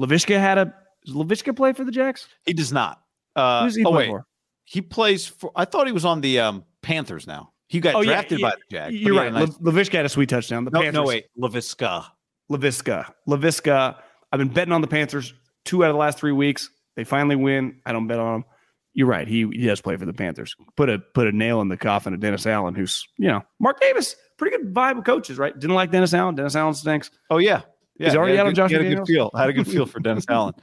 Laviska 0.00 0.36
had 0.36 0.58
a 0.58 0.74
does 1.06 1.14
Laviska 1.14 1.54
play 1.54 1.74
for 1.74 1.84
the 1.84 1.92
Jacks? 1.92 2.26
He 2.44 2.54
does 2.54 2.72
not. 2.72 3.00
Uh, 3.36 3.62
Who's 3.62 3.76
he 3.76 3.84
oh, 3.84 3.92
wait. 3.92 4.08
for? 4.08 4.26
He 4.64 4.80
plays 4.80 5.26
for, 5.28 5.52
I 5.54 5.64
thought 5.64 5.86
he 5.86 5.92
was 5.92 6.04
on 6.04 6.22
the 6.22 6.40
um, 6.40 6.64
Panthers 6.82 7.24
now. 7.28 7.52
He 7.68 7.80
got 7.80 7.94
Oh, 7.94 8.02
drafted 8.04 8.40
yeah, 8.40 8.48
by 8.50 8.54
the 8.56 8.62
Jags. 8.70 8.94
You're 8.94 9.14
right. 9.16 9.32
nice- 9.32 9.48
La- 9.60 9.72
Laviska 9.72 9.92
had 9.92 10.04
a 10.06 10.08
sweet 10.08 10.28
touchdown. 10.28 10.64
The 10.64 10.70
no, 10.70 10.80
Panthers, 10.80 10.94
no, 10.94 11.04
wait. 11.04 11.26
LaVisca. 11.40 12.04
Laviska. 12.50 13.10
Laviska. 13.28 13.96
I've 14.32 14.38
been 14.38 14.48
betting 14.48 14.72
on 14.72 14.80
the 14.80 14.86
Panthers 14.86 15.32
two 15.64 15.84
out 15.84 15.90
of 15.90 15.94
the 15.94 15.98
last 16.00 16.18
three 16.18 16.32
weeks. 16.32 16.70
They 16.96 17.04
finally 17.04 17.36
win. 17.36 17.80
I 17.86 17.92
don't 17.92 18.06
bet 18.06 18.18
on 18.18 18.32
them. 18.40 18.44
You're 18.92 19.08
right. 19.08 19.26
He, 19.26 19.40
he 19.52 19.66
does 19.66 19.80
play 19.80 19.96
for 19.96 20.04
the 20.06 20.12
Panthers. 20.12 20.54
Put 20.76 20.88
a 20.88 20.98
put 20.98 21.26
a 21.26 21.32
nail 21.32 21.60
in 21.60 21.68
the 21.68 21.76
coffin 21.76 22.14
of 22.14 22.20
Dennis 22.20 22.46
Allen, 22.46 22.74
who's 22.74 23.04
you 23.18 23.28
know 23.28 23.42
Mark 23.58 23.80
Davis, 23.80 24.14
pretty 24.38 24.56
good 24.56 24.72
vibe 24.72 24.98
of 24.98 25.04
coaches, 25.04 25.38
right? 25.38 25.58
Didn't 25.58 25.74
like 25.74 25.90
Dennis 25.90 26.14
Allen. 26.14 26.34
Dennis 26.36 26.54
Allen 26.54 26.74
stinks. 26.74 27.10
Oh, 27.30 27.38
yeah. 27.38 27.62
Yeah, 27.98 28.08
He's 28.08 28.16
already 28.16 28.38
out 28.38 28.46
a 28.46 28.48
on 28.48 28.54
Josh 28.56 28.72
had 28.72 28.80
a 28.82 28.94
good 28.94 29.06
feel. 29.06 29.30
Had 29.36 29.48
a 29.48 29.52
good 29.52 29.66
feel 29.68 29.86
for 29.86 30.00
Dennis 30.00 30.26
Allen. 30.28 30.54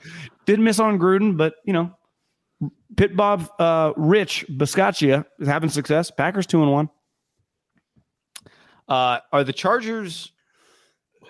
Didn't 0.46 0.66
miss 0.66 0.80
on 0.80 1.00
Gruden, 1.00 1.38
but 1.38 1.56
you 1.66 1.72
know, 1.74 1.94
Pit 2.98 3.16
Bob 3.16 3.50
uh, 3.60 3.94
Rich 3.96 4.46
Bisaccia 4.50 5.26
is 5.40 5.48
having 5.48 5.70
success. 5.70 6.12
Packers 6.12 6.46
two 6.46 6.62
and 6.62 6.72
one. 6.72 6.90
Uh, 8.88 9.20
are 9.32 9.44
the 9.44 9.54
Chargers? 9.54 10.32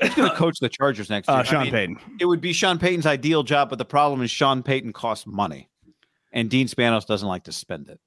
Who's 0.01 0.15
going 0.15 0.29
to 0.29 0.35
coach 0.35 0.59
the 0.59 0.69
Chargers 0.69 1.09
next 1.11 1.27
year? 1.27 1.37
Uh, 1.37 1.41
I 1.41 1.43
Sean 1.43 1.63
mean, 1.63 1.71
Payton. 1.71 1.97
It 2.19 2.25
would 2.25 2.41
be 2.41 2.53
Sean 2.53 2.79
Payton's 2.79 3.05
ideal 3.05 3.43
job, 3.43 3.69
but 3.69 3.77
the 3.77 3.85
problem 3.85 4.23
is 4.23 4.31
Sean 4.31 4.63
Payton 4.63 4.93
costs 4.93 5.27
money, 5.27 5.69
and 6.31 6.49
Dean 6.49 6.67
Spanos 6.67 7.05
doesn't 7.05 7.27
like 7.27 7.43
to 7.43 7.51
spend 7.51 7.89
it. 7.89 7.99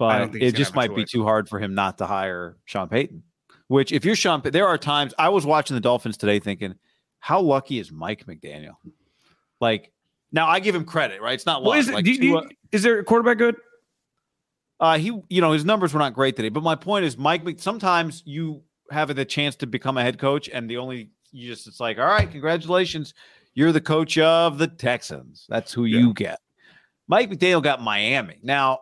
I 0.00 0.26
But 0.26 0.34
it 0.34 0.56
just 0.56 0.74
might 0.74 0.96
be 0.96 1.04
too 1.04 1.24
hard 1.24 1.48
for 1.48 1.60
him 1.60 1.74
not 1.74 1.98
to 1.98 2.06
hire 2.06 2.56
Sean 2.64 2.88
Payton. 2.88 3.22
Which, 3.68 3.92
if 3.92 4.04
you're 4.04 4.16
Sean, 4.16 4.40
there 4.42 4.66
are 4.66 4.78
times 4.78 5.14
I 5.16 5.28
was 5.28 5.46
watching 5.46 5.76
the 5.76 5.80
Dolphins 5.80 6.16
today, 6.16 6.40
thinking, 6.40 6.74
how 7.20 7.40
lucky 7.40 7.78
is 7.78 7.92
Mike 7.92 8.26
McDaniel? 8.26 8.74
Like, 9.60 9.92
now 10.32 10.46
I 10.48 10.60
give 10.60 10.74
him 10.74 10.84
credit, 10.84 11.20
right? 11.20 11.34
It's 11.34 11.46
not 11.46 11.62
Well, 11.62 11.72
is, 11.74 11.88
it- 11.88 11.94
like, 11.94 12.04
do 12.04 12.16
do 12.18 12.42
is 12.72 12.82
there 12.82 12.98
a 12.98 13.04
quarterback 13.04 13.38
good? 13.38 13.56
uh, 14.78 14.98
he, 14.98 15.12
you 15.28 15.40
know, 15.40 15.52
his 15.52 15.64
numbers 15.64 15.92
were 15.92 15.98
not 16.00 16.14
great 16.14 16.36
today. 16.36 16.48
But 16.48 16.62
my 16.62 16.74
point 16.74 17.04
is, 17.04 17.18
Mike. 17.18 17.42
Sometimes 17.58 18.22
you 18.24 18.62
have 18.90 19.14
the 19.14 19.24
chance 19.24 19.56
to 19.56 19.66
become 19.66 19.96
a 19.98 20.02
head 20.02 20.18
coach, 20.18 20.48
and 20.48 20.68
the 20.68 20.78
only 20.78 21.10
you 21.32 21.48
just 21.48 21.66
it's 21.66 21.80
like, 21.80 21.98
all 21.98 22.06
right, 22.06 22.30
congratulations, 22.30 23.14
you're 23.54 23.72
the 23.72 23.80
coach 23.80 24.18
of 24.18 24.58
the 24.58 24.66
Texans. 24.66 25.46
That's 25.48 25.72
who 25.72 25.84
you 25.84 26.12
get. 26.14 26.38
Mike 27.08 27.30
McDaniel 27.30 27.62
got 27.62 27.82
Miami. 27.82 28.38
Now 28.42 28.78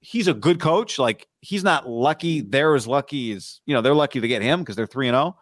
he's 0.00 0.28
a 0.28 0.34
good 0.34 0.60
coach. 0.60 0.98
Like 0.98 1.26
he's 1.40 1.64
not 1.64 1.88
lucky. 1.88 2.40
They're 2.42 2.74
as 2.74 2.86
lucky 2.86 3.32
as 3.32 3.60
you 3.66 3.74
know. 3.74 3.80
They're 3.80 3.94
lucky 3.94 4.20
to 4.20 4.28
get 4.28 4.42
him 4.42 4.60
because 4.60 4.76
they're 4.76 4.86
three 4.86 5.08
and 5.08 5.14
zero. 5.14 5.36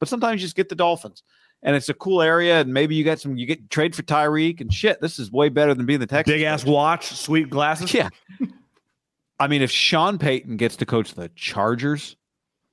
But 0.00 0.08
sometimes 0.08 0.40
you 0.40 0.46
just 0.46 0.56
get 0.56 0.68
the 0.68 0.74
Dolphins, 0.74 1.22
and 1.64 1.74
it's 1.74 1.88
a 1.88 1.94
cool 1.94 2.20
area, 2.20 2.60
and 2.60 2.72
maybe 2.72 2.94
you 2.94 3.02
get 3.02 3.18
some. 3.18 3.36
You 3.36 3.46
get 3.46 3.70
trade 3.70 3.96
for 3.96 4.02
Tyreek 4.02 4.60
and 4.60 4.72
shit. 4.72 5.00
This 5.00 5.18
is 5.18 5.32
way 5.32 5.48
better 5.48 5.74
than 5.74 5.86
being 5.86 5.98
the 5.98 6.06
Texans. 6.06 6.36
Big 6.36 6.42
ass 6.42 6.64
watch, 6.64 7.06
sweet 7.16 7.48
glasses. 7.48 7.92
Yeah. 7.92 8.10
I 9.40 9.48
mean, 9.48 9.62
if 9.62 9.70
Sean 9.70 10.18
Payton 10.18 10.58
gets 10.58 10.76
to 10.76 10.86
coach 10.86 11.14
the 11.14 11.30
Chargers 11.34 12.16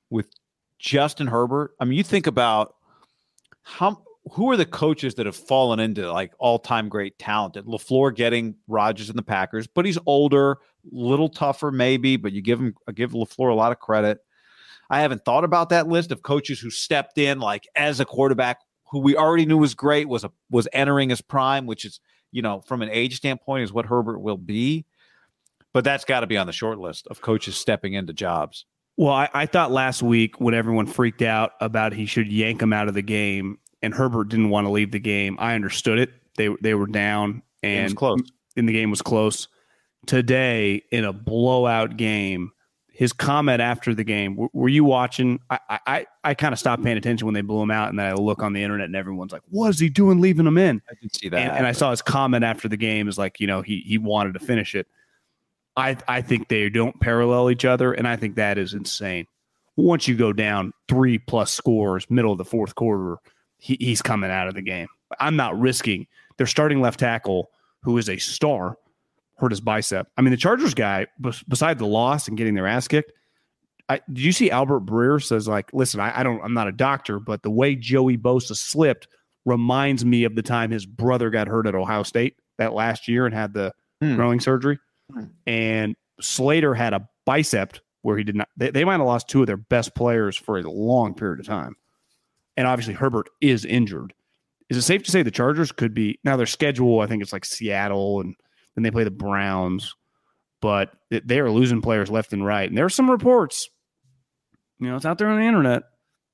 with 0.09 0.27
Justin 0.77 1.26
Herbert, 1.26 1.73
I 1.80 1.85
mean, 1.85 1.97
you 1.97 2.03
think 2.03 2.27
about 2.27 2.76
how 3.63 4.03
who 4.34 4.51
are 4.51 4.57
the 4.57 4.65
coaches 4.65 5.15
that 5.15 5.26
have 5.26 5.38
fallen 5.38 5.80
into 5.80 6.11
like 6.11 6.34
all-time 6.38 6.89
great 6.89 7.18
talent? 7.18 7.55
LaFleur 7.55 8.13
getting 8.13 8.55
Rodgers 8.68 9.09
and 9.09 9.18
the 9.18 9.23
Packers, 9.23 9.68
but 9.68 9.85
he's 9.85 9.97
older, 10.05 10.57
little 10.91 11.30
tougher 11.30 11.72
maybe, 11.72 12.18
but 12.18 12.34
you 12.34 12.41
give 12.41 12.59
him 12.59 12.76
give 12.93 13.11
LaFleur 13.11 13.51
a 13.51 13.55
lot 13.55 13.72
of 13.72 13.80
credit. 13.80 14.19
I 14.89 14.99
haven't 14.99 15.23
thought 15.23 15.45
about 15.45 15.69
that 15.69 15.88
list 15.88 16.11
of 16.11 16.22
coaches 16.22 16.59
who 16.59 16.69
stepped 16.69 17.18
in 17.18 17.39
like 17.39 17.65
as 17.76 18.01
a 18.01 18.05
quarterback 18.05 18.59
who 18.91 18.99
we 18.99 19.15
already 19.15 19.45
knew 19.45 19.57
was 19.57 19.73
great, 19.73 20.07
was 20.07 20.23
a 20.23 20.31
was 20.49 20.68
entering 20.73 21.09
his 21.09 21.22
prime, 21.22 21.65
which 21.65 21.85
is, 21.85 21.99
you 22.31 22.41
know, 22.41 22.61
from 22.61 22.81
an 22.81 22.89
age 22.91 23.18
standpoint 23.18 23.63
is 23.63 23.73
what 23.73 23.85
Herbert 23.85 24.19
will 24.19 24.38
be 24.38 24.85
but 25.73 25.84
that's 25.84 26.05
got 26.05 26.22
to 26.22 26.27
be 26.27 26.38
on 26.38 26.47
the 26.47 26.53
short 26.53 26.80
list 26.80 27.07
of 27.07 27.22
coaches 27.22 27.55
stepping 27.55 27.93
into 27.93 28.13
jobs. 28.13 28.65
Well, 28.97 29.13
I, 29.13 29.30
I 29.34 29.45
thought 29.45 29.72
last 29.72 30.03
week 30.03 30.39
when 30.39 30.53
everyone 30.53 30.85
freaked 30.85 31.22
out 31.22 31.53
about 31.61 31.93
he 31.93 32.05
should 32.05 32.31
yank 32.31 32.61
him 32.61 32.73
out 32.73 32.88
of 32.88 32.93
the 32.93 33.01
game, 33.01 33.57
and 33.81 33.93
Herbert 33.93 34.30
didn't 34.30 34.49
want 34.49 34.68
to 34.68 34.72
leave 34.72 34.91
the 34.91 34.99
game. 34.99 35.38
I 35.39 35.55
understood 35.55 35.97
it. 35.97 36.11
They 36.38 36.49
they 36.61 36.73
were 36.73 36.88
down, 36.88 37.41
and 37.63 37.95
close. 37.95 38.22
and 38.57 38.68
the 38.68 38.73
game 38.73 38.89
was 38.89 39.01
close. 39.01 39.47
today 40.07 40.84
in 40.91 41.05
a 41.05 41.13
blowout 41.13 41.97
game. 41.97 42.51
His 43.02 43.14
comment 43.14 43.64
after 43.64 43.95
the 43.95 44.03
game, 44.03 44.36
were, 44.36 44.49
were 44.53 44.69
you 44.69 44.84
watching? 44.84 45.40
I 45.49 45.80
I, 45.88 46.06
I 46.23 46.34
kind 46.36 46.53
of 46.53 46.60
stopped 46.60 46.84
paying 46.84 46.98
attention 46.98 47.26
when 47.26 47.34
they 47.34 47.41
blew 47.41 47.60
him 47.60 47.72
out, 47.72 47.90
and 47.90 47.98
then 47.98 48.06
I 48.06 48.14
look 48.14 48.44
on 48.44 48.53
the 48.53 48.61
internet, 48.61 48.86
and 48.86 48.95
everyone's 48.95 49.32
like, 49.32 49.41
"What 49.49 49.69
is 49.69 49.80
he 49.80 49.90
doing, 49.90 50.22
leaving 50.22 50.45
him 50.45 50.60
in?" 50.60 50.84
I 50.88 50.94
did 51.02 51.15
see 51.15 51.28
that. 51.30 51.40
And, 51.40 51.52
and 51.52 51.65
I 51.65 51.72
saw 51.72 51.90
his 51.90 52.03
comment 52.03 52.44
after 52.44 52.69
the 52.69 52.78
game 52.78 53.07
is 53.07 53.18
like, 53.18 53.40
you 53.40 53.48
know, 53.48 53.64
he 53.64 53.80
he 53.88 53.98
wanted 53.98 54.36
to 54.36 54.40
finish 54.40 54.76
it. 54.76 54.86
I 55.76 55.98
I 56.07 56.22
think 56.22 56.48
they 56.48 56.69
don't 56.69 56.99
parallel 56.99 57.49
each 57.49 57.65
other, 57.65 57.91
and 57.91 58.07
I 58.07 58.18
think 58.18 58.36
that 58.36 58.60
is 58.60 58.76
insane. 58.76 59.26
Once 59.78 60.07
you 60.07 60.15
go 60.15 60.32
down 60.32 60.72
three 60.88 61.18
plus 61.18 61.49
scores, 61.52 62.07
middle 62.07 62.32
of 62.32 62.38
the 62.38 62.45
fourth 62.45 62.76
quarter, 62.76 63.18
he, 63.57 63.78
he's 63.80 64.03
coming 64.03 64.30
out 64.30 64.48
of 64.48 64.53
the 64.53 64.61
game. 64.61 64.88
I'm 65.19 65.36
not 65.36 65.60
risking 65.60 66.06
their 66.38 66.45
starting 66.45 66.82
left 66.82 66.99
tackle, 66.99 67.49
who 67.82 67.98
is 67.98 68.10
a 68.10 68.19
star, 68.19 68.78
hurt 69.41 69.51
his 69.51 69.59
bicep. 69.61 70.07
I 70.18 70.22
mean, 70.22 70.31
the 70.31 70.38
Chargers 70.38 70.73
guy, 70.73 71.07
bes- 71.19 71.43
beside 71.43 71.80
the 71.80 71.85
loss 71.88 72.27
and 72.27 72.38
getting 72.38 72.53
their 72.55 72.68
ass 72.68 72.88
kicked, 72.88 73.11
I, 73.89 73.99
did 74.07 74.19
you 74.23 74.31
see 74.31 74.49
Albert 74.51 74.85
Breer 74.85 75.22
says 75.22 75.47
like, 75.47 75.73
listen, 75.73 75.99
I, 75.99 76.19
I 76.19 76.23
don't, 76.23 76.41
I'm 76.41 76.53
not 76.53 76.68
a 76.68 76.72
doctor, 76.72 77.19
but 77.19 77.43
the 77.43 77.49
way 77.51 77.76
Joey 77.76 78.18
Bosa 78.18 78.55
slipped 78.55 79.07
reminds 79.45 80.05
me 80.05 80.23
of 80.23 80.35
the 80.35 80.43
time 80.43 80.72
his 80.72 80.85
brother 80.85 81.30
got 81.30 81.47
hurt 81.47 81.68
at 81.68 81.76
Ohio 81.76 82.03
State 82.03 82.35
that 82.57 82.73
last 82.73 83.07
year 83.07 83.26
and 83.26 83.35
had 83.35 83.53
the 83.53 83.73
Hmm. 84.01 84.15
groin 84.15 84.39
surgery. 84.39 84.80
Hmm. 85.13 85.26
And 85.45 85.95
Slater 86.22 86.73
had 86.73 86.93
a 86.93 87.07
bicep 87.26 87.77
where 88.01 88.18
he 88.18 88.23
did 88.23 88.35
not. 88.35 88.47
They, 88.57 88.72
they 88.72 88.84
might 88.84 88.93
have 88.97 89.05
lost 89.05 89.27
two 89.27 89.41
of 89.41 89.47
their 89.47 89.57
best 89.57 89.93
players 89.93 90.35
for 90.38 90.57
a 90.57 90.63
long 90.63 91.13
period 91.13 91.39
of 91.39 91.45
time. 91.45 91.76
And 92.57 92.65
obviously 92.68 92.93
Herbert 92.95 93.30
is 93.41 93.63
injured. 93.65 94.13
Is 94.69 94.77
it 94.77 94.81
safe 94.84 95.03
to 95.03 95.11
say 95.11 95.22
the 95.22 95.30
Chargers 95.31 95.72
could 95.72 95.93
be 95.93 96.18
now 96.23 96.35
their 96.38 96.45
schedule? 96.47 97.01
I 97.01 97.07
think 97.07 97.22
it's 97.22 97.34
like 97.34 97.45
Seattle 97.45 98.22
and 98.22 98.35
then 98.76 98.84
they 98.84 98.91
play 98.91 99.03
the 99.03 99.11
Browns, 99.11 99.95
but 100.61 100.91
they- 101.10 101.39
are 101.39 101.49
losing 101.52 101.81
players 101.81 102.10
left 102.10 102.34
and 102.34 102.45
right. 102.45 102.68
And 102.69 102.77
there 102.77 102.85
are 102.85 102.89
some 102.89 103.10
reports, 103.10 103.69
you 104.80 104.88
know, 104.89 104.95
it's 104.95 105.06
out 105.06 105.18
there 105.18 105.27
on 105.27 105.39
the 105.39 105.45
internet. 105.45 105.84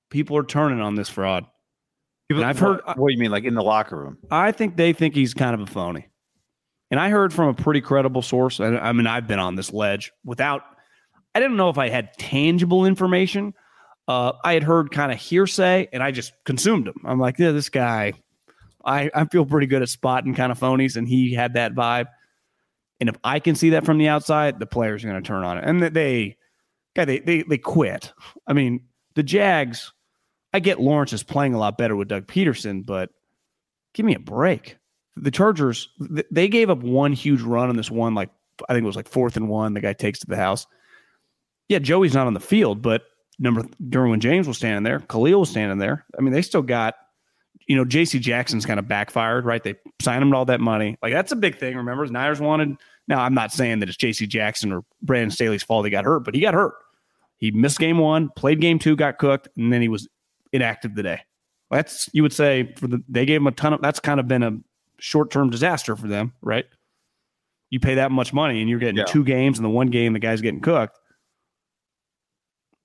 People 0.09 0.37
are 0.37 0.43
turning 0.43 0.79
on 0.81 0.95
this 0.95 1.09
fraud. 1.09 1.45
People- 2.29 2.43
and 2.43 2.49
I've 2.49 2.59
heard- 2.59 2.81
What, 2.85 2.97
what 2.97 3.07
do 3.09 3.13
you 3.13 3.19
mean, 3.19 3.31
like 3.31 3.43
in 3.45 3.55
the 3.55 3.63
locker 3.63 3.97
room? 3.97 4.17
I 4.31 4.51
think 4.51 4.75
they 4.77 4.93
think 4.93 5.15
he's 5.15 5.33
kind 5.33 5.53
of 5.53 5.61
a 5.61 5.71
phony. 5.71 6.07
And 6.91 6.99
I 6.99 7.09
heard 7.09 7.33
from 7.33 7.49
a 7.49 7.53
pretty 7.53 7.81
credible 7.81 8.21
source. 8.21 8.59
I, 8.61 8.67
I 8.77 8.93
mean, 8.93 9.07
I've 9.07 9.27
been 9.27 9.39
on 9.39 9.55
this 9.55 9.73
ledge 9.73 10.11
without, 10.23 10.61
I 11.35 11.39
didn't 11.41 11.57
know 11.57 11.69
if 11.69 11.77
I 11.77 11.89
had 11.89 12.13
tangible 12.17 12.85
information. 12.85 13.53
Uh, 14.07 14.31
I 14.43 14.53
had 14.53 14.63
heard 14.63 14.91
kind 14.91 15.11
of 15.11 15.17
hearsay 15.17 15.89
and 15.91 16.01
I 16.01 16.11
just 16.11 16.31
consumed 16.45 16.87
him. 16.87 16.95
I'm 17.05 17.19
like, 17.19 17.39
yeah, 17.39 17.51
this 17.51 17.67
guy, 17.67 18.13
I, 18.85 19.11
I 19.13 19.25
feel 19.25 19.45
pretty 19.45 19.67
good 19.67 19.81
at 19.81 19.89
spotting 19.89 20.33
kind 20.33 20.49
of 20.49 20.57
phonies. 20.57 20.95
And 20.95 21.05
he 21.09 21.33
had 21.33 21.55
that 21.55 21.75
vibe. 21.75 22.05
And 22.99 23.09
if 23.09 23.15
I 23.23 23.39
can 23.39 23.55
see 23.55 23.71
that 23.71 23.85
from 23.85 23.97
the 23.97 24.07
outside, 24.07 24.59
the 24.59 24.65
players 24.65 25.03
are 25.03 25.09
going 25.09 25.21
to 25.21 25.27
turn 25.27 25.43
on 25.43 25.57
it. 25.57 25.63
And 25.65 25.81
they, 25.81 26.37
guy, 26.95 27.05
they, 27.05 27.19
they, 27.19 27.43
they 27.43 27.57
quit. 27.57 28.11
I 28.47 28.53
mean, 28.53 28.81
the 29.15 29.23
Jags, 29.23 29.93
I 30.53 30.59
get 30.59 30.79
Lawrence 30.79 31.13
is 31.13 31.23
playing 31.23 31.53
a 31.53 31.59
lot 31.59 31.77
better 31.77 31.95
with 31.95 32.07
Doug 32.07 32.25
Pederson, 32.27 32.85
but 32.85 33.09
give 33.93 34.05
me 34.05 34.15
a 34.15 34.19
break. 34.19 34.77
The 35.15 35.31
Chargers, 35.31 35.89
they 36.31 36.47
gave 36.47 36.69
up 36.69 36.79
one 36.79 37.13
huge 37.13 37.41
run 37.41 37.69
on 37.69 37.75
this 37.75 37.91
one, 37.91 38.15
like 38.15 38.29
I 38.67 38.73
think 38.73 38.83
it 38.83 38.87
was 38.87 38.95
like 38.95 39.07
fourth 39.07 39.37
and 39.37 39.49
one. 39.49 39.73
The 39.73 39.81
guy 39.81 39.93
takes 39.93 40.19
to 40.19 40.27
the 40.27 40.35
house. 40.35 40.65
Yeah, 41.69 41.79
Joey's 41.79 42.13
not 42.13 42.27
on 42.27 42.33
the 42.33 42.39
field, 42.39 42.81
but 42.81 43.03
number 43.39 43.63
Derwin 43.83 44.19
James 44.19 44.47
was 44.47 44.57
standing 44.57 44.83
there. 44.83 45.01
Khalil 45.01 45.41
was 45.41 45.49
standing 45.49 45.77
there. 45.77 46.05
I 46.17 46.21
mean, 46.21 46.33
they 46.33 46.41
still 46.41 46.61
got, 46.61 46.95
you 47.65 47.75
know, 47.75 47.85
J.C. 47.85 48.19
Jackson's 48.19 48.65
kind 48.65 48.79
of 48.79 48.87
backfired, 48.87 49.45
right? 49.45 49.63
They 49.63 49.75
signed 50.01 50.21
him 50.23 50.31
to 50.31 50.37
all 50.37 50.45
that 50.45 50.59
money. 50.61 50.97
Like 51.01 51.13
that's 51.13 51.31
a 51.31 51.35
big 51.35 51.57
thing. 51.57 51.75
Remember, 51.75 52.05
the 52.05 52.13
Niners 52.13 52.39
wanted. 52.39 52.77
Now, 53.07 53.21
I'm 53.21 53.33
not 53.33 53.51
saying 53.51 53.79
that 53.79 53.89
it's 53.89 53.97
J.C. 53.97 54.27
Jackson 54.27 54.71
or 54.71 54.83
Brandon 55.01 55.31
Staley's 55.31 55.63
fault 55.63 55.85
he 55.85 55.89
got 55.91 56.05
hurt, 56.05 56.21
but 56.21 56.35
he 56.35 56.41
got 56.41 56.53
hurt. 56.53 56.73
He 57.37 57.51
missed 57.51 57.79
game 57.79 57.97
one, 57.99 58.29
played 58.35 58.59
game 58.61 58.79
two, 58.79 58.95
got 58.95 59.17
cooked, 59.17 59.47
and 59.57 59.71
then 59.71 59.81
he 59.81 59.87
was 59.87 60.07
inactive 60.51 60.95
today. 60.95 61.21
That's 61.71 62.09
you 62.13 62.21
would 62.23 62.33
say 62.33 62.73
for 62.77 62.87
the 62.87 63.03
they 63.09 63.25
gave 63.25 63.41
him 63.41 63.47
a 63.47 63.51
ton 63.51 63.73
of 63.73 63.81
that's 63.81 63.99
kind 63.99 64.19
of 64.19 64.27
been 64.27 64.43
a 64.43 64.57
short 64.99 65.31
term 65.31 65.49
disaster 65.49 65.95
for 65.95 66.07
them, 66.07 66.33
right? 66.41 66.65
You 67.69 67.79
pay 67.79 67.95
that 67.95 68.11
much 68.11 68.33
money 68.33 68.61
and 68.61 68.69
you're 68.69 68.79
getting 68.79 68.97
Yeah. 68.97 69.03
two 69.05 69.23
games, 69.23 69.57
and 69.57 69.65
the 69.65 69.69
one 69.69 69.87
game 69.87 70.13
the 70.13 70.19
guy's 70.19 70.41
getting 70.41 70.61
cooked. 70.61 70.97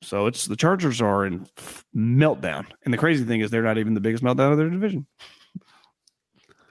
So 0.02 0.26
it's 0.26 0.46
the 0.46 0.56
Chargers 0.56 1.00
are 1.00 1.24
in 1.24 1.46
meltdown, 1.94 2.66
and 2.84 2.92
the 2.92 2.98
crazy 2.98 3.24
thing 3.24 3.40
is 3.40 3.50
they're 3.50 3.62
not 3.62 3.78
even 3.78 3.94
the 3.94 4.00
biggest 4.00 4.22
meltdown 4.22 4.52
of 4.52 4.58
their 4.58 4.68
division. 4.68 5.06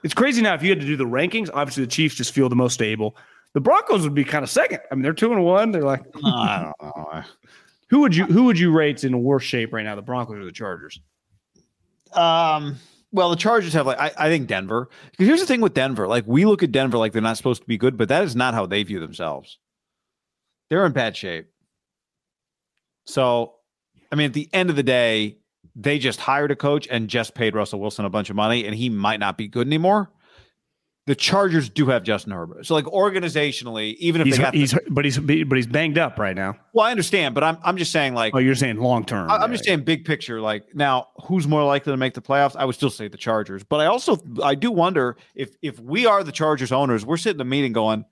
It's 0.04 0.14
crazy 0.14 0.42
now. 0.42 0.54
If 0.54 0.62
you 0.62 0.70
had 0.70 0.80
to 0.80 0.86
do 0.86 0.96
the 0.96 1.04
rankings, 1.04 1.48
obviously 1.52 1.84
the 1.84 1.90
Chiefs 1.90 2.14
just 2.14 2.32
feel 2.32 2.48
the 2.48 2.56
most 2.56 2.74
stable. 2.74 3.16
The 3.54 3.60
Broncos 3.60 4.02
would 4.02 4.14
be 4.14 4.24
kind 4.24 4.42
of 4.42 4.50
second. 4.50 4.80
I 4.90 4.94
mean, 4.94 5.02
they're 5.02 5.12
two 5.12 5.32
and 5.32 5.44
one. 5.44 5.72
They're 5.72 5.82
like, 5.82 6.04
I 6.24 6.72
don't 6.80 6.96
know. 6.96 7.22
who 7.88 8.00
would 8.00 8.14
you 8.14 8.24
who 8.26 8.44
would 8.44 8.58
you 8.58 8.72
rate 8.72 9.04
in 9.04 9.22
worse 9.22 9.44
shape 9.44 9.72
right 9.72 9.84
now? 9.84 9.94
The 9.94 10.02
Broncos 10.02 10.38
or 10.38 10.44
the 10.44 10.52
Chargers? 10.52 11.00
Um, 12.12 12.76
well, 13.12 13.30
the 13.30 13.36
Chargers 13.36 13.72
have 13.74 13.86
like 13.86 13.98
I, 13.98 14.12
I 14.18 14.28
think 14.28 14.48
Denver. 14.48 14.88
Because 15.12 15.26
here's 15.26 15.40
the 15.40 15.46
thing 15.46 15.60
with 15.60 15.74
Denver: 15.74 16.08
like 16.08 16.24
we 16.26 16.44
look 16.44 16.62
at 16.62 16.72
Denver 16.72 16.98
like 16.98 17.12
they're 17.12 17.22
not 17.22 17.36
supposed 17.36 17.62
to 17.62 17.68
be 17.68 17.78
good, 17.78 17.96
but 17.96 18.08
that 18.08 18.24
is 18.24 18.34
not 18.34 18.54
how 18.54 18.66
they 18.66 18.82
view 18.82 19.00
themselves. 19.00 19.58
They're 20.68 20.86
in 20.86 20.92
bad 20.92 21.16
shape. 21.16 21.51
So, 23.04 23.54
I 24.10 24.16
mean, 24.16 24.26
at 24.26 24.32
the 24.34 24.48
end 24.52 24.70
of 24.70 24.76
the 24.76 24.82
day, 24.82 25.38
they 25.74 25.98
just 25.98 26.20
hired 26.20 26.50
a 26.50 26.56
coach 26.56 26.86
and 26.90 27.08
just 27.08 27.34
paid 27.34 27.54
Russell 27.54 27.80
Wilson 27.80 28.04
a 28.04 28.10
bunch 28.10 28.30
of 28.30 28.36
money, 28.36 28.66
and 28.66 28.74
he 28.74 28.90
might 28.90 29.20
not 29.20 29.36
be 29.38 29.48
good 29.48 29.66
anymore. 29.66 30.10
The 31.06 31.16
Chargers 31.16 31.68
do 31.68 31.86
have 31.86 32.04
Justin 32.04 32.32
Herbert, 32.32 32.64
so 32.64 32.74
like 32.74 32.84
organizationally, 32.84 33.96
even 33.96 34.20
if 34.20 34.26
He's, 34.28 34.36
they 34.36 34.42
got, 34.42 34.54
he's 34.54 34.78
but 34.88 35.04
he's 35.04 35.18
but 35.18 35.56
he's 35.56 35.66
banged 35.66 35.98
up 35.98 36.16
right 36.16 36.36
now. 36.36 36.54
well, 36.72 36.86
I 36.86 36.92
understand, 36.92 37.34
but 37.34 37.42
I'm 37.42 37.58
I'm 37.64 37.76
just 37.76 37.90
saying 37.90 38.14
like 38.14 38.36
Oh, 38.36 38.38
you're 38.38 38.54
saying 38.54 38.76
long 38.76 39.04
term? 39.04 39.28
I'm 39.28 39.50
just 39.50 39.64
saying 39.64 39.82
big 39.82 40.04
picture. 40.04 40.40
Like 40.40 40.62
now, 40.74 41.08
who's 41.24 41.48
more 41.48 41.64
likely 41.64 41.92
to 41.92 41.96
make 41.96 42.14
the 42.14 42.22
playoffs? 42.22 42.54
I 42.54 42.64
would 42.66 42.76
still 42.76 42.88
say 42.88 43.08
the 43.08 43.16
Chargers, 43.16 43.64
but 43.64 43.80
I 43.80 43.86
also 43.86 44.16
I 44.44 44.54
do 44.54 44.70
wonder 44.70 45.16
if 45.34 45.56
if 45.60 45.80
we 45.80 46.06
are 46.06 46.22
the 46.22 46.30
Chargers 46.30 46.70
owners, 46.70 47.04
we're 47.04 47.16
sitting 47.16 47.38
in 47.40 47.46
a 47.48 47.50
meeting 47.50 47.72
going, 47.72 48.04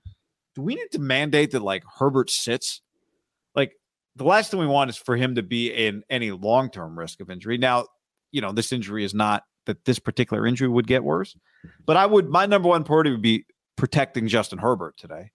do 0.55 0.61
we 0.61 0.75
need 0.75 0.91
to 0.91 0.99
mandate 0.99 1.51
that 1.51 1.61
like 1.61 1.83
Herbert 1.97 2.29
sits? 2.29 2.81
The 4.21 4.27
last 4.27 4.51
thing 4.51 4.59
we 4.59 4.67
want 4.67 4.91
is 4.91 4.97
for 4.97 5.17
him 5.17 5.33
to 5.33 5.41
be 5.41 5.71
in 5.71 6.03
any 6.07 6.29
long 6.29 6.69
term 6.69 6.97
risk 6.97 7.21
of 7.21 7.31
injury. 7.31 7.57
Now, 7.57 7.87
you 8.31 8.39
know 8.39 8.51
this 8.51 8.71
injury 8.71 9.03
is 9.03 9.15
not 9.15 9.43
that 9.65 9.83
this 9.85 9.97
particular 9.97 10.45
injury 10.45 10.67
would 10.67 10.85
get 10.85 11.03
worse, 11.03 11.35
but 11.87 11.97
I 11.97 12.05
would 12.05 12.29
my 12.29 12.45
number 12.45 12.69
one 12.69 12.83
priority 12.83 13.09
would 13.09 13.23
be 13.23 13.45
protecting 13.77 14.27
Justin 14.27 14.59
Herbert 14.59 14.95
today. 14.97 15.31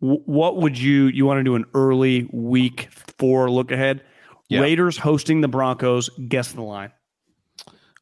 What 0.00 0.56
would 0.56 0.76
you 0.76 1.04
you 1.06 1.24
want 1.24 1.38
to 1.38 1.44
do 1.44 1.54
an 1.54 1.66
early 1.72 2.28
week 2.32 2.88
four 2.90 3.48
look 3.48 3.70
ahead? 3.70 4.02
Yeah. 4.48 4.60
Raiders 4.60 4.98
hosting 4.98 5.40
the 5.40 5.48
Broncos. 5.48 6.10
Guess 6.28 6.50
the 6.50 6.62
line. 6.62 6.90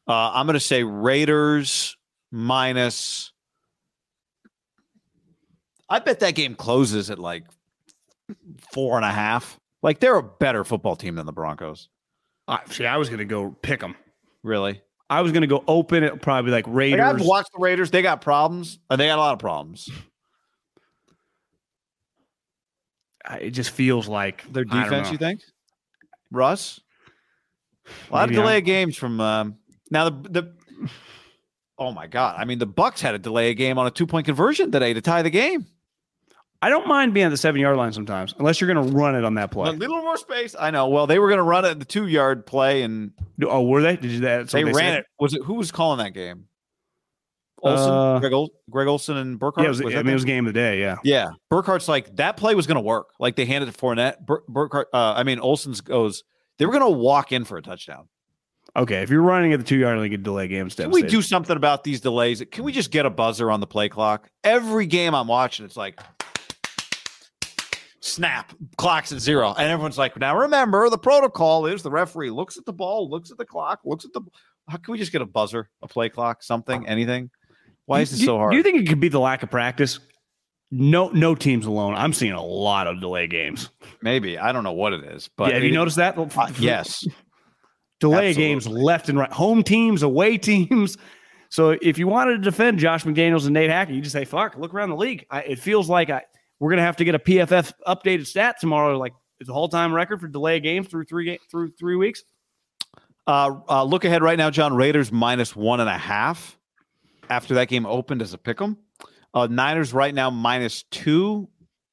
Uh, 0.07 0.31
I'm 0.33 0.47
going 0.47 0.55
to 0.55 0.59
say 0.59 0.83
Raiders 0.83 1.97
minus. 2.31 3.31
I 5.87 5.99
bet 5.99 6.19
that 6.21 6.33
game 6.33 6.55
closes 6.55 7.11
at 7.11 7.19
like 7.19 7.43
four 8.73 8.95
and 8.97 9.05
a 9.05 9.11
half. 9.11 9.59
Like 9.85 9.99
they're 9.99 10.17
a 10.17 10.23
better 10.23 10.63
football 10.63 10.95
team 10.95 11.13
than 11.13 11.27
the 11.27 11.31
Broncos. 11.31 11.89
Uh, 12.47 12.57
see, 12.71 12.87
I 12.87 12.97
was 12.97 13.07
going 13.07 13.19
to 13.19 13.25
go 13.25 13.55
pick 13.61 13.81
them. 13.81 13.95
Really? 14.41 14.81
I 15.11 15.21
was 15.21 15.31
going 15.31 15.41
to 15.41 15.47
go 15.47 15.63
open 15.67 16.03
it 16.03 16.23
probably 16.23 16.51
like 16.51 16.65
Like, 16.65 16.75
Raiders. 16.75 17.21
I've 17.21 17.21
watched 17.21 17.51
the 17.53 17.59
Raiders. 17.59 17.91
They 17.91 18.01
got 18.01 18.19
problems. 18.19 18.79
Uh, 18.89 18.95
They 18.95 19.05
got 19.05 19.19
a 19.19 19.21
lot 19.21 19.33
of 19.33 19.39
problems. 19.39 19.87
It 23.39 23.51
just 23.51 23.69
feels 23.69 24.07
like 24.07 24.51
Their 24.51 24.63
defense, 24.63 25.11
you 25.11 25.19
think? 25.19 25.41
Russ? 26.31 26.81
A 28.09 28.13
lot 28.13 28.29
Maybe 28.29 28.39
of 28.39 28.43
delay 28.43 28.57
of 28.57 28.65
games 28.65 28.97
from 28.97 29.21
um, 29.21 29.57
now 29.91 30.09
the 30.09 30.29
the. 30.29 30.55
Oh 31.77 31.91
my 31.91 32.07
God! 32.07 32.35
I 32.37 32.45
mean, 32.45 32.57
the 32.57 32.65
Bucks 32.65 33.01
had 33.01 33.15
a 33.15 33.19
delay 33.19 33.49
a 33.49 33.53
game 33.53 33.77
on 33.77 33.85
a 33.85 33.91
two 33.91 34.07
point 34.07 34.25
conversion 34.25 34.71
today 34.71 34.93
to 34.93 35.01
tie 35.01 35.23
the 35.23 35.29
game. 35.29 35.65
I 36.65 36.69
don't 36.69 36.87
mind 36.87 37.13
being 37.13 37.27
at 37.27 37.29
the 37.29 37.37
seven 37.37 37.61
yard 37.61 37.77
line 37.77 37.93
sometimes, 37.93 38.33
unless 38.39 38.59
you're 38.59 38.73
going 38.73 38.87
to 38.89 38.91
run 38.97 39.13
it 39.13 39.23
on 39.23 39.35
that 39.35 39.51
play. 39.51 39.69
A 39.69 39.73
little 39.73 40.01
more 40.01 40.17
space. 40.17 40.55
I 40.59 40.71
know. 40.71 40.87
Well, 40.89 41.05
they 41.05 41.19
were 41.19 41.27
going 41.27 41.37
to 41.37 41.43
run 41.43 41.63
it 41.63 41.67
at 41.69 41.77
the 41.79 41.85
two 41.85 42.07
yard 42.07 42.47
play, 42.47 42.81
and 42.81 43.11
Oh, 43.43 43.61
were 43.61 43.83
they? 43.83 43.97
Did 43.97 44.09
you 44.09 44.19
that? 44.21 44.49
they, 44.49 44.63
ran 44.63 44.95
it. 44.95 45.05
Was 45.19 45.35
it 45.35 45.43
who 45.43 45.53
was 45.53 45.71
calling 45.71 45.99
that 45.99 46.15
game? 46.15 46.45
Olsen, 47.61 47.91
Uh, 47.91 48.19
Greg, 48.19 48.33
Ol- 48.33 48.51
Greg 48.67 48.87
Olsen, 48.87 49.15
and 49.15 49.37
Burkhardt. 49.37 49.63
Yeah, 49.63 49.65
it 49.79 49.83
was, 49.85 49.93
I 49.95 49.97
mean, 50.01 50.07
it 50.09 50.13
was 50.13 50.25
game 50.25 50.47
of 50.47 50.55
the 50.55 50.59
day. 50.59 50.79
Yeah. 50.79 50.95
Yeah, 51.03 51.29
Burkhardt's 51.51 51.87
like 51.87 52.15
that 52.15 52.35
play 52.35 52.55
was 52.55 52.65
going 52.65 52.77
to 52.77 52.81
work. 52.81 53.09
Like 53.19 53.35
they 53.35 53.45
handed 53.45 53.69
it 53.69 53.73
to 53.73 53.77
Fournette. 53.77 54.25
Bur- 54.25 54.43
Burkhardt, 54.49 54.87
uh, 54.91 55.13
I 55.15 55.21
mean, 55.21 55.39
Olsen's 55.39 55.81
goes. 55.81 56.23
They 56.57 56.65
were 56.65 56.71
going 56.71 56.91
to 56.91 56.97
walk 56.97 57.31
in 57.31 57.45
for 57.45 57.57
a 57.57 57.61
touchdown. 57.61 58.07
Okay, 58.75 59.03
if 59.03 59.11
you're 59.11 59.21
running 59.21 59.53
at 59.53 59.59
the 59.59 59.65
two 59.65 59.77
yard 59.77 59.97
line, 59.99 60.09
you 60.11 60.17
can 60.17 60.23
delay 60.23 60.47
games. 60.47 60.73
Can 60.73 60.89
we 60.89 61.03
do 61.03 61.21
something 61.21 61.55
about 61.55 61.83
these 61.83 62.01
delays? 62.01 62.43
Can 62.51 62.63
we 62.63 62.71
just 62.71 62.89
get 62.89 63.05
a 63.05 63.11
buzzer 63.11 63.51
on 63.51 63.59
the 63.59 63.67
play 63.67 63.87
clock? 63.87 64.27
Every 64.43 64.87
game 64.87 65.13
I'm 65.13 65.27
watching, 65.27 65.63
it's 65.65 65.77
like 65.77 65.99
snap, 68.05 68.53
clock's 68.77 69.11
at 69.11 69.19
zero. 69.19 69.53
And 69.57 69.69
everyone's 69.69 69.97
like, 69.97 70.17
now 70.17 70.37
remember, 70.37 70.89
the 70.89 70.97
protocol 70.97 71.65
is 71.65 71.83
the 71.83 71.91
referee 71.91 72.29
looks 72.29 72.57
at 72.57 72.65
the 72.65 72.73
ball, 72.73 73.09
looks 73.09 73.31
at 73.31 73.37
the 73.37 73.45
clock, 73.45 73.81
looks 73.85 74.05
at 74.05 74.13
the. 74.13 74.21
How 74.69 74.77
can 74.77 74.91
we 74.91 74.97
just 74.97 75.11
get 75.11 75.21
a 75.21 75.25
buzzer, 75.25 75.69
a 75.81 75.87
play 75.87 76.09
clock, 76.09 76.41
something, 76.43 76.87
anything? 76.87 77.29
Why 77.85 78.01
is 78.01 78.09
Do 78.11 78.23
it 78.23 78.25
so 78.25 78.37
hard? 78.37 78.51
Do 78.51 78.57
you 78.57 78.63
think 78.63 78.81
it 78.81 78.87
could 78.87 78.99
be 78.99 79.09
the 79.09 79.19
lack 79.19 79.43
of 79.43 79.51
practice? 79.51 79.99
No, 80.71 81.09
no 81.09 81.35
teams 81.35 81.65
alone. 81.67 81.93
I'm 81.93 82.13
seeing 82.13 82.31
a 82.31 82.43
lot 82.43 82.87
of 82.87 82.99
delay 82.99 83.27
games. 83.27 83.69
Maybe 84.01 84.37
I 84.39 84.51
don't 84.51 84.63
know 84.63 84.71
what 84.73 84.93
it 84.93 85.03
is, 85.03 85.29
but 85.37 85.49
yeah, 85.49 85.55
have 85.55 85.63
you 85.63 85.69
it- 85.69 85.73
noticed 85.73 85.97
that? 85.97 86.17
uh, 86.17 86.47
yes, 86.59 87.05
delay 87.99 88.33
games 88.33 88.67
left 88.67 89.09
and 89.09 89.17
right, 89.19 89.31
home 89.31 89.63
teams, 89.63 90.03
away 90.03 90.37
teams. 90.39 90.97
So 91.49 91.77
if 91.81 91.97
you 91.97 92.07
wanted 92.07 92.37
to 92.37 92.41
defend 92.41 92.79
Josh 92.79 93.03
McDaniels 93.03 93.45
and 93.45 93.53
Nate 93.53 93.69
Hackett, 93.69 93.95
you 93.95 94.01
just 94.01 94.13
say, 94.13 94.25
"Fuck, 94.25 94.57
look 94.57 94.73
around 94.73 94.89
the 94.89 94.95
league." 94.95 95.25
I, 95.29 95.41
it 95.41 95.59
feels 95.59 95.87
like 95.87 96.09
I, 96.09 96.23
we're 96.59 96.69
gonna 96.69 96.81
have 96.81 96.97
to 96.97 97.05
get 97.05 97.15
a 97.15 97.19
PFF 97.19 97.73
updated 97.87 98.27
stat 98.27 98.57
tomorrow. 98.59 98.97
Like 98.97 99.13
it's 99.39 99.49
a 99.49 99.53
whole 99.53 99.69
time 99.69 99.93
record 99.93 100.21
for 100.21 100.27
delay 100.27 100.59
games 100.59 100.87
through 100.87 101.05
three 101.05 101.37
through 101.49 101.71
three 101.79 101.95
weeks. 101.95 102.23
Uh, 103.27 103.59
uh, 103.67 103.83
look 103.83 104.05
ahead 104.05 104.21
right 104.21 104.37
now, 104.37 104.49
John. 104.49 104.75
Raiders 104.75 105.11
minus 105.11 105.55
one 105.55 105.79
and 105.79 105.89
a 105.89 105.97
half 105.97 106.57
after 107.29 107.55
that 107.55 107.67
game 107.67 107.85
opened 107.85 108.21
as 108.21 108.33
a 108.33 108.37
pick 108.37 108.61
'em. 108.61 108.77
Uh, 109.33 109.47
Niners 109.47 109.93
right 109.93 110.13
now 110.13 110.29
minus 110.29 110.83
two, 110.83 111.49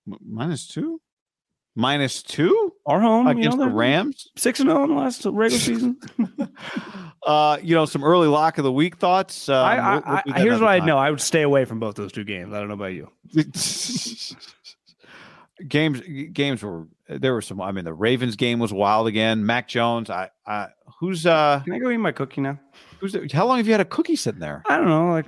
minus 0.07 0.69
two, 0.69 1.01
minus 1.75 2.23
two 2.23 2.73
Our 2.87 3.01
home 3.01 3.27
you 3.27 3.33
against 3.39 3.59
know, 3.59 3.65
the 3.67 3.71
Rams. 3.71 4.31
six 4.37 4.61
and 4.61 4.69
zero 4.69 4.85
in 4.85 4.91
the 4.91 4.97
last 4.97 5.25
regular 5.25 5.51
season. 5.59 5.99
uh, 7.25 7.59
you 7.63 7.75
know, 7.75 7.85
some 7.87 8.05
early 8.05 8.29
lock 8.29 8.59
of 8.59 8.65
the 8.65 8.73
week 8.73 8.97
thoughts. 8.97 9.49
Um, 9.49 9.57
I, 9.57 9.77
I, 9.79 9.93
we'll- 9.95 10.03
we'll 10.07 10.17
I, 10.17 10.23
do 10.27 10.33
that 10.33 10.41
here's 10.43 10.61
what 10.61 10.69
I 10.69 10.79
know: 10.81 10.99
I 10.99 11.11
would 11.11 11.21
stay 11.21 11.43
away 11.43 11.65
from 11.65 11.79
both 11.81 11.95
those 11.97 12.13
two 12.13 12.25
games. 12.25 12.53
I 12.53 12.59
don't 12.59 12.69
know 12.69 12.75
about 12.75 12.93
you. 12.93 13.11
games 15.69 16.01
games 16.33 16.63
were 16.63 16.89
there 17.09 17.33
were 17.35 17.43
some 17.43 17.61
i 17.61 17.71
mean 17.71 17.85
the 17.85 17.93
ravens 17.95 18.35
game 18.35 18.59
was 18.59 18.73
wild 18.73 19.07
again 19.07 19.47
mac 19.47 19.69
jones 19.69 20.11
i 20.11 20.29
i 20.45 20.67
who's 20.99 21.25
uh 21.25 21.61
Can 21.65 21.75
I 21.75 21.79
go 21.79 21.89
eat 21.91 21.99
my 21.99 22.11
cookie 22.11 22.41
now? 22.41 22.59
who's 22.99 23.13
the, 23.13 23.29
how 23.33 23.47
long 23.47 23.59
have 23.59 23.67
you 23.67 23.73
had 23.73 23.81
a 23.81 23.85
cookie 23.85 24.17
sitting 24.17 24.41
there 24.41 24.63
I 24.69 24.77
don't 24.79 24.89
know, 24.89 25.11
like 25.13 25.27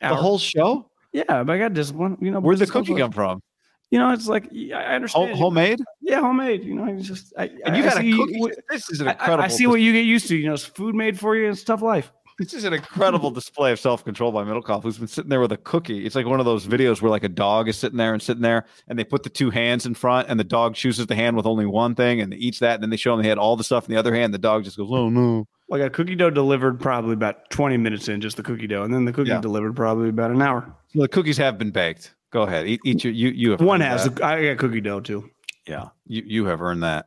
the 0.00 0.14
whole 0.16 0.38
show 0.38 0.90
Yeah, 1.12 1.44
but 1.44 1.50
I 1.50 1.58
got 1.58 1.72
discipline. 1.74 2.18
You 2.20 2.32
know, 2.32 2.40
where'd 2.40 2.58
the 2.58 2.66
cookie 2.66 2.96
come 2.96 3.12
from 3.12 3.42
You 3.90 3.98
know, 3.98 4.10
it's 4.12 4.26
like 4.26 4.50
I 4.52 4.94
understand. 4.96 5.30
Home, 5.30 5.38
homemade 5.38 5.80
Yeah, 6.00 6.20
homemade. 6.20 6.64
You 6.64 6.74
know, 6.74 6.86
it's 6.92 7.06
just 7.06 7.32
I, 7.38 7.44
and 7.64 7.76
you 7.76 7.82
I 7.84 7.86
got 7.86 7.96
see 7.98 8.12
a 8.12 8.16
cookie 8.16 8.38
what- 8.40 8.54
this 8.70 8.90
is 8.90 9.00
an 9.00 9.08
I- 9.08 9.10
I, 9.10 9.12
incredible 9.14 9.44
I 9.44 9.48
see 9.48 9.66
what 9.66 9.80
you 9.80 9.92
get 9.92 10.04
used 10.04 10.26
to. 10.28 10.36
You 10.36 10.48
know, 10.48 10.54
it's 10.54 10.64
food 10.64 10.94
made 10.94 11.18
for 11.18 11.36
you. 11.36 11.48
It's 11.50 11.62
a 11.62 11.66
tough 11.66 11.82
life. 11.82 12.10
this 12.40 12.52
is 12.52 12.64
an 12.64 12.72
incredible 12.72 13.30
display 13.30 13.70
of 13.70 13.78
self-control 13.78 14.32
by 14.32 14.42
Middlekauff 14.42 14.82
who's 14.82 14.98
been 14.98 15.06
sitting 15.06 15.28
there 15.30 15.38
with 15.40 15.52
a 15.52 15.56
cookie 15.56 16.04
it's 16.04 16.16
like 16.16 16.26
one 16.26 16.40
of 16.40 16.46
those 16.46 16.66
videos 16.66 17.00
where 17.00 17.08
like 17.08 17.22
a 17.22 17.28
dog 17.28 17.68
is 17.68 17.76
sitting 17.78 17.96
there 17.96 18.12
and 18.12 18.20
sitting 18.20 18.42
there 18.42 18.64
and 18.88 18.98
they 18.98 19.04
put 19.04 19.22
the 19.22 19.30
two 19.30 19.50
hands 19.50 19.86
in 19.86 19.94
front 19.94 20.28
and 20.28 20.40
the 20.40 20.42
dog 20.44 20.74
chooses 20.74 21.06
the 21.06 21.14
hand 21.14 21.36
with 21.36 21.46
only 21.46 21.64
one 21.64 21.94
thing 21.94 22.20
and 22.20 22.34
eats 22.34 22.58
that 22.58 22.74
and 22.74 22.82
then 22.82 22.90
they 22.90 22.96
show 22.96 23.14
him 23.14 23.22
they 23.22 23.28
had 23.28 23.38
all 23.38 23.54
the 23.56 23.62
stuff 23.62 23.86
in 23.88 23.94
the 23.94 23.98
other 24.00 24.12
hand 24.12 24.34
the 24.34 24.38
dog 24.38 24.64
just 24.64 24.76
goes 24.76 24.88
oh 24.90 25.08
no 25.08 25.46
Well, 25.68 25.80
I 25.80 25.84
got 25.84 25.92
cookie 25.92 26.16
dough 26.16 26.28
delivered 26.30 26.80
probably 26.80 27.12
about 27.12 27.50
20 27.50 27.76
minutes 27.76 28.08
in, 28.08 28.20
just 28.20 28.36
the 28.36 28.42
cookie 28.42 28.66
dough. 28.66 28.82
And 28.82 28.92
then 28.92 29.04
the 29.04 29.12
cookie 29.12 29.30
Yeah. 29.30 29.40
delivered 29.40 29.76
probably 29.76 30.08
about 30.08 30.32
an 30.32 30.42
hour. 30.42 30.74
So 30.92 31.02
the 31.02 31.08
cookies 31.08 31.36
have 31.36 31.56
been 31.56 31.70
baked. 31.70 32.14
Go 32.34 32.42
ahead, 32.42 32.66
eat, 32.66 32.80
eat 32.84 33.04
your 33.04 33.12
you. 33.12 33.28
You 33.28 33.50
have 33.52 33.60
One 33.60 33.80
has. 33.80 34.06
that. 34.06 34.20
I 34.22 34.44
got 34.44 34.58
cookie 34.58 34.80
dough 34.80 34.98
too. 34.98 35.30
yeah. 35.68 35.90
You 36.04 36.22
you 36.26 36.44
have 36.46 36.60
earned 36.60 36.82
that. 36.82 37.06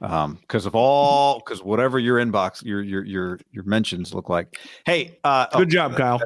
Um, 0.00 0.38
because 0.40 0.64
of 0.64 0.74
all 0.74 1.38
because 1.40 1.62
whatever 1.62 1.98
your 1.98 2.16
inbox 2.16 2.64
your 2.64 2.80
your 2.82 3.04
your 3.04 3.38
your 3.50 3.64
mentions 3.64 4.14
look 4.14 4.30
like. 4.30 4.58
Hey, 4.86 5.18
uh, 5.24 5.46
Good 5.52 5.68
oh, 5.68 5.70
job, 5.70 5.96
Kyle. 5.96 6.20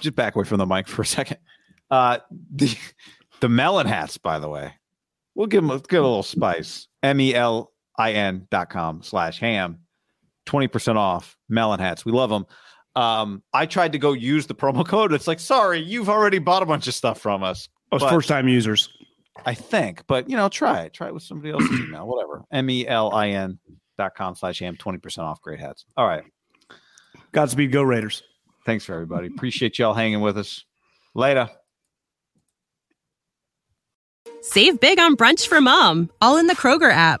Just 0.00 0.16
back 0.16 0.34
away 0.34 0.44
from 0.44 0.58
the 0.58 0.66
mic 0.66 0.88
for 0.88 1.02
a 1.02 1.06
second. 1.06 1.38
Uh, 1.92 2.18
the 2.50 2.76
the 3.40 3.48
Melin 3.48 3.86
hats, 3.86 4.18
by 4.18 4.40
the 4.40 4.48
way, 4.48 4.74
we'll 5.36 5.46
give 5.46 5.62
them 5.62 5.70
a, 5.70 5.78
give 5.78 6.02
a 6.02 6.06
little 6.06 6.24
spice. 6.24 6.88
M 7.04 7.20
e 7.20 7.36
l 7.36 7.72
i 7.98 8.12
n 8.12 8.48
dot 8.50 8.68
com 8.68 9.00
slash 9.04 9.38
ham, 9.38 9.78
twenty 10.44 10.66
percent 10.66 10.98
off 10.98 11.36
Melin 11.48 11.78
hats. 11.78 12.04
We 12.04 12.10
love 12.10 12.30
them. 12.30 12.46
Um, 12.96 13.44
I 13.54 13.66
tried 13.66 13.92
to 13.92 13.98
go 13.98 14.12
use 14.12 14.48
the 14.48 14.56
promo 14.56 14.84
code. 14.88 15.12
It's 15.12 15.28
like, 15.28 15.38
sorry, 15.38 15.78
you've 15.78 16.08
already 16.08 16.40
bought 16.40 16.64
a 16.64 16.66
bunch 16.66 16.88
of 16.88 16.94
stuff 16.94 17.20
from 17.20 17.44
us. 17.44 17.68
Oh, 17.92 17.98
Those 17.98 18.00
But- 18.08 18.10
first 18.10 18.28
time 18.28 18.48
users. 18.48 18.88
I 19.46 19.54
think, 19.54 20.06
but 20.06 20.28
you 20.28 20.36
know, 20.36 20.48
try 20.48 20.82
it. 20.82 20.92
Try 20.92 21.08
it 21.08 21.14
with 21.14 21.22
somebody 21.22 21.52
else's 21.52 21.70
email, 21.80 22.06
whatever. 22.06 22.44
M 22.52 22.68
E 22.68 22.86
L 22.86 23.12
I 23.14 23.28
N 23.30 23.58
dot 23.98 24.14
com 24.14 24.34
slash 24.34 24.58
ham, 24.60 24.76
20% 24.76 25.18
off 25.24 25.40
great 25.40 25.58
hats. 25.58 25.84
All 25.96 26.06
right. 26.06 26.22
Godspeed, 27.32 27.72
go 27.72 27.82
Raiders. 27.82 28.22
Thanks 28.66 28.84
for 28.84 28.92
everybody. 28.94 29.28
Appreciate 29.28 29.78
y'all 29.78 29.94
hanging 29.94 30.20
with 30.20 30.36
us. 30.38 30.64
Later. 31.14 31.48
Save 34.42 34.80
big 34.80 34.98
on 34.98 35.16
brunch 35.16 35.46
for 35.46 35.60
mom, 35.60 36.10
all 36.20 36.36
in 36.36 36.46
the 36.46 36.54
Kroger 36.54 36.92
app. 36.92 37.20